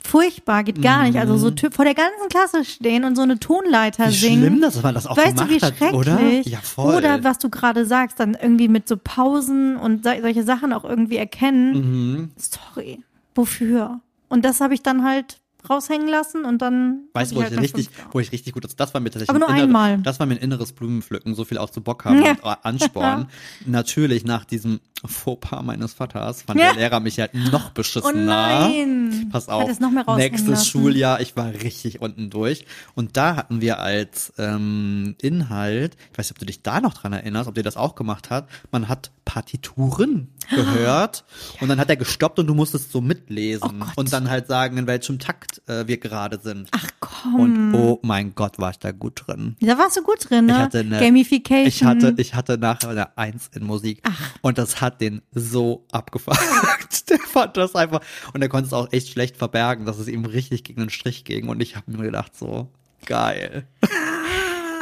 furchtbar, 0.04 0.64
geht 0.64 0.82
gar 0.82 1.04
nicht. 1.04 1.18
Also 1.18 1.36
so 1.38 1.50
Typ 1.52 1.74
vor 1.74 1.84
der 1.86 1.96
ganzen 1.96 2.30
Klasse 2.30 2.64
stehen 2.64 3.04
und 3.06 3.16
so 3.16 3.24
eine 3.24 3.40
Tonleiter 3.40 4.06
Mhm. 4.06 4.10
wie 4.12 4.14
singen. 4.16 4.40
schlimm, 4.40 4.62
dass 4.62 4.82
man 4.84 4.94
das 4.94 5.08
auch 5.08 5.18
Weißt 5.18 5.36
gemacht 5.36 5.50
du, 5.50 5.56
wie 5.56 5.62
hat, 5.62 5.76
schrecklich? 5.78 5.94
oder? 6.00 6.20
Ja, 6.44 6.60
voll. 6.60 6.96
Oder 6.96 7.24
was 7.24 7.40
du 7.40 7.50
gerade 7.50 7.86
sagst, 7.86 8.20
dann 8.20 8.36
irgendwie 8.40 8.68
mit 8.68 8.88
so 8.88 8.98
Pausen 8.98 9.78
und 9.78 10.04
so, 10.06 10.12
solche 10.22 10.44
Sachen 10.44 10.74
auch 10.74 10.84
irgendwie 10.84 11.18
erkennen. 11.18 11.74
Mhm. 11.74 12.32
Sorry, 12.38 13.04
wofür? 13.34 14.00
Und 14.30 14.46
das 14.46 14.62
habe 14.62 14.74
ich 14.76 14.84
dann 14.84 15.04
halt 15.04 15.38
raushängen 15.70 16.08
lassen 16.08 16.46
und 16.46 16.62
dann. 16.62 17.08
Weißt 17.14 17.32
du, 17.32 17.36
wo 17.38 17.42
ich 17.42 17.50
halt 17.50 17.60
richtig, 17.62 17.88
eine 17.88 17.96
fünf 17.96 18.14
wo 18.14 18.20
ich 18.20 18.32
richtig 18.32 18.54
gut, 18.54 18.64
das, 18.64 18.76
das 18.76 18.94
war 18.94 19.02
mir 19.02 19.10
tatsächlich 19.10 19.30
Aber 19.30 19.40
nur 19.40 19.50
ein 19.50 19.56
innere- 19.56 19.64
einmal. 19.64 19.98
das 20.00 20.20
war 20.20 20.26
mir 20.26 20.36
ein 20.36 20.40
inneres 20.42 20.72
Blumenpflücken, 20.74 21.36
so 21.36 21.46
viel 21.46 21.58
auch 21.58 21.70
zu 21.70 21.82
Bock 21.82 22.06
haben 22.06 22.22
Ja. 22.24 22.32
und 22.32 22.40
Ansporn. 22.64 23.28
Natürlich 23.66 24.26
nach 24.26 24.46
diesem 24.46 24.80
Fauxpas 25.06 25.62
meines 25.64 25.94
Vaters 25.94 26.42
fand 26.44 26.60
Ja. 26.60 26.68
der 26.74 26.76
Lehrer 26.82 27.00
mich 27.00 27.20
halt 27.20 27.34
noch 27.34 27.68
Oh 27.70 27.72
beschissener. 27.74 28.14
nein! 28.14 29.30
Pass 29.32 29.50
auf, 29.50 29.70
nächstes 30.18 30.48
lassen. 30.50 30.66
Schuljahr, 30.66 31.20
ich 31.22 31.36
war 31.36 31.52
richtig 31.54 32.02
unten 32.02 32.30
durch. 32.30 32.66
Und 32.96 33.18
da 33.18 33.36
hatten 33.36 33.62
wir 33.62 33.80
als 33.80 34.34
ähm, 34.38 35.16
Inhalt, 35.22 35.96
ich 36.12 36.18
weiß 36.18 36.26
nicht, 36.28 36.32
ob 36.32 36.40
du 36.40 36.46
dich 36.46 36.62
da 36.64 36.82
noch 36.82 36.94
dran 36.94 37.14
erinnerst, 37.14 37.48
ob 37.48 37.56
dir 37.56 37.64
das 37.64 37.78
auch 37.78 37.96
gemacht 37.96 38.30
hat, 38.30 38.48
man 38.72 38.88
hat 38.88 39.12
Partituren 39.26 40.30
gehört 40.50 41.24
und 41.60 41.68
dann 41.70 41.80
hat 41.80 41.90
er 41.90 41.98
gestoppt 41.98 42.40
und 42.40 42.48
du 42.48 42.54
musstest 42.54 42.92
so 42.92 43.02
mitlesen 43.02 43.82
Oh 43.82 43.86
und 43.96 44.14
dann 44.14 44.30
halt 44.30 44.48
sagen, 44.48 44.78
in 44.78 44.88
welchem 44.88 45.20
Takt 45.20 45.62
äh, 45.68 45.88
wir 45.88 45.98
gerade 45.98 46.40
sind. 46.40 46.70
Ach 46.72 46.88
komm. 47.00 47.36
Und 47.36 47.74
oh 47.74 48.00
mein 48.04 48.36
Gott, 48.36 48.60
war 48.60 48.72
ich 48.72 48.80
da 48.80 48.92
gut 48.92 49.24
drin. 49.28 49.56
da 49.60 49.78
warst 49.78 49.98
du 49.98 50.04
gut 50.04 50.30
drin, 50.30 50.46
ne? 50.46 50.54
Ich 50.54 50.60
hatte 50.60 50.80
eine, 50.80 51.00
Gamification. 51.00 51.68
Ich 51.68 51.84
hatte, 51.84 52.14
ich 52.18 52.36
hatte 52.36 52.58
nachher 52.58 52.90
eine 52.90 53.18
Eins 53.18 53.50
in 53.54 53.66
Musik. 53.66 54.02
Und 54.42 54.58
das 54.58 54.82
hat 54.82 55.02
den 55.02 55.22
so 55.32 55.86
abgefuckt. 55.92 56.40
Der 57.10 57.20
fand 57.20 57.58
das 57.58 57.76
einfach. 57.76 58.02
Und 58.34 58.42
er 58.42 58.50
konnte 58.50 58.68
es 58.68 58.74
auch 58.74 58.92
echt 58.92 59.10
schlecht 59.10 59.38
verbergen, 59.38 59.86
dass 59.86 60.00
es 60.00 60.08
ihm 60.08 60.26
richtig 60.26 60.64
gegen 60.64 60.82
den 60.82 60.90
Strich 60.90 61.24
ging. 61.24 61.50
Und 61.50 61.62
ich 61.62 61.76
habe 61.76 61.92
mir 61.92 62.04
gedacht, 62.04 62.36
so, 62.36 62.70
geil. 63.06 63.68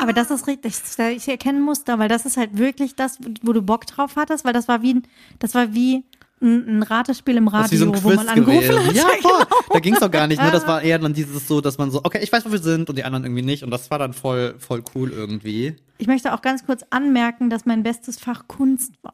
Aber 0.04 0.14
das 0.14 0.30
ist 0.32 0.48
richtig, 0.48 0.74
ich 1.16 1.28
erkenne 1.28 1.60
Muster, 1.60 1.98
weil 2.00 2.10
das 2.10 2.26
ist 2.26 2.38
halt 2.38 2.58
wirklich 2.58 2.96
das, 2.96 3.18
wo 3.42 3.54
du 3.54 3.62
Bock 3.62 3.86
drauf 3.88 4.16
hattest, 4.16 4.46
weil 4.46 4.54
das 4.54 4.68
war 4.68 4.82
wie, 4.82 4.94
ein- 4.96 5.04
das 5.40 5.56
war 5.56 5.74
wie 5.74 6.04
ein, 6.42 6.80
ein 6.80 6.84
Ratespiel 6.84 7.38
im 7.38 7.48
Radio, 7.48 7.78
so 7.80 8.04
wo 8.04 8.10
man 8.14 8.28
angerufen 8.28 8.76
hat. 8.86 8.94
Ja, 8.94 9.06
voll. 9.22 9.46
Da 9.72 9.80
ging 9.80 9.94
es 9.94 10.00
doch 10.02 10.12
gar 10.12 10.28
nicht. 10.28 10.42
Ne? 10.42 10.52
Das 10.52 10.68
war 10.68 10.82
eher 10.82 11.00
dann 11.00 11.14
dieses 11.14 11.48
so, 11.48 11.62
dass 11.62 11.78
man 11.78 11.90
so, 11.90 12.02
okay, 12.04 12.20
ich 12.22 12.32
weiß, 12.32 12.46
wo 12.46 12.52
wir 12.52 12.60
sind 12.60 12.90
und 12.90 12.98
die 12.98 13.04
anderen 13.06 13.24
irgendwie 13.24 13.44
nicht. 13.44 13.64
Und 13.64 13.72
das 13.72 13.90
war 13.92 13.98
dann 14.00 14.12
voll, 14.14 14.56
voll 14.60 14.84
cool 14.94 15.12
irgendwie. 15.12 15.76
Ich 16.00 16.08
möchte 16.08 16.34
auch 16.34 16.42
ganz 16.42 16.66
kurz 16.66 16.84
anmerken, 16.90 17.50
dass 17.50 17.66
mein 17.66 17.82
bestes 17.84 18.20
Fach 18.20 18.44
Kunst 18.48 18.92
war. 19.04 19.14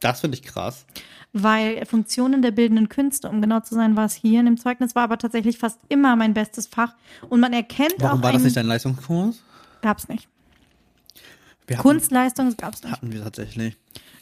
Das 0.00 0.20
finde 0.20 0.36
ich 0.36 0.42
krass. 0.42 0.84
Weil 1.32 1.86
Funktionen 1.86 2.42
der 2.42 2.50
bildenden 2.50 2.88
Künste, 2.88 3.28
um 3.30 3.40
genau 3.40 3.60
zu 3.60 3.74
sein, 3.76 3.94
war 3.96 4.04
es 4.06 4.14
hier 4.14 4.40
in 4.40 4.46
dem 4.46 4.58
Zeugnis, 4.58 4.94
war 4.96 5.04
aber 5.04 5.16
tatsächlich 5.18 5.58
fast 5.58 5.78
immer 5.88 6.16
mein 6.16 6.34
bestes 6.34 6.66
Fach. 6.66 6.94
Und 7.30 7.38
man 7.40 7.52
erkennt 7.52 7.94
Warum 8.00 8.18
auch 8.18 8.24
war 8.24 8.32
das 8.32 8.42
nicht 8.42 8.56
dein 8.56 8.66
Leistungskurs? 8.66 9.42
Gab's 9.82 10.08
nicht. 10.08 10.28
Wir 11.66 11.76
hatten, 11.78 11.88
Kunstleistung 11.88 12.56
gab's 12.56 12.82
nicht. 12.82 12.92
hatten 12.92 13.12
wir 13.12 13.22
tatsächlich. 13.22 13.76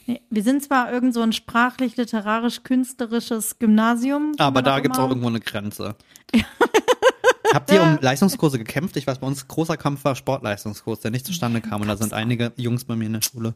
Nee, 0.07 0.19
wir 0.29 0.43
sind 0.43 0.63
zwar 0.63 0.91
irgend 0.91 1.13
so 1.13 1.21
ein 1.21 1.31
sprachlich-literarisch-künstlerisches 1.31 3.59
Gymnasium. 3.59 4.33
Aber 4.37 4.49
wie 4.49 4.53
man 4.55 4.63
da 4.63 4.79
gibt's 4.79 4.97
auch 4.97 5.03
immer- 5.05 5.11
irgendwo 5.11 5.27
eine 5.29 5.39
Grenze. 5.39 5.95
Habt 7.53 7.71
ihr 7.71 7.81
um 7.81 7.97
Leistungskurse 8.01 8.57
gekämpft? 8.57 8.97
Ich 8.97 9.07
weiß, 9.07 9.19
bei 9.19 9.27
uns 9.27 9.47
großer 9.47 9.77
Kampf 9.77 10.03
war 10.03 10.15
Sportleistungskurs, 10.15 10.99
der 11.01 11.11
nicht 11.11 11.25
zustande 11.25 11.61
kam. 11.61 11.81
Und 11.81 11.87
da 11.87 11.97
sind 11.97 12.13
einige 12.13 12.51
Jungs 12.55 12.85
bei 12.85 12.95
mir 12.95 13.05
in 13.05 13.13
der 13.13 13.21
Schule 13.21 13.55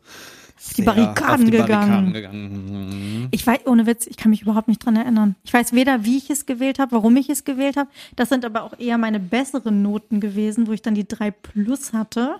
die 0.77 0.81
sehr 0.81 0.85
Barrikaden 0.85 1.25
auf 1.25 1.37
die 1.37 1.51
gegangen. 1.51 1.67
Barrikaden 1.67 2.13
gegangen. 2.13 3.27
Ich 3.31 3.45
weiß, 3.45 3.65
ohne 3.65 3.85
Witz, 3.85 4.07
ich 4.07 4.17
kann 4.17 4.31
mich 4.31 4.41
überhaupt 4.41 4.67
nicht 4.67 4.83
dran 4.83 4.95
erinnern. 4.95 5.35
Ich 5.43 5.53
weiß 5.53 5.73
weder, 5.73 6.05
wie 6.05 6.17
ich 6.17 6.29
es 6.29 6.45
gewählt 6.45 6.79
habe, 6.79 6.93
warum 6.93 7.15
ich 7.17 7.29
es 7.29 7.43
gewählt 7.43 7.77
habe. 7.77 7.89
Das 8.15 8.29
sind 8.29 8.45
aber 8.45 8.63
auch 8.63 8.77
eher 8.79 8.97
meine 8.97 9.19
besseren 9.19 9.81
Noten 9.81 10.19
gewesen, 10.19 10.67
wo 10.67 10.71
ich 10.71 10.81
dann 10.81 10.95
die 10.95 11.07
3 11.07 11.31
plus 11.31 11.93
hatte. 11.93 12.35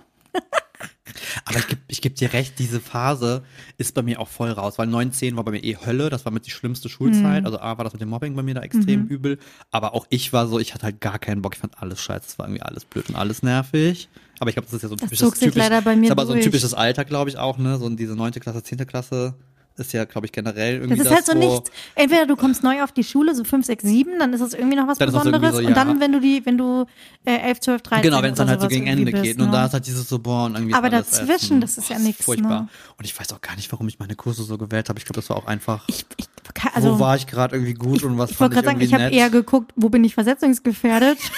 Aber 1.44 1.58
ich 1.58 1.66
geb, 1.68 1.78
ich 1.88 2.02
geb 2.02 2.16
dir 2.16 2.32
recht, 2.32 2.58
diese 2.58 2.80
Phase 2.80 3.42
ist 3.78 3.94
bei 3.94 4.02
mir 4.02 4.20
auch 4.20 4.28
voll 4.28 4.50
raus, 4.50 4.78
weil 4.78 4.86
9, 4.86 5.12
10 5.12 5.36
war 5.36 5.44
bei 5.44 5.52
mir 5.52 5.62
eh 5.64 5.76
Hölle, 5.76 6.10
das 6.10 6.24
war 6.24 6.32
mit 6.32 6.46
die 6.46 6.50
schlimmste 6.50 6.88
Schulzeit. 6.88 7.40
Mhm. 7.40 7.46
Also 7.46 7.60
A 7.60 7.78
war 7.78 7.84
das 7.84 7.92
mit 7.92 8.02
dem 8.02 8.08
Mobbing 8.08 8.34
bei 8.34 8.42
mir 8.42 8.54
da 8.54 8.62
extrem 8.62 9.06
übel, 9.06 9.38
aber 9.70 9.94
auch 9.94 10.06
ich 10.10 10.32
war 10.32 10.46
so, 10.48 10.58
ich 10.58 10.74
hatte 10.74 10.84
halt 10.84 11.00
gar 11.00 11.18
keinen 11.18 11.42
Bock, 11.42 11.54
ich 11.54 11.60
fand 11.60 11.80
alles 11.80 12.02
scheiße, 12.02 12.24
es 12.26 12.38
war 12.38 12.46
irgendwie 12.46 12.62
alles 12.62 12.84
blöd 12.84 13.08
und 13.08 13.16
alles 13.16 13.42
nervig. 13.42 14.08
Aber 14.38 14.50
ich 14.50 14.56
glaube, 14.56 14.66
das 14.66 14.74
ist 14.74 14.82
ja 14.82 14.88
so 14.88 14.94
ein 14.94 14.98
Das 14.98 15.10
typisches, 15.10 15.38
typisch, 15.38 15.56
leider 15.56 15.80
bei 15.82 15.96
mir 15.96 16.06
ist 16.06 16.10
aber 16.10 16.26
so 16.26 16.32
ein 16.32 16.36
durch. 16.36 16.44
typisches 16.46 16.74
Alter, 16.74 17.04
glaube 17.04 17.30
ich 17.30 17.38
auch, 17.38 17.58
ne, 17.58 17.78
so 17.78 17.88
diese 17.88 18.14
neunte 18.14 18.40
Klasse, 18.40 18.62
zehnte 18.62 18.84
Klasse 18.84 19.34
ist 19.78 19.92
ja, 19.92 20.04
glaube 20.04 20.26
ich, 20.26 20.32
generell 20.32 20.76
irgendwie 20.76 20.96
Das 20.96 21.06
ist 21.06 21.12
halt 21.14 21.26
so 21.26 21.34
nichts. 21.34 21.70
Entweder 21.94 22.26
du 22.26 22.36
kommst 22.36 22.62
neu 22.62 22.82
auf 22.82 22.92
die 22.92 23.04
Schule, 23.04 23.34
so 23.34 23.44
5, 23.44 23.66
6, 23.66 23.82
7, 23.84 24.18
dann 24.18 24.32
ist 24.32 24.40
das 24.40 24.54
irgendwie 24.54 24.76
noch 24.76 24.86
was 24.86 24.98
Dann 24.98 25.12
Besonderes. 25.12 25.56
so, 25.56 25.58
und 25.58 25.76
dann, 25.76 25.88
ja. 25.96 26.00
wenn 26.00 26.12
du 26.12 26.20
die, 26.20 26.44
wenn 26.44 26.58
du 26.58 26.86
äh, 27.24 27.36
11, 27.36 27.60
12, 27.60 27.82
13 27.82 28.02
Genau, 28.02 28.22
wenn 28.22 28.32
es 28.32 28.38
dann 28.38 28.48
halt 28.48 28.60
so 28.60 28.68
gegen 28.68 28.86
Ende 28.86 29.10
bist, 29.10 29.22
geht. 29.22 29.38
Und 29.38 29.46
ne? 29.46 29.52
da 29.52 29.66
ist 29.66 29.72
halt 29.72 29.86
dieses 29.86 30.08
so, 30.08 30.18
boah, 30.18 30.46
und 30.46 30.54
irgendwie 30.54 30.74
Aber 30.74 30.92
alles 30.92 31.10
dazwischen, 31.10 31.60
das 31.60 31.78
ist 31.78 31.90
ja 31.90 31.96
Boah, 31.96 32.02
nix, 32.02 32.24
Furchtbar. 32.24 32.62
ne? 32.62 32.68
Und 32.98 33.04
ich 33.04 33.18
weiß 33.18 33.32
auch 33.32 33.40
gar 33.40 33.56
nicht, 33.56 33.70
warum 33.72 33.88
ich 33.88 33.98
meine 33.98 34.14
Kurse 34.14 34.42
so 34.42 34.56
gewählt 34.58 34.88
habe. 34.88 34.98
Ich 34.98 35.04
glaube, 35.04 35.20
das 35.20 35.28
war 35.30 35.36
auch 35.36 35.46
einfach, 35.46 35.84
Ich, 35.88 36.06
ich, 36.16 36.26
also, 36.74 36.94
wo 36.94 37.00
war 37.00 37.16
ich 37.16 37.26
gerade 37.26 37.54
irgendwie 37.56 37.74
gut 37.74 38.02
und 38.02 38.18
was 38.18 38.30
ich 38.30 38.36
fand 38.36 38.52
ich 38.52 38.54
gerade 38.54 38.66
sagen, 38.66 38.80
irgendwie 38.80 38.96
ich 38.96 39.02
habe 39.02 39.14
eher 39.14 39.30
geguckt, 39.30 39.72
wo 39.76 39.88
bin 39.88 40.04
ich 40.04 40.14
versetzungsgefährdet. 40.14 41.18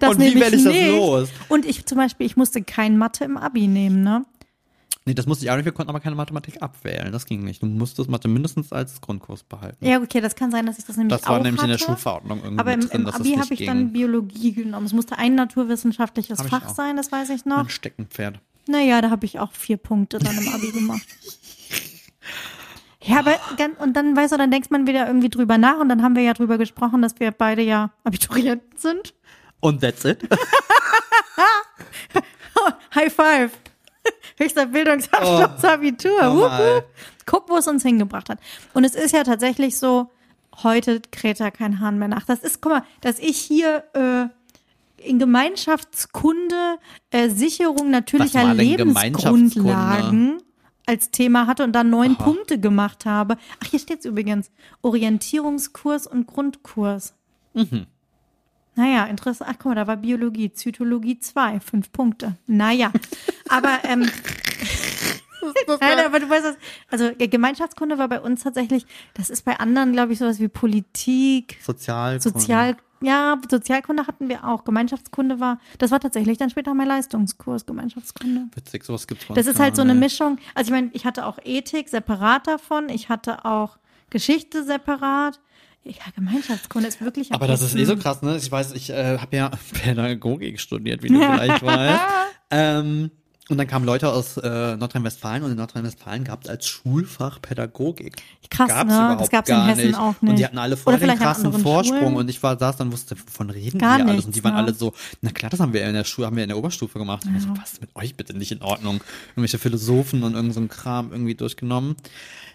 Und 0.00 0.18
wie 0.20 0.34
werde 0.38 0.56
ich 0.56 0.64
das 0.64 0.72
nicht. 0.72 0.88
los? 0.88 1.28
Und 1.48 1.64
ich 1.64 1.86
zum 1.86 1.98
Beispiel, 1.98 2.26
ich 2.26 2.36
musste 2.36 2.62
kein 2.62 2.96
Mathe 2.98 3.24
im 3.24 3.36
Abi 3.36 3.66
nehmen, 3.66 4.02
ne? 4.02 4.24
Nee, 5.06 5.14
das 5.14 5.26
musste 5.26 5.44
ich 5.44 5.50
auch 5.52 5.56
nicht. 5.56 5.64
Wir 5.64 5.72
konnten 5.72 5.90
aber 5.90 6.00
keine 6.00 6.16
Mathematik 6.16 6.60
abwählen. 6.60 7.12
Das 7.12 7.26
ging 7.26 7.44
nicht. 7.44 7.62
Du 7.62 7.66
musstest 7.66 8.10
Mathe 8.10 8.26
mindestens 8.26 8.72
als 8.72 9.00
Grundkurs 9.00 9.44
behalten. 9.44 9.86
Ja, 9.86 10.02
okay, 10.02 10.20
das 10.20 10.34
kann 10.34 10.50
sein, 10.50 10.66
dass 10.66 10.78
ich 10.78 10.84
das 10.84 10.96
nämlich 10.96 11.16
das 11.16 11.28
war 11.28 11.38
auch 11.38 11.42
nämlich 11.44 11.62
in 11.62 11.68
der 11.68 11.76
hatte. 11.76 11.86
Schulverordnung 11.86 12.40
irgendwie 12.42 12.58
Aber 12.58 12.72
im, 12.72 12.80
drin, 12.80 13.02
im 13.02 13.06
Abi 13.06 13.34
habe 13.34 13.54
ich 13.54 13.60
ging. 13.60 13.68
dann 13.68 13.92
Biologie 13.92 14.52
genommen. 14.52 14.84
Es 14.84 14.92
musste 14.92 15.16
ein 15.16 15.36
naturwissenschaftliches 15.36 16.40
Hab 16.40 16.48
Fach 16.48 16.68
sein, 16.70 16.96
das 16.96 17.12
weiß 17.12 17.30
ich 17.30 17.44
noch. 17.44 17.58
Ein 17.58 17.68
Steckenpferd. 17.68 18.40
Naja, 18.66 19.00
da 19.00 19.10
habe 19.10 19.26
ich 19.26 19.38
auch 19.38 19.52
vier 19.52 19.76
Punkte 19.76 20.18
dann 20.18 20.36
im 20.36 20.48
Abi 20.48 20.72
gemacht. 20.72 21.06
Ja, 23.02 23.20
aber 23.20 23.36
dann, 23.56 23.74
und 23.74 23.92
dann 23.92 24.16
weißt 24.16 24.32
du, 24.32 24.36
dann 24.36 24.50
denkt 24.50 24.72
man 24.72 24.88
wieder 24.88 25.06
irgendwie 25.06 25.28
drüber 25.28 25.58
nach 25.58 25.78
und 25.78 25.88
dann 25.88 26.02
haben 26.02 26.16
wir 26.16 26.24
ja 26.24 26.34
drüber 26.34 26.58
gesprochen, 26.58 27.02
dass 27.02 27.20
wir 27.20 27.30
beide 27.30 27.62
ja 27.62 27.92
Abiturienten 28.02 28.76
sind. 28.76 29.14
Und 29.60 29.80
that's 29.80 30.04
it. 30.04 30.28
High 32.96 33.14
five. 33.14 33.52
Höchster 34.36 34.66
Bildungsabschluss 34.66 35.64
Abitur. 35.64 36.18
Oh, 36.22 36.48
mal. 36.48 36.76
wupp. 36.76 36.84
Guck, 37.26 37.48
wo 37.48 37.56
es 37.56 37.66
uns 37.66 37.82
hingebracht 37.82 38.28
hat. 38.28 38.38
Und 38.74 38.84
es 38.84 38.94
ist 38.94 39.12
ja 39.12 39.24
tatsächlich 39.24 39.78
so, 39.78 40.10
heute 40.62 41.00
kräht 41.10 41.40
da 41.40 41.50
kein 41.50 41.80
Hahn 41.80 41.98
mehr 41.98 42.08
nach. 42.08 42.24
Das 42.24 42.40
ist, 42.40 42.60
guck 42.60 42.72
mal, 42.72 42.82
dass 43.00 43.18
ich 43.18 43.38
hier 43.38 43.84
äh, 43.94 44.26
in 45.02 45.18
Gemeinschaftskunde 45.18 46.78
äh, 47.10 47.28
Sicherung 47.30 47.90
natürlicher 47.90 48.54
Lebensgrundlagen 48.54 50.42
als 50.86 51.10
Thema 51.10 51.46
hatte 51.46 51.64
und 51.64 51.72
dann 51.72 51.90
neun 51.90 52.16
Aha. 52.16 52.24
Punkte 52.24 52.60
gemacht 52.60 53.06
habe. 53.06 53.36
Ach, 53.62 53.66
hier 53.68 53.80
steht's 53.80 54.04
übrigens. 54.04 54.50
Orientierungskurs 54.82 56.06
und 56.06 56.26
Grundkurs. 56.26 57.14
Mhm. 57.54 57.86
Naja, 58.76 59.04
interessant. 59.06 59.50
Ach, 59.50 59.56
guck 59.58 59.70
mal, 59.70 59.74
da 59.74 59.86
war 59.86 59.96
Biologie, 59.96 60.52
Zytologie 60.52 61.18
2, 61.18 61.60
fünf 61.60 61.90
Punkte. 61.92 62.36
Naja, 62.46 62.92
aber, 63.48 63.78
ähm, 63.84 64.08
Nein, 65.80 66.04
aber 66.04 66.20
du 66.20 66.28
weißt 66.28 66.44
das, 66.44 66.56
also 66.90 67.10
Gemeinschaftskunde 67.18 67.98
war 67.98 68.08
bei 68.08 68.20
uns 68.20 68.42
tatsächlich, 68.42 68.86
das 69.14 69.30
ist 69.30 69.44
bei 69.44 69.58
anderen, 69.58 69.92
glaube 69.92 70.12
ich, 70.12 70.18
sowas 70.18 70.40
wie 70.40 70.48
Politik, 70.48 71.58
Sozial. 71.62 72.20
Sozial, 72.20 72.76
ja, 73.00 73.40
Sozialkunde 73.48 74.06
hatten 74.06 74.28
wir 74.28 74.44
auch. 74.44 74.64
Gemeinschaftskunde 74.64 75.40
war, 75.40 75.58
das 75.78 75.90
war 75.90 76.00
tatsächlich 76.00 76.38
dann 76.38 76.50
später 76.50 76.74
mein 76.74 76.88
Leistungskurs, 76.88 77.66
Gemeinschaftskunde. 77.66 78.46
Witzig, 78.54 78.84
sowas 78.84 79.06
gibt's 79.06 79.26
bei 79.26 79.34
Das 79.34 79.46
ist 79.46 79.60
halt 79.60 79.76
so 79.76 79.82
eine. 79.82 79.94
Mischung. 79.94 80.38
Also 80.54 80.68
ich 80.68 80.72
meine, 80.72 80.90
ich 80.92 81.04
hatte 81.04 81.26
auch 81.26 81.38
Ethik 81.44 81.88
separat 81.88 82.46
davon, 82.46 82.88
ich 82.88 83.08
hatte 83.08 83.44
auch 83.44 83.78
Geschichte 84.10 84.64
separat. 84.64 85.40
Ja, 85.86 86.02
Gemeinschaftskunde 86.16 86.88
ist 86.88 87.00
wirklich. 87.00 87.32
Aber 87.32 87.46
das 87.46 87.62
ist 87.62 87.76
eh 87.76 87.84
so 87.84 87.96
krass, 87.96 88.20
ne? 88.22 88.36
Ich 88.36 88.50
weiß, 88.50 88.72
ich 88.72 88.90
äh, 88.90 89.18
habe 89.18 89.36
ja 89.36 89.50
Pädagogik 89.72 90.58
studiert, 90.60 91.02
wie 91.02 91.08
du 91.08 91.14
vielleicht 91.14 91.62
weißt. 91.62 92.00
Ähm, 92.50 93.10
und 93.48 93.58
dann 93.58 93.66
kamen 93.66 93.84
Leute 93.84 94.08
aus 94.12 94.36
äh, 94.38 94.76
Nordrhein-Westfalen 94.76 95.42
und 95.44 95.52
in 95.52 95.56
Nordrhein-Westfalen 95.56 96.24
gab 96.24 96.42
es 96.44 96.50
als 96.50 96.66
Schulfach 96.66 97.40
Pädagogik. 97.40 98.16
Krass, 98.50 98.68
Gab's 98.68 98.90
ne? 98.90 98.96
überhaupt 98.98 99.20
Das 99.20 99.30
gab's 99.30 99.48
in 99.48 99.54
gar 99.56 99.66
Hessen 99.68 99.86
nicht. 99.86 99.98
auch 99.98 100.14
Und 100.20 100.22
nicht. 100.22 100.38
die 100.38 100.44
hatten 100.44 100.58
alle 100.58 100.76
voll 100.76 100.94
Oder 100.94 101.06
den 101.06 101.18
krassen 101.18 101.52
Vorsprung 101.52 101.98
Schulen. 102.00 102.16
und 102.16 102.28
ich 102.30 102.42
war 102.42 102.58
saß 102.58 102.76
dann 102.76 102.90
wusste, 102.92 103.16
wovon 103.26 103.50
reden 103.50 103.78
Gar 103.78 103.96
die 103.98 104.02
alles? 104.02 104.12
nichts, 104.14 104.26
Und 104.26 104.36
die 104.36 104.44
waren 104.44 104.54
ne? 104.54 104.58
alle 104.58 104.74
so, 104.74 104.92
na 105.20 105.30
klar, 105.30 105.50
das 105.50 105.60
haben 105.60 105.72
wir 105.72 105.84
in 105.86 105.94
der 105.94 106.04
Schule, 106.04 106.26
haben 106.26 106.36
wir 106.36 106.42
in 106.44 106.48
der 106.48 106.58
Oberstufe 106.58 106.98
gemacht. 106.98 107.24
Und 107.24 107.36
ich 107.36 107.42
so, 107.42 107.48
was 107.60 107.74
ist 107.74 107.80
mit 107.80 107.94
euch 107.94 108.16
bitte 108.16 108.36
nicht 108.36 108.52
in 108.52 108.62
Ordnung? 108.62 109.00
Irgendwelche 109.30 109.58
Philosophen 109.58 110.22
und 110.22 110.34
irgend 110.34 110.54
so 110.54 110.60
ein 110.60 110.68
Kram 110.68 111.12
irgendwie 111.12 111.34
durchgenommen. 111.34 111.96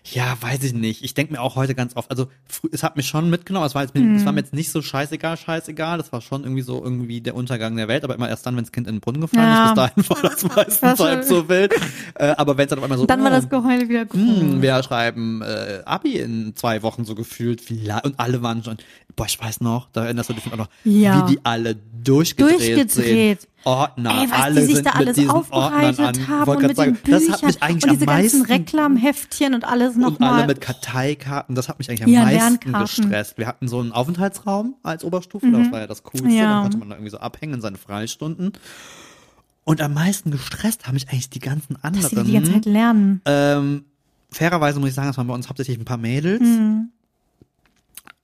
Ja, 0.04 0.36
weiß 0.41 0.63
ich 0.63 0.73
nicht. 0.73 1.04
Ich 1.04 1.13
denke 1.13 1.34
mir 1.34 1.41
auch 1.41 1.56
heute 1.56 1.75
ganz 1.75 1.95
oft, 1.95 2.10
also 2.10 2.27
es 2.71 2.82
hat 2.82 2.97
mich 2.97 3.06
schon 3.06 3.30
mitgenommen, 3.30 3.67
es 3.67 3.75
war, 3.75 3.84
jetzt, 3.84 3.93
Mhm. 3.93 4.15
es 4.15 4.25
war 4.25 4.32
mir 4.32 4.39
jetzt 4.39 4.51
nicht 4.54 4.71
so 4.71 4.82
scheißegal, 4.82 5.38
scheißegal. 5.38 5.99
Das 5.99 6.12
war 6.12 6.21
schon 6.21 6.41
irgendwie 6.43 6.63
so 6.63 6.84
irgendwie 6.84 7.21
der 7.21 7.36
Untergang 7.36 7.75
der 7.75 7.88
Welt, 7.88 8.04
aber 8.04 8.15
immer 8.15 8.27
erst 8.27 8.45
dann, 8.47 8.56
wenn 8.58 8.63
das 8.63 8.71
Kind 8.71 8.88
in 8.88 8.95
den 8.95 8.99
Brunnen 9.01 9.21
gefallen 9.21 9.43
Ja. 9.47 9.65
ist, 9.65 9.75
bis 9.75 10.08
dahin 10.08 10.10
war 10.10 10.30
das 10.32 10.43
meistens 10.56 10.81
War 10.82 10.98
halb 10.98 11.24
so 11.24 11.48
wild. 11.50 11.74
Äh, 12.15 12.34
aber 12.38 12.58
wenn 12.58 12.65
es 12.65 12.70
dann 12.70 12.80
auf 12.80 12.84
einmal 12.84 12.98
so, 12.98 13.06
Dann 13.06 13.22
war 13.24 13.32
oh, 13.32 13.36
das 13.36 13.50
Geheul 13.50 13.88
wieder 13.89 14.06
cool. 14.13 14.20
hm, 14.20 14.62
wir 14.62 14.82
schreiben 14.84 15.41
äh, 15.41 15.82
Abi 15.86 16.17
in 16.17 16.54
zwei 16.56 16.84
Wochen 16.84 17.06
so 17.06 17.15
gefühlt. 17.15 17.62
Und 18.04 18.20
alle 18.20 18.41
waren 18.41 18.63
schon, 18.63 18.78
boah, 19.15 19.26
ich 19.26 19.39
weiß 19.41 19.62
noch, 19.62 19.88
da 19.94 20.06
erinnerst 20.06 20.30
du 20.30 20.34
dich 20.34 20.46
auch 20.52 20.58
noch, 20.58 20.67
Ja. 20.84 21.28
wie 21.28 21.36
die 21.36 21.39
alle 21.44 21.76
durchgedreht, 22.04 22.60
Durchgedreht. 22.60 23.41
sind. 23.41 23.52
Ordner, 23.63 24.24
Ey, 24.24 24.32
was 24.32 24.39
alle 24.41 24.60
die 24.62 24.65
sich 24.65 24.76
sind 24.78 24.88
da 24.88 24.91
alles 24.94 25.30
aufbereitet 25.30 26.00
Ordnern 26.00 26.15
an. 26.22 26.28
haben 26.28 26.48
Wollte 26.48 26.62
und 26.63 26.67
mit 26.70 26.78
sagen, 26.78 26.94
den 26.94 27.02
Büchern 27.04 27.22
das 27.28 27.32
hat 27.32 27.44
mich 27.44 27.62
eigentlich 27.62 27.84
und 27.84 27.91
diese 27.91 28.08
am 28.10 28.15
meisten 28.17 28.38
ganzen 28.39 28.52
Reklamheftchen 28.54 29.54
und 29.54 29.63
alles 29.65 29.96
und 29.96 30.04
alle 30.04 30.12
nochmal. 30.13 30.48
mit 30.48 30.62
Karteikarten, 30.62 31.54
das 31.56 31.70
hat 31.70 31.78
mich 31.78 31.88
eigentlich 31.89 32.04
am 32.04 32.10
Ja, 32.10 32.24
meisten 32.24 32.74
gestresst. 32.74 33.38
Wir 33.38 33.46
hatten 33.46 33.67
so 33.67 33.80
einen 33.80 33.91
Aufenthaltsraum 33.91 34.74
als 34.82 35.04
Oberstufe, 35.04 35.52
das 35.52 35.72
war 35.72 35.80
ja 35.82 35.86
das 35.88 36.02
Coolste, 36.02 36.28
Mhm. 36.28 36.34
Ja. 36.36 36.56
da 36.56 36.62
konnte 36.63 36.78
man 36.78 36.89
da 36.89 36.96
irgendwie 36.96 37.12
so 37.12 37.17
abhängen 37.20 37.54
in 37.54 37.62
seine 37.62 37.78
Freistunden. 37.78 38.54
Und 39.63 39.82
am 39.82 39.93
meisten 39.93 40.32
gestresst 40.32 40.88
haben 40.88 40.95
mich 40.95 41.10
eigentlich 41.10 41.30
die 41.30 41.39
ganzen 41.39 41.76
anderen. 41.84 42.02
Dass 42.02 42.12
sie 42.12 42.24
die 42.24 42.34
ganze 42.34 42.54
Zeit 42.54 42.65
lernen. 42.65 43.21
Ähm, 43.26 43.86
fairerweise 44.32 44.80
muss 44.80 44.89
ich 44.89 44.95
sagen, 44.95 45.08
das 45.08 45.17
waren 45.17 45.28
bei 45.28 45.34
uns 45.34 45.47
hauptsächlich 45.50 45.78
ein 45.78 45.86
paar 45.86 45.97
Mädels. 45.97 46.41
Mhm. 46.41 46.89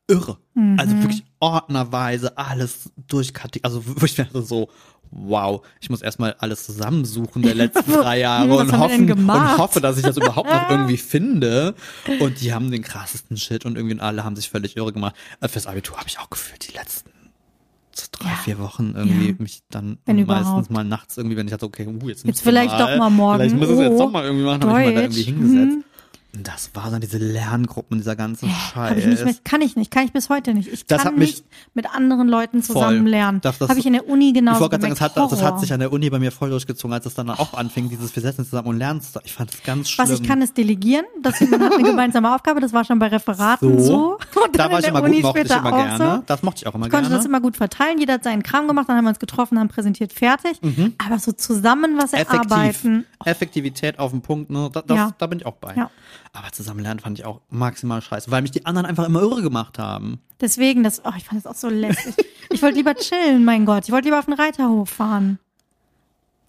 Irre. 0.09 0.37
Also 0.77 0.95
wirklich 1.01 1.25
ordnerweise 1.39 2.37
alles 2.37 2.89
durchkategorisiert. 3.07 3.65
Also 3.65 3.85
wirklich 3.85 4.47
so, 4.47 4.69
wow, 5.11 5.65
ich 5.81 5.89
muss 5.89 6.01
erstmal 6.01 6.33
alles 6.39 6.65
zusammensuchen 6.65 7.41
der 7.41 7.55
letzten 7.55 7.91
drei 7.91 8.19
Jahre 8.19 8.49
Was 8.49 8.61
und 8.61 8.79
hoffen 8.79 9.11
und 9.11 9.57
hoffe, 9.57 9.81
dass 9.81 9.97
ich 9.97 10.03
das 10.03 10.15
überhaupt 10.15 10.49
noch 10.49 10.69
irgendwie 10.69 10.97
finde. 10.97 11.75
Und 12.19 12.41
die 12.41 12.53
haben 12.53 12.71
den 12.71 12.83
krassesten 12.83 13.35
Shit 13.35 13.65
und 13.65 13.75
irgendwie 13.75 13.99
alle 13.99 14.23
haben 14.23 14.37
sich 14.37 14.49
völlig 14.49 14.77
irre 14.77 14.93
gemacht. 14.93 15.15
Äh, 15.41 15.49
Fürs 15.49 15.67
Abitur 15.67 15.97
habe 15.97 16.07
ich 16.07 16.19
auch 16.19 16.29
gefühlt 16.29 16.67
die 16.67 16.73
letzten 16.73 17.09
drei, 18.17 18.29
Ja. 18.29 18.35
vier 18.35 18.59
Wochen 18.59 18.93
irgendwie 18.95 19.29
Ja. 19.29 19.35
mich 19.39 19.61
dann 19.69 19.97
Wenn 20.05 20.17
meistens 20.25 20.47
überhaupt. 20.47 20.71
mal 20.71 20.83
nachts 20.83 21.17
irgendwie, 21.17 21.37
wenn 21.37 21.47
ich 21.47 21.51
dachte, 21.51 21.65
okay, 21.65 21.87
uh, 21.87 22.07
jetzt, 22.09 22.25
Jetzt 22.25 22.41
vielleicht 22.41 22.79
doch 22.79 22.97
mal 22.97 23.09
morgen. 23.09 23.39
Vielleicht 23.39 23.55
muss 23.55 23.67
ich 23.69 23.73
es 23.75 23.79
jetzt 23.81 23.91
Oh, 23.93 23.97
doch 24.05 24.11
mal 24.11 24.23
irgendwie 24.25 24.45
machen, 24.45 24.63
habe 24.63 24.79
ich 24.81 24.85
mal 24.87 24.93
da 24.95 25.01
irgendwie 25.01 25.21
hingesetzt. 25.23 25.77
Mhm. 25.77 25.83
Das 26.33 26.69
war 26.75 26.91
dann 26.91 27.01
diese 27.01 27.17
Lerngruppen, 27.17 27.97
dieser 27.97 28.15
ganze 28.15 28.45
Scheiß. 28.47 28.75
Hab 28.75 28.97
ich 28.97 29.05
nicht 29.07 29.25
mehr, 29.25 29.33
kann 29.43 29.61
ich 29.61 29.75
nicht, 29.75 29.89
kann 29.89 30.05
ich 30.05 30.11
bis 30.13 30.29
heute 30.29 30.53
nicht. 30.53 30.67
Ich 30.71 30.85
Das 30.85 31.01
kann 31.03 31.15
nicht 31.15 31.43
mit 31.73 31.91
anderen 31.91 32.27
Leuten 32.27 32.61
zusammen 32.61 32.99
Voll. 33.01 33.09
lernen. 33.09 33.41
Das- 33.41 33.57
das- 33.57 33.69
Habe 33.69 33.79
ich 33.79 33.85
in 33.87 33.93
der 33.93 34.07
Uni 34.07 34.33
genauso 34.33 34.57
ich 34.57 34.61
wollte 34.61 34.71
gerade 34.77 34.95
sagen, 34.95 35.13
das 35.15 35.23
hat, 35.23 35.31
das 35.31 35.41
hat 35.41 35.59
sich 35.59 35.73
an 35.73 35.79
der 35.79 35.91
Uni 35.91 36.09
bei 36.11 36.19
mir 36.19 36.31
voll 36.31 36.49
durchgezogen, 36.51 36.93
als 36.93 37.05
es 37.07 37.15
dann 37.15 37.29
auch 37.31 37.53
anfing, 37.55 37.89
dieses 37.89 38.15
Wir 38.15 38.21
setzen 38.21 38.45
zusammen 38.45 38.67
und 38.67 38.77
lernen 38.77 39.01
zusammen. 39.01 39.23
Ich 39.25 39.33
fand 39.33 39.51
es 39.51 39.63
ganz 39.63 39.89
schlimm. 39.89 40.07
Was 40.09 40.19
ich 40.19 40.27
kann, 40.27 40.41
ist 40.43 40.55
delegieren. 40.57 41.05
Das 41.23 41.39
man 41.41 41.59
hat 41.63 41.73
eine 41.73 41.83
gemeinsame 41.89 42.35
Aufgabe. 42.35 42.59
Das 42.59 42.71
war 42.73 42.83
schon 42.85 42.99
bei 42.99 43.07
Referaten 43.07 43.79
so. 43.81 44.17
Und 44.43 44.59
Da 44.59 44.69
war 44.71 44.79
ich 44.79 44.87
immer 44.87 45.01
Uni 45.01 45.15
gut, 45.21 45.23
mochte 45.23 45.41
ich 45.41 45.49
immer 45.49 45.73
auch 45.73 45.77
gerne. 45.77 46.15
So. 46.17 46.23
Das 46.27 46.43
mochte 46.43 46.59
ich 46.61 46.67
auch 46.67 46.75
immer 46.75 46.85
Ich 46.85 46.91
konnte 46.91 47.05
gerne. 47.07 47.17
das 47.17 47.25
immer 47.25 47.41
gut 47.41 47.57
verteilen. 47.57 47.97
Jeder 47.99 48.13
hat 48.15 48.23
seinen 48.23 48.43
Kram 48.43 48.67
gemacht, 48.67 48.87
dann 48.89 48.97
haben 48.97 49.05
wir 49.05 49.09
uns 49.09 49.19
getroffen, 49.19 49.57
haben 49.59 49.69
präsentiert, 49.69 50.13
fertig. 50.13 50.59
Aber 51.03 51.17
so 51.17 51.31
zusammen 51.31 51.97
was 51.97 52.11
Mhm. 52.11 52.17
Effektiv. 52.19 52.51
erarbeiten. 52.51 53.05
Effektivität 53.25 53.97
auf 53.97 54.11
den 54.11 54.21
Punkt, 54.21 54.51
ne? 54.51 54.69
Da, 54.71 54.81
das, 54.81 54.97
Ja. 54.97 55.11
da 55.17 55.25
bin 55.27 55.39
ich 55.39 55.45
auch 55.45 55.55
bei. 55.55 55.73
Ja. 55.75 55.89
Aber 56.37 56.51
zusammen 56.51 56.81
lernen 56.81 56.99
fand 56.99 57.17
ich 57.17 57.25
auch 57.25 57.41
maximal 57.49 57.99
scheiße, 57.99 58.29
weil 58.29 58.43
mich 58.43 58.51
die 58.51 58.63
anderen 58.67 58.85
einfach 58.85 59.05
immer 59.05 59.21
irre 59.21 59.41
gemacht 59.41 59.79
haben. 59.79 60.19
Deswegen, 60.39 60.83
das, 60.83 61.01
oh, 61.03 61.11
ich 61.17 61.23
fand 61.23 61.43
das 61.43 61.47
auch 61.51 61.59
so 61.59 61.67
lästig. 61.67 62.13
ich 62.51 62.61
wollte 62.61 62.77
lieber 62.77 62.93
chillen, 62.93 63.43
mein 63.43 63.65
Gott. 63.65 63.85
Ich 63.85 63.91
wollte 63.91 64.05
lieber 64.05 64.19
auf 64.19 64.25
den 64.25 64.35
Reiterhof 64.35 64.87
fahren. 64.87 65.39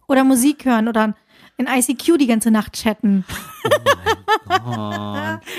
Oder 0.07 0.25
Musik 0.25 0.67
hören 0.67 0.89
oder 0.89 1.15
in 1.59 1.67
ICQ 1.67 2.19
die 2.19 2.27
ganze 2.27 2.51
Nacht 2.51 2.73
chatten. 2.75 3.25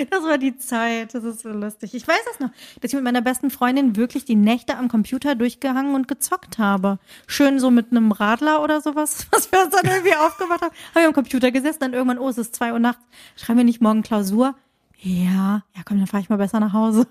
Das 0.10 0.24
war 0.24 0.38
die 0.38 0.58
Zeit. 0.58 1.14
Das 1.14 1.24
ist 1.24 1.42
so 1.42 1.50
lustig. 1.50 1.94
Ich 1.94 2.08
weiß 2.08 2.20
das 2.26 2.40
noch, 2.40 2.50
dass 2.82 2.92
ich 2.92 2.96
mit 2.96 3.04
meiner 3.04 3.22
besten 3.22 3.50
Freundin 3.50 3.96
wirklich 3.96 4.26
die 4.26 4.36
Nächte 4.36 4.78
am 4.78 4.88
Computer 4.88 5.36
durchgehangen 5.36 5.96
und 5.96 6.08
gezockt 6.08 6.58
habe. 6.58 7.00
Schön 7.28 7.60
so 7.60 7.70
mit 7.72 7.92
einem 7.92 8.12
Radler 8.12 8.64
oder 8.64 8.82
sowas, 8.82 9.28
was 9.32 9.52
wir 9.52 9.64
uns 9.64 9.76
dann 9.76 9.86
irgendwie 9.86 10.16
aufgemacht 10.16 10.62
haben. 10.62 10.74
Haben 10.96 11.02
wir 11.02 11.08
am 11.08 11.14
Computer 11.14 11.52
gesessen, 11.52 11.80
dann 11.82 11.94
irgendwann, 11.94 12.18
oh, 12.18 12.30
es 12.30 12.38
ist 12.38 12.56
zwei 12.56 12.74
Uhr 12.74 12.80
nachts. 12.80 13.02
Schreiben 13.36 13.60
wir 13.60 13.66
nicht 13.66 13.82
morgen 13.82 14.02
Klausur? 14.02 14.56
Ja, 14.98 15.64
ja, 15.76 15.82
komm, 15.86 15.98
dann 15.98 16.08
fahre 16.08 16.24
ich 16.24 16.30
mal 16.30 16.38
besser 16.38 16.60
nach 16.60 16.74
Hause. 16.74 17.08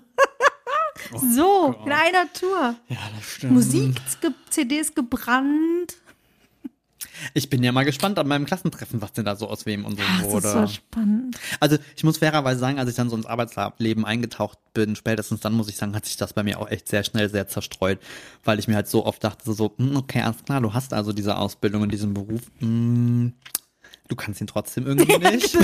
so, 1.15 1.75
in 1.85 1.91
einer 1.91 2.31
Tour. 2.33 2.75
Ja, 2.87 2.97
das 3.15 3.25
stimmt. 3.25 3.53
Musik, 3.53 3.95
CDs 4.49 4.93
gebrannt. 4.93 5.97
Ich 7.33 7.49
bin 7.49 7.63
ja 7.63 7.71
mal 7.71 7.85
gespannt 7.85 8.17
an 8.19 8.27
meinem 8.27 8.45
Klassentreffen, 8.45 9.01
was 9.01 9.13
denn 9.13 9.25
da 9.25 9.35
so 9.35 9.47
aus 9.49 9.65
wem 9.65 9.85
und 9.85 9.97
so 9.97 10.03
Ach, 10.07 10.17
das 10.19 10.27
ist 10.27 10.31
wurde. 10.33 10.49
so 10.51 10.67
spannend. 10.67 11.37
Also 11.59 11.77
ich 11.95 12.03
muss 12.03 12.17
fairerweise 12.19 12.59
sagen, 12.59 12.79
als 12.79 12.89
ich 12.89 12.95
dann 12.95 13.09
so 13.09 13.15
ins 13.15 13.25
Arbeitsleben 13.25 14.05
eingetaucht 14.05 14.57
bin, 14.73 14.95
spätestens 14.95 15.39
dann 15.41 15.53
muss 15.53 15.69
ich 15.69 15.77
sagen, 15.77 15.95
hat 15.95 16.05
sich 16.05 16.17
das 16.17 16.33
bei 16.33 16.43
mir 16.43 16.59
auch 16.59 16.69
echt 16.69 16.87
sehr 16.87 17.03
schnell 17.03 17.29
sehr 17.29 17.47
zerstreut, 17.47 17.99
weil 18.43 18.59
ich 18.59 18.67
mir 18.67 18.75
halt 18.75 18.87
so 18.87 19.05
oft 19.05 19.23
dachte, 19.23 19.51
so, 19.53 19.73
hm, 19.77 19.95
okay, 19.97 20.21
alles 20.21 20.43
klar, 20.43 20.61
du 20.61 20.73
hast 20.73 20.93
also 20.93 21.13
diese 21.13 21.37
Ausbildung 21.37 21.83
in 21.83 21.89
diesem 21.89 22.13
Beruf, 22.13 22.41
hm, 22.59 23.33
du 24.07 24.15
kannst 24.15 24.41
ihn 24.41 24.47
trotzdem 24.47 24.87
irgendwie 24.87 25.17
nicht. 25.31 25.57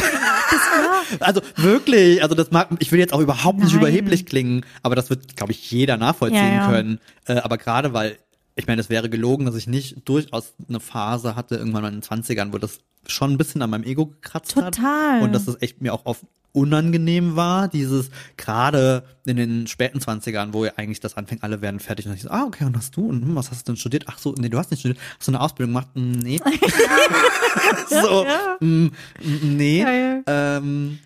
also 1.20 1.42
wirklich, 1.56 2.22
also 2.22 2.36
das 2.36 2.52
mag, 2.52 2.70
ich 2.80 2.92
will 2.92 3.00
jetzt 3.00 3.14
auch 3.14 3.20
überhaupt 3.22 3.60
nicht 3.60 3.72
Nein. 3.72 3.80
überheblich 3.82 4.26
klingen, 4.26 4.66
aber 4.84 4.96
das 4.96 5.10
wird, 5.10 5.36
glaube 5.36 5.52
ich, 5.52 5.72
jeder 5.72 5.98
nachvollziehen 5.98 6.38
Ja, 6.38 6.54
ja. 6.56 6.68
können. 6.70 7.00
Äh, 7.26 7.36
aber 7.38 7.58
gerade 7.58 7.94
weil, 7.94 8.18
ich 8.56 8.68
meine, 8.68 8.82
es 8.82 8.90
wäre 8.90 9.10
gelogen, 9.10 9.46
dass 9.46 9.56
ich 9.56 9.68
nicht 9.68 10.08
durchaus 10.08 10.54
eine 10.68 10.80
Phase 10.80 11.36
hatte, 11.36 11.56
irgendwann 11.56 11.86
in 11.86 12.00
den 12.00 12.04
20ern, 12.04 12.54
wo 12.54 12.58
das 12.58 12.80
schon 13.08 13.32
ein 13.34 13.38
bisschen 13.38 13.62
an 13.62 13.70
meinem 13.70 13.84
Ego 13.84 14.08
gekratzt 14.08 14.56
hat. 14.56 14.76
Total. 14.76 15.22
Und 15.22 15.34
dass 15.34 15.46
das 15.46 15.62
echt 15.62 15.82
mir 15.82 15.94
auch 15.94 16.06
oft 16.06 16.24
unangenehm 16.54 17.36
war, 17.36 17.68
dieses 17.68 18.10
gerade 18.38 19.04
in 19.26 19.36
den 19.36 19.68
späten 19.68 20.00
20ern, 20.00 20.54
wo 20.54 20.64
ja 20.64 20.72
eigentlich 20.78 21.02
das 21.02 21.18
anfängt, 21.18 21.44
alle 21.44 21.62
werden 21.62 21.82
fertig 21.82 22.08
und 22.08 22.14
ich 22.14 22.22
so, 22.22 22.30
ah, 22.30 22.46
okay, 22.46 22.64
und 22.64 22.78
hast 22.78 22.96
du? 22.96 23.10
Und 23.10 23.24
hm, 23.24 23.36
was 23.36 23.52
hast 23.52 23.68
du 23.68 23.74
denn 23.74 23.78
studiert? 23.78 24.06
Ach 24.08 24.18
so, 24.18 24.34
nee, 24.38 24.48
du 24.48 24.58
hast 24.58 24.72
nicht 24.72 24.80
studiert. 24.80 25.00
Hast 25.20 25.28
du 25.28 25.32
eine 25.32 25.42
Ausbildung 25.42 25.74
gemacht? 25.74 25.90
Nee. 25.96 26.40
so, 27.90 28.24
Ja. 28.24 28.56
hm, 28.60 28.92
hm, 29.22 29.58
nee. 29.58 29.84
Geil. 29.84 30.24
Ähm, 30.28 31.00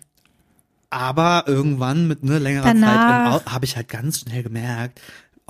aber 0.88 1.44
irgendwann 1.46 2.06
mit 2.08 2.22
ne, 2.24 2.38
längerer 2.38 2.64
Danach. 2.66 3.38
Zeit 3.42 3.52
habe 3.52 3.64
ich 3.64 3.76
halt 3.76 3.88
ganz 3.88 4.20
schnell 4.20 4.42
gemerkt, 4.42 5.00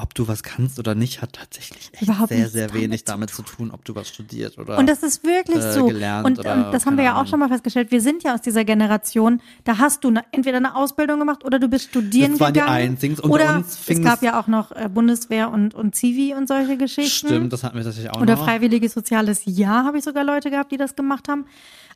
ob 0.03 0.14
du 0.14 0.28
was 0.28 0.42
kannst 0.42 0.78
oder 0.78 0.94
nicht, 0.94 1.22
hat 1.22 1.34
tatsächlich 1.34 1.90
echt 1.92 2.03
Überhaupt 2.03 2.28
sehr, 2.30 2.48
sehr 2.48 2.72
wenig 2.74 3.05
damit 3.05 3.30
zu 3.30 3.42
tun, 3.42 3.70
ob 3.70 3.84
du 3.84 3.94
was 3.94 4.09
studiert 4.09 4.59
oder. 4.59 4.78
Und 4.78 4.88
das 4.88 5.03
ist 5.03 5.24
wirklich 5.24 5.59
äh, 5.59 5.72
so. 5.72 5.86
gelernt 5.86 6.26
und, 6.26 6.38
oder 6.38 6.55
und 6.55 6.72
das 6.72 6.86
haben 6.86 6.96
wir 6.96 7.05
ja 7.05 7.20
auch 7.20 7.26
schon 7.26 7.38
mal 7.38 7.48
festgestellt. 7.48 7.90
Wir 7.90 8.01
sind 8.01 8.22
ja 8.22 8.34
aus 8.34 8.40
dieser 8.40 8.64
Generation, 8.64 9.40
da 9.64 9.78
hast 9.78 10.05
du 10.05 10.09
eine, 10.09 10.24
entweder 10.32 10.57
eine 10.59 10.76
Ausbildung 10.76 11.18
gemacht 11.18 11.44
oder 11.44 11.59
du 11.59 11.68
bist 11.68 11.88
studieren 11.88 12.32
Das 12.32 12.40
waren 12.40 12.55
die 12.55 12.61
gegangen. 12.61 12.76
einzigen. 12.76 13.14
Und 13.18 13.30
bei 13.30 13.34
oder 13.36 13.57
uns 13.57 13.78
es 13.86 14.03
gab 14.03 14.22
ja 14.22 14.40
auch 14.40 14.46
noch 14.46 14.72
äh, 14.72 14.88
Bundeswehr 14.88 15.51
und, 15.51 15.74
und 15.74 15.94
Zivi 15.94 16.34
und 16.34 16.48
solche 16.48 16.76
Geschichten. 16.76 17.28
Stimmt, 17.28 17.53
das 17.53 17.64
hatten 17.64 17.76
wir 17.76 17.84
tatsächlich 17.84 18.12
auch 18.12 18.20
Oder 18.20 18.36
noch. 18.36 18.44
freiwilliges 18.44 18.92
soziales 18.92 19.42
Jahr 19.44 19.84
habe 19.84 19.98
ich 19.98 20.05
sogar 20.05 20.24
Leute 20.24 20.51
gehabt, 20.51 20.72
die 20.72 20.76
das 20.76 20.96
gemacht 20.96 21.28
haben. 21.28 21.44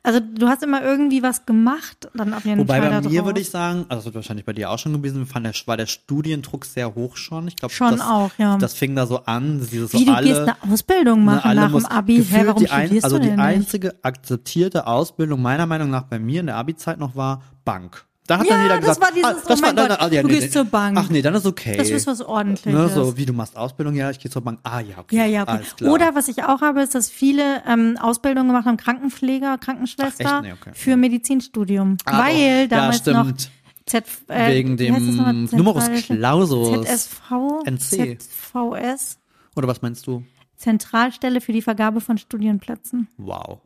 Also 0.05 0.19
du 0.19 0.47
hast 0.47 0.61
immer 0.61 0.83
irgendwie 0.83 1.23
was 1.23 1.47
gemacht, 1.47 2.09
dann 2.13 2.35
auf 2.35 2.45
jeden 2.45 2.59
Wobei 2.59 2.79
Fall. 2.79 2.89
bei 2.91 3.01
da 3.01 3.09
mir 3.09 3.17
drauf. 3.17 3.25
würde 3.25 3.39
ich 3.41 3.49
sagen, 3.49 3.85
also 3.89 3.95
das 3.95 4.05
wird 4.05 4.15
wahrscheinlich 4.15 4.45
bei 4.45 4.53
dir 4.53 4.69
auch 4.69 4.77
schon 4.77 4.93
gewesen, 4.93 5.25
fand 5.25 5.47
der, 5.47 5.53
war 5.65 5.77
der 5.77 5.87
Studiendruck 5.87 6.65
sehr 6.65 6.93
hoch 6.93 7.17
schon. 7.17 7.47
Ich 7.47 7.55
glaube, 7.55 7.73
Schon 7.73 7.97
das, 7.97 8.01
auch, 8.01 8.29
ja. 8.37 8.55
Das 8.59 8.75
fing 8.75 8.95
da 8.95 9.07
so 9.07 9.25
an, 9.25 9.59
dieses 9.59 9.93
Wie, 9.93 10.05
so 10.05 10.05
du 10.05 10.13
alle, 10.13 10.27
gehst 10.27 10.41
eine 10.41 10.55
Ausbildung 10.71 11.19
ne, 11.21 11.25
machen 11.25 11.49
alle 11.49 11.61
nach 11.61 11.71
dem 11.71 11.85
Abi. 11.87 12.13
Hä, 12.17 12.19
gefühlt 12.19 12.47
warum 12.47 12.63
die 12.63 12.69
ein, 12.69 13.03
Also 13.03 13.17
die 13.17 13.31
einzige 13.31 13.95
akzeptierte 14.03 14.85
Ausbildung 14.85 15.41
meiner 15.41 15.65
Meinung 15.65 15.89
nach 15.89 16.03
bei 16.03 16.19
mir 16.19 16.39
in 16.41 16.45
der 16.45 16.57
Abi-Zeit 16.57 16.99
noch 16.99 17.15
war 17.15 17.41
Bank. 17.65 18.05
Da 18.27 18.39
hat 18.39 18.47
Ja, 18.47 18.53
dann 18.53 18.63
jeder 18.63 18.75
das 18.79 18.97
gesagt, 18.97 19.01
war 19.01 19.11
dieses, 19.11 19.29
ah, 19.29 19.33
das 19.33 19.59
oh 19.59 19.61
war 19.61 19.67
mein 19.69 19.75
dann, 19.75 19.87
Gott, 19.89 20.01
ah, 20.01 20.07
ja, 20.07 20.21
du 20.21 20.27
nee, 20.27 20.33
gehst 20.33 20.47
nee. 20.47 20.51
zur 20.51 20.65
Bank. 20.65 20.97
Ach 20.99 21.09
nee, 21.09 21.21
dann 21.21 21.35
ist 21.35 21.45
okay. 21.45 21.77
Das 21.77 21.89
ist 21.89 22.07
was 22.07 22.21
ordentliches. 22.21 22.73
ne, 22.73 22.89
so 22.89 23.15
wie 23.17 23.25
du 23.25 23.33
machst 23.33 23.55
Ausbildung, 23.55 23.93
ja, 23.95 24.09
ich 24.09 24.19
gehe 24.19 24.31
zur 24.31 24.41
Bank. 24.41 24.59
Ah 24.63 24.79
ja, 24.79 24.97
okay. 24.97 25.15
Ja, 25.15 25.25
ja, 25.25 25.43
okay. 25.43 25.51
Alles 25.51 25.75
klar. 25.75 25.91
Oder 25.93 26.15
was 26.15 26.27
ich 26.27 26.43
auch 26.43 26.61
habe, 26.61 26.81
ist, 26.81 26.95
dass 26.95 27.09
viele 27.09 27.61
ähm, 27.67 27.97
Ausbildungen 28.01 28.47
gemacht 28.47 28.65
haben, 28.65 28.77
Krankenpfleger, 28.77 29.59
Krankenschwester 29.59 30.25
Ach, 30.25 30.43
echt? 30.43 30.43
Nee, 30.43 30.53
okay. 30.53 30.71
für 30.73 30.95
Medizinstudium. 30.97 31.97
Ah, 32.05 32.23
Weil 32.23 32.35
oh, 32.35 32.39
ja, 32.39 32.67
damals 32.67 33.05
noch 33.05 33.23
stimmt. 33.25 33.51
Z, 33.85 34.05
äh, 34.29 34.49
Wegen 34.49 34.77
das 34.77 34.87
dem 34.87 35.49
Numerus 35.51 35.87
Clausus. 36.07 36.87
ZSV, 36.87 37.31
NC. 37.65 38.19
ZVS, 38.19 39.19
Oder 39.55 39.67
was 39.67 39.83
meinst 39.83 40.07
du? 40.07 40.23
Zentralstelle 40.57 41.41
für 41.41 41.53
die 41.53 41.61
Vergabe 41.61 42.01
von 42.01 42.17
Studienplätzen. 42.17 43.07
Wow. 43.17 43.59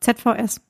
ZVS. 0.00 0.60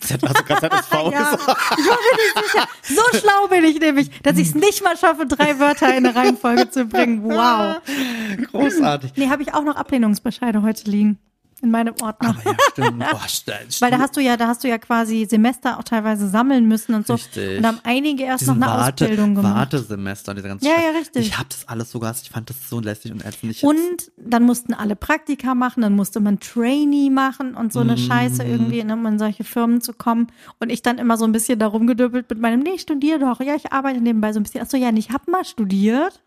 Z- 0.00 0.22
Hast 0.22 0.38
du 0.38 0.44
gerade 0.44 0.70
ZSV 0.70 0.92
Ja, 0.92 1.10
gesagt? 1.10 1.42
ich 1.78 1.86
war 1.86 1.98
mir 1.98 2.16
nicht 2.16 2.52
sicher. 2.52 2.68
So 2.82 3.18
schlau 3.18 3.46
bin 3.48 3.64
ich 3.64 3.78
nämlich, 3.80 4.10
dass 4.22 4.38
ich 4.38 4.48
es 4.48 4.54
nicht 4.54 4.82
mal 4.82 4.96
schaffe, 4.96 5.26
drei 5.26 5.58
Wörter 5.58 5.88
in 5.94 6.06
eine 6.06 6.14
Reihenfolge 6.14 6.70
zu 6.70 6.86
bringen. 6.86 7.22
Wow. 7.24 7.76
Großartig. 8.50 9.12
Nee, 9.16 9.28
habe 9.28 9.42
ich 9.42 9.54
auch 9.54 9.62
noch 9.64 9.76
Ablehnungsbescheide 9.76 10.62
heute 10.62 10.90
liegen. 10.90 11.18
In 11.62 11.70
meinem 11.70 11.94
Ordner. 12.00 12.30
Aber 12.30 12.42
ja, 12.44 12.56
stimmt. 12.72 13.04
Oh, 13.12 13.16
st- 13.26 13.80
Weil 13.82 13.90
da 13.90 13.98
hast 13.98 14.16
du 14.16 14.20
ja, 14.20 14.36
da 14.38 14.46
hast 14.46 14.64
du 14.64 14.68
ja 14.68 14.78
quasi 14.78 15.26
Semester 15.28 15.78
auch 15.78 15.84
teilweise 15.84 16.28
sammeln 16.28 16.66
müssen 16.68 16.94
und 16.94 17.06
so. 17.06 17.14
Richtig. 17.14 17.58
Und 17.58 17.66
haben 17.66 17.78
einige 17.84 18.22
erst 18.24 18.46
noch 18.46 18.54
diesen 18.54 18.62
eine 18.62 18.72
Warte, 18.80 19.04
Ausbildung 19.04 19.34
gemacht. 19.34 19.54
Wartesemester, 19.56 20.34
dieser 20.34 20.48
ganze 20.48 20.66
Ja, 20.66 20.74
Scheiß. 20.74 20.84
ja, 20.84 20.90
richtig. 20.98 21.26
Ich 21.26 21.36
habe 21.38 21.48
das 21.50 21.68
alles 21.68 21.90
so 21.90 21.98
gehasst. 22.00 22.24
Ich 22.24 22.30
fand 22.30 22.48
das 22.48 22.56
so 22.70 22.80
lästig 22.80 23.12
und 23.12 23.24
ätzend. 23.24 23.62
Und 23.62 24.10
dann 24.16 24.44
mussten 24.44 24.72
alle 24.72 24.96
Praktika 24.96 25.54
machen, 25.54 25.82
dann 25.82 25.94
musste 25.94 26.20
man 26.20 26.40
Trainee 26.40 27.10
machen 27.10 27.54
und 27.54 27.72
so 27.72 27.80
eine 27.80 27.98
Scheiße 27.98 28.42
Mhm. 28.44 28.50
irgendwie, 28.50 28.80
um 28.80 29.04
in 29.06 29.18
solche 29.18 29.44
Firmen 29.44 29.80
zu 29.82 29.92
kommen. 29.92 30.28
Und 30.60 30.70
ich 30.70 30.80
dann 30.82 30.96
immer 30.98 31.16
so 31.18 31.24
ein 31.26 31.32
bisschen 31.32 31.58
da 31.58 31.66
rumgedüppelt 31.66 32.30
mit 32.30 32.40
meinem, 32.40 32.60
nee, 32.60 32.72
ich 32.76 32.80
studiere 32.82 33.18
doch. 33.18 33.40
Ja, 33.40 33.54
ich 33.54 33.72
arbeite 33.72 34.00
nebenbei 34.00 34.32
so 34.32 34.40
ein 34.40 34.44
bisschen. 34.44 34.62
Ach 34.64 34.70
so, 34.70 34.76
ja, 34.76 34.90
ich 34.94 35.10
hab 35.10 35.28
mal 35.28 35.44
studiert. 35.44 36.22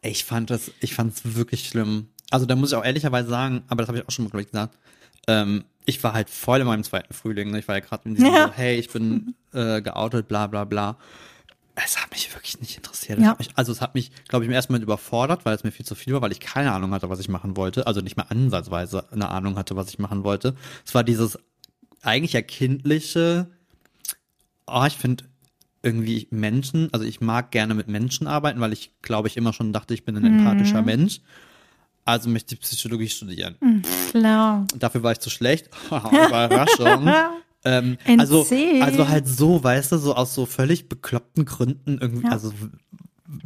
Ich 0.00 0.24
fand 0.24 0.48
das, 0.50 0.70
ich 0.80 0.94
fand 0.94 1.14
es 1.14 1.34
wirklich 1.36 1.68
schlimm. 1.68 2.08
Also 2.30 2.46
da 2.46 2.56
muss 2.56 2.72
ich 2.72 2.76
auch 2.76 2.84
ehrlicherweise 2.84 3.28
sagen, 3.28 3.62
aber 3.68 3.82
das 3.82 3.88
habe 3.88 3.98
ich 3.98 4.06
auch 4.06 4.10
schon 4.10 4.24
mal 4.24 4.30
glaub 4.30 4.42
ich, 4.42 4.50
gesagt. 4.50 4.78
Ähm, 5.26 5.64
ich 5.84 6.02
war 6.04 6.12
halt 6.12 6.28
voll 6.28 6.60
in 6.60 6.66
meinem 6.66 6.84
zweiten 6.84 7.14
Frühling. 7.14 7.50
Ne? 7.50 7.60
Ich 7.60 7.68
war 7.68 7.76
ja 7.76 7.80
gerade 7.80 8.08
in 8.08 8.14
diesem 8.14 8.32
Ja. 8.34 8.46
so, 8.48 8.52
hey, 8.52 8.78
ich 8.78 8.90
bin 8.90 9.34
äh, 9.52 9.80
geoutet, 9.80 10.28
bla 10.28 10.46
bla 10.46 10.64
bla. 10.64 10.98
Es 11.74 12.02
hat 12.02 12.10
mich 12.10 12.34
wirklich 12.34 12.60
nicht 12.60 12.76
interessiert. 12.76 13.18
Es 13.18 13.24
Ja. 13.24 13.36
Mich, 13.38 13.50
also 13.54 13.72
es 13.72 13.80
hat 13.80 13.94
mich, 13.94 14.10
glaube 14.26 14.44
ich, 14.44 14.48
im 14.48 14.54
ersten 14.54 14.72
Moment 14.72 14.84
überfordert, 14.84 15.44
weil 15.44 15.54
es 15.54 15.64
mir 15.64 15.70
viel 15.70 15.86
zu 15.86 15.94
viel 15.94 16.12
war, 16.12 16.22
weil 16.22 16.32
ich 16.32 16.40
keine 16.40 16.72
Ahnung 16.72 16.90
hatte, 16.92 17.08
was 17.08 17.20
ich 17.20 17.28
machen 17.28 17.56
wollte. 17.56 17.86
Also 17.86 18.00
nicht 18.00 18.16
mal 18.16 18.26
ansatzweise 18.28 19.10
eine 19.12 19.28
Ahnung 19.30 19.56
hatte, 19.56 19.76
was 19.76 19.88
ich 19.88 19.98
machen 19.98 20.24
wollte. 20.24 20.54
Es 20.84 20.94
war 20.94 21.04
dieses 21.04 21.38
eigentlich 22.02 22.32
ja 22.32 22.42
kindliche, 22.42 23.48
oh, 24.66 24.84
ich 24.86 24.96
finde 24.96 25.24
irgendwie 25.82 26.26
Menschen, 26.30 26.92
also 26.92 27.04
ich 27.04 27.20
mag 27.20 27.50
gerne 27.50 27.74
mit 27.74 27.88
Menschen 27.88 28.26
arbeiten, 28.26 28.60
weil 28.60 28.72
ich 28.72 28.92
glaube 29.00 29.28
ich 29.28 29.36
immer 29.36 29.52
schon 29.52 29.72
dachte, 29.72 29.94
ich 29.94 30.04
bin 30.04 30.16
ein 30.16 30.24
empathischer 30.24 30.82
Mensch. 30.82 31.20
Also 32.08 32.30
möchte 32.30 32.54
ich 32.54 32.60
Psychologie 32.62 33.08
studieren. 33.08 33.56
Klar. 34.10 34.66
Dafür 34.78 35.02
war 35.02 35.12
ich 35.12 35.20
zu 35.20 35.28
schlecht. 35.28 35.68
Überraschung. 35.88 37.12
ähm, 37.64 37.98
also, 38.18 38.46
also 38.80 39.08
halt 39.08 39.28
so, 39.28 39.62
weißt 39.62 39.92
du, 39.92 39.98
so 39.98 40.14
aus 40.14 40.34
so 40.34 40.46
völlig 40.46 40.88
bekloppten 40.88 41.44
Gründen 41.44 41.98
irgendwie, 42.00 42.26
Ja. 42.26 42.32
also 42.32 42.50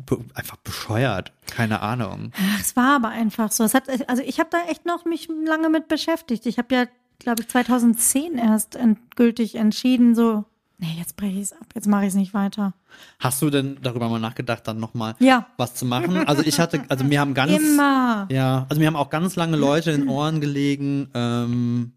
be 0.06 0.24
einfach 0.34 0.58
bescheuert. 0.58 1.32
Keine 1.46 1.80
Ahnung. 1.80 2.30
Ach, 2.36 2.60
es 2.60 2.76
war 2.76 2.94
aber 2.94 3.08
einfach 3.08 3.50
so. 3.50 3.64
Es 3.64 3.74
hat, 3.74 3.88
also 4.08 4.22
ich 4.22 4.38
habe 4.38 4.50
da 4.52 4.58
echt 4.70 4.86
noch 4.86 5.04
mich 5.04 5.28
lange 5.44 5.68
mit 5.68 5.88
beschäftigt. 5.88 6.46
Ich 6.46 6.58
habe 6.58 6.72
ja, 6.72 6.84
glaube 7.18 7.42
ich, 7.42 7.48
2010 7.48 8.38
erst 8.38 8.76
endgültig 8.76 9.56
entschieden, 9.56 10.14
so, 10.14 10.44
nee, 10.78 10.94
jetzt 10.98 11.16
breche 11.16 11.36
ich 11.36 11.42
es 11.42 11.52
ab, 11.52 11.66
jetzt 11.74 11.86
mache 11.86 12.02
ich 12.02 12.08
es 12.08 12.14
nicht 12.14 12.34
weiter. 12.34 12.74
Hast 13.18 13.40
du 13.42 13.50
denn 13.50 13.78
darüber 13.82 14.08
mal 14.08 14.18
nachgedacht, 14.20 14.66
dann 14.66 14.78
nochmal 14.80 15.14
Ja. 15.20 15.46
was 15.56 15.74
zu 15.74 15.84
machen? 15.86 16.16
Also 16.26 16.42
ich 16.42 16.58
hatte, 16.60 16.82
also 16.88 17.04
mir 17.04 17.20
haben 17.20 17.34
ganz 17.34 17.52
Immer. 17.52 18.26
Ja, 18.30 18.66
also 18.68 18.80
mir 18.80 18.86
haben 18.86 18.96
auch 18.96 19.10
ganz 19.10 19.36
lange 19.36 19.56
Leute 19.56 19.90
in 19.92 20.08
Ohren 20.08 20.40
gelegen. 20.40 21.08
Ähm, 21.14 21.92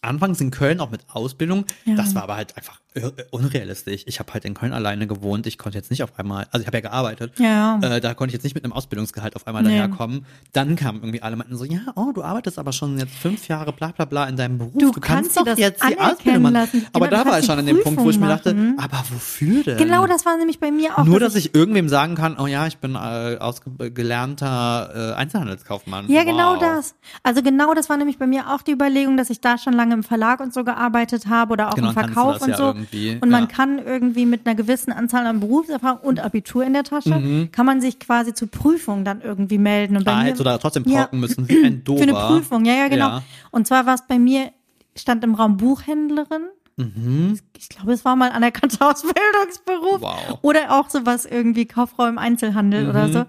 anfangs 0.00 0.40
in 0.40 0.50
Köln 0.50 0.80
auch 0.80 0.90
mit 0.90 1.02
Ausbildung. 1.08 1.64
Ja. 1.84 1.94
Das 1.96 2.14
war 2.14 2.24
aber 2.24 2.36
halt 2.36 2.56
einfach 2.56 2.80
unrealistisch. 3.30 4.02
Ich 4.06 4.18
habe 4.18 4.32
halt 4.34 4.44
in 4.44 4.54
Köln 4.54 4.72
alleine 4.72 5.06
gewohnt. 5.06 5.46
Ich 5.46 5.58
konnte 5.58 5.78
jetzt 5.78 5.90
nicht 5.90 6.02
auf 6.02 6.18
einmal, 6.18 6.46
also 6.50 6.62
ich 6.62 6.66
habe 6.66 6.76
ja 6.76 6.80
gearbeitet. 6.82 7.38
Ja. 7.38 7.78
Äh, 7.82 8.00
da 8.00 8.14
konnte 8.14 8.30
ich 8.30 8.34
jetzt 8.34 8.44
nicht 8.44 8.54
mit 8.54 8.64
einem 8.64 8.72
Ausbildungsgehalt 8.72 9.36
auf 9.36 9.46
einmal 9.46 9.62
Nee. 9.62 9.70
daherkommen. 9.78 10.26
Dann 10.52 10.76
kamen 10.76 11.00
irgendwie 11.00 11.22
alle 11.22 11.36
meinten 11.36 11.56
so, 11.56 11.64
ja, 11.64 11.80
oh, 11.94 12.12
du 12.12 12.22
arbeitest 12.22 12.58
aber 12.58 12.72
schon 12.72 12.98
jetzt 12.98 13.14
fünf 13.14 13.48
Jahre 13.48 13.72
bla 13.72 13.88
bla 13.88 14.04
bla 14.04 14.26
in 14.26 14.36
deinem 14.36 14.58
Beruf. 14.58 14.72
Du 14.74 14.92
Du, 14.92 15.00
kannst 15.00 15.34
kannst 15.34 15.36
doch 15.38 15.44
das 15.44 15.58
jetzt 15.58 15.82
die 15.88 15.98
Ausbildung 15.98 16.42
machen. 16.42 16.52
lassen. 16.54 16.86
Aber 16.92 17.08
Genau, 17.08 17.24
da 17.24 17.30
war 17.30 17.38
ich 17.38 17.46
schon 17.46 17.58
an 17.58 17.66
dem 17.66 17.80
Punkt, 17.82 18.00
wo 18.00 18.10
ich 18.10 18.18
mir 18.18 18.28
dachte, 18.28 18.52
Prüfung 18.54 18.78
aber 18.78 19.02
wofür 19.10 19.62
denn? 19.62 19.78
Genau, 19.78 20.06
das 20.06 20.26
war 20.26 20.36
nämlich 20.36 20.60
bei 20.60 20.70
mir 20.70 20.98
auch. 20.98 21.04
Nur, 21.04 21.20
dass 21.20 21.34
ich 21.34 21.54
irgendwem 21.54 21.88
sagen 21.88 22.14
kann, 22.14 22.36
oh 22.38 22.46
ja, 22.46 22.66
ich 22.66 22.78
bin 22.78 22.94
äh, 22.94 23.36
ausgelernter 23.38 25.12
äh, 25.12 25.14
Einzelhandelskaufmann. 25.14 26.08
Ja, 26.10 26.24
genau 26.24 26.54
wow. 26.54 26.58
das. 26.60 26.94
Also 27.22 27.42
genau 27.42 27.74
das 27.74 27.88
war 27.88 27.96
nämlich 27.96 28.18
bei 28.18 28.26
mir 28.26 28.50
auch 28.52 28.62
die 28.62 28.72
Überlegung, 28.72 29.16
dass 29.16 29.30
ich 29.30 29.40
da 29.40 29.58
schon 29.58 29.72
lange 29.72 29.94
im 29.94 30.02
Verlag 30.02 30.40
und 30.40 30.52
so 30.52 30.64
gearbeitet 30.64 31.26
habe 31.26 31.52
oder 31.52 31.68
auch 31.70 31.74
Genau, 31.74 31.88
im 31.88 31.94
Verkauf 31.94 32.38
du 32.38 32.38
das 32.38 32.42
und 32.42 32.50
ja 32.50 32.56
so. 32.56 32.74
Irgendwie, 32.82 33.18
und 33.20 33.30
man 33.30 33.42
ja. 33.44 33.46
kann 33.48 33.78
irgendwie 33.78 34.26
mit 34.26 34.46
einer 34.46 34.54
gewissen 34.54 34.92
Anzahl 34.92 35.26
an 35.26 35.40
Berufserfahrung 35.40 36.00
und 36.00 36.20
Abitur 36.20 36.64
in 36.64 36.72
der 36.72 36.84
Tasche, 36.84 37.14
Mhm. 37.18 37.50
kann 37.52 37.66
man 37.66 37.80
sich 37.80 37.98
quasi 37.98 38.34
zur 38.34 38.48
Prüfung 38.48 39.04
dann 39.04 39.20
irgendwie 39.22 39.58
melden. 39.58 39.96
Und 39.96 40.04
bei 40.04 40.12
Ah, 40.12 40.16
mir, 40.18 40.24
hättest 40.24 40.40
du 40.40 40.44
da 40.44 40.58
trotzdem 40.58 40.84
Ja. 40.86 41.00
talken 41.02 41.20
müssen, 41.20 41.48
wie 41.48 41.64
ein 41.64 41.84
Dover. 41.84 41.98
Für 42.02 42.02
eine 42.04 42.26
Prüfung, 42.28 42.64
ja, 42.64 42.74
ja, 42.74 42.88
genau. 42.88 43.08
Ja. 43.08 43.22
Und 43.50 43.66
zwar 43.66 43.86
war 43.86 43.94
es 43.94 44.02
bei 44.06 44.18
mir, 44.18 44.50
stand 44.96 45.24
im 45.24 45.34
Raum 45.34 45.56
Buchhändlerin. 45.56 46.42
Mhm. 46.76 47.38
Ich 47.58 47.68
glaube, 47.68 47.92
es 47.92 48.04
war 48.04 48.16
mal 48.16 48.30
ein 48.30 48.36
anerkannter 48.36 48.90
Ausbildungsberuf. 48.90 50.00
Wow. 50.00 50.28
Mhm. 50.28 50.34
Oder 50.42 50.78
auch 50.78 50.88
sowas 50.90 51.26
irgendwie 51.26 51.66
Kauffrau 51.66 52.06
im 52.06 52.18
Einzelhandel 52.18 52.88
oder 52.88 53.08
so. 53.12 53.24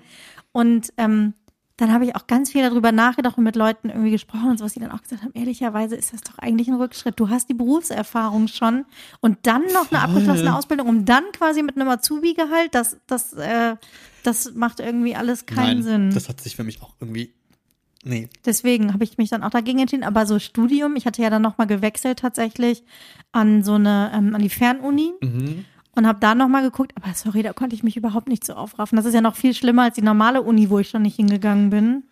Und 0.51 0.93
ähm, 0.97 1.34
dann 1.78 1.92
habe 1.92 2.06
ich 2.06 2.16
auch 2.16 2.28
ganz 2.28 2.52
viel 2.52 2.62
darüber 2.62 2.92
nachgedacht 2.92 3.38
und 3.38 3.44
mit 3.44 3.56
Leuten 3.56 3.90
irgendwie 3.90 4.12
gesprochen 4.12 4.52
und 4.52 4.58
sowas, 4.60 4.74
die 4.74 4.80
dann 4.80 4.92
auch 4.92 5.02
gesagt 5.02 5.24
haben, 5.24 5.32
ehrlicherweise 5.34 5.96
ist 5.96 6.14
das 6.14 6.22
doch 6.22 6.38
eigentlich 6.38 6.68
ein 6.68 6.76
Rückschritt. 6.76 7.20
Du 7.20 7.30
hast 7.30 7.50
die 7.50 7.56
Berufserfahrung 7.56 8.48
schon 8.48 8.86
und 9.22 9.40
dann 9.44 9.64
noch 9.74 9.92
eine 9.92 10.02
abgeschlossene 10.02 10.56
Ausbildung, 10.56 10.88
um 10.88 11.06
dann 11.06 11.24
quasi 11.34 11.64
mit 11.64 11.76
einem 11.76 11.90
Azubi-Gehalt, 11.90 12.76
das, 12.76 12.98
das, 13.08 13.34
äh, 13.34 13.76
das 14.24 14.54
macht 14.54 14.80
irgendwie 14.80 15.16
alles 15.16 15.46
keinen 15.48 15.80
Nein, 15.80 15.84
Sinn. 15.84 16.10
das 16.14 16.30
hat 16.30 16.42
sich 16.42 16.56
für 16.56 16.64
mich 16.64 16.82
auch 16.84 16.94
irgendwie, 17.00 17.34
nee. 18.04 18.30
Deswegen 18.46 18.94
habe 18.94 19.04
ich 19.04 19.18
mich 19.18 19.30
dann 19.32 19.42
auch 19.44 19.50
dagegen 19.50 19.80
entschieden. 19.80 20.04
Aber 20.04 20.28
so 20.28 20.38
Studium, 20.38 20.96
ich 20.96 21.08
hatte 21.08 21.24
ja 21.24 21.32
dann 21.32 21.42
nochmal 21.42 21.66
gewechselt 21.68 22.20
tatsächlich 22.20 22.84
an 23.32 23.64
so 23.64 23.74
eine, 23.74 24.12
ähm, 24.14 24.36
an 24.36 24.42
die 24.44 24.50
Fernuni 24.50 25.14
Mhm. 25.22 25.66
Und 25.96 26.08
habe 26.08 26.20
da 26.20 26.36
nochmal 26.36 26.64
geguckt. 26.64 26.94
Aber 26.96 27.14
sorry, 27.14 27.44
da 27.44 27.54
konnte 27.54 27.76
ich 27.76 27.84
mich 27.84 27.98
überhaupt 27.98 28.28
nicht 28.28 28.46
so 28.46 28.54
aufraffen. 28.54 28.96
Das 28.96 29.06
ist 29.06 29.14
ja 29.14 29.22
noch 29.22 29.36
viel 29.36 29.54
schlimmer 29.54 29.84
als 29.84 29.96
die 29.96 30.02
normale 30.02 30.41
Uni, 30.41 30.70
wo 30.70 30.80
ich 30.80 30.89
schon 30.89 31.04
nicht 31.04 31.16
hingegangen 31.16 31.70
bin. 31.70 32.04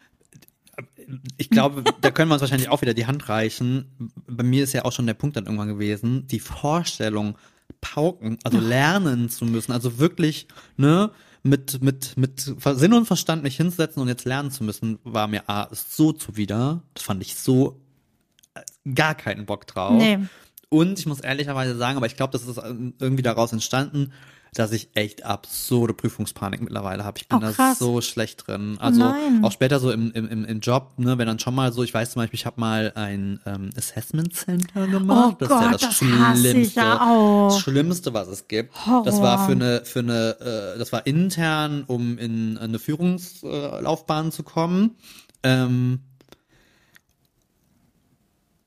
Ich 1.38 1.50
glaube, 1.50 1.84
da 2.02 2.12
können 2.12 2.30
wir 2.30 2.36
uns 2.36 2.42
wahrscheinlich 2.42 2.70
auch 2.70 2.82
wieder 2.82 2.94
die 2.94 3.06
Hand 3.06 3.28
reichen. 3.28 3.86
Bei 4.28 4.44
mir 4.44 4.64
ist 4.64 4.74
ja 4.74 4.86
auch 4.86 4.92
schon 4.92 5.08
der 5.08 5.14
Punkt 5.14 5.36
dann 5.36 5.46
irgendwann 5.46 5.68
gewesen, 5.68 6.28
die 6.28 6.40
Vorstellung, 6.40 7.38
pauken, 7.82 8.38
also 8.44 8.60
lernen 8.60 9.30
zu 9.30 9.46
müssen, 9.46 9.72
also 9.72 9.98
wirklich, 9.98 10.48
ne, 10.78 11.12
mit, 11.44 11.82
mit, 11.82 12.16
mit 12.18 12.40
Sinn 12.40 12.94
und 12.94 13.06
Verstand 13.06 13.44
mich 13.44 13.58
hinsetzen 13.58 14.02
und 14.02 14.08
jetzt 14.08 14.26
lernen 14.26 14.52
zu 14.52 14.64
müssen, 14.64 15.00
war 15.04 15.28
mir 15.28 15.50
A, 15.50 15.68
so 15.72 16.12
zuwider. 16.12 16.84
Das 16.94 17.04
fand 17.04 17.22
ich 17.24 17.36
so 17.36 17.82
äh, 18.54 18.62
gar 18.94 19.16
keinen 19.16 19.46
Bock 19.46 19.66
drauf. 19.66 19.94
Nee. 19.94 20.20
Und 20.74 20.98
ich 21.00 21.06
muss 21.06 21.20
ehrlicherweise 21.20 21.76
sagen, 21.76 21.98
aber 21.98 22.06
ich 22.06 22.16
glaube, 22.16 22.32
das 22.32 22.48
ist 22.48 22.58
irgendwie 22.58 23.24
daraus 23.24 23.52
entstanden, 23.52 24.14
dass 24.54 24.72
ich 24.72 24.90
echt 24.96 25.26
absurde 25.26 25.94
Prüfungspanik 25.94 26.62
mittlerweile 26.62 27.04
habe. 27.04 27.18
Ich 27.18 27.28
bin 27.28 27.38
Oh, 27.38 27.52
da 27.58 27.76
so 27.76 28.00
schlecht 28.00 28.48
drin. 28.48 28.78
Also 28.80 29.02
nein. 29.02 29.44
auch 29.44 29.52
später 29.52 29.80
so 29.82 29.92
im, 29.92 30.14
im, 30.14 30.46
im, 30.46 30.60
Job, 30.62 30.94
ne, 30.98 31.18
wenn 31.18 31.28
dann 31.28 31.40
schon 31.40 31.56
mal 31.56 31.74
so, 31.74 31.84
ich 31.84 31.94
weiß 31.94 32.12
zum 32.12 32.22
Beispiel, 32.22 32.38
ich 32.40 32.46
habe 32.46 32.60
mal 32.60 32.94
ein 32.96 33.42
ähm, 33.46 33.70
Assessment 33.78 34.34
Center 34.34 34.88
gemacht. 34.88 35.38
Oh 35.42 35.46
das 35.46 35.50
ist 35.50 35.56
ja 35.56 35.72
Gott, 35.72 35.74
das, 35.74 35.82
das 35.82 35.98
Schlimmste, 35.98 36.80
ja 36.80 37.46
das 37.50 37.60
Schlimmste, 37.60 38.14
was 38.14 38.28
es 38.30 38.48
gibt. 38.48 38.86
Horror. 38.86 39.04
Das 39.04 39.22
war 39.22 39.46
für 39.46 39.52
eine, 39.52 39.82
für 39.84 40.00
eine, 40.00 40.38
äh, 40.40 40.80
das 40.80 40.94
war 40.94 41.06
intern, 41.06 41.84
um 41.88 42.18
in 42.18 42.58
eine 42.58 42.80
Führungslaufbahn 42.80 44.32
zu 44.32 44.44
kommen. 44.44 44.96
Ähm, 45.44 46.00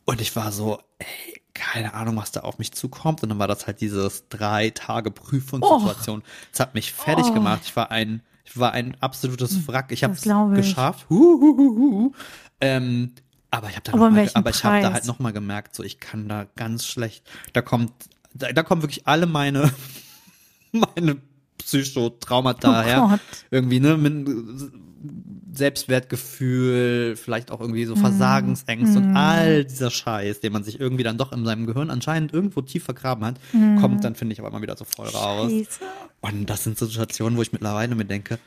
und 0.05 0.21
ich 0.21 0.35
war 0.37 0.53
so, 0.53 0.79
ey, 0.99 1.43
keine 1.55 1.95
Ahnung, 1.95 2.17
was 2.17 2.33
da 2.33 2.41
auf 2.41 2.59
mich 2.59 2.73
zukommt. 2.73 3.23
Und 3.23 3.29
dann 3.29 3.39
war 3.39 3.49
das 3.49 3.67
halt 3.67 3.81
dieses 3.81 4.29
drei 4.29 4.71
Tage 4.71 5.11
Prüfungssituation. 5.11 6.23
Das 6.51 6.61
hat 6.61 6.75
mich 6.75 6.93
fertig 6.93 7.27
Oh. 7.29 7.33
gemacht. 7.33 7.61
Ich 7.65 7.77
war 7.77 7.91
ein, 7.91 8.23
ich 8.45 8.59
war 8.59 8.73
ein 8.73 8.97
absolutes 9.01 9.67
Wrack. 9.69 9.93
Ich 9.93 10.03
habe 10.05 10.15
es 10.15 10.23
geschafft. 10.23 11.07
Hu, 11.09 11.17
hu, 11.41 11.57
hu, 11.57 11.77
hu. 11.77 12.13
Ähm, 12.61 13.13
aber 13.51 13.69
ich 13.71 13.77
habe 13.77 13.91
da 13.91 13.97
mal, 13.97 14.31
aber 14.35 14.51
ich 14.51 14.65
habe 14.65 14.81
da 14.83 14.93
halt 14.93 15.07
noch 15.07 15.21
mal 15.21 15.33
gemerkt, 15.33 15.77
so 15.77 15.85
ich 15.85 16.01
kann 16.01 16.29
da 16.29 16.47
ganz 16.57 16.87
schlecht. 16.87 17.25
Da 17.53 17.63
kommt, 17.63 17.93
da, 18.35 18.53
da 18.53 18.63
kommen 18.65 18.83
wirklich 18.83 19.07
alle 19.07 19.27
meine 19.27 19.73
meine 20.73 21.19
Psychotraumata 21.59 22.81
Oh 22.81 22.85
her. 22.85 23.21
Irgendwie, 23.51 23.79
ne, 23.81 23.97
mit 23.97 24.29
Selbstwertgefühl, 25.59 27.17
vielleicht 27.17 27.51
auch 27.51 27.61
irgendwie 27.61 27.85
Mhm. 27.85 27.89
so 27.89 27.97
Versagensängste 27.97 28.99
und 28.99 29.17
all 29.17 29.65
dieser 29.65 29.91
Scheiß, 29.91 30.41
den 30.41 30.53
man 30.53 30.65
sich 30.65 30.81
irgendwie 30.81 31.03
dann 31.03 31.19
doch 31.19 31.33
in 31.33 31.45
seinem 31.45 31.67
Gehirn 31.67 31.91
anscheinend 31.91 32.33
irgendwo 32.33 32.61
tief 32.63 32.85
vergraben 32.85 33.25
hat, 33.25 33.37
Mhm. 33.53 33.77
kommt 33.81 34.05
dann, 34.05 34.15
finde 34.15 34.33
ich, 34.33 34.41
aber 34.41 34.49
immer 34.49 34.63
wieder 34.63 34.77
so 34.77 34.85
voll 34.85 35.09
raus. 35.09 35.51
Scheiße. 35.51 35.81
Und 36.21 36.49
das 36.49 36.65
sind 36.65 36.79
so 36.79 36.87
Situationen, 36.87 37.37
wo 37.39 37.43
ich 37.43 37.53
mittlerweile 37.53 37.95
mir 37.95 38.07
denke, 38.07 38.39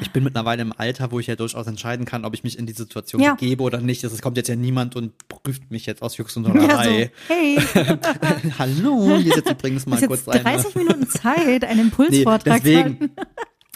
ich 0.00 0.10
bin 0.10 0.24
mittlerweile 0.24 0.62
im 0.62 0.72
Alter, 0.76 1.12
wo 1.12 1.20
ich 1.20 1.28
ja 1.28 1.36
durchaus 1.36 1.66
entscheiden 1.68 2.06
kann, 2.06 2.24
ob 2.24 2.34
ich 2.34 2.42
mich 2.42 2.58
in 2.58 2.66
die 2.66 2.72
Situation 2.72 3.22
Ja. 3.22 3.34
begebe 3.34 3.62
oder 3.62 3.80
nicht. 3.80 4.02
Es 4.02 4.20
kommt 4.20 4.36
jetzt 4.36 4.48
ja 4.48 4.56
niemand 4.56 4.96
und 4.96 5.12
prüft 5.28 5.70
mich 5.70 5.86
jetzt 5.86 6.02
aus 6.02 6.16
Jux 6.16 6.36
und 6.36 6.44
Ja, 6.46 6.52
so, 6.52 6.58
Dollerei. 6.58 7.10
hey, 7.28 7.58
Hallo, 8.58 9.16
hier 9.18 9.28
ist 9.28 9.36
jetzt 9.36 9.50
übrigens 9.50 9.86
mal 9.86 10.00
kurz 10.06 10.26
jetzt 10.26 10.28
eine. 10.30 10.42
30 10.58 10.74
Minuten 10.74 11.08
Zeit, 11.08 11.64
einen 11.64 11.80
Impulsvortrag 11.86 12.62
zu 12.62 12.68
nee, 12.68 12.82
deswegen, 12.84 13.10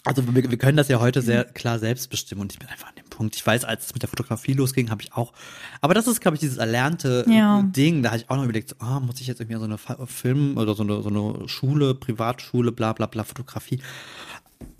also 0.04 0.22
wir, 0.34 0.50
wir 0.50 0.58
können 0.58 0.76
das 0.76 0.88
ja 0.88 1.00
heute 1.00 1.22
sehr 1.22 1.44
klar 1.44 1.78
selbst 1.78 2.08
bestimmen 2.10 2.40
und 2.42 2.52
ich 2.52 2.58
bin 2.58 2.68
einfach 2.68 2.88
an 2.88 2.94
dem 2.96 3.08
Punkt. 3.10 3.36
Ich 3.36 3.46
weiß, 3.46 3.64
als 3.64 3.86
es 3.86 3.94
mit 3.94 4.02
der 4.02 4.08
Fotografie 4.08 4.52
losging, 4.52 4.90
habe 4.90 5.02
ich 5.02 5.12
auch, 5.12 5.32
aber 5.80 5.94
das 5.94 6.06
ist, 6.06 6.20
glaube 6.20 6.36
ich, 6.36 6.40
dieses 6.40 6.58
erlernte 6.58 7.24
Ja. 7.28 7.62
Ding. 7.62 8.02
Da 8.02 8.10
habe 8.10 8.18
ich 8.18 8.30
auch 8.30 8.36
noch 8.36 8.44
überlegt, 8.44 8.70
so, 8.70 8.76
ah, 8.78 9.00
muss 9.00 9.20
ich 9.20 9.26
jetzt 9.26 9.40
irgendwie 9.40 9.56
an 9.56 9.78
so 9.78 9.94
eine 9.96 10.06
Film 10.06 10.56
oder 10.56 10.74
so 10.74 10.82
eine, 10.82 11.02
so 11.02 11.08
eine 11.08 11.48
Schule, 11.48 11.94
Privatschule, 11.94 12.72
bla 12.72 12.92
bla 12.92 13.06
bla, 13.06 13.24
Fotografie. 13.24 13.80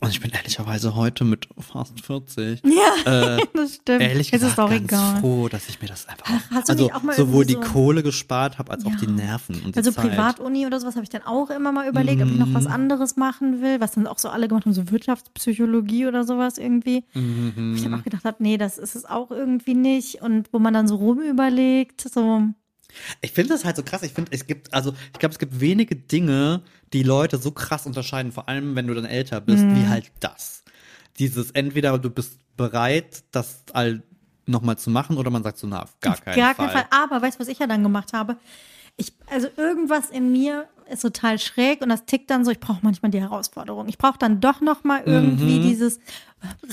Und 0.01 0.11
ich 0.11 0.21
bin 0.21 0.31
ehrlicherweise 0.31 0.95
heute 0.95 1.25
mit 1.25 1.49
fast 1.59 2.01
40 2.01 2.63
Ja, 2.65 3.37
das 3.55 3.75
stimmt. 3.77 4.01
ehrlich 4.01 4.29
es 4.33 4.41
gesagt 4.41 4.53
ist 4.53 4.59
auch 4.61 4.71
ganz 4.71 4.83
egal. 4.85 5.21
froh, 5.21 5.49
dass 5.49 5.69
ich 5.69 5.81
mir 5.83 5.89
das 5.89 6.07
einfach 6.09 6.27
Ach, 6.29 6.51
hast 6.53 6.69
du 6.69 6.73
also 6.73 6.93
auch 6.93 7.03
mal 7.03 7.15
sowohl 7.17 7.45
die 7.45 7.55
so- 7.55 7.61
Kohle 7.61 8.03
gespart 8.05 8.59
habe 8.59 8.71
als 8.73 8.85
auch 8.87 8.91
Ja. 8.93 8.97
die 8.97 9.07
Nerven 9.09 9.57
und 9.63 9.75
die 9.75 9.77
Also 9.79 9.91
Zeit. 9.91 10.09
Privatuni 10.11 10.67
oder 10.67 10.79
sowas 10.79 10.95
habe 10.95 11.03
ich 11.05 11.11
dann 11.11 11.23
auch 11.23 11.51
immer 11.51 11.73
mal 11.73 11.89
überlegt, 11.89 12.23
ob 12.23 12.29
ich 12.29 12.39
noch 12.39 12.53
was 12.55 12.65
Mhm. 12.67 12.73
anderes 12.73 13.17
machen 13.17 13.61
will, 13.61 13.81
was 13.81 13.93
dann 13.93 14.07
auch 14.07 14.19
so 14.19 14.29
alle 14.29 14.47
gemacht 14.49 14.65
haben, 14.67 14.73
so 14.73 14.89
Wirtschaftspsychologie 14.91 16.07
oder 16.07 16.25
sowas 16.25 16.59
irgendwie. 16.59 17.05
Mhm. 17.15 17.75
Ich 17.77 17.85
habe 17.85 17.97
auch 17.97 18.05
gedacht, 18.05 18.25
hab, 18.25 18.41
nee, 18.41 18.57
das 18.57 18.79
ist 18.79 18.95
es 18.95 19.05
auch 19.05 19.31
irgendwie 19.33 19.75
nicht. 19.75 20.23
Und 20.23 20.53
wo 20.53 20.59
man 20.61 20.75
dann 20.75 20.87
so 20.89 20.95
rumüberlegt, 20.97 22.01
so, 22.09 22.43
Ich 23.21 23.33
finde 23.33 23.53
das 23.55 23.65
halt 23.65 23.77
so 23.77 23.83
krass. 23.83 24.03
Ich 24.03 24.13
finde, 24.13 24.33
es 24.33 24.47
gibt, 24.47 24.73
also 24.73 24.93
ich 25.13 25.19
glaube, 25.19 25.33
es 25.33 25.39
gibt 25.39 25.61
wenige 25.61 25.95
Dinge, 25.97 26.63
die 26.93 27.03
Leute 27.03 27.39
so 27.39 27.51
krass 27.51 27.87
unterscheiden, 27.87 28.33
vor 28.33 28.49
allem 28.49 28.75
wenn 28.77 28.87
du 28.87 28.95
dann 28.95 29.05
älter 29.05 29.41
bist, 29.41 29.65
Mhm. 29.67 29.75
wie 29.75 29.87
halt 29.89 30.11
das. 30.21 30.65
Dieses 31.19 31.51
entweder 31.51 31.99
du 31.99 32.11
bist 32.11 32.39
bereit, 32.57 33.25
das 33.33 33.63
all 33.73 34.03
nochmal 34.47 34.79
zu 34.79 34.91
machen, 34.91 35.17
oder 35.19 35.31
man 35.31 35.43
sagt 35.43 35.59
so, 35.59 35.67
na, 35.67 35.83
auf 35.83 36.01
gar 36.01 36.17
keinen 36.17 36.37
gar 36.37 36.55
Fall. 36.55 36.69
keinen 36.69 36.71
Fall. 36.71 36.87
Aber 36.91 37.21
weißt 37.21 37.37
du, 37.37 37.41
was 37.41 37.49
ich 37.49 37.59
ja 37.59 37.67
dann 37.67 37.83
gemacht 37.83 38.13
habe? 38.13 38.37
Ich, 38.97 39.13
also 39.31 39.49
irgendwas 39.57 40.11
in 40.11 40.33
mir 40.33 40.67
ist 40.91 41.03
total 41.03 41.39
schräg 41.39 41.83
und 41.83 41.91
das 41.91 42.05
tickt 42.07 42.31
dann 42.31 42.45
so, 42.45 42.51
ich 42.51 42.59
brauche 42.59 42.81
manchmal 42.83 43.11
die 43.11 43.21
Herausforderung. 43.21 43.89
Ich 43.89 43.99
brauche 43.99 44.19
dann 44.19 44.41
doch 44.41 44.61
noch 44.61 44.83
mal 44.85 45.03
irgendwie 45.05 45.59
Mhm. 45.59 45.63
dieses 45.63 46.01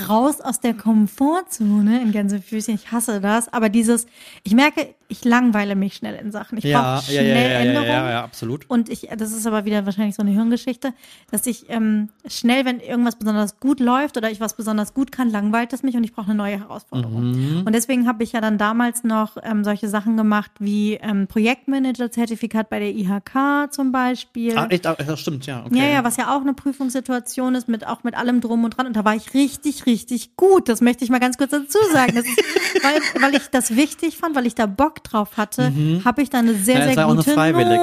raus 0.10 0.42
aus 0.42 0.60
der 0.60 0.74
Komfortzone 0.74 2.02
in 2.02 2.12
Gänsefüßchen. 2.12 2.76
Ich 2.76 2.92
hasse 2.92 3.20
das, 3.22 3.52
aber 3.52 3.70
dieses, 3.70 4.06
ich 4.44 4.54
merke, 4.54 4.94
ich 5.08 5.24
langweile 5.24 5.76
mich 5.76 5.96
schnell 5.96 6.16
in 6.16 6.32
Sachen. 6.32 6.58
Ich 6.58 6.64
Ja, 6.64 6.82
brauche 6.82 7.12
ja, 7.14 7.22
schnell 7.22 7.28
ja, 7.30 7.36
ja, 7.42 7.50
ja, 7.50 7.60
Änderungen. 7.60 7.88
ja, 7.92 8.10
ja, 8.10 8.24
absolut. 8.24 8.68
Und 8.70 8.90
ich, 8.90 9.08
das 9.18 9.32
ist 9.34 9.46
aber 9.46 9.66
wieder 9.66 9.86
wahrscheinlich 9.86 10.16
so 10.16 10.24
eine 10.24 10.32
Hirngeschichte, 10.32 10.94
dass 11.32 11.46
ich 11.46 11.70
ähm, 11.70 12.10
schnell, 12.28 12.66
wenn 12.66 12.80
irgendwas 12.80 13.16
besonders 13.16 13.60
gut 13.60 13.80
läuft 13.80 14.18
oder 14.18 14.32
ich 14.32 14.40
was 14.40 14.56
besonders 14.56 14.94
gut 14.94 15.12
kann, 15.12 15.30
langweilt 15.30 15.74
es 15.74 15.84
mich 15.84 15.96
und 15.96 16.04
ich 16.04 16.14
brauche 16.14 16.28
eine 16.28 16.36
neue 16.36 16.60
Herausforderung. 16.60 17.32
Mhm. 17.32 17.64
Und 17.66 17.74
deswegen 17.74 18.08
habe 18.08 18.24
ich 18.24 18.32
ja 18.32 18.42
dann 18.42 18.58
damals 18.58 19.04
noch 19.04 19.38
ähm, 19.44 19.64
solche 19.64 19.90
Sachen 19.90 20.18
gemacht 20.18 20.52
wie 20.60 20.96
ähm, 20.96 21.28
Projektmanager-Zertifikat 21.28 22.70
bei 22.70 22.80
der 22.80 22.90
IHK 22.96 23.72
zum 23.72 23.92
Beispiel. 23.92 24.58
Ah, 24.58 24.68
echt, 24.70 24.88
ah, 24.88 24.96
das 24.96 25.20
stimmt, 25.20 25.46
ja. 25.46 25.64
Okay. 25.66 25.78
Ja, 25.78 25.86
ja, 25.86 26.04
was 26.04 26.18
ja 26.18 26.36
auch 26.36 26.42
eine 26.42 26.54
Prüfungssituation 26.54 27.56
ist, 27.56 27.68
mit 27.68 27.86
auch 27.86 28.04
mit 28.04 28.16
allem 28.16 28.42
drum 28.42 28.64
und 28.64 28.72
dran. 28.76 28.88
Und 28.88 28.96
da 28.96 29.06
war 29.06 29.16
ich 29.16 29.34
richtig, 29.36 29.55
richtig 29.86 30.36
gut. 30.36 30.70
Das 30.70 30.82
möchte 30.82 31.04
ich 31.04 31.10
mal 31.10 31.20
ganz 31.20 31.38
kurz 31.38 31.52
dazu 31.52 31.78
sagen. 31.92 32.14
Das 32.16 32.26
ist, 32.26 32.38
weil, 32.84 33.22
weil 33.22 33.36
ich 33.36 33.48
das 33.52 33.76
wichtig 33.76 34.18
fand, 34.18 34.36
weil 34.36 34.46
ich 34.46 34.56
da 34.56 34.66
Bock 34.66 35.04
drauf 35.04 35.38
hatte, 35.38 35.72
habe 36.04 36.22
ich 36.22 36.30
dann 36.30 36.48
eine 36.48 36.56
sehr, 36.56 36.76
Mhm. 36.76 36.80
Ja, 36.82 36.86
es 36.90 36.94
sehr 36.96 37.04
ja 37.04 37.08
gute 37.16 37.30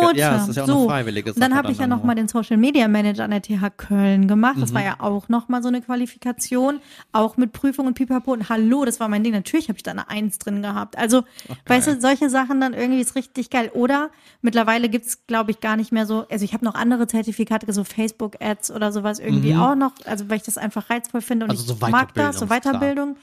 Note. 0.02 0.18
ja, 0.18 0.36
es 0.42 0.48
ist 0.48 0.56
ja 0.56 0.62
auch 0.64 0.68
eine 0.68 0.76
so. 0.78 0.88
freiwillige 0.88 1.32
Und 1.32 1.40
dann 1.40 1.54
habe 1.54 1.72
ich 1.72 1.78
ja 1.78 1.86
noch 1.86 2.02
mal 2.04 2.14
den 2.14 2.28
Social 2.28 2.56
Media 2.56 2.88
Manager 2.88 3.24
an 3.24 3.30
der 3.30 3.42
TH 3.42 3.70
Köln 3.76 4.28
gemacht. 4.28 4.56
Das 4.60 4.70
Mhm. 4.70 4.74
war 4.74 4.84
ja 4.84 4.96
auch 5.00 5.28
noch 5.28 5.48
mal 5.48 5.62
so 5.62 5.68
eine 5.68 5.80
Qualifikation, 5.82 6.80
auch 7.12 7.36
mit 7.36 7.52
Prüfung 7.52 7.86
und 7.86 7.94
Pipapo. 7.94 8.32
Und 8.32 8.48
hallo, 8.48 8.84
das 8.84 9.00
war 9.00 9.08
mein 9.08 9.24
Ding. 9.24 9.32
Natürlich 9.32 9.68
habe 9.68 9.76
ich 9.78 9.82
da 9.82 9.90
eine 9.92 10.08
Eins 10.10 10.38
drin 10.38 10.62
gehabt. 10.62 10.98
Also, 10.98 11.22
weißt 11.66 11.86
du, 11.88 12.00
solche 12.00 12.28
Sachen 12.30 12.60
dann 12.60 12.74
irgendwie 12.74 13.00
ist 13.00 13.14
richtig 13.14 13.50
geil. 13.50 13.70
Oder 13.74 14.10
mittlerweile 14.40 14.88
gibt's 14.88 15.26
glaube 15.26 15.50
ich, 15.52 15.60
gar 15.60 15.76
nicht 15.76 15.92
mehr 15.92 16.06
so, 16.06 16.26
also 16.30 16.44
ich 16.44 16.52
habe 16.52 16.64
noch 16.64 16.74
andere 16.74 17.06
Zertifikate, 17.06 17.72
so 17.72 17.84
Facebook-Ads 17.84 18.70
oder 18.72 18.92
sowas 18.92 19.18
irgendwie 19.18 19.54
auch 19.54 19.74
noch, 19.74 19.92
also 20.04 20.28
weil 20.28 20.36
ich 20.38 20.42
das 20.42 20.58
einfach 20.58 20.90
reizvoll 20.90 21.20
finde 21.20 21.46
und 21.46 21.52
Mhm. 21.52 21.54
Also 21.62 21.74
so 21.74 21.86
mag 21.90 22.14
das, 22.14 22.38
so 22.38 22.46
Weiterbildung, 22.46 23.14
Weiterbildung. 23.14 23.16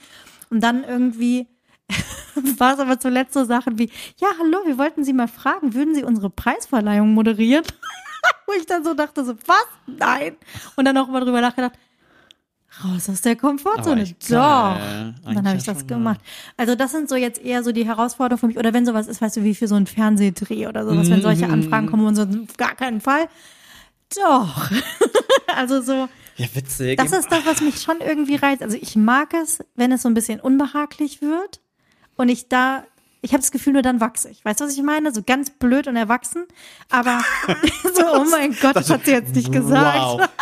Und 0.49 0.61
dann 0.61 0.83
irgendwie 0.83 1.47
war 2.57 2.73
es 2.73 2.79
aber 2.79 2.99
zuletzt 2.99 3.33
so 3.33 3.43
Sachen 3.45 3.77
wie, 3.77 3.89
ja, 4.17 4.27
hallo, 4.39 4.59
wir 4.65 4.77
wollten 4.77 5.03
Sie 5.03 5.13
mal 5.13 5.27
fragen, 5.27 5.73
würden 5.73 5.95
Sie 5.95 6.03
unsere 6.03 6.29
Preisverleihung 6.29 7.13
moderieren? 7.13 7.65
Wo 8.45 8.53
ich 8.53 8.65
dann 8.65 8.83
so 8.83 8.93
dachte, 8.93 9.23
so, 9.23 9.35
was? 9.45 9.65
Nein. 9.85 10.35
Und 10.75 10.85
dann 10.85 10.97
auch 10.97 11.07
mal 11.07 11.21
drüber 11.21 11.41
nachgedacht, 11.41 11.73
raus 12.83 13.09
aus 13.09 13.21
der 13.21 13.35
Komfortzone. 13.35 14.03
Doch. 14.03 14.29
geil. 14.29 15.15
Und 15.25 15.35
dann 15.35 15.47
habe 15.47 15.57
ich 15.57 15.63
das 15.63 15.85
gemacht. 15.87 16.19
Also 16.57 16.75
das 16.75 16.91
sind 16.91 17.09
so 17.09 17.15
jetzt 17.15 17.41
eher 17.41 17.63
so 17.63 17.71
die 17.71 17.85
Herausforderungen 17.85 18.39
für 18.39 18.47
mich. 18.47 18.57
Oder 18.57 18.73
wenn 18.73 18.85
sowas 18.85 19.07
ist, 19.07 19.21
weißt 19.21 19.37
du, 19.37 19.43
wie 19.43 19.55
für 19.55 19.67
so 19.67 19.75
einen 19.75 19.87
Fernsehdreh 19.87 20.67
oder 20.67 20.85
sowas, 20.85 21.09
wenn 21.09 21.21
solche 21.21 21.47
Mhm. 21.47 21.53
Anfragen 21.53 21.87
kommen 21.87 22.05
und 22.05 22.15
so, 22.15 22.23
auf 22.23 22.57
gar 22.57 22.75
keinen 22.75 23.01
Fall. 23.01 23.27
Doch. 24.15 24.71
also 25.55 25.81
so, 25.81 26.07
Ja, 26.39 26.47
witzig. 26.53 26.97
das 26.97 27.11
ist 27.11 27.31
das, 27.31 27.45
was 27.45 27.61
mich 27.61 27.81
schon 27.81 27.99
irgendwie 28.01 28.35
reizt. 28.35 28.63
Also 28.63 28.77
ich 28.79 28.95
mag 28.95 29.33
es, 29.33 29.59
wenn 29.75 29.91
es 29.91 30.01
so 30.01 30.07
ein 30.09 30.13
bisschen 30.13 30.39
unbehaglich 30.39 31.21
wird 31.21 31.59
und 32.15 32.29
ich 32.29 32.47
da, 32.49 32.83
ich 33.21 33.31
habe 33.33 33.41
das 33.41 33.51
Gefühl, 33.51 33.73
nur 33.73 33.81
dann 33.81 33.99
wachse 33.99 34.29
ich. 34.29 34.43
Weißt 34.45 34.59
du, 34.61 34.65
was 34.65 34.73
ich 34.75 34.81
meine? 34.81 35.13
So 35.13 35.21
ganz 35.21 35.49
blöd 35.49 35.87
und 35.87 35.95
erwachsen, 35.97 36.45
aber 36.89 37.19
so, 37.93 38.03
oh 38.13 38.25
mein 38.31 38.55
Gott, 38.61 38.75
das 38.75 38.89
hat 38.89 39.05
sie 39.05 39.11
jetzt 39.11 39.35
nicht 39.35 39.51
gesagt. 39.51 39.99
Wow. 39.99 40.29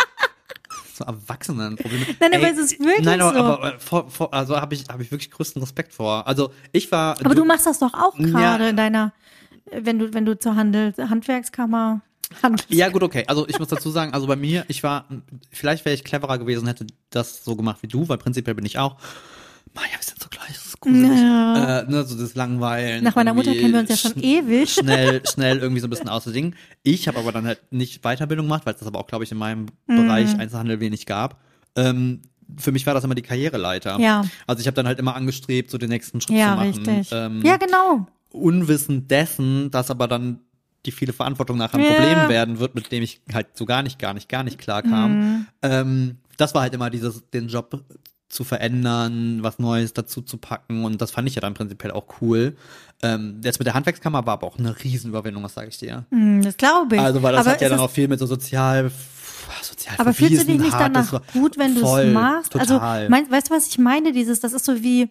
So 0.93 1.03
Erwachsenenprobleme. 1.03 2.05
Nein, 2.19 2.33
aber 2.33 2.49
es 2.51 2.57
ist 2.57 2.79
wirklich 2.79 3.05
nein, 3.05 3.21
aber, 3.21 3.37
so. 3.37 3.43
aber 3.43 3.75
äh, 3.75 3.79
vor, 3.79 4.09
vor, 4.09 4.33
also 4.33 4.59
habe 4.59 4.73
ich, 4.73 4.85
habe 4.89 5.03
ich 5.03 5.11
wirklich 5.11 5.29
größten 5.29 5.61
Respekt 5.61 5.93
vor. 5.93 6.25
Also 6.27 6.49
ich 6.71 6.91
war. 6.91 7.19
Aber 7.23 7.35
du 7.35 7.45
machst 7.45 7.67
das 7.67 7.77
doch 7.77 7.93
auch 7.93 8.17
Ja. 8.17 8.25
gerade 8.25 8.69
in 8.69 8.77
deiner, 8.77 9.13
wenn 9.71 9.99
du, 9.99 10.15
wenn 10.15 10.25
du 10.25 10.39
zur 10.39 10.55
Handel, 10.55 10.95
Handwerkskammer, 10.97 12.01
Ja, 12.69 12.89
gut, 12.89 13.03
okay. 13.03 13.23
Also 13.28 13.47
ich 13.47 13.57
muss 13.59 13.67
dazu 13.69 13.89
sagen, 13.89 14.13
also 14.13 14.28
bei 14.28 14.36
mir, 14.36 14.65
ich 14.67 14.84
war, 14.84 15.05
vielleicht 15.51 15.86
wäre 15.86 15.95
ich 15.95 16.03
cleverer 16.03 16.38
gewesen, 16.38 16.67
hätte 16.67 16.86
das 17.09 17.43
so 17.43 17.55
gemacht 17.55 17.78
wie 17.82 17.88
du, 17.88 18.07
weil 18.09 18.17
prinzipiell 18.17 18.55
bin 18.55 18.65
ich 18.65 18.78
auch. 18.78 18.97
Maja, 19.73 19.89
wir 19.97 20.03
sind 20.03 20.21
so 20.21 20.28
gleich, 20.30 20.47
das 20.47 20.65
ist 20.65 20.80
gruselig. 20.80 21.19
Ja. 21.19 21.80
Äh, 21.82 21.89
ne, 21.91 22.03
so 22.03 22.17
das 22.17 22.36
Langweilen. 22.36 23.03
Nach 23.03 23.15
meiner 23.15 23.34
Mutter 23.34 23.53
kennen 23.53 23.73
wir 23.73 23.80
uns 23.82 23.89
ja 23.89 23.97
schon 23.97 24.21
ewig. 24.21 24.73
Schnell, 24.73 25.21
schnell 25.28 25.59
irgendwie 25.59 25.82
so 25.82 25.88
ein 25.88 25.89
bisschen 25.89 26.09
außer 26.09 26.32
Ding. 26.32 26.55
Ich 26.84 27.07
habe 27.07 27.19
aber 27.19 27.32
dann 27.32 27.45
halt 27.45 27.61
nicht 27.71 28.01
Weiterbildung 28.03 28.45
gemacht, 28.47 28.65
weil 28.65 28.73
es 28.73 28.80
das 28.80 28.88
aber 28.88 28.99
auch, 28.99 29.07
glaube 29.07 29.23
ich, 29.23 29.32
in 29.32 29.38
meinem 29.38 29.67
Mhm. 29.88 29.95
Bereich 30.07 30.38
Einzelhandel 30.39 30.80
wenig 30.80 31.05
gab. 31.05 31.39
Ähm, 31.75 32.21
für 32.57 32.71
mich 32.71 32.86
war 32.88 32.93
das 32.93 33.03
immer 33.03 33.15
die 33.15 33.21
Karriereleiter. 33.21 33.99
Ja. 33.99 34.23
Also 34.47 34.61
ich 34.61 34.67
habe 34.67 34.75
dann 34.75 34.88
halt 34.88 34.99
immer 34.99 35.15
angestrebt, 35.15 35.69
so 35.69 35.78
den 35.78 35.89
nächsten 35.89 36.21
Schritt 36.21 36.38
Ja, 36.38 36.51
zu 36.51 36.55
machen. 36.55 36.86
richtig. 36.88 37.09
Ähm, 37.11 37.41
ja, 37.45 37.57
genau. 37.57 38.07
unwissend 38.32 39.11
dessen, 39.11 39.69
dass 39.71 39.89
aber 39.91 40.07
dann 40.07 40.39
die 40.88 40.91
viele 40.91 41.13
Verantwortung 41.13 41.57
nachher 41.57 41.77
ein 41.77 41.83
Ja. 41.83 41.91
Problem 41.93 42.29
werden 42.29 42.59
wird, 42.59 42.73
mit 42.73 42.91
dem 42.91 43.03
ich 43.03 43.21
halt 43.33 43.47
so 43.53 43.65
gar 43.65 43.83
nicht, 43.83 43.99
gar 43.99 44.13
nicht, 44.13 44.29
gar 44.29 44.43
nicht 44.43 44.57
klar 44.57 44.81
kam. 44.81 45.19
Mhm. 45.19 45.45
Ähm, 45.61 46.17
das 46.38 46.55
war 46.55 46.61
halt 46.61 46.73
immer 46.73 46.89
dieses, 46.89 47.29
den 47.29 47.47
Job 47.47 47.83
zu 48.29 48.43
verändern, 48.43 49.39
was 49.41 49.57
Neues 49.57 49.93
dazu 49.93 50.21
zu 50.21 50.38
packen 50.38 50.83
und 50.83 51.01
das 51.01 51.11
fand 51.11 51.27
ich 51.27 51.35
ja 51.35 51.41
dann 51.41 51.53
prinzipiell 51.53 51.91
auch 51.91 52.05
cool. 52.21 52.57
Ähm, 53.01 53.39
jetzt 53.43 53.59
mit 53.59 53.67
der 53.67 53.73
Handwerkskammer 53.73 54.25
war 54.25 54.33
aber 54.33 54.47
auch 54.47 54.57
eine 54.57 54.75
Riesenüberwindung, 54.83 55.43
das 55.43 55.53
sage 55.53 55.69
ich 55.69 55.77
dir. 55.77 56.05
Hm, 56.09 56.41
das 56.41 56.57
glaube 56.57 56.95
ich. 56.95 57.01
Also 57.01 57.23
weil 57.23 57.31
das 57.31 57.41
Aber 57.45 57.51
hat 57.51 57.61
ja 57.61 57.69
dann 57.69 57.79
auch 57.79 57.91
viel 57.91 58.07
mit 58.07 58.19
so 58.19 58.25
sozial, 58.25 58.91
sozial 59.61 59.95
Aber 59.97 60.13
fühlst 60.13 60.41
du 60.41 60.45
dich 60.45 60.59
nicht 60.59 60.73
danach 60.73 61.21
gut, 61.31 61.57
wenn 61.57 61.75
du 61.75 61.81
es 61.85 62.13
machst? 62.13 62.51
Total. 62.51 62.99
Also, 62.99 63.09
mein, 63.09 63.31
weißt 63.31 63.49
du, 63.49 63.53
was 63.53 63.67
ich 63.67 63.77
meine? 63.77 64.11
Dieses, 64.11 64.41
das 64.41 64.53
ist 64.53 64.65
so 64.65 64.83
wie 64.83 65.09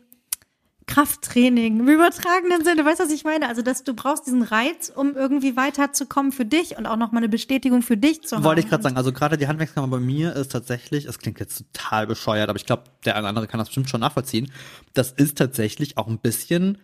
Krafttraining 0.86 1.80
im 1.80 1.88
übertragenen 1.88 2.64
Sinne. 2.64 2.84
Weißt 2.84 3.00
du, 3.00 3.04
was 3.04 3.10
ich 3.12 3.24
meine? 3.24 3.48
Also, 3.48 3.62
dass 3.62 3.82
du 3.84 3.92
brauchst 3.94 4.26
diesen 4.26 4.42
Reiz, 4.42 4.90
um 4.94 5.14
irgendwie 5.16 5.56
weiterzukommen 5.56 6.30
für 6.32 6.44
dich 6.44 6.78
und 6.78 6.86
auch 6.86 6.96
nochmal 6.96 7.20
eine 7.22 7.28
Bestätigung 7.28 7.82
für 7.82 7.96
dich 7.96 8.22
zu 8.22 8.36
haben. 8.36 8.44
Wollte 8.44 8.60
ich 8.60 8.68
gerade 8.68 8.82
sagen, 8.82 8.96
also 8.96 9.12
gerade 9.12 9.36
die 9.36 9.48
Handwerkskammer 9.48 9.88
bei 9.88 9.98
mir 10.00 10.34
ist 10.36 10.52
tatsächlich, 10.52 11.04
es 11.06 11.18
klingt 11.18 11.40
jetzt 11.40 11.64
total 11.72 12.06
bescheuert, 12.06 12.48
aber 12.48 12.56
ich 12.58 12.66
glaube, 12.66 12.84
der 13.04 13.14
eine 13.14 13.22
oder 13.24 13.28
andere 13.30 13.46
kann 13.48 13.58
das 13.58 13.68
bestimmt 13.68 13.90
schon 13.90 14.00
nachvollziehen. 14.00 14.50
Das 14.94 15.10
ist 15.12 15.36
tatsächlich 15.38 15.98
auch 15.98 16.06
ein 16.06 16.18
bisschen 16.18 16.78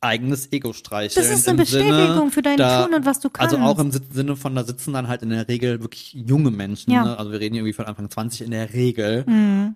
eigenes 0.00 0.52
Ego-Streicheln. 0.52 1.24
Das 1.26 1.36
ist 1.36 1.48
eine 1.48 1.60
im 1.60 1.66
Sinne, 1.66 1.84
Bestätigung 1.92 2.30
für 2.30 2.42
dein 2.42 2.56
da- 2.56 2.84
Tun 2.84 2.94
und 2.94 3.04
was 3.06 3.18
du 3.20 3.30
Also 3.38 3.56
auch 3.58 3.76
kannst. 3.76 3.96
im 3.96 4.02
Sit- 4.02 4.14
Sinne 4.14 4.36
von, 4.36 4.54
da 4.54 4.62
sitzen 4.64 4.92
dann 4.92 5.08
halt 5.08 5.22
in 5.22 5.30
der 5.30 5.48
Regel 5.48 5.80
wirklich 5.82 6.12
junge 6.14 6.50
Menschen, 6.52 6.92
Ja. 6.92 7.04
ne? 7.04 7.18
also 7.18 7.32
wir 7.32 7.40
reden 7.40 7.54
hier 7.54 7.62
irgendwie 7.62 7.72
von 7.74 7.86
Anfang 7.86 8.08
20 8.08 8.42
in 8.42 8.52
der 8.52 8.72
Regel, 8.74 9.24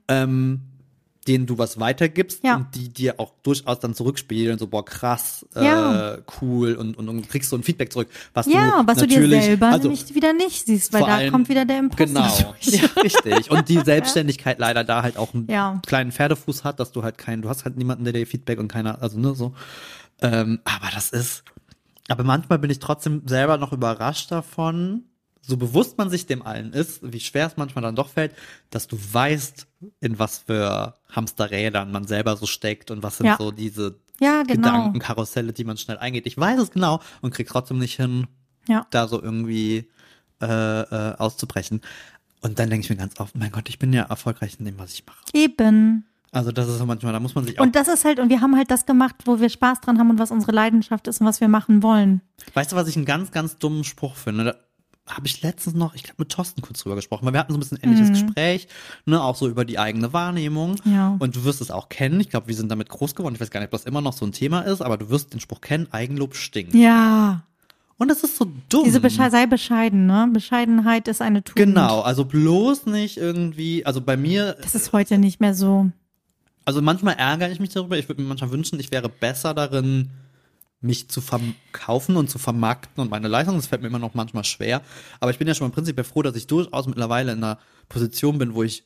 ähm, 0.09 0.61
denen 1.29 1.47
du 1.47 1.57
was 1.57 1.79
weitergibst. 1.79 2.43
Ja. 2.43 2.57
und 2.57 2.75
die 2.75 2.89
dir 2.89 3.21
auch 3.21 3.33
durchaus 3.45 3.79
dann 3.79 3.95
zurückspielen, 3.95 4.59
so 4.59 4.67
boah 4.67 4.85
krass, 4.85 5.47
Ja. 5.55 6.15
äh, 6.15 6.23
cool 6.41 6.75
und, 6.75 6.99
und, 6.99 7.09
und 7.09 7.29
kriegst 7.29 7.51
so 7.51 7.57
ein 7.57 7.63
Feedback 7.63 7.93
zurück, 7.93 8.09
was 8.35 8.47
Ja, 8.47 8.81
du 8.83 8.89
was 8.89 8.99
du 8.99 9.07
dir 9.07 9.21
natürlich, 9.21 9.45
selber 9.45 9.67
also, 9.69 9.83
nämlich 9.89 10.15
wieder 10.15 10.33
nicht 10.33 10.67
siehst, 10.67 10.93
weil 10.93 11.03
da 11.03 11.07
allem- 11.17 11.33
kommt 11.33 11.49
wieder 11.49 11.65
der 11.65 11.79
Imposter 11.79 12.07
Genau, 12.07 12.55
ja, 12.61 12.87
richtig. 13.03 13.51
Und 13.51 13.69
die 13.69 13.79
Selbstständigkeit 13.81 14.59
leider 14.59 14.83
da 14.83 15.03
halt 15.03 15.17
auch 15.17 15.33
einen 15.33 15.47
Ja. 15.49 15.81
kleinen 15.87 16.11
Pferdefuß 16.11 16.65
hat, 16.65 16.81
dass 16.81 16.91
du 16.93 17.03
halt 17.05 17.19
keinen, 17.19 17.43
du 17.43 17.49
hast 17.49 17.65
halt 17.65 17.77
niemanden, 17.77 18.03
der 18.05 18.13
dir 18.13 18.27
Feedback 18.27 18.59
und 18.59 18.69
keiner, 18.69 19.01
also 19.01 19.19
ne, 19.21 19.35
so. 19.35 19.55
Ähm, 20.21 20.61
aber 20.65 20.89
das 20.95 21.11
ist, 21.11 21.45
aber 22.09 22.25
manchmal 22.25 22.59
bin 22.59 22.71
ich 22.71 22.81
trotzdem 22.81 23.23
selber 23.27 23.59
noch 23.59 23.73
überrascht 23.73 24.31
davon, 24.33 25.05
so 25.45 25.57
bewusst 25.57 25.99
man 25.99 26.09
sich 26.09 26.27
dem 26.27 26.43
allen 26.43 26.73
ist, 26.73 27.01
wie 27.03 27.19
schwer 27.21 27.47
es 27.49 27.57
manchmal 27.57 27.83
dann 27.83 27.97
doch 27.97 28.09
fällt, 28.09 28.33
dass 28.71 28.87
du 28.87 28.97
weißt, 28.97 29.67
in 30.01 30.19
was 30.19 30.39
für 30.39 30.95
Hamsterrädern 31.11 31.91
man 31.91 32.07
selber 32.07 32.37
so 32.37 32.47
steckt 32.47 32.91
und 32.91 33.03
was 33.03 33.17
sind 33.19 33.27
Ja. 33.27 33.37
so 33.39 33.51
diese 33.51 33.99
Ja, 34.21 34.43
genau. 34.45 34.69
Gedankenkarusselle, 34.69 35.53
die 35.53 35.65
man 35.65 35.77
schnell 35.77 35.99
eingeht. 35.99 36.27
Ich 36.27 36.39
weiß 36.39 36.61
es 36.61 36.71
genau 36.71 37.01
und 37.23 37.35
krieg 37.35 37.49
trotzdem 37.49 37.79
nicht 37.81 37.97
hin, 37.97 38.29
Ja. 38.69 38.87
da 38.91 39.09
so 39.09 39.21
irgendwie 39.21 39.89
äh, 40.41 40.47
äh, 40.83 41.17
auszubrechen. 41.19 41.81
Und 42.41 42.59
dann 42.59 42.71
denke 42.71 42.85
ich 42.85 42.91
mir 42.91 42.97
ganz 42.97 43.19
oft, 43.21 43.37
mein 43.37 43.51
Gott, 43.53 43.69
ich 43.69 43.79
bin 43.79 43.93
ja 43.93 44.03
erfolgreich 44.03 44.57
in 44.59 44.65
dem, 44.65 44.79
was 44.79 44.93
ich 44.95 45.05
mache. 45.07 45.21
Eben. 45.33 46.05
Also 46.33 46.51
das 46.51 46.67
ist 46.69 46.79
so 46.79 46.87
manchmal, 46.87 47.13
da 47.13 47.21
muss 47.21 47.35
man 47.35 47.45
sich 47.45 47.59
auch. 47.59 47.63
Und 47.63 47.77
das 47.77 47.89
ist 47.89 48.05
halt, 48.05 48.19
und 48.19 48.29
wir 48.31 48.41
haben 48.41 48.57
halt 48.57 48.71
das 48.71 48.87
gemacht, 48.87 49.15
wo 49.27 49.39
wir 49.39 49.49
Spaß 49.49 49.81
dran 49.83 49.99
haben 49.99 50.11
und 50.11 50.19
was 50.19 50.31
unsere 50.31 50.51
Leidenschaft 50.53 51.07
ist 51.07 51.21
und 51.21 51.27
was 51.27 51.41
wir 51.41 51.49
machen 51.49 51.83
wollen. 51.83 52.23
weißt 52.55 52.73
du, 52.73 52.77
was 52.77 52.89
ich 52.89 52.97
einen 52.97 53.05
ganz, 53.05 53.31
ganz 53.33 53.59
dummen 53.59 53.85
Spruch 53.85 54.17
finde? 54.17 54.59
Habe 55.09 55.27
ich 55.27 55.43
letztens 55.43 55.75
noch, 55.75 55.95
ich 55.95 56.05
glaube, 56.05 56.17
mit 56.19 56.29
Thorsten 56.31 56.63
kurz 56.63 56.81
drüber 56.81 56.95
gesprochen, 56.95 57.27
weil 57.27 57.33
wir 57.33 57.41
hatten 57.41 57.53
so 57.53 57.59
ein 57.59 57.61
bisschen 57.61 57.79
ähnliches 57.83 58.11
Gespräch, 58.11 58.69
ne, 59.05 59.21
auch 59.21 59.35
so 59.35 59.49
über 59.49 59.65
die 59.65 59.79
eigene 59.79 60.13
Wahrnehmung. 60.13 60.77
Mhm. 60.85 60.93
Ja. 60.93 61.17
Und 61.19 61.35
du 61.35 61.45
wirst 61.45 61.61
es 61.61 61.73
auch 61.73 61.89
kennen. 61.89 62.21
Ich 62.21 62.31
glaube, 62.31 62.47
wir 62.47 62.55
sind 62.55 62.71
damit 62.71 62.89
groß 62.89 63.17
geworden. 63.17 63.35
Ich 63.35 63.41
weiß 63.41 63.51
gar 63.51 63.61
nicht, 63.61 63.67
ob 63.67 63.73
das 63.73 63.85
immer 63.85 64.01
noch 64.01 64.13
so 64.13 64.25
ein 64.25 64.33
Thema 64.33 64.61
ist, 64.61 64.81
aber 64.81 64.97
du 64.97 65.11
wirst 65.11 65.35
den 65.35 65.41
Spruch 65.41 65.61
kennen, 65.61 65.89
Eigenlob 65.91 66.37
stinkt. 66.37 66.75
Ja. 66.75 67.43
Und 67.99 68.09
das 68.09 68.23
ist 68.23 68.37
so 68.37 68.47
dumm. 68.69 68.85
Diese 68.85 69.01
Besche 69.01 69.29
sei 69.31 69.47
bescheiden, 69.47 70.07
ne? 70.07 70.29
Bescheidenheit 70.33 71.09
ist 71.09 71.21
eine 71.21 71.43
Tugend. 71.43 71.67
Genau, 71.67 72.01
also 72.01 72.25
bloß 72.25 72.87
nicht 72.87 73.17
irgendwie, 73.17 73.85
also 73.85 74.01
bei 74.01 74.17
mir 74.17 74.57
Das 74.63 74.75
ist 74.75 74.93
heute 74.93 75.19
nicht 75.19 75.41
mehr 75.41 75.55
so. 75.55 75.91
Also 76.65 76.81
manchmal 76.81 77.15
ärgere 77.15 77.51
ich 77.51 77.61
mich 77.61 77.71
darüber. 77.71 77.99
Ich 77.99 78.09
würde 78.09 78.23
mir 78.23 78.29
manchmal 78.29 78.51
wünschen, 78.51 78.79
ich 78.79 78.91
wäre 78.91 79.09
besser 79.09 79.53
darin, 79.55 80.11
mich 80.83 81.09
zu 81.09 81.21
verkaufen 81.21 82.17
und 82.17 82.29
zu 82.29 82.39
vermarkten 82.39 83.01
und 83.03 83.11
meine 83.11 83.29
Leistung. 83.29 83.57
Das 83.57 83.69
fällt 83.69 83.83
mir 83.83 83.89
immer 83.89 83.99
noch 83.99 84.15
manchmal 84.15 84.45
schwer. 84.45 84.83
Aber 85.21 85.31
ich 85.31 85.39
bin 85.39 85.49
ja 85.49 85.55
schon 85.55 85.67
im 85.69 85.73
Prinzip 85.73 86.05
froh, 86.05 86.23
dass 86.23 86.37
ich 86.37 86.47
durchaus 86.47 86.87
mittlerweile 86.87 87.33
in 87.33 87.39
einer 87.43 87.59
Position 87.89 88.39
bin, 88.39 88.55
wo 88.55 88.63
ich 88.63 88.85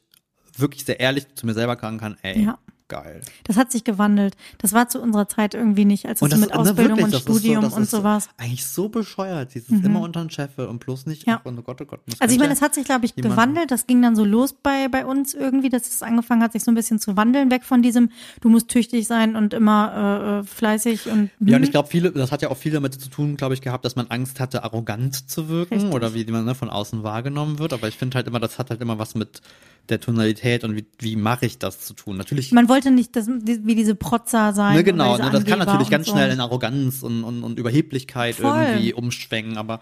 wirklich 0.57 0.85
sehr 0.85 1.01
ehrlich 1.01 1.35
zu 1.35 1.47
mir 1.47 1.55
selber 1.55 1.77
sagen 1.77 1.99
kann, 1.99 2.17
ey, 2.23 2.45
Ja. 2.45 2.59
Geil. 2.89 3.21
Das 3.45 3.57
hat 3.57 3.73
sich 3.73 3.85
gewandelt. 3.85 4.37
Das 4.59 4.73
war 4.73 4.89
zu 4.89 5.01
unserer 5.01 5.29
Zeit 5.29 5.55
irgendwie 5.55 5.85
nicht, 5.85 6.07
als 6.07 6.23
es 6.23 6.31
so 6.31 6.37
mit 6.37 6.51
ne, 6.51 6.57
Ausbildung 6.59 6.99
wirklich, 6.99 7.05
und 7.07 7.15
das 7.15 7.25
so- 7.25 7.33
Studium 7.33 7.63
das 7.63 7.73
und 7.75 7.89
so- 7.89 7.99
sowas. 7.99 8.27
Mhm. 8.27 8.45
Eigentlich 8.45 8.67
so 8.67 8.89
bescheuert, 8.89 9.55
dieses 9.55 9.71
immer 9.71 10.01
unter 10.01 10.21
den 10.21 10.31
Scheffel 10.31 10.67
und 10.67 10.79
bloß 10.81 11.07
nicht, 11.07 11.27
Ja. 11.27 11.41
ach, 11.45 11.47
oh 11.51 11.53
Gott, 11.63 11.81
oh 11.81 11.85
Gott. 11.85 12.01
das 12.07 12.21
Also 12.21 12.35
ich 12.35 12.41
meine, 12.41 12.53
es 12.53 12.63
hat 12.63 12.75
sich, 12.75 12.85
glaube 12.85 13.05
ich, 13.07 13.15
gewandelt. 13.17 13.71
Das 13.71 13.87
ging 13.87 14.03
dann 14.03 14.15
so 14.17 14.25
los 14.25 14.53
bei, 14.53 14.89
bei 14.89 15.05
uns 15.07 15.35
irgendwie, 15.35 15.69
dass 15.69 15.89
es 15.89 16.03
angefangen 16.03 16.43
hat, 16.43 16.53
sich 16.53 16.65
so 16.65 16.71
ein 16.71 16.75
bisschen 16.75 16.99
zu 16.99 17.17
wandeln, 17.17 17.51
weg 17.51 17.65
von 17.65 17.83
diesem, 17.83 18.11
du 18.41 18.49
musst 18.49 18.69
tüchtig 18.69 19.07
sein 19.07 19.37
und 19.37 19.53
immer 19.55 20.37
äh, 20.37 20.41
äh, 20.41 20.45
fleißig 20.45 21.07
und 21.07 21.31
Ja, 21.41 21.57
und 21.57 21.63
hm. 21.63 21.65
ich 21.65 21.71
glaube, 21.71 21.89
viele, 21.89 22.13
das 22.13 22.33
hat 22.33 22.43
ja 22.43 22.51
auch 22.51 22.57
viel 22.57 22.73
damit 22.73 23.01
zu 23.01 23.09
tun, 23.11 23.37
glaube 23.37 23.55
ich, 23.55 23.61
gehabt, 23.61 23.85
dass 23.85 23.97
man 23.97 24.07
Angst 24.09 24.41
hatte, 24.41 24.65
arrogant 24.65 25.29
zu 25.31 25.49
wirken 25.49 25.75
Richtig. 25.75 25.93
oder 25.95 26.15
wie 26.15 26.25
man 26.27 26.45
ne, 26.45 26.55
von 26.55 26.71
außen 26.71 27.03
wahrgenommen 27.03 27.59
wird. 27.59 27.73
Aber 27.73 27.89
ich 27.89 27.97
finde 27.97 28.17
halt 28.17 28.27
immer, 28.27 28.41
das 28.41 28.59
hat 28.59 28.71
halt 28.71 28.81
immer 28.81 28.99
was 28.99 29.15
mit 29.15 29.41
der 29.89 30.01
Tonalität 30.01 30.65
und 30.65 30.75
wie, 30.75 30.85
wie 30.99 31.15
mache 31.15 31.47
ich 31.47 31.59
das 31.59 31.81
zu 31.81 31.95
tun. 31.95 32.17
Natürlich, 32.17 32.51
man 32.51 32.69
wollte 32.69 32.76
nicht 32.85 33.17
das, 33.17 33.29
wie 33.29 33.75
diese 33.75 33.95
Protzer 33.95 34.53
sein. 34.53 34.75
ne, 34.77 34.85
genau, 34.85 35.17
ne, 35.17 35.31
das 35.31 35.45
kann 35.45 35.59
natürlich 35.59 35.91
ganz 35.91 36.07
so. 36.07 36.13
schnell 36.13 36.31
in 36.31 36.41
Arroganz 36.41 37.03
und, 37.03 37.25
und, 37.25 37.43
und 37.43 37.59
Überheblichkeit 37.59 38.37
Voll. 38.37 38.57
irgendwie 38.63 38.93
umschwenken, 38.95 39.57
aber 39.57 39.81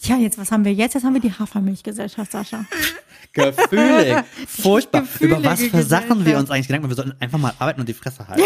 Tja, 0.00 0.16
jetzt, 0.16 0.38
was 0.38 0.52
haben 0.52 0.64
wir 0.64 0.72
jetzt? 0.72 0.94
Jetzt 0.94 1.02
haben 1.02 1.14
wir 1.14 1.20
die 1.20 1.32
Hafermilchgesellschaft, 1.32 2.30
Sascha. 2.30 2.64
gefühlig, 3.32 4.14
furchtbar. 4.46 5.02
gefühlige 5.02 5.40
Über 5.40 5.50
was 5.50 5.60
für 5.60 5.82
Sachen 5.82 6.24
wir 6.24 6.38
uns 6.38 6.50
eigentlich 6.50 6.68
Gedanken 6.68 6.86
machen. 6.86 6.96
Wir 6.96 7.02
sollten 7.02 7.20
einfach 7.20 7.38
mal 7.38 7.52
arbeiten 7.58 7.80
und 7.80 7.88
die 7.88 7.94
Fresse 7.94 8.28
halten. 8.28 8.44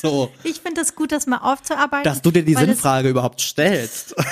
so, 0.00 0.32
Ich 0.42 0.60
finde 0.60 0.80
es 0.80 0.96
gut, 0.96 1.12
das 1.12 1.28
mal 1.28 1.38
aufzuarbeiten. 1.38 2.04
dass 2.04 2.22
du 2.22 2.32
dir 2.32 2.44
die 2.44 2.54
Sinnfrage 2.54 3.08
überhaupt 3.08 3.40
stellst. 3.40 4.16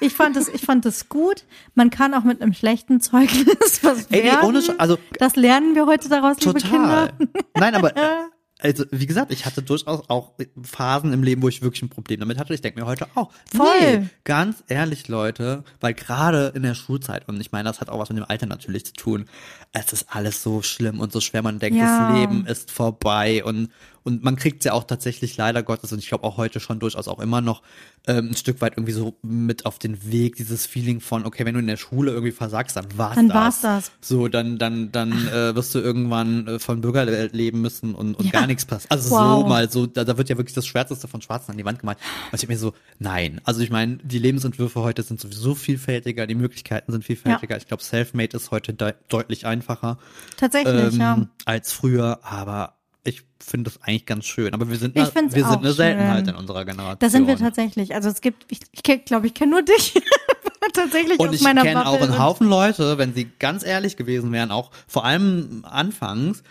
Ich 0.00 0.12
fand 0.14 0.36
es, 0.36 0.48
ich 0.48 0.62
fand 0.62 0.84
es 0.86 1.08
gut. 1.08 1.44
Man 1.74 1.90
kann 1.90 2.14
auch 2.14 2.24
mit 2.24 2.40
einem 2.42 2.52
schlechten 2.52 3.00
Zeugnis 3.00 3.46
was 3.82 4.06
Ey, 4.10 4.24
werden. 4.24 4.44
ohne 4.48 4.62
also- 4.78 4.98
das 5.18 5.36
lernen 5.36 5.74
wir 5.74 5.86
heute 5.86 6.08
daraus, 6.08 6.38
liebe 6.40 6.60
Total. 6.60 7.12
Kinder. 7.12 7.12
Nein, 7.54 7.74
aber 7.74 7.92
also 8.60 8.84
wie 8.90 9.06
gesagt, 9.06 9.30
ich 9.32 9.44
hatte 9.46 9.62
durchaus 9.62 10.08
auch 10.08 10.32
Phasen 10.62 11.12
im 11.12 11.22
Leben, 11.22 11.42
wo 11.42 11.48
ich 11.48 11.60
wirklich 11.62 11.82
ein 11.82 11.88
Problem 11.90 12.20
damit 12.20 12.38
hatte. 12.38 12.54
Ich 12.54 12.62
denke 12.62 12.80
mir 12.80 12.86
heute 12.86 13.06
auch. 13.14 13.30
Voll. 13.54 13.66
Nee, 13.80 14.06
ganz 14.24 14.64
ehrlich, 14.68 15.08
Leute, 15.08 15.62
weil 15.80 15.94
gerade 15.94 16.52
in 16.54 16.62
der 16.62 16.74
Schulzeit, 16.74 17.28
und 17.28 17.40
ich 17.40 17.52
meine, 17.52 17.64
das 17.68 17.80
hat 17.80 17.88
auch 17.90 17.98
was 17.98 18.08
mit 18.08 18.18
dem 18.18 18.24
Alter 18.28 18.46
natürlich 18.46 18.86
zu 18.86 18.92
tun, 18.94 19.26
es 19.72 19.92
ist 19.92 20.06
alles 20.08 20.42
so 20.42 20.62
schlimm 20.62 21.00
und 21.00 21.12
so 21.12 21.20
schwer. 21.20 21.42
Man 21.42 21.58
denkt, 21.58 21.78
Ja. 21.78 22.08
das 22.10 22.18
Leben 22.18 22.46
ist 22.46 22.70
vorbei 22.70 23.44
und 23.44 23.70
und 24.06 24.24
man 24.24 24.36
kriegt 24.36 24.64
ja 24.64 24.72
auch 24.72 24.84
tatsächlich 24.84 25.36
leider 25.36 25.62
Gottes 25.62 25.92
und 25.92 25.98
ich 25.98 26.08
glaube 26.08 26.24
auch 26.24 26.36
heute 26.36 26.60
schon 26.60 26.78
durchaus 26.78 27.08
auch 27.08 27.18
immer 27.20 27.40
noch 27.40 27.62
ähm, 28.06 28.30
ein 28.30 28.36
Stück 28.36 28.60
weit 28.60 28.74
irgendwie 28.76 28.92
so 28.92 29.16
mit 29.22 29.66
auf 29.66 29.78
den 29.78 30.10
Weg 30.10 30.36
dieses 30.36 30.64
Feeling 30.64 31.00
von 31.00 31.26
okay 31.26 31.44
wenn 31.44 31.54
du 31.54 31.60
in 31.60 31.66
der 31.66 31.76
Schule 31.76 32.12
irgendwie 32.12 32.32
versagst 32.32 32.76
dann 32.76 32.86
war's 32.96 33.16
Dann 33.16 33.28
das 33.28 33.36
war's 33.36 33.60
das. 33.60 33.90
so 34.00 34.28
dann 34.28 34.58
dann 34.58 34.92
dann 34.92 35.12
äh, 35.28 35.54
wirst 35.54 35.74
du 35.74 35.80
irgendwann 35.80 36.46
äh, 36.46 36.58
von 36.58 36.80
Bürgergeld 36.80 37.34
leben 37.34 37.60
müssen 37.60 37.94
und, 37.94 38.14
und 38.14 38.24
Ja. 38.26 38.30
gar 38.32 38.46
nichts 38.46 38.64
passiert 38.64 38.90
also 38.92 39.10
Wow. 39.10 39.42
so 39.42 39.46
mal 39.48 39.70
so 39.70 39.86
da, 39.86 40.04
da 40.04 40.16
wird 40.16 40.28
ja 40.28 40.36
wirklich 40.38 40.54
das 40.54 40.66
Schwärzeste 40.66 41.08
von 41.08 41.20
Schwarzen 41.20 41.50
an 41.50 41.58
die 41.58 41.64
Wand 41.64 41.80
gemalt 41.80 41.98
und 42.30 42.36
ich 42.36 42.42
hab 42.42 42.48
mir 42.48 42.58
so 42.58 42.72
nein 42.98 43.40
also 43.44 43.60
ich 43.60 43.70
meine 43.70 43.96
die 43.98 44.18
Lebensentwürfe 44.20 44.80
heute 44.82 45.02
sind 45.02 45.20
sowieso 45.20 45.54
vielfältiger 45.54 46.26
die 46.26 46.34
Möglichkeiten 46.36 46.92
sind 46.92 47.04
vielfältiger 47.04 47.56
ich 47.56 47.66
glaube 47.66 47.82
Selfmade 47.82 48.36
ist 48.36 48.50
heute 48.52 48.72
de 48.72 48.94
deutlich 49.08 49.46
einfacher 49.46 49.98
Tatsächlich, 50.36 50.94
ähm, 50.94 51.00
ja. 51.00 51.26
als 51.44 51.72
früher, 51.72 52.20
aber 52.22 52.75
ich 53.06 53.22
finde 53.40 53.70
das 53.70 53.82
eigentlich 53.82 54.06
ganz 54.06 54.24
schön. 54.26 54.52
Aber 54.54 54.68
wir 54.68 54.76
sind, 54.76 54.96
Ich 54.96 55.02
eine, 55.02 55.10
find's 55.12 55.34
wir 55.34 55.44
sind 55.46 55.58
eine 55.58 55.72
Seltenheit 55.72 56.26
in 56.28 56.34
unserer 56.34 56.64
Generation. 56.64 56.98
Da 56.98 57.08
sind 57.08 57.26
wir 57.26 57.36
tatsächlich. 57.36 57.94
Also 57.94 58.08
es 58.08 58.20
gibt, 58.20 58.44
ich, 58.50 58.60
ich 58.72 59.04
glaube, 59.04 59.26
ich 59.26 59.34
kenne 59.34 59.52
nur 59.52 59.62
dich. 59.62 59.94
tatsächlich 60.74 61.18
Und 61.18 61.32
ich 61.32 61.42
kenne 61.44 61.86
auch 61.86 62.00
einen 62.00 62.18
Haufen 62.18 62.48
Leute, 62.48 62.98
wenn 62.98 63.14
sie 63.14 63.30
ganz 63.38 63.64
ehrlich 63.64 63.96
gewesen 63.96 64.32
wären, 64.32 64.50
auch 64.50 64.70
vor 64.88 65.04
allem 65.04 65.64
anfangs, 65.64 66.42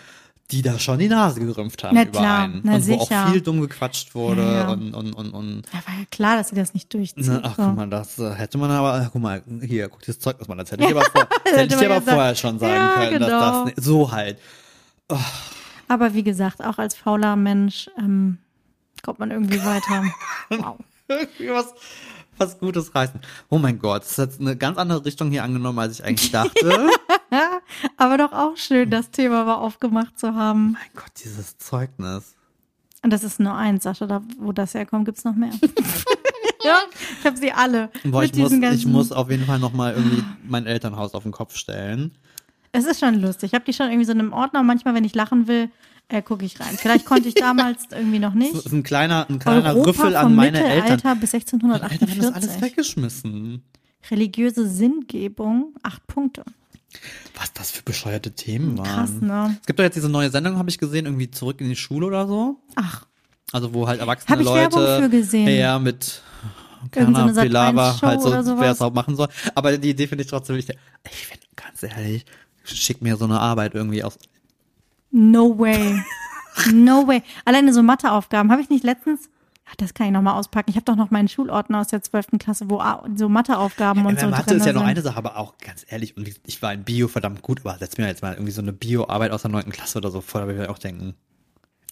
die 0.51 0.61
da 0.61 0.77
schon 0.77 0.99
die 0.99 1.07
Nase 1.09 1.39
gerümpft 1.39 1.83
haben 1.83 1.95
Na 1.95 2.03
über 2.03 2.11
klar, 2.19 2.43
einen. 2.43 2.61
na 2.63 2.75
und 2.75 2.87
wo 2.87 2.95
auch 2.95 3.07
sicher. 3.07 3.27
viel 3.31 3.41
dumm 3.41 3.61
gequatscht 3.61 4.13
wurde 4.13 4.43
Ja, 4.43 4.53
ja. 4.53 4.67
und, 4.69 4.93
und, 4.93 5.13
und, 5.13 5.29
und 5.31 5.63
Ja, 5.73 5.79
war 5.87 5.99
ja 5.99 6.05
klar, 6.11 6.37
dass 6.37 6.49
sie 6.49 6.55
das 6.55 6.73
nicht 6.75 6.93
durchzieht. 6.93 7.25
Ne, 7.27 7.41
ach, 7.43 7.55
so. 7.55 7.63
guck 7.63 7.75
mal, 7.75 7.89
das 7.89 8.19
äh, 8.19 8.31
hätte 8.35 8.57
man 8.59 8.69
aber, 8.69 9.09
guck 9.11 9.21
mal, 9.21 9.41
hier, 9.61 9.89
guck 9.89 10.01
dieses 10.01 10.19
Zeug, 10.19 10.35
was 10.39 10.47
man 10.47 10.59
das 10.59 10.71
hätte 10.71 10.83
ich 10.83 10.91
aber, 10.91 11.03
vor, 11.05 11.27
das 11.43 11.53
hätte 11.53 11.75
ich 11.75 11.85
aber 11.85 11.99
gesagt. 11.99 12.09
vorher 12.15 12.35
schon 12.35 12.59
sagen 12.59 12.73
Ja, 12.73 13.05
können, 13.07 13.19
dass 13.21 13.29
das 13.29 13.63
genau. 13.75 13.81
so 13.81 14.11
halt. 14.11 14.37
Aber 15.87 16.13
wie 16.13 16.23
gesagt, 16.23 16.63
auch 16.63 16.77
als 16.77 16.95
fauler 16.95 17.35
Mensch 17.35 17.89
ähm, 17.97 18.37
kommt 19.03 19.19
man 19.19 19.31
irgendwie 19.31 19.63
weiter. 19.63 20.03
Wow. 20.49 20.77
irgendwie 21.07 21.49
was, 21.49 21.73
was 22.37 22.59
Gutes 22.59 22.93
reißen. 22.93 23.19
Oh 23.49 23.57
mein 23.57 23.79
Gott, 23.79 24.03
das 24.03 24.17
hat 24.17 24.39
eine 24.39 24.55
ganz 24.55 24.77
andere 24.77 25.03
Richtung 25.05 25.31
hier 25.31 25.43
angenommen, 25.43 25.79
als 25.79 25.99
ich 25.99 26.05
eigentlich 26.05 26.31
dachte. 26.31 26.89
Aber 27.97 28.17
doch 28.17 28.31
auch 28.31 28.57
schön, 28.57 28.89
das 28.89 29.11
Thema 29.11 29.45
mal 29.45 29.55
aufgemacht 29.55 30.19
zu 30.19 30.35
haben. 30.35 30.73
mein 30.73 30.89
Gott, 30.93 31.11
dieses 31.23 31.57
Zeugnis. 31.57 32.35
Und 33.01 33.11
das 33.11 33.23
ist 33.23 33.39
nur 33.39 33.53
eins, 33.53 33.83
Sascha, 33.83 34.07
da, 34.07 34.23
wo 34.39 34.51
das 34.51 34.73
herkommt, 34.73 35.05
gibt's 35.05 35.23
noch 35.23 35.35
mehr. 35.35 35.51
ja, 36.63 36.77
ich 37.19 37.25
habe 37.25 37.37
sie 37.37 37.51
alle. 37.51 37.91
Boah, 38.03 38.23
ich 38.23 38.35
muss, 38.35 38.51
ich 38.51 38.85
muss 38.87 39.11
auf 39.11 39.29
jeden 39.29 39.45
Fall 39.45 39.59
nochmal 39.59 39.93
irgendwie 39.93 40.23
mein 40.47 40.65
Elternhaus 40.65 41.13
auf 41.13 41.23
den 41.23 41.31
Kopf 41.31 41.55
stellen. 41.55 42.17
Es 42.75 42.85
ist 42.85 42.99
schon 42.99 43.21
lustig. 43.21 43.51
Ich 43.51 43.53
habe 43.53 43.65
die 43.65 43.73
schon 43.73 43.87
irgendwie 43.87 44.05
so 44.05 44.11
in 44.11 44.19
einem 44.19 44.33
Ordner. 44.33 44.59
und 44.61 44.65
Manchmal, 44.67 44.93
wenn 44.93 45.03
ich 45.03 45.15
lachen 45.15 45.47
will, 45.47 45.69
äh, 46.07 46.21
gucke 46.21 46.45
ich 46.45 46.59
rein. 46.59 46.75
Vielleicht 46.77 47.05
konnte 47.05 47.27
ich 47.29 47.33
damals 47.35 47.85
irgendwie 47.91 48.19
noch 48.19 48.33
nicht. 48.33 48.53
Das 48.53 48.65
ist 48.65 48.71
ein 48.73 48.83
kleiner, 48.83 49.25
ein 49.29 49.39
kleiner 49.39 49.69
Europa 49.75 49.89
Rüffel 49.89 50.15
an 50.15 50.35
meine 50.35 50.63
Eltern. 50.63 50.91
Mittelalter 50.95 51.15
bis 51.15 51.33
Meine 51.33 51.73
Eltern 51.73 52.09
haben 52.09 52.17
das 52.19 52.33
alles 52.33 52.49
1648. 52.49 52.61
weggeschmissen. 52.61 53.63
Religiöse 54.11 54.67
Sinngebung, 54.67 55.73
acht 55.83 56.05
Punkte. 56.07 56.43
Was 57.37 57.51
das 57.53 57.71
für 57.71 57.83
bescheuerte 57.83 58.31
Themen 58.31 58.77
waren. 58.77 58.85
Krass, 58.87 59.11
ne? 59.19 59.57
Es 59.59 59.65
gibt 59.65 59.79
doch 59.79 59.83
jetzt 59.83 59.95
diese 59.95 60.09
neue 60.09 60.29
Sendung, 60.29 60.57
habe 60.57 60.69
ich 60.69 60.77
gesehen, 60.77 61.05
irgendwie 61.05 61.29
zurück 61.31 61.59
in 61.59 61.67
die 61.69 61.75
Schule 61.75 62.05
oder 62.05 62.27
so. 62.27 62.57
Ach, 62.75 63.05
Also 63.51 63.73
wo 63.73 63.87
halt 63.87 63.99
erwachsene 63.99 64.29
Hab 64.31 64.39
ich 64.39 64.45
Leute 64.45 64.75
Werbung 64.75 65.03
für 65.03 65.09
gesehen. 65.09 65.49
ja 65.49 65.79
mit 65.79 66.03
so 66.03 66.21
Kana 66.91 67.33
Sat.1 67.33 67.99
Show 67.99 68.07
halt 68.07 68.21
so, 68.21 68.59
wer 68.59 68.71
es 68.71 68.81
auch 68.81 68.93
machen 68.93 69.15
soll. 69.15 69.27
Aber 69.55 69.75
die 69.77 69.89
Idee 69.89 70.07
finde 70.07 70.23
ich 70.23 70.29
trotzdem 70.29 70.55
wichtig. 70.55 70.77
Ich 71.09 71.27
finde, 71.27 71.45
ganz 71.55 71.81
ehrlich, 71.83 72.25
schick 72.65 73.01
mir 73.01 73.17
so 73.17 73.25
eine 73.25 73.39
Arbeit 73.39 73.75
irgendwie 73.75 74.03
aus. 74.03 74.17
no 75.11 75.57
way. 75.57 76.01
No 76.71 77.05
way. 77.05 77.21
Alleine 77.43 77.73
so 77.73 77.83
Matheaufgaben. 77.83 78.51
Habe 78.51 78.61
ich 78.61 78.69
nicht 78.69 78.83
letztens. 78.83 79.29
Das 79.77 79.93
kann 79.93 80.07
ich 80.07 80.13
nochmal 80.13 80.39
auspacken. 80.39 80.69
Ich 80.69 80.75
habe 80.75 80.85
doch 80.85 80.95
noch 80.95 81.11
meinen 81.11 81.27
Schulordner 81.27 81.81
aus 81.81 81.87
der 81.87 82.01
12. 82.01 82.27
Klasse, 82.39 82.69
wo 82.69 82.81
so 83.15 83.27
Matheaufgaben 83.27 84.05
und 84.05 84.15
Ja, 84.15 84.21
so 84.21 84.27
Mathe 84.27 84.45
drin 84.45 84.57
ist 84.59 84.65
ja 84.65 84.73
noch 84.73 84.83
eine 84.83 85.01
Sache, 85.01 85.17
aber 85.17 85.37
auch 85.37 85.57
ganz 85.57 85.85
ehrlich, 85.89 86.15
und 86.15 86.29
ich 86.45 86.61
war 86.61 86.71
in 86.71 86.83
Bio 86.83 87.07
verdammt 87.07 87.41
gut, 87.41 87.61
aber 87.65 87.77
setz 87.77 87.97
mir 87.97 88.07
jetzt 88.07 88.21
mal 88.21 88.33
irgendwie 88.33 88.51
so 88.51 88.61
eine 88.61 88.73
Bio-Arbeit 88.73 89.31
aus 89.31 89.41
der 89.41 89.51
neunten 89.51 89.71
Klasse 89.71 89.97
oder 89.97 90.11
so 90.11 90.21
vor, 90.21 90.41
da 90.41 90.47
würde 90.47 90.63
ich 90.63 90.69
auch 90.69 90.77
denken. 90.77 91.15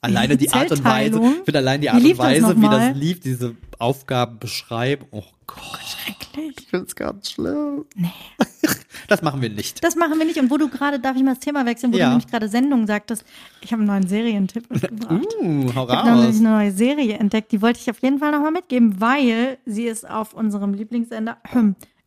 Alleine 0.02 0.38
die 0.38 0.52
Art 0.52 0.72
und 0.72 0.84
Weise, 0.84 1.12
Zellteilung? 1.14 1.36
ich 1.40 1.46
finde 1.46 1.58
allein 1.60 1.82
die 1.82 1.88
Wie 1.88 1.90
Art 1.90 2.04
und 2.04 2.18
Weise, 2.20 2.62
wie 2.62 2.70
das 2.70 2.96
lief, 2.96 3.20
diese 3.22 3.56
Aufgaben 3.80 4.38
beschreiben. 4.38 5.06
Oh 5.12 5.24
Gott, 5.48 5.98
Schrecklich. 6.34 6.56
ich 6.60 6.68
finde 6.68 6.86
es 6.88 6.96
ganz 6.96 7.32
schlimm. 7.32 7.86
Nee. 7.96 8.12
Das 9.08 9.22
machen 9.22 9.42
wir 9.42 9.50
nicht. 9.50 9.84
Das 9.84 9.96
machen 9.96 10.18
wir 10.18 10.26
nicht. 10.26 10.40
Und 10.40 10.50
wo 10.50 10.58
du 10.58 10.70
gerade, 10.70 11.00
darf 11.00 11.16
ich 11.18 11.24
mal 11.24 11.32
das 11.34 11.40
Thema 11.40 11.66
wechseln, 11.66 11.92
wo 11.92 11.98
Ja. 11.98 12.06
du 12.06 12.10
nämlich 12.12 12.28
gerade 12.28 12.48
Sendung 12.48 12.88
sagtest, 12.88 13.26
ich 13.62 13.72
habe 13.74 13.82
einen 13.82 13.88
neuen 13.88 14.08
Serientipp 14.08 14.70
mitgebracht. 14.72 15.26
Uh, 15.42 15.74
hau 15.76 15.86
Ich 15.90 15.96
habe 15.96 16.10
nämlich 16.12 16.28
raus. 16.30 16.40
eine 16.40 16.50
neue 16.50 16.72
Serie 16.72 17.16
entdeckt, 17.18 17.52
die 17.52 17.62
wollte 17.62 17.80
ich 17.82 17.90
auf 17.90 18.00
jeden 18.02 18.20
Fall 18.20 18.32
nochmal 18.32 18.52
mitgeben, 18.52 19.02
weil 19.02 19.58
sie 19.66 19.86
ist 19.86 20.10
auf 20.10 20.34
unserem 20.34 20.74
Lieblingssender. 20.74 21.38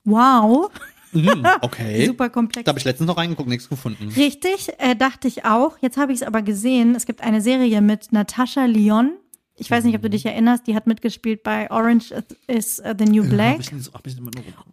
Wow, 0.04 0.70
Mhm, 1.12 1.46
okay. 1.62 2.06
super 2.06 2.28
komplex. 2.30 2.64
Da 2.64 2.70
habe 2.70 2.78
ich 2.78 2.84
letztens 2.84 3.06
noch 3.08 3.16
reingeguckt, 3.16 3.48
nichts 3.48 3.68
gefunden. 3.68 4.08
Richtig, 4.16 4.68
äh, 4.78 4.94
dachte 4.96 5.28
ich 5.28 5.44
auch. 5.44 5.76
Jetzt 5.80 5.96
habe 5.98 6.12
ich 6.12 6.20
es 6.22 6.26
aber 6.26 6.42
gesehen. 6.42 6.94
Es 6.94 7.06
gibt 7.06 7.20
eine 7.22 7.40
Serie 7.40 7.80
mit 7.80 8.12
Natascha 8.12 8.64
Lyon. 8.66 9.12
Ich 9.58 9.70
weiß 9.70 9.84
nicht, 9.84 9.96
ob 9.96 10.02
du 10.02 10.10
dich 10.10 10.26
erinnerst. 10.26 10.66
Die 10.66 10.74
hat 10.74 10.86
mitgespielt 10.86 11.42
bei 11.42 11.70
Orange 11.70 12.12
is 12.46 12.80
uh, 12.80 12.94
the 12.96 13.06
New 13.06 13.26
Black. 13.28 13.54
Hab 13.54 13.60
ich 13.60 13.72
nicht 13.72 13.84
so, 13.84 13.92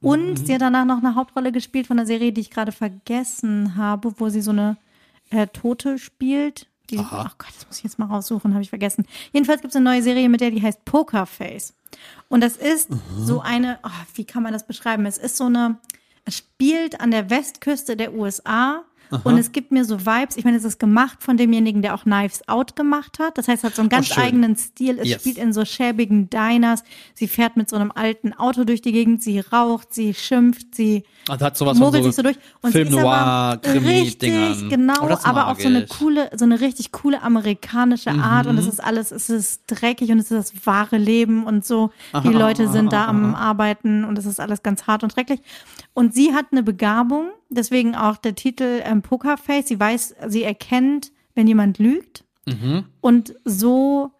Und 0.01 0.45
sie 0.45 0.53
hat 0.53 0.61
danach 0.61 0.85
noch 0.85 0.97
eine 0.97 1.15
Hauptrolle 1.15 1.51
gespielt 1.51 1.87
von 1.87 1.97
einer 1.97 2.05
Serie, 2.05 2.33
die 2.33 2.41
ich 2.41 2.49
gerade 2.49 2.71
vergessen 2.71 3.75
habe, 3.75 4.13
wo 4.19 4.29
sie 4.29 4.41
so 4.41 4.51
eine 4.51 4.77
äh, 5.29 5.47
Tote 5.47 5.97
spielt. 5.97 6.67
Die, 6.89 6.99
Aha. 6.99 7.25
ach 7.27 7.37
Gott, 7.37 7.53
das 7.55 7.65
muss 7.65 7.77
ich 7.77 7.83
jetzt 7.85 7.97
mal 7.97 8.07
raussuchen, 8.07 8.53
habe 8.53 8.61
ich 8.61 8.69
vergessen. 8.69 9.05
Jedenfalls 9.31 9.61
gibt 9.61 9.71
es 9.71 9.75
eine 9.77 9.85
neue 9.85 10.03
Serie, 10.03 10.27
mit 10.27 10.41
der 10.41 10.51
die 10.51 10.61
heißt 10.61 10.83
Pokerface. 10.83 11.73
Und 12.27 12.41
das 12.41 12.57
ist 12.57 12.89
so 13.17 13.39
eine, 13.39 13.79
oh, 13.83 13.89
wie 14.15 14.25
kann 14.25 14.43
man 14.43 14.51
das 14.51 14.67
beschreiben? 14.67 15.05
Es 15.05 15.17
ist 15.17 15.37
so 15.37 15.45
eine, 15.45 15.77
es 16.25 16.37
spielt 16.37 16.99
an 16.99 17.11
der 17.11 17.29
Westküste 17.29 17.95
der 17.95 18.13
USA. 18.13 18.83
Und 19.23 19.37
es 19.37 19.51
gibt 19.51 19.71
mir 19.71 19.85
so 19.85 20.05
Vibes, 20.05 20.37
ich 20.37 20.43
meine, 20.43 20.57
es 20.57 20.63
ist 20.63 20.79
gemacht 20.79 21.21
von 21.21 21.37
demjenigen, 21.37 21.81
der 21.81 21.93
auch 21.93 22.03
Knives 22.03 22.47
Out 22.47 22.75
gemacht 22.75 23.19
hat. 23.19 23.37
Das 23.37 23.47
heißt, 23.47 23.63
es 23.63 23.69
hat 23.69 23.75
so 23.75 23.81
einen 23.81 23.89
ganz 23.89 24.11
Oh, 24.17 24.19
eigenen 24.19 24.55
Stil. 24.55 24.97
Es 24.99 25.07
Yes. 25.07 25.21
spielt 25.21 25.37
in 25.37 25.53
so 25.53 25.65
schäbigen 25.65 26.29
Diners. 26.29 26.83
Sie 27.13 27.27
fährt 27.27 27.55
mit 27.55 27.69
so 27.69 27.75
einem 27.75 27.91
alten 27.93 28.33
Auto 28.33 28.63
durch 28.63 28.81
die 28.81 28.91
Gegend. 28.91 29.21
Sie 29.21 29.39
raucht, 29.39 29.93
sie 29.93 30.13
schimpft, 30.13 30.73
sie 30.75 31.03
Also 31.29 31.45
hat 31.45 31.57
sowas 31.57 31.77
mogelt 31.77 32.03
so, 32.03 32.09
sich 32.09 32.15
so 32.15 32.21
durch. 32.23 32.37
Und 32.61 32.71
Film 32.71 32.87
sie 32.89 32.95
ist 32.95 33.01
Noir, 33.01 33.59
richtig, 33.63 34.69
genau, 34.69 34.93
Oh, 35.01 35.17
aber 35.23 35.47
auf 35.47 35.61
so 35.61 35.67
eine 35.67 35.85
coole, 35.85 36.29
so 36.35 36.45
eine 36.45 36.59
richtig 36.59 36.91
coole 36.91 37.21
amerikanische 37.21 38.11
Art. 38.11 38.47
Und 38.47 38.57
es 38.57 38.67
ist 38.67 38.83
alles, 38.83 39.11
es 39.11 39.29
ist 39.29 39.63
dreckig 39.67 40.11
und 40.11 40.19
es 40.19 40.31
ist 40.31 40.53
das 40.53 40.65
wahre 40.65 40.97
Leben 40.97 41.45
und 41.45 41.65
so. 41.65 41.91
Die 42.23 42.29
Leute 42.29 42.67
sind 42.69 42.91
da 42.93 43.07
am 43.07 43.35
Arbeiten 43.35 44.03
und 44.05 44.17
es 44.17 44.25
ist 44.25 44.39
alles 44.39 44.63
ganz 44.63 44.87
hart 44.87 45.03
und 45.03 45.13
schrecklich. 45.13 45.39
Und 45.93 46.13
sie 46.15 46.33
hat 46.33 46.47
eine 46.51 46.63
Begabung, 46.63 47.29
deswegen 47.53 47.95
auch 47.95 48.17
der 48.17 48.35
Titel 48.35 48.81
ähm, 48.83 49.01
Pokerface. 49.01 49.67
Sie 49.67 49.79
weiß, 49.79 50.15
sie 50.27 50.43
erkennt, 50.43 51.11
wenn 51.35 51.47
jemand 51.47 51.79
lügt. 51.79 52.25
Und 53.01 53.35
so 53.45 54.11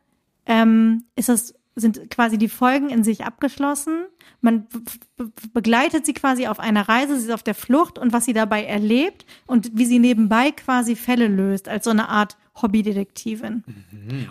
ähm, 0.45 1.03
ist 1.15 1.29
das, 1.29 1.55
sind 1.75 2.09
quasi 2.09 2.37
die 2.37 2.49
Folgen 2.49 2.89
in 2.89 3.03
sich 3.03 3.25
abgeschlossen. 3.25 4.05
Man 4.41 4.67
begleitet 5.53 6.05
sie 6.05 6.13
quasi 6.13 6.47
auf 6.47 6.59
einer 6.59 6.87
Reise, 6.87 7.17
sie 7.17 7.25
ist 7.27 7.33
auf 7.33 7.43
der 7.43 7.55
Flucht 7.55 7.97
und 7.97 8.13
was 8.13 8.25
sie 8.25 8.33
dabei 8.33 8.65
erlebt 8.65 9.25
und 9.47 9.71
wie 9.73 9.85
sie 9.85 9.99
nebenbei 9.99 10.51
quasi 10.51 10.95
Fälle 10.95 11.27
löst, 11.27 11.67
als 11.69 11.85
so 11.85 11.91
eine 11.91 12.09
Art 12.09 12.37
Hobbydetektivin. 12.61 13.63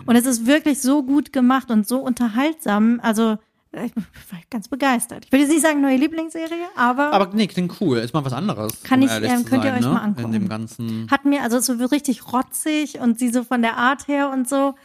Und 0.05 0.15
es 0.15 0.25
ist 0.25 0.45
wirklich 0.45 0.81
so 0.81 1.03
gut 1.03 1.33
gemacht 1.33 1.71
und 1.71 1.87
so 1.87 1.99
unterhaltsam. 1.99 2.99
Also 3.03 3.37
ich 3.73 3.95
war 3.95 4.39
ganz 4.49 4.67
begeistert. 4.67 5.25
Ich 5.25 5.31
würde 5.31 5.43
jetzt 5.43 5.51
nicht 5.51 5.63
sagen 5.63 5.81
neue 5.81 5.97
Lieblingsserie, 5.97 6.67
aber, 6.75 7.11
Aber 7.11 7.29
nee, 7.33 7.47
klingt 7.47 7.81
cool. 7.81 7.97
Ist 7.97 8.13
mal 8.13 8.23
was 8.23 8.33
anderes. 8.33 8.83
Kann 8.83 9.01
um 9.01 9.07
ich, 9.07 9.13
ähm, 9.13 9.45
könnt 9.45 9.63
ihr 9.63 9.71
sein, 9.71 9.79
euch 9.79 9.81
ne? 9.81 9.93
mal 9.93 10.01
angucken. 10.01 10.33
In 10.33 10.41
dem 10.41 10.49
ganzen. 10.49 11.07
hat 11.09 11.25
mir, 11.25 11.41
also 11.41 11.59
so 11.59 11.73
richtig 11.85 12.31
rotzig 12.31 12.99
und 12.99 13.17
sie 13.17 13.29
so 13.29 13.43
von 13.43 13.61
der 13.61 13.77
Art 13.77 14.07
her 14.07 14.29
und 14.31 14.47
so 14.47 14.75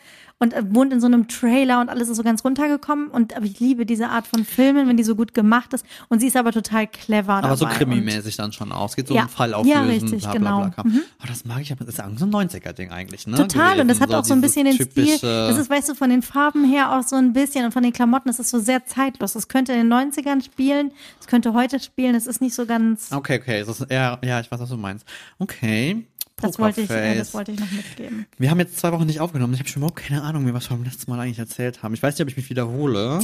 und 0.41 0.53
äh, 0.55 0.63
wohnt 0.73 0.93
in 0.93 1.01
so 1.01 1.07
einem 1.07 1.27
Trailer 1.29 1.81
und 1.81 1.89
alles 1.89 2.09
ist 2.09 2.17
so 2.17 2.23
ganz 2.23 2.45
runtergekommen 2.45 3.09
und 3.09 3.37
aber 3.37 3.45
ich 3.47 3.59
liebe 3.61 3.85
diese 3.87 4.09
Art 4.09 4.27
von 4.27 4.45
Filmen, 4.45 4.87
wenn 4.89 4.97
die 4.97 5.03
so 5.05 5.15
gut 5.17 5.35
gemacht 5.35 5.73
ist 5.75 5.85
und 6.09 6.21
sie 6.21 6.29
ist 6.29 6.37
aber 6.37 6.53
total 6.53 6.87
clever 6.87 7.35
Aber 7.35 7.57
so 7.57 7.65
dabei 7.65 7.77
krimimäßig 7.79 8.37
dann 8.37 8.53
schon 8.53 8.71
aus. 8.73 8.95
Geht 8.97 9.09
so 9.09 9.15
Ja. 9.15 9.23
um 9.23 9.29
Fall 9.29 9.51
Ja, 9.51 9.57
auflösen, 9.57 9.89
richtig, 10.09 10.23
bla, 10.23 10.33
genau. 10.33 10.59
bla, 10.61 10.69
bla. 10.69 10.85
Mhm. 10.85 11.01
Oh, 11.23 11.25
das 11.27 11.45
mag 11.45 11.61
ich, 11.61 11.73
aber 11.73 11.85
das 11.85 11.95
ist 11.95 12.01
auch 12.01 12.09
so 12.17 12.25
ein 12.25 12.31
90er-Ding 12.31 12.91
eigentlich, 12.91 13.27
ne? 13.27 13.37
total 13.37 13.81
und 13.81 13.89
das 13.89 13.99
gewesen. 13.99 14.15
hat 14.15 14.15
auch 14.15 14.25
so 14.25 14.35
ein 14.35 14.41
bisschen 14.41 14.65
den 14.67 14.75
Stil, 14.75 15.19
das 15.21 15.59
ist 15.59 15.71
weißt 15.71 15.89
du 15.89 15.95
von 15.95 16.11
den 16.11 16.23
Farben 16.23 16.65
her 16.65 16.97
auch 16.97 17.03
so 17.03 17.17
ein 17.17 17.33
bisschen 17.33 17.65
und 17.65 17.73
von 17.73 17.83
den 17.83 17.93
Klamotten, 17.93 18.29
das 18.29 18.39
ist 18.39 18.51
so 18.51 18.59
sehr 18.61 18.87
zeitlos. 18.87 19.33
Das 19.33 19.49
könnte 19.49 19.73
in 19.73 19.91
den 19.91 19.93
90ern 19.93 20.45
spielen, 20.45 20.93
es 21.21 21.27
könnte 21.27 21.53
heute 21.53 21.81
spielen, 21.81 22.15
es 22.15 22.27
ist 22.27 22.41
nicht 22.41 22.55
so 22.55 22.65
ganz 22.67 23.11
Okay, 23.13 23.39
okay. 23.41 23.65
Das 23.67 23.81
ist 23.81 23.91
eher, 23.91 24.19
ja, 24.25 24.41
ich 24.41 24.51
weiß, 24.51 24.61
was 24.61 24.69
du 24.69 24.77
meinst. 24.77 25.05
Okay. 25.39 26.07
Das 26.41 26.59
wollte 26.59 26.81
ich 26.81 26.91
äh, 26.91 27.17
das 27.17 27.35
wollte 27.35 27.53
ich 27.53 27.61
noch 27.61 27.71
mitgeben. 27.71 28.27
Wir 28.39 28.51
haben 28.51 28.59
jetzt 28.59 28.79
zwei 28.79 28.93
Wochen 28.93 29.07
nicht 29.07 29.21
aufgenommen. 29.21 29.55
Ich 29.55 29.61
habe 29.61 29.69
schon 29.69 29.81
überhaupt 29.81 29.99
keine 29.99 30.23
Ahnung 30.23 30.45
mehr, 30.45 30.55
was 30.55 30.71
wir 30.71 30.77
beim 30.77 30.85
letzten 30.85 31.11
Mal 31.11 31.21
eigentlich 31.21 31.39
erzählt 31.39 31.83
haben. 31.83 31.95
Ich 31.95 32.03
weiß 32.03 32.15
nicht, 32.15 32.23
ob 32.23 32.29
ich 32.29 32.37
mich 32.37 32.51
wiederhole, 32.51 33.21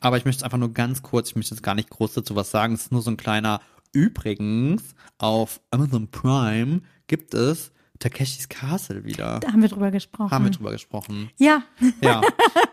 aber 0.00 0.16
ich 0.16 0.24
möchte 0.24 0.40
es 0.40 0.42
einfach 0.42 0.58
nur 0.58 0.72
ganz 0.72 1.02
kurz, 1.02 1.30
ich 1.30 1.36
möchte 1.36 1.54
jetzt 1.54 1.62
gar 1.62 1.74
nicht 1.74 1.90
groß 1.90 2.14
dazu 2.14 2.36
was 2.36 2.50
sagen. 2.50 2.74
Es 2.74 2.82
ist 2.82 2.92
nur 2.92 3.02
so 3.02 3.10
ein 3.10 3.16
kleiner 3.16 3.60
Übrigens, 3.92 4.94
auf 5.18 5.60
Amazon 5.70 6.08
Prime 6.10 6.80
gibt 7.06 7.34
es 7.34 7.72
Takeshis 8.02 8.48
Castle 8.48 9.04
wieder. 9.04 9.38
Da 9.40 9.52
haben 9.52 9.62
wir 9.62 9.68
drüber 9.68 9.90
gesprochen. 9.90 10.30
Haben 10.30 10.44
wir 10.44 10.50
drüber 10.50 10.72
gesprochen. 10.72 11.30
ja, 11.38 11.62
Ja. 12.02 12.20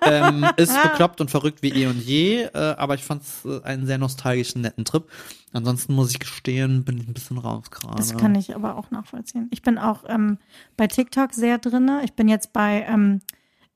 ähm, 0.01 0.45
ist 0.57 0.73
bekloppt 0.82 1.21
und 1.21 1.30
verrückt 1.30 1.61
wie 1.61 1.69
eh 1.69 1.88
und 1.88 1.99
je, 2.01 2.43
äh, 2.43 2.75
aber 2.77 2.95
ich 2.95 3.03
fand 3.03 3.21
es 3.21 3.45
äh, 3.45 3.61
einen 3.63 3.86
sehr 3.86 3.97
nostalgischen, 3.99 4.61
netten 4.61 4.86
Trip. 4.86 5.03
Ansonsten 5.53 5.93
muss 5.93 6.11
ich 6.11 6.19
gestehen, 6.19 6.84
bin 6.84 6.97
ich 6.97 7.07
ein 7.07 7.13
bisschen 7.13 7.38
raus 7.38 7.69
gerade. 7.71 7.95
Das 7.97 8.15
kann 8.17 8.36
ich 8.36 8.55
aber 8.55 8.75
auch 8.77 8.91
nachvollziehen. 8.91 9.47
Ich 9.51 9.61
bin 9.61 9.77
auch 9.77 10.03
ähm, 10.07 10.38
bei 10.77 10.88
TikTok 10.88 11.34
sehr 11.34 11.57
drinne. 11.57 12.01
Ich 12.03 12.13
bin 12.13 12.27
jetzt 12.27 12.53
bei 12.53 12.86
ähm, 12.88 13.21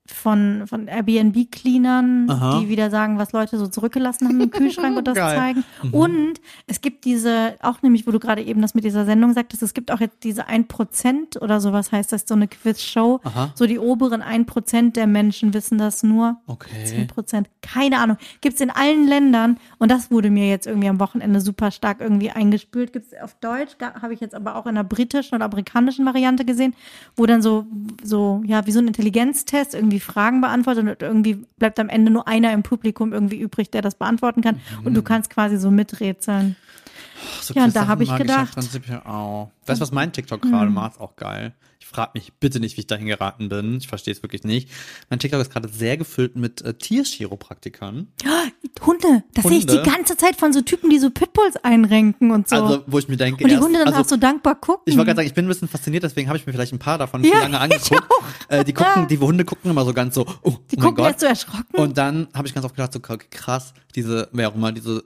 von, 0.05 0.63
von 0.67 0.87
Airbnb-Cleanern, 0.87 2.27
die 2.59 2.67
wieder 2.67 2.89
sagen, 2.89 3.17
was 3.17 3.31
Leute 3.31 3.57
so 3.57 3.67
zurückgelassen 3.67 4.27
haben 4.27 4.41
im 4.41 4.51
Kühlschrank 4.51 4.97
und 4.97 5.07
das 5.07 5.15
Geil. 5.15 5.37
zeigen. 5.37 5.63
Und 5.93 6.41
es 6.67 6.81
gibt 6.81 7.05
diese, 7.05 7.55
auch 7.61 7.81
nämlich, 7.81 8.05
wo 8.05 8.11
du 8.11 8.19
gerade 8.19 8.41
eben 8.41 8.61
das 8.61 8.75
mit 8.75 8.83
dieser 8.83 9.05
Sendung 9.05 9.33
sagtest, 9.33 9.63
es 9.63 9.73
gibt 9.73 9.91
auch 9.91 10.01
jetzt 10.01 10.23
diese 10.23 10.49
1% 10.49 11.39
oder 11.39 11.61
sowas 11.61 11.91
heißt 11.93 12.11
das, 12.11 12.25
so 12.27 12.35
eine 12.35 12.49
Quiz-Show. 12.49 13.21
So 13.55 13.65
die 13.65 13.79
oberen 13.79 14.21
1% 14.21 14.91
der 14.91 15.07
Menschen 15.07 15.53
wissen 15.53 15.77
das 15.77 16.03
nur. 16.03 16.37
Okay. 16.47 16.83
10 16.83 17.07
Prozent, 17.07 17.49
keine 17.61 17.99
Ahnung. 17.99 18.17
Gibt's 18.41 18.59
in 18.59 18.69
allen 18.71 19.07
Ländern 19.07 19.57
und 19.79 19.89
das 19.89 20.11
wurde 20.11 20.29
mir 20.29 20.49
jetzt 20.49 20.67
irgendwie 20.67 20.89
am 20.89 20.99
Wochenende 20.99 21.39
super 21.39 21.71
stark 21.71 22.01
irgendwie 22.01 22.29
eingespült. 22.29 22.91
Gibt's 22.91 23.13
auf 23.21 23.35
Deutsch, 23.35 23.77
habe 23.79 24.13
ich 24.13 24.19
jetzt 24.19 24.35
aber 24.35 24.57
auch 24.57 24.65
in 24.65 24.75
der 24.75 24.83
britischen 24.83 25.35
oder 25.35 25.45
amerikanischen 25.45 26.05
Variante 26.05 26.43
gesehen, 26.43 26.75
wo 27.15 27.25
dann 27.25 27.41
so, 27.41 27.65
so, 28.03 28.41
ja, 28.45 28.65
wie 28.67 28.71
so 28.71 28.79
ein 28.79 28.87
Intelligenztest 28.87 29.73
irgendwie 29.73 29.92
Fragen 29.99 30.41
beantwortet 30.41 30.83
und 30.83 31.01
irgendwie 31.01 31.45
bleibt 31.57 31.79
am 31.79 31.89
Ende 31.89 32.11
nur 32.11 32.27
einer 32.27 32.53
im 32.53 32.63
Publikum 32.63 33.13
irgendwie 33.13 33.37
übrig, 33.37 33.71
der 33.71 33.81
das 33.81 33.95
beantworten 33.95 34.41
kann 34.41 34.59
und 34.83 34.93
du 34.93 35.01
kannst 35.01 35.29
quasi 35.29 35.57
so 35.57 35.71
miträtseln. 35.71 36.55
So 37.41 37.53
Ja, 37.53 37.65
und 37.65 37.75
da 37.75 37.81
Quiz-Sachen 37.85 37.89
hab 37.89 38.01
ich 38.01 38.15
gedacht. 38.17 39.05
auch. 39.05 39.51
Weißt 39.65 39.79
du, 39.79 39.83
was 39.83 39.91
mein 39.91 40.11
TikTok 40.11 40.41
gerade 40.41 40.69
macht? 40.69 40.93
Ist 40.93 41.01
auch 41.01 41.15
geil. 41.15 41.53
Ich 41.93 41.95
frage 41.95 42.11
mich 42.15 42.33
bitte 42.39 42.59
nicht, 42.59 42.75
wie 42.75 42.81
ich 42.81 42.87
dahin 42.87 43.05
geraten 43.05 43.49
bin. 43.49 43.77
Ich 43.77 43.87
verstehe 43.87 44.11
es 44.11 44.23
wirklich 44.23 44.43
nicht. 44.43 44.67
Mein 45.11 45.19
TikTok 45.19 45.39
ist 45.39 45.51
gerade 45.51 45.69
sehr 45.69 45.95
gefüllt 45.95 46.35
mit 46.35 46.59
äh, 46.63 46.73
Tierchiropraktikern. 46.73 48.07
Hunde, 48.83 49.23
das 49.35 49.45
sehe 49.45 49.59
ich 49.59 49.67
die 49.67 49.77
ganze 49.83 50.17
Zeit 50.17 50.37
von 50.37 50.51
so 50.53 50.61
Typen, 50.61 50.89
die 50.89 50.97
so 50.97 51.11
Pitbulls 51.11 51.55
einrenken 51.57 52.31
und 52.31 52.49
so. 52.49 52.55
Also, 52.55 52.83
wo 52.87 52.97
ich 52.97 53.07
mir 53.07 53.17
denke, 53.17 53.43
und 53.43 53.47
die 53.47 53.53
erst- 53.53 53.63
Hunde 53.63 53.77
dann 53.77 53.89
also, 53.89 54.01
auch 54.01 54.05
so 54.05 54.17
dankbar 54.17 54.55
gucken. 54.55 54.85
Ich 54.87 54.95
wollte 54.97 55.09
gerade 55.09 55.17
sagen, 55.17 55.27
ich 55.27 55.35
bin 55.35 55.45
ein 55.45 55.49
bisschen 55.49 55.67
fasziniert, 55.67 56.01
deswegen 56.01 56.29
habe 56.29 56.37
ich 56.39 56.47
mir 56.47 56.53
vielleicht 56.53 56.73
ein 56.73 56.79
paar 56.79 56.97
davon 56.97 57.23
Ja, 57.23 57.29
schon 57.29 57.41
lange 57.41 57.59
angeguckt. 57.59 58.03
Äh, 58.47 58.63
die 58.63 58.73
gucken, 58.73 59.07
die 59.07 59.19
Hunde 59.19 59.45
gucken 59.45 59.69
immer 59.69 59.85
so 59.85 59.93
ganz 59.93 60.15
so, 60.15 60.25
oh, 60.41 60.55
die 60.71 60.77
oh 60.77 60.81
gucken 60.81 61.05
erst 61.05 61.19
so 61.19 61.27
erschrocken. 61.27 61.77
Und 61.77 61.95
dann 61.95 62.27
habe 62.33 62.47
ich 62.47 62.55
ganz 62.55 62.65
oft 62.65 62.75
gedacht, 62.75 62.91
so 62.91 62.99
krass, 62.99 63.75
diese, 63.93 64.29
wer 64.31 64.49
auch 64.49 64.55
immer, 64.55 64.71
diese 64.71 65.03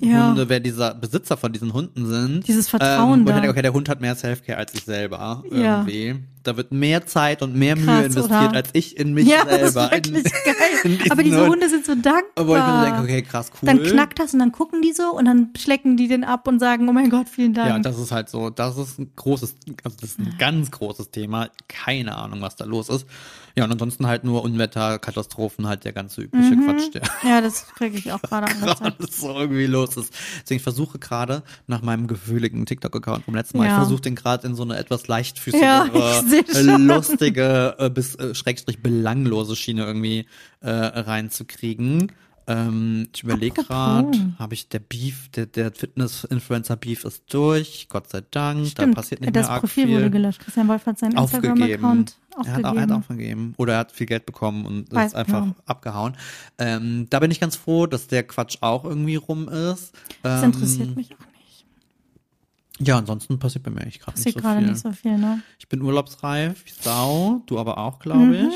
Ja. 0.00 0.28
Hunde, 0.30 0.48
wer 0.48 0.60
dieser 0.60 0.94
Besitzer 0.94 1.36
von 1.36 1.52
diesen 1.52 1.72
Hunden 1.72 2.06
sind. 2.06 2.46
Dieses 2.46 2.68
Vertrauen 2.68 3.20
Ähm, 3.20 3.26
ich 3.26 3.26
da. 3.26 3.34
denke, 3.34 3.50
okay, 3.50 3.62
der 3.62 3.72
Hund 3.72 3.88
hat 3.88 4.00
mehr 4.00 4.14
Selfcare 4.14 4.58
als 4.58 4.74
ich 4.74 4.84
selber. 4.84 5.42
Ja. 5.50 5.80
Irgendwie. 5.84 6.16
Da 6.42 6.56
wird 6.56 6.72
mehr 6.72 7.06
Zeit 7.06 7.42
und 7.42 7.54
mehr 7.54 7.76
Mühe 7.76 7.84
Krass, 7.86 8.06
investiert 8.06 8.48
oder? 8.48 8.56
als 8.56 8.70
ich 8.72 8.96
in 8.96 9.12
mich 9.12 9.28
Ja, 9.28 9.44
das 9.44 9.60
ist 9.62 9.72
selber. 9.74 9.90
wirklich 9.92 10.14
in, 10.14 10.16
in 10.24 10.24
geil. 10.24 10.96
diesen 10.98 11.10
Aber 11.12 11.22
diese 11.22 11.40
Hund. 11.40 11.50
Hunde 11.50 11.68
sind 11.68 11.84
so 11.84 11.94
dankbar. 11.94 12.46
Wo 12.46 12.56
ich 12.56 12.62
mir 12.62 12.84
denke, 12.84 13.00
okay, 13.02 13.22
krass, 13.22 13.50
cool. 13.60 13.66
Dann 13.66 13.82
knackt 13.82 14.18
das 14.18 14.32
und 14.32 14.38
dann 14.40 14.50
gucken 14.52 14.80
die 14.80 14.92
so 14.92 15.10
und 15.14 15.26
dann 15.26 15.50
schlecken 15.58 15.96
die 15.98 16.08
den 16.08 16.24
ab 16.24 16.48
und 16.48 16.58
sagen, 16.58 16.88
oh 16.88 16.92
mein 16.92 17.10
Gott, 17.10 17.28
vielen 17.28 17.52
Dank. 17.52 17.68
Ja, 17.68 17.78
das 17.78 17.98
ist 17.98 18.10
halt 18.12 18.28
so, 18.30 18.48
das 18.50 18.78
ist 18.78 18.98
ein 18.98 19.12
großes, 19.16 19.54
also 19.84 19.96
das 20.00 20.10
ist 20.10 20.18
ein 20.18 20.34
ganz 20.38 20.70
großes 20.70 21.10
Thema. 21.10 21.48
Keine 21.68 22.16
Ahnung, 22.16 22.40
was 22.40 22.56
da 22.56 22.64
los 22.64 22.88
ist. 22.88 23.06
Ja, 23.56 23.64
und 23.64 23.72
ansonsten 23.72 24.06
halt 24.06 24.22
nur 24.24 24.42
Unwetter, 24.44 24.98
Katastrophen, 25.00 25.66
halt 25.66 25.84
der 25.84 25.92
ganze 25.92 26.22
übliche 26.22 26.54
Mhm. 26.56 26.66
Quatsch, 26.66 26.94
der 26.94 27.02
ja, 27.28 27.40
das 27.40 27.66
kriege 27.74 27.98
ich 27.98 28.12
auch 28.12 28.22
gerade 28.22 28.46
angezeigt. 28.46 28.80
alles 29.00 29.20
so 29.20 29.34
irgendwie 29.38 29.66
los 29.66 29.96
ist. 29.96 30.14
Deswegen 30.42 30.56
ich 30.58 30.62
versuche 30.62 30.98
gerade 31.00 31.42
nach 31.66 31.82
meinem 31.82 32.06
gefühligen 32.06 32.64
TikTok-Account 32.64 33.24
vom 33.24 33.34
letzten 33.34 33.58
Mal, 33.58 33.64
Ja. 33.66 33.72
ich 33.72 33.76
versuche 33.78 34.00
den 34.02 34.14
gerade 34.14 34.46
in 34.46 34.54
so 34.54 34.62
eine 34.62 34.76
etwas 34.78 35.08
leichtfüßige, 35.08 35.60
Ja. 35.60 35.86
Lustige 36.78 37.74
äh, 37.78 37.90
bis 37.90 38.14
äh, 38.16 38.34
schrägstrich 38.34 38.82
belanglose 38.82 39.56
Schiene 39.56 39.84
irgendwie 39.84 40.26
äh, 40.60 40.70
reinzukriegen. 40.70 42.12
Ähm, 42.46 43.06
ich 43.14 43.22
überlege 43.22 43.62
gerade, 43.62 44.10
habe 44.38 44.54
ich 44.54 44.68
der 44.68 44.80
Beef, 44.80 45.28
der, 45.30 45.46
der 45.46 45.70
Fitness-Influencer-Beef 45.72 47.04
ist 47.04 47.32
durch, 47.32 47.86
Gott 47.88 48.08
sei 48.10 48.22
Dank, 48.30 48.66
Stimmt, 48.66 48.92
da 48.96 49.00
passiert 49.00 49.20
nicht 49.20 49.36
das 49.36 49.46
mehr 49.46 49.52
arg 49.52 49.60
Profil 49.60 49.86
viel. 49.86 49.96
wurde 49.96 50.10
gelöscht. 50.10 50.40
Christian 50.40 50.66
Wolf 50.66 50.84
hat 50.86 50.98
seinen 50.98 51.16
aufgegeben. 51.16 51.56
Instagram-Account 51.62 52.16
Er 52.46 52.52
hat, 52.54 52.64
auch, 52.64 52.74
er 52.74 52.80
hat 52.82 52.90
aufgegeben. 52.90 52.92
aufgegeben. 52.92 53.54
Oder 53.56 53.74
er 53.74 53.78
hat 53.80 53.92
viel 53.92 54.06
Geld 54.06 54.26
bekommen 54.26 54.66
und 54.66 54.92
Weiß 54.92 55.08
ist 55.08 55.14
einfach 55.14 55.42
genau. 55.42 55.54
abgehauen. 55.66 56.16
Ähm, 56.58 57.06
da 57.10 57.20
bin 57.20 57.30
ich 57.30 57.38
ganz 57.38 57.54
froh, 57.54 57.86
dass 57.86 58.08
der 58.08 58.24
Quatsch 58.24 58.56
auch 58.62 58.84
irgendwie 58.84 59.16
rum 59.16 59.48
ist. 59.48 59.92
Das 60.22 60.42
Ähm, 60.42 60.50
interessiert 60.52 60.96
mich 60.96 61.12
auch. 61.12 61.29
Ja, 62.82 62.96
ansonsten 62.98 63.38
passiert 63.38 63.64
bei 63.64 63.70
mir 63.70 63.82
eigentlich 63.82 64.00
gerade 64.00 64.18
nicht 64.18 64.34
so 64.34 64.40
gerade 64.40 64.60
viel. 64.60 64.70
nicht 64.70 64.80
so 64.80 64.92
viel, 64.92 65.18
ne? 65.18 65.42
Ich 65.58 65.68
bin 65.68 65.82
urlaubsreif, 65.82 66.64
Sau, 66.80 67.42
du 67.46 67.58
aber 67.58 67.78
auch, 67.78 67.98
glaube 67.98 68.36
ich. 68.36 68.54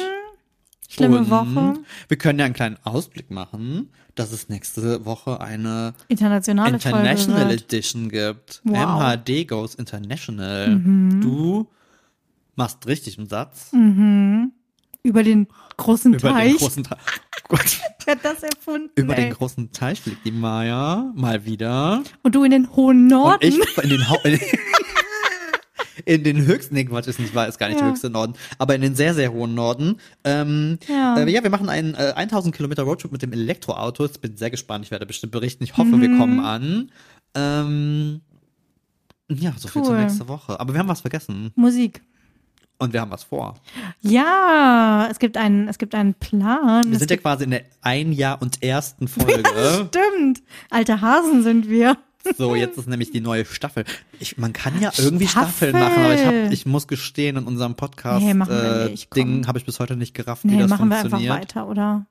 Schlimme 0.95 1.18
Und 1.18 1.31
Woche. 1.31 1.75
Wir 2.09 2.16
können 2.16 2.39
ja 2.39 2.45
einen 2.45 2.55
kleinen 2.55 2.77
Ausblick 2.85 3.31
machen, 3.31 3.91
dass 4.14 4.33
es 4.33 4.49
nächste 4.49 5.05
Woche 5.05 5.41
eine 5.41 5.95
Internationale 6.09 6.75
International. 6.75 7.51
Edition 7.51 8.09
gibt. 8.09 8.61
Wow. 8.64 9.01
MHD 9.01 9.49
Goes 9.49 9.75
International. 9.75 10.77
Mhm. 10.77 11.20
Du 11.20 11.68
machst 12.55 12.87
richtig 12.87 13.18
einen 13.18 13.29
Satz 13.29 13.72
Über 15.03 15.22
den 15.25 15.49
großen 15.77 16.14
über 16.14 16.31
Teich. 16.31 16.53
den 16.53 16.59
großen 16.59 16.85
Teich. 16.85 16.99
Gott. 17.49 17.78
Wer 18.05 18.14
hat 18.16 18.24
das 18.24 18.42
erfunden? 18.42 18.90
Über 18.97 19.16
ey? 19.16 19.24
den 19.24 19.32
großen 19.34 19.72
Teich 19.72 20.01
fliegt 20.01 20.24
die 20.24 20.32
Maya 20.32 21.12
mal 21.14 21.45
wieder. 21.45 22.03
Und 22.22 22.34
du 22.34 22.45
in 22.45 22.51
den 22.51 22.74
hohen 22.74 23.03
Und 23.03 23.09
Norden. 23.09 23.47
ich 23.47 23.59
in 23.82 23.90
den, 23.90 24.09
Hau 24.09 24.16
in, 26.07 26.24
den 26.24 26.45
höchsten, 26.47 26.74
nee, 26.74 26.84
Quatsch, 26.84 27.07
ist 27.07 27.20
nicht 27.20 27.34
wahr, 27.34 27.47
ist 27.49 27.59
gar 27.59 27.68
nicht 27.68 27.78
der 27.80 27.86
Ja. 27.86 27.92
höchste 27.92 28.11
Norden, 28.11 28.34
aber 28.59 28.74
in 28.74 28.80
den 28.80 28.95
sehr, 28.95 29.14
sehr 29.14 29.32
hohen 29.32 29.55
Norden. 29.55 30.01
Ähm, 30.24 30.78
Ja. 30.88 31.16
Äh, 31.18 31.30
ja, 31.30 31.42
wir 31.42 31.51
machen 31.51 31.68
einen 31.68 31.95
äh, 31.95 32.12
1000 32.16 32.55
Kilometer 32.55 32.82
Roadtrip 32.82 33.12
mit 33.12 33.22
dem 33.22 33.32
Elektroauto. 33.32 34.05
Ich 34.07 34.20
bin 34.20 34.36
sehr 34.36 34.51
gespannt, 34.51 34.84
ich 34.84 34.90
werde 34.90 35.07
bestimmt 35.07 35.32
berichten. 35.32 35.64
Ich 35.64 35.76
hoffe, 35.76 35.97
Mhm. 35.97 36.01
wir 36.01 36.16
kommen 36.18 36.40
an. 36.40 36.90
Ähm, 37.34 38.20
ja, 39.30 39.53
so 39.57 39.68
viel 39.68 39.82
zur 39.82 39.95
Cool. 39.95 40.01
nächste 40.03 40.28
Woche. 40.28 40.59
Aber 40.61 40.74
wir 40.74 40.78
haben 40.80 40.88
was 40.88 41.01
vergessen 41.01 41.53
Musik. 41.55 42.03
Und 42.79 42.93
wir 42.93 43.01
haben 43.01 43.11
was 43.11 43.25
vor. 43.25 43.55
Ja, 44.01 45.09
es 45.11 45.18
gibt 45.18 45.37
einen, 45.37 45.68
es 45.68 45.79
gibt 45.79 45.95
einen 45.95 46.14
Plan. 46.14 46.85
Wir 46.87 46.93
es 46.93 46.99
sind 46.99 47.11
ja 47.11 47.16
quasi 47.16 47.45
in 47.45 47.51
der 47.51 47.62
ein 47.83 48.12
Jahr 48.12 48.41
und 48.43 48.62
ersten 48.62 49.09
Folge. 49.09 49.43
Stimmt. 49.89 50.43
Alte 50.70 51.01
Hasen 51.01 51.43
sind 51.43 51.68
wir. 51.68 51.97
So, 52.39 52.55
jetzt 52.55 52.79
ist 52.79 52.89
nämlich 52.89 53.11
die 53.11 53.20
neue 53.20 53.45
Staffel. 53.45 53.85
Ich, 54.18 54.39
man 54.39 54.55
kann 54.55 54.81
ja 54.81 54.91
irgendwie 54.97 55.29
Staffel. 55.29 55.68
Staffeln 55.68 55.79
machen, 55.79 56.05
aber 56.05 56.14
ich, 56.14 56.25
hab, 56.25 56.53
ich 56.53 56.64
muss 56.66 56.89
gestehen, 56.89 57.37
in 57.37 57.45
unserem 57.45 57.75
Podcast 57.75 58.25
Nee, 58.25 58.33
machen 58.33 58.53
äh, 58.53 59.45
habe 59.47 59.59
ich 59.59 59.66
bis 59.66 59.79
heute 59.79 59.95
nicht 59.97 60.14
gerafft, 60.14 60.45
wie 60.45 60.49
Nee, 60.49 60.61
das 60.61 60.70
machen 60.70 60.89
wir 60.89 60.97
einfach 60.97 61.11
funktioniert. 61.11 61.43
weiter, 61.43 61.68
oder? 61.68 62.07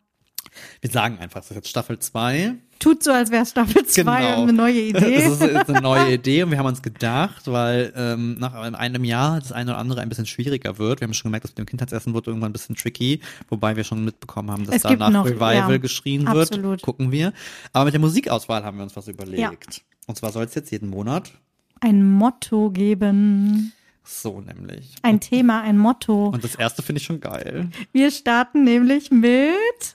Wir 0.82 0.89
sagen 0.89 1.18
einfach, 1.20 1.41
es 1.41 1.49
ist 1.49 1.56
jetzt 1.56 1.70
Staffel 1.70 1.99
2. 1.99 2.56
Tut 2.80 3.01
so, 3.04 3.12
als 3.12 3.32
wäre 3.32 3.45
Staffel 3.45 3.86
2 3.86 4.01
Genau. 4.04 4.41
eine 4.43 4.54
neue 4.54 4.80
Idee. 4.89 5.16
Es 5.16 5.34
ist 5.34 5.41
jetzt 5.41 5.70
eine 5.70 5.82
neue 5.82 6.14
Idee 6.14 6.43
und 6.43 6.51
wir 6.51 6.58
haben 6.58 6.66
uns 6.66 6.82
gedacht, 6.82 7.43
weil 7.47 7.93
ähm, 7.95 8.36
nach 8.39 8.54
einem 8.54 9.04
Jahr 9.06 9.39
das 9.39 9.51
eine 9.51 9.72
oder 9.72 9.80
andere 9.80 10.01
ein 10.01 10.10
bisschen 10.10 10.26
schwieriger 10.26 10.78
wird. 10.80 10.99
Wir 10.99 11.06
haben 11.08 11.14
schon 11.14 11.30
gemerkt, 11.30 11.45
dass 11.45 11.51
mit 11.51 11.60
dem 11.60 11.66
Kindheitsessen 11.66 12.14
wird 12.14 12.28
irgendwann 12.28 12.49
ein 12.49 12.54
bisschen 12.54 12.76
tricky, 12.76 13.22
wobei 13.49 13.76
wir 13.78 13.84
schon 13.86 14.04
mitbekommen 14.04 14.51
haben, 14.51 14.66
dass 14.66 14.76
Es 14.76 14.82
da 14.82 14.89
gibt 14.89 14.99
nach 14.99 15.10
noch, 15.12 15.26
Revival 15.26 15.72
ja, 15.72 15.78
geschrien 15.78 16.26
wird. 16.28 16.49
absolut. 16.51 16.82
Gucken 16.82 17.12
wir. 17.12 17.32
Aber 17.72 17.86
mit 17.86 17.93
der 17.93 18.01
Musikauswahl 18.01 18.64
haben 18.66 18.78
wir 18.78 18.84
uns 18.84 18.95
was 18.95 19.08
überlegt. 19.08 19.82
Und 20.08 20.18
zwar 20.18 20.32
soll 20.32 20.43
es 20.43 20.54
jetzt 20.56 20.72
jeden 20.72 20.89
Monat 20.89 21.32
Ein 21.80 22.04
Motto 22.12 22.70
geben. 22.72 23.72
So 24.04 24.41
nämlich. 24.41 24.95
Ein 25.01 25.20
Thema, 25.20 25.62
ein 25.62 25.78
Motto. 25.78 26.28
Und 26.28 26.43
das 26.43 26.56
erste 26.56 26.82
finde 26.82 26.99
ich 26.99 27.06
schon 27.06 27.20
geil. 27.22 27.70
Wir 27.91 28.12
starten 28.12 28.64
nämlich 28.64 29.12
mit 29.12 29.34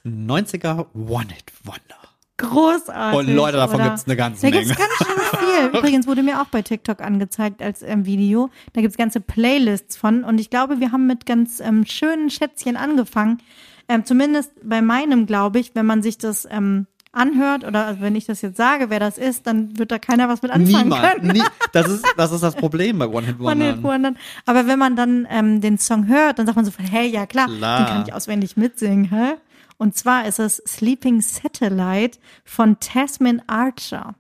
90er 0.07 0.87
One-Hit 0.95 1.53
Wonder. 1.65 1.99
großartig. 2.39 3.19
Und 3.19 3.35
Leute, 3.35 3.57
davon 3.59 3.77
oder? 3.77 3.89
gibt's 3.91 4.07
eine 4.07 4.17
ganze 4.17 4.43
Da 4.43 4.51
gibt's 4.51 4.69
Menge. 4.69 4.81
ganz 4.81 4.97
schön 4.99 5.39
viel. 5.41 5.67
Übrigens 5.79 6.07
wurde 6.07 6.23
mir 6.23 6.41
auch 6.41 6.47
bei 6.47 6.63
TikTok 6.63 7.01
angezeigt 7.01 7.63
als 7.63 7.83
ähm, 7.83 8.07
Video. 8.07 8.51
Da 8.73 8.81
gibt's 8.81 8.97
ganze 8.97 9.21
Playlists 9.21 9.97
von. 9.97 10.25
Und 10.25 10.41
ich 10.41 10.49
glaube, 10.51 10.81
wir 10.81 10.93
haben 10.93 11.07
mit 11.07 11.27
ganz 11.27 11.61
ähm, 11.61 11.85
schönen 11.85 12.31
Schätzchen 12.31 12.77
angefangen. 12.77 13.39
Ähm, 13.89 14.05
zumindest 14.05 14.53
bei 14.63 14.83
meinem, 14.83 15.27
glaube 15.27 15.59
ich, 15.59 15.75
wenn 15.75 15.87
man 15.87 16.03
sich 16.03 16.19
das 16.19 16.47
ähm, 16.51 16.87
anhört 17.13 17.65
oder 17.65 17.87
also 17.87 18.01
wenn 18.01 18.15
ich 18.17 18.27
das 18.27 18.43
jetzt 18.43 18.57
sage, 18.57 18.91
wer 18.91 19.01
das 19.01 19.19
ist, 19.19 19.47
dann 19.47 19.79
wird 19.79 19.91
da 19.91 19.99
keiner 19.99 20.29
was 20.29 20.43
mit 20.43 20.51
anfangen 20.51 20.85
Niemand. 20.89 21.03
können. 21.21 21.33
Nie, 21.33 21.43
das, 21.73 21.89
ist, 21.89 22.05
das 22.17 22.33
ist 22.33 22.43
das 22.43 22.55
Problem 22.55 22.99
bei 22.99 23.07
One 23.09 23.27
Hit 23.27 23.39
Wonder. 23.39 23.83
Wondern. 23.83 24.17
Aber 24.47 24.67
wenn 24.67 24.79
man 24.79 24.97
dann 24.97 25.27
ähm, 25.31 25.61
den 25.61 25.79
Song 25.79 26.07
hört, 26.09 26.39
dann 26.39 26.47
sagt 26.47 26.57
man 26.57 26.65
so, 26.65 26.73
hey, 26.79 27.09
ja 27.09 27.27
klar, 27.27 27.47
Klar. 27.47 27.79
den 27.79 27.87
kann 27.87 28.05
ich 28.07 28.13
auswendig 28.13 28.57
mitsingen, 28.57 29.05
hä? 29.11 29.35
Und 29.77 29.97
zwar 29.97 30.27
ist 30.27 30.39
es 30.41 30.57
Sleeping 30.67 31.21
Satellite 31.21 32.19
von 32.45 32.79
Tasman 32.81 33.43
Archer. 33.47 34.15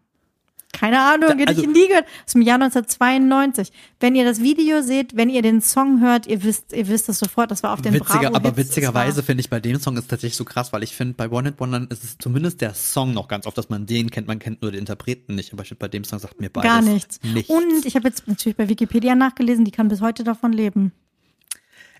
Keine 0.78 1.00
Ahnung, 1.00 1.38
hätte 1.38 1.48
also- 1.48 1.62
ich 1.62 1.68
nie 1.68 1.88
gehört. 1.88 2.06
Aus 2.24 2.32
dem 2.32 2.42
Jahr 2.42 2.58
1992. 2.58 3.72
Wenn 3.98 4.14
ihr 4.14 4.24
das 4.24 4.40
Video 4.40 4.82
seht, 4.82 5.16
wenn 5.16 5.28
ihr 5.28 5.42
den 5.42 5.60
Song 5.60 6.00
hört, 6.00 6.26
ihr 6.26 6.44
wisst, 6.44 6.72
ihr 6.72 6.86
wisst 6.88 7.08
es 7.08 7.18
sofort, 7.18 7.50
das 7.50 7.62
war 7.62 7.72
auf 7.72 7.82
den 7.82 7.94
Witziger, 7.94 8.30
Bravo 8.30 8.36
aber 8.36 8.56
witzigerweise 8.56 9.22
finde 9.22 9.40
ich 9.40 9.50
bei 9.50 9.58
dem 9.58 9.80
Song 9.80 9.96
ist 9.96 10.08
tatsächlich 10.08 10.36
so 10.36 10.44
krass, 10.44 10.72
weil 10.72 10.82
ich 10.82 10.94
finde, 10.94 11.14
bei 11.14 11.30
One 11.30 11.48
Hit 11.48 11.58
Wondern 11.58 11.88
ist 11.88 12.04
es 12.04 12.16
zumindest 12.18 12.60
der 12.60 12.74
Song 12.74 13.12
noch 13.12 13.26
ganz 13.26 13.46
oft, 13.46 13.58
dass 13.58 13.68
man 13.68 13.86
den 13.86 14.10
kennt, 14.10 14.28
man 14.28 14.38
kennt 14.38 14.62
nur 14.62 14.70
den 14.70 14.80
Interpreten 14.80 15.34
nicht. 15.34 15.52
Aber 15.52 15.62
ich 15.62 15.76
bei 15.76 15.88
dem 15.88 16.04
Song 16.04 16.18
sagt 16.18 16.40
mir 16.40 16.50
beides 16.50 16.70
gar 16.70 16.82
nichts. 16.82 17.20
nichts. 17.22 17.50
Und 17.50 17.84
ich 17.84 17.96
habe 17.96 18.06
jetzt 18.06 18.28
natürlich 18.28 18.56
bei 18.56 18.68
Wikipedia 18.68 19.14
nachgelesen, 19.14 19.64
die 19.64 19.70
kann 19.72 19.88
bis 19.88 20.00
heute 20.00 20.22
davon 20.22 20.52
leben. 20.52 20.92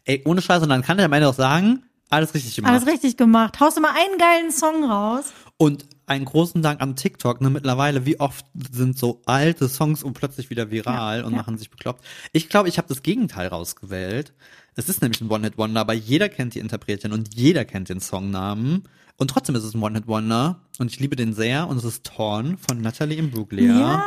Ey, 0.05 0.23
ohne 0.25 0.41
Scheiße, 0.41 0.63
und 0.63 0.71
dann 0.71 0.83
kann 0.83 0.97
der 0.97 1.07
am 1.07 1.13
Ende 1.13 1.29
auch 1.29 1.35
sagen, 1.35 1.83
alles 2.11 2.33
richtig 2.35 2.57
gemacht. 2.57 2.73
Alles 2.73 2.87
richtig 2.87 3.17
gemacht. 3.17 3.61
Haust 3.61 3.81
mal 3.81 3.91
einen 3.91 4.19
geilen 4.19 4.51
Song 4.51 4.85
raus. 4.85 5.33
Und 5.59 5.87
einen 6.07 6.25
großen 6.25 6.63
Dank 6.63 6.81
an 6.81 6.97
TikTok. 6.97 7.41
Ne, 7.41 7.51
mittlerweile, 7.51 8.07
wie 8.07 8.19
oft 8.21 8.47
sind 8.71 8.97
so 8.97 9.21
alte 9.27 9.69
Songs 9.69 10.03
und 10.03 10.15
plötzlich 10.15 10.51
wieder 10.51 10.71
viral 10.71 11.19
Ja, 11.19 11.27
und 11.27 11.33
ja. 11.33 11.39
machen 11.39 11.59
sich 11.59 11.71
bekloppt. 11.71 12.05
Ich 12.33 12.49
glaube, 12.49 12.69
ich 12.69 12.79
habe 12.79 12.89
das 12.89 13.03
Gegenteil 13.03 13.49
rausgewählt. 13.49 14.33
Es 14.77 14.89
ist 14.89 15.03
nämlich 15.03 15.21
ein 15.21 15.29
One-Hit-Wonder, 15.29 15.81
aber 15.81 15.93
jeder 15.93 16.29
kennt 16.29 16.55
die 16.55 16.61
Interpretin 16.61 17.13
und 17.13 17.35
jeder 17.35 17.65
kennt 17.65 17.89
den 17.89 18.01
Songnamen. 18.01 18.85
Und 19.17 19.31
trotzdem 19.31 19.57
ist 19.57 19.65
es 19.65 19.75
ein 19.75 19.83
One-Hit-Wonder 19.83 20.61
und 20.79 20.93
ich 20.93 21.01
liebe 21.01 21.17
den 21.17 21.35
sehr 21.35 21.67
und 21.67 21.77
es 21.77 21.85
ist 21.85 22.05
Torn 22.05 22.57
von 22.57 22.81
Natalie 22.81 23.19
Imbruglia. 23.19 23.81
Ja. 23.81 24.05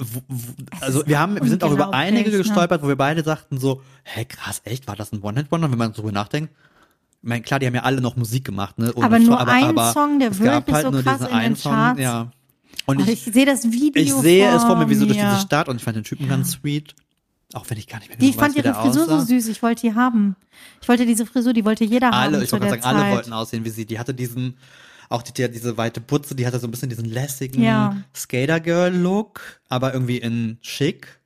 Wo, 0.00 0.20
wo, 0.26 0.52
also 0.80 1.06
wir 1.06 1.20
haben, 1.20 1.36
wir 1.36 1.48
sind 1.48 1.62
auch 1.62 1.72
über 1.72 1.86
unglaublich, 1.86 2.08
einige 2.08 2.30
ne? 2.30 2.38
gestolpert, 2.38 2.82
wo 2.82 2.88
wir 2.88 2.96
beide 2.96 3.22
sagten 3.22 3.58
so, 3.58 3.82
hä 4.02 4.24
krass, 4.24 4.62
echt, 4.64 4.88
war 4.88 4.96
das 4.96 5.12
ein 5.12 5.22
One-Hit-Wonder? 5.22 5.70
Wenn 5.70 5.78
man 5.78 5.92
drüber 5.92 6.10
nachdenkt, 6.10 6.52
ich 7.22 7.28
meine, 7.28 7.42
klar, 7.42 7.58
die 7.60 7.66
haben 7.66 7.74
ja 7.74 7.82
alle 7.82 8.00
noch 8.00 8.16
Musik 8.16 8.44
gemacht, 8.44 8.78
ne? 8.78 8.92
ohne 8.94 9.06
Aber 9.06 9.18
nur 9.18 9.40
ein 9.46 9.76
Song, 9.92 10.18
der 10.20 10.38
wirklich 10.38 10.74
halt 10.74 10.84
so 10.84 10.90
nur 10.90 11.02
krass 11.02 11.20
in 11.20 11.26
den 11.26 11.34
einen 11.34 11.56
Song, 11.56 11.72
Charts. 11.72 12.00
ja. 12.00 12.30
Und 12.86 13.02
Ach, 13.02 13.06
ich, 13.08 13.26
ich 13.26 13.34
sehe 13.34 13.44
das 13.44 13.64
Video. 13.70 14.02
ich 14.02 14.12
sehe 14.12 14.48
es 14.54 14.64
vor 14.64 14.76
mir, 14.76 14.88
wie 14.88 14.94
so 14.94 15.04
durch 15.04 15.18
diese 15.18 15.40
Stadt 15.40 15.68
und 15.68 15.76
ich 15.76 15.82
fand 15.82 15.96
den 15.96 16.04
Typen 16.04 16.28
ganz 16.28 16.52
sweet. 16.52 16.94
Auch 17.54 17.64
wenn 17.68 17.78
ich 17.78 17.86
gar 17.86 17.98
nicht 17.98 18.08
mehr 18.08 18.18
Die 18.18 18.30
genau 18.30 18.40
fand 18.42 18.56
weiß, 18.56 18.64
ihre 18.64 18.74
Frisur 18.74 19.02
aussah. 19.04 19.20
so 19.20 19.26
süß, 19.26 19.48
ich 19.48 19.62
wollte 19.62 19.80
die 19.88 19.94
haben. 19.94 20.36
Ich 20.82 20.88
wollte 20.88 21.06
diese 21.06 21.24
Frisur, 21.26 21.52
die 21.54 21.64
wollte 21.64 21.84
jeder 21.84 22.08
haben. 22.08 22.34
Alle, 22.34 22.44
ich 22.44 22.52
wollte 22.52 22.68
sagen, 22.68 22.82
alle 22.84 22.98
Zeit. 23.00 23.12
wollten 23.14 23.32
aussehen 23.32 23.64
wie 23.64 23.70
sie. 23.70 23.86
Die 23.86 23.98
hatte 23.98 24.12
diesen, 24.14 24.58
auch 25.08 25.22
die, 25.22 25.32
die 25.32 25.50
diese 25.50 25.76
weite 25.78 26.00
Putze, 26.02 26.34
die 26.34 26.46
hatte 26.46 26.58
so 26.58 26.66
ein 26.66 26.70
bisschen 26.70 26.88
diesen 26.90 27.06
lässigen 27.06 27.62
Ja. 27.62 27.96
Skater-Girl-Look, 28.14 29.60
aber 29.68 29.92
irgendwie 29.94 30.18
in 30.18 30.58
schick. 30.60 31.20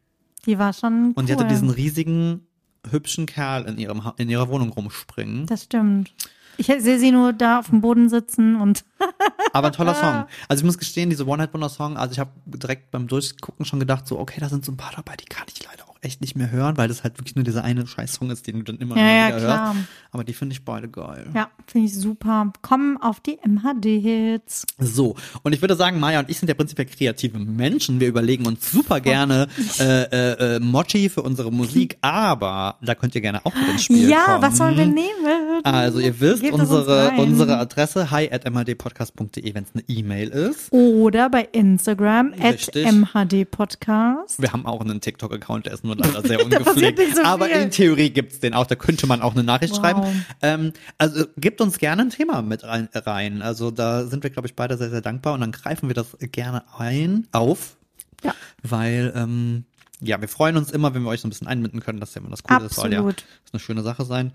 Die 0.46 0.58
war 0.58 0.72
schon 0.72 1.06
cool. 1.08 1.12
Und 1.16 1.28
die 1.28 1.32
hatte 1.32 1.46
diesen 1.46 1.70
riesigen, 1.70 2.46
hübschen 2.90 3.26
Kerl 3.26 3.64
in, 3.64 3.78
ihrem, 3.78 4.04
Ha- 4.04 4.14
in 4.18 4.28
ihrer 4.28 4.48
Wohnung 4.48 4.70
rumspringen. 4.70 5.46
Das 5.46 5.64
stimmt. 5.64 6.12
Ich 6.58 6.66
sehe 6.66 6.98
sie 6.98 7.12
nur 7.12 7.32
da 7.32 7.60
auf 7.60 7.70
dem 7.70 7.80
Boden 7.80 8.08
sitzen 8.10 8.56
und 8.60 8.84
Aber 9.54 9.68
ein 9.68 9.72
toller 9.72 9.94
Song. 9.94 10.24
Also 10.48 10.60
ich 10.60 10.66
muss 10.66 10.78
gestehen, 10.78 11.08
diese 11.08 11.26
One-Hit-Wonder-Song, 11.26 11.96
also 11.96 12.12
ich 12.12 12.18
habe 12.18 12.30
direkt 12.44 12.90
beim 12.90 13.06
Durchgucken 13.08 13.64
schon 13.64 13.80
gedacht, 13.80 14.06
so, 14.06 14.18
okay, 14.18 14.38
da 14.40 14.48
sind 14.48 14.64
so 14.64 14.72
ein 14.72 14.76
paar 14.76 14.92
dabei, 14.94 15.16
die 15.16 15.24
kann 15.24 15.46
ich 15.52 15.64
leider 15.64 15.84
auch 15.88 15.91
echt 16.02 16.20
nicht 16.20 16.34
mehr 16.36 16.50
hören, 16.50 16.76
weil 16.76 16.88
das 16.88 17.04
halt 17.04 17.18
wirklich 17.18 17.36
nur 17.36 17.44
dieser 17.44 17.62
eine 17.64 17.86
Scheiß-Song 17.86 18.30
ist, 18.30 18.46
den 18.46 18.58
du 18.58 18.64
dann 18.64 18.78
immer, 18.78 18.96
Ja, 18.96 19.02
immer 19.02 19.14
ja, 19.16 19.28
wieder 19.28 19.38
klar. 19.38 19.74
hörst. 19.74 19.86
Aber 20.10 20.24
die 20.24 20.32
finde 20.34 20.52
ich 20.52 20.64
beide 20.64 20.88
geil. 20.88 21.26
Ja, 21.34 21.48
finde 21.66 21.86
ich 21.86 21.94
super. 21.94 22.52
Kommen 22.60 22.96
auf 23.00 23.20
die 23.20 23.38
MHD-Hits. 23.46 24.66
So, 24.78 25.14
und 25.42 25.52
ich 25.52 25.60
würde 25.60 25.76
sagen, 25.76 26.00
Maya 26.00 26.18
und 26.20 26.28
ich 26.28 26.38
sind 26.38 26.48
ja 26.48 26.54
prinzipiell 26.54 26.86
kreative 26.88 27.38
Menschen. 27.38 28.00
Wir 28.00 28.08
überlegen 28.08 28.46
uns 28.46 28.70
super 28.70 29.00
gerne 29.00 29.46
äh, 29.78 30.02
äh, 30.02 30.56
äh, 30.56 30.60
Mochi 30.60 31.08
für 31.08 31.22
unsere 31.22 31.52
Musik, 31.52 31.96
aber 32.02 32.76
da 32.82 32.94
könnt 32.94 33.14
ihr 33.14 33.20
gerne 33.20 33.44
auch 33.46 33.54
mit 33.54 33.68
ins 33.70 33.84
Spiel 33.84 34.08
Ja, 34.08 34.24
kommen. 34.24 34.42
was 34.42 34.56
sollen 34.58 34.76
wir 34.76 34.86
nehmen? 34.86 35.62
Also 35.62 36.00
ihr 36.00 36.18
wisst, 36.20 36.42
Gebt 36.42 36.54
unsere, 36.54 37.12
unsere 37.16 37.58
Adresse 37.58 38.10
hi 38.10 38.28
at 38.30 38.44
mhdpodcast.de, 38.50 39.54
wenn 39.54 39.64
es 39.64 39.70
eine 39.74 39.84
E-Mail 39.86 40.28
ist. 40.30 40.72
Oder 40.72 41.30
bei 41.30 41.48
Instagram 41.52 42.32
at 42.40 42.54
Richtig. 42.54 42.86
mhdpodcast. 42.90 44.40
Wir 44.42 44.52
haben 44.52 44.66
auch 44.66 44.80
einen 44.80 45.00
TikTok-Account, 45.00 45.66
der 45.66 45.74
ist 45.74 45.84
nur 45.84 45.91
leider 45.98 46.22
sehr 46.22 46.40
ungepflegt. 46.44 47.00
so 47.16 47.22
aber 47.22 47.50
in 47.50 47.70
Theorie 47.70 48.10
gibt's 48.10 48.40
den 48.40 48.54
auch, 48.54 48.66
da 48.66 48.74
könnte 48.74 49.06
man 49.06 49.22
auch 49.22 49.32
eine 49.34 49.42
Nachricht 49.44 49.72
Wow. 49.74 49.80
schreiben. 49.80 50.26
Ähm, 50.42 50.72
also 50.98 51.24
gebt 51.36 51.60
uns 51.60 51.78
gerne 51.78 52.02
ein 52.02 52.10
Thema 52.10 52.42
mit 52.42 52.62
rein. 52.64 53.42
Also 53.42 53.70
da 53.70 54.06
sind 54.06 54.22
wir, 54.22 54.30
glaube 54.30 54.46
ich, 54.48 54.54
beide 54.54 54.76
sehr, 54.78 54.90
sehr 54.90 55.00
dankbar 55.02 55.34
und 55.34 55.40
dann 55.40 55.52
greifen 55.52 55.88
wir 55.88 55.94
das 55.94 56.16
gerne 56.20 56.62
ein, 56.78 57.26
auf, 57.32 57.76
Ja. 58.24 58.34
weil 58.62 59.12
ähm, 59.16 59.64
ja, 60.00 60.20
wir 60.20 60.28
freuen 60.28 60.56
uns 60.56 60.70
immer, 60.72 60.94
wenn 60.94 61.02
wir 61.02 61.10
euch 61.10 61.20
so 61.20 61.28
ein 61.28 61.30
bisschen 61.30 61.46
einbinden 61.46 61.80
können. 61.80 62.00
Das 62.00 62.08
ist 62.10 62.14
ja 62.16 62.20
immer 62.22 62.30
das 62.30 62.42
Coole. 62.42 62.60
Das 62.60 62.74
soll 62.74 62.92
ja 62.92 62.98
Absolut. 62.98 63.18
das 63.18 63.24
ist 63.46 63.54
eine 63.54 63.60
schöne 63.60 63.82
Sache 63.82 64.04
sein. 64.04 64.32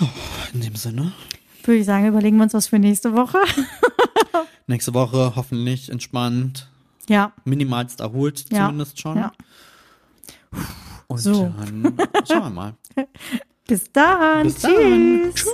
Ja, 0.00 0.08
in 0.54 0.60
dem 0.60 0.76
Sinne. 0.76 1.12
Würde 1.64 1.80
ich 1.80 1.86
sagen, 1.86 2.06
überlegen 2.06 2.36
wir 2.36 2.44
uns 2.44 2.54
was 2.54 2.68
für 2.68 2.78
nächste 2.78 3.12
Woche. 3.14 3.38
Nächste 4.68 4.94
Woche 4.94 5.32
hoffentlich 5.36 5.90
entspannt, 5.90 6.68
Ja, 7.08 7.32
minimalst 7.44 8.00
erholt 8.00 8.46
Ja. 8.52 8.66
zumindest 8.66 9.00
schon. 9.00 9.16
ja. 9.16 9.32
Und 11.08 11.18
so. 11.18 11.52
dann 11.56 11.96
schauen 12.26 12.42
wir 12.42 12.50
mal. 12.50 12.74
Bis 13.66 13.90
dann. 13.92 14.44
Bis 14.44 14.62
dann. 14.62 15.32
Tschüss. 15.34 15.46